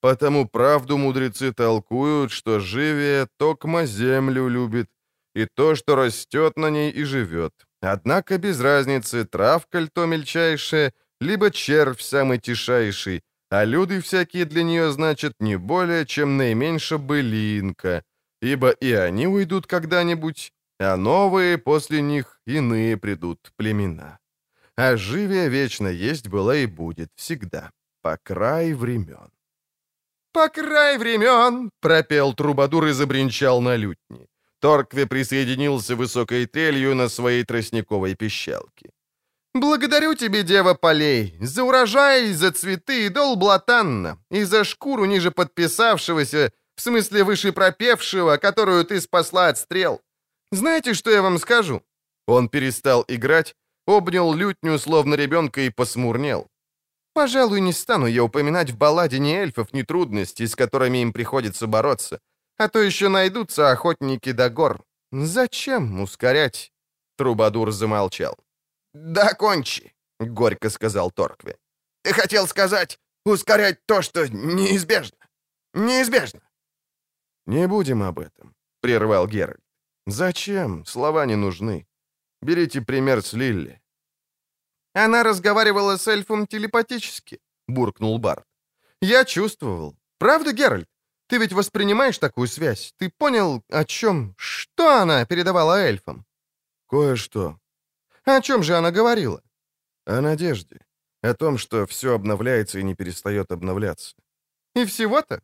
Потому 0.00 0.48
правду 0.48 0.96
мудрецы 0.98 1.52
толкуют, 1.52 2.30
что 2.30 2.60
живее 2.60 3.26
токма 3.38 3.86
землю 3.86 4.48
любит, 4.48 4.88
и 5.34 5.46
то, 5.46 5.74
что 5.74 5.96
растет 5.96 6.56
на 6.56 6.70
ней 6.70 6.90
и 6.90 7.04
живет. 7.04 7.52
Однако 7.80 8.38
без 8.38 8.60
разницы, 8.60 9.24
травка 9.24 9.80
ль 9.80 9.88
то 9.92 10.06
мельчайшая, 10.06 10.92
либо 11.20 11.50
червь 11.50 12.02
самый 12.02 12.38
тишайший, 12.38 13.22
а 13.50 13.64
люди 13.64 14.00
всякие 14.00 14.44
для 14.44 14.62
нее 14.62 14.92
значат 14.92 15.34
не 15.40 15.56
более, 15.56 16.06
чем 16.06 16.36
наименьше 16.36 16.98
былинка, 16.98 18.02
ибо 18.42 18.70
и 18.70 18.92
они 18.92 19.26
уйдут 19.26 19.66
когда-нибудь, 19.66 20.52
а 20.78 20.96
новые 20.96 21.58
после 21.58 22.00
них 22.00 22.40
иные 22.46 22.96
придут 22.96 23.52
племена. 23.56 24.18
А 24.76 24.96
живее 24.96 25.48
вечно 25.48 25.88
есть 25.88 26.28
была 26.28 26.56
и 26.56 26.66
будет 26.66 27.10
всегда, 27.16 27.70
по 28.02 28.16
край 28.16 28.72
времен. 28.72 29.30
«По 30.32 30.48
край 30.48 30.96
времен!»— 30.96 31.70
пропел 31.80 32.34
трубадур 32.34 32.86
и 32.86 32.92
забринчал 32.92 33.60
на 33.60 33.74
лютни. 33.76 34.29
Торкве 34.60 35.06
присоединился 35.06 35.96
высокой 35.96 36.46
трелью 36.46 36.94
на 36.94 37.08
своей 37.08 37.44
тростниковой 37.44 38.14
пищалке. 38.14 38.90
«Благодарю 39.54 40.14
тебе, 40.14 40.42
дева 40.42 40.74
полей, 40.74 41.34
за 41.40 41.64
урожай, 41.64 42.32
за 42.32 42.52
цветы 42.52 43.10
дол 43.10 43.36
блатанна, 43.36 44.18
и 44.30 44.44
за 44.44 44.64
шкуру 44.64 45.06
ниже 45.06 45.30
подписавшегося, 45.30 46.52
в 46.76 46.80
смысле 46.80 47.24
выше 47.24 47.52
пропевшего, 47.52 48.36
которую 48.36 48.84
ты 48.84 49.00
спасла 49.00 49.48
от 49.48 49.58
стрел. 49.58 50.00
Знаете, 50.52 50.94
что 50.94 51.10
я 51.10 51.22
вам 51.22 51.38
скажу?» 51.38 51.82
Он 52.26 52.48
перестал 52.48 53.04
играть, 53.08 53.56
обнял 53.86 54.34
лютню, 54.34 54.78
словно 54.78 55.16
ребенка, 55.16 55.62
и 55.62 55.70
посмурнел. 55.70 56.46
«Пожалуй, 57.12 57.60
не 57.60 57.72
стану 57.72 58.06
я 58.06 58.22
упоминать 58.22 58.70
в 58.70 58.76
балладе 58.76 59.18
ни 59.18 59.34
эльфов, 59.34 59.72
ни 59.72 59.82
трудностей, 59.82 60.46
с 60.46 60.54
которыми 60.54 60.98
им 60.98 61.12
приходится 61.12 61.66
бороться. 61.66 62.20
А 62.60 62.68
то 62.68 62.78
еще 62.78 63.08
найдутся 63.08 63.70
охотники 63.70 64.32
до 64.32 64.50
гор. 64.50 64.84
Зачем 65.12 66.02
ускорять?» 66.02 66.72
Трубадур 67.16 67.72
замолчал. 67.72 68.36
«Да 68.92 69.32
кончи»,— 69.32 69.94
горько 70.20 70.68
сказал 70.68 71.10
Торкве. 71.10 71.56
«Ты 72.02 72.12
хотел 72.12 72.46
сказать, 72.46 72.98
ускорять 73.24 73.86
то, 73.86 74.02
что 74.02 74.28
неизбежно. 74.28 75.16
Неизбежно». 75.72 76.40
«Не 77.46 77.66
будем 77.66 78.02
об 78.02 78.18
этом»,— 78.18 78.54
прервал 78.82 79.26
Геральт. 79.26 79.64
«Зачем? 80.06 80.84
Слова 80.84 81.24
не 81.24 81.36
нужны. 81.36 81.86
Берите 82.42 82.82
пример 82.82 83.22
с 83.22 83.32
Лилли». 83.32 83.80
«Она 84.92 85.22
разговаривала 85.22 85.96
с 85.96 86.06
эльфом 86.08 86.46
телепатически»,— 86.46 87.38
буркнул 87.68 88.18
Барт. 88.18 88.44
«Я 89.00 89.24
чувствовал. 89.24 89.96
Правда, 90.18 90.52
Геральт? 90.52 90.90
Ты 91.30 91.38
ведь 91.38 91.52
воспринимаешь 91.52 92.18
такую 92.18 92.48
связь? 92.48 92.92
Ты 92.98 93.08
понял, 93.08 93.62
о 93.68 93.84
чем, 93.84 94.34
что 94.36 95.00
она 95.00 95.24
передавала 95.24 95.78
эльфам?» 95.78 96.26
«Кое-что». 96.88 97.56
«О 98.24 98.40
чем 98.40 98.64
же 98.64 98.76
она 98.76 98.90
говорила?» 98.90 99.40
«О 100.06 100.20
надежде. 100.20 100.80
О 101.22 101.32
том, 101.34 101.56
что 101.56 101.86
все 101.86 102.14
обновляется 102.14 102.80
и 102.80 102.82
не 102.82 102.96
перестает 102.96 103.52
обновляться». 103.52 104.16
«И 104.74 104.84
всего-то?» 104.84 105.40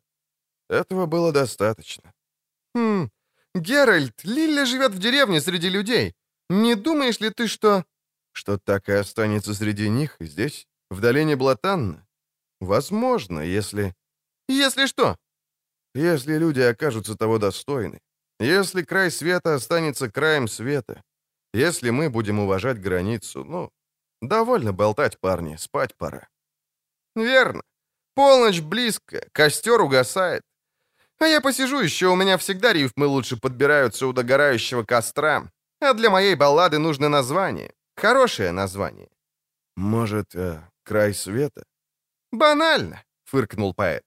«Этого 0.68 1.06
было 1.06 1.30
достаточно». 1.30 2.12
«Хм, 2.74 3.08
Геральт, 3.54 4.24
Лилля 4.24 4.66
живет 4.66 4.92
в 4.92 4.98
деревне 4.98 5.40
среди 5.40 5.68
людей. 5.68 6.14
Не 6.50 6.74
думаешь 6.74 7.20
ли 7.20 7.30
ты, 7.30 7.46
что...» 7.46 7.84
«Что 8.32 8.58
так 8.58 8.88
и 8.88 8.92
останется 8.92 9.54
среди 9.54 9.88
них, 9.88 10.16
здесь, 10.18 10.66
в 10.90 11.00
долине 11.00 11.36
Блатанна? 11.36 12.08
Возможно, 12.60 13.38
если...» 13.38 13.94
«Если 14.48 14.86
что?» 14.86 15.16
Если 15.96 16.36
люди 16.38 16.60
окажутся 16.60 17.16
того 17.16 17.38
достойны. 17.38 18.00
Если 18.38 18.82
край 18.82 19.10
света 19.10 19.54
останется 19.54 20.10
краем 20.10 20.46
света. 20.48 21.02
Если 21.54 21.88
мы 21.90 22.10
будем 22.10 22.38
уважать 22.38 22.82
границу, 22.82 23.44
ну, 23.44 23.70
довольно 24.20 24.74
болтать, 24.74 25.18
парни, 25.18 25.56
спать 25.56 25.96
пора. 25.96 26.28
Верно. 27.14 27.62
Полночь 28.14 28.60
близко, 28.60 29.26
костер 29.32 29.80
угасает. 29.80 30.42
А 31.18 31.26
я 31.26 31.40
посижу 31.40 31.80
еще, 31.80 32.08
у 32.08 32.16
меня 32.16 32.36
всегда 32.36 32.74
рифмы 32.74 33.06
лучше 33.06 33.38
подбираются 33.38 34.06
у 34.06 34.12
догорающего 34.12 34.84
костра. 34.84 35.50
А 35.80 35.94
для 35.94 36.10
моей 36.10 36.34
баллады 36.34 36.78
нужно 36.78 37.08
название. 37.08 37.72
Хорошее 37.96 38.52
название. 38.52 39.08
Может, 39.76 40.34
э, 40.34 40.60
край 40.84 41.14
света? 41.14 41.64
Банально, 42.32 43.02
фыркнул 43.24 43.72
поэт. 43.72 44.04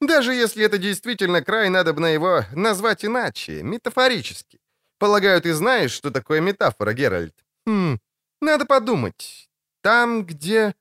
Даже 0.00 0.34
если 0.34 0.64
это 0.64 0.78
действительно 0.78 1.42
край, 1.42 1.70
надо 1.70 1.92
бы 1.92 2.00
на 2.00 2.10
его 2.10 2.44
назвать 2.52 3.04
иначе, 3.04 3.62
метафорически. 3.62 4.60
Полагаю, 4.98 5.40
ты 5.40 5.54
знаешь, 5.54 5.92
что 5.92 6.10
такое 6.10 6.40
метафора, 6.40 6.92
Геральт? 6.92 7.34
Хм, 7.66 7.98
надо 8.40 8.66
подумать. 8.66 9.48
Там, 9.82 10.24
где... 10.24 10.74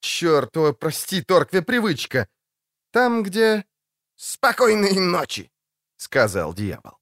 Черт, 0.00 0.56
о, 0.56 0.72
прости, 0.72 1.22
Торкве, 1.22 1.62
привычка. 1.62 2.28
Там, 2.92 3.22
где... 3.22 3.64
«Спокойной 4.16 4.98
ночи!»— 4.98 5.48
сказал 5.96 6.52
дьявол. 6.52 6.97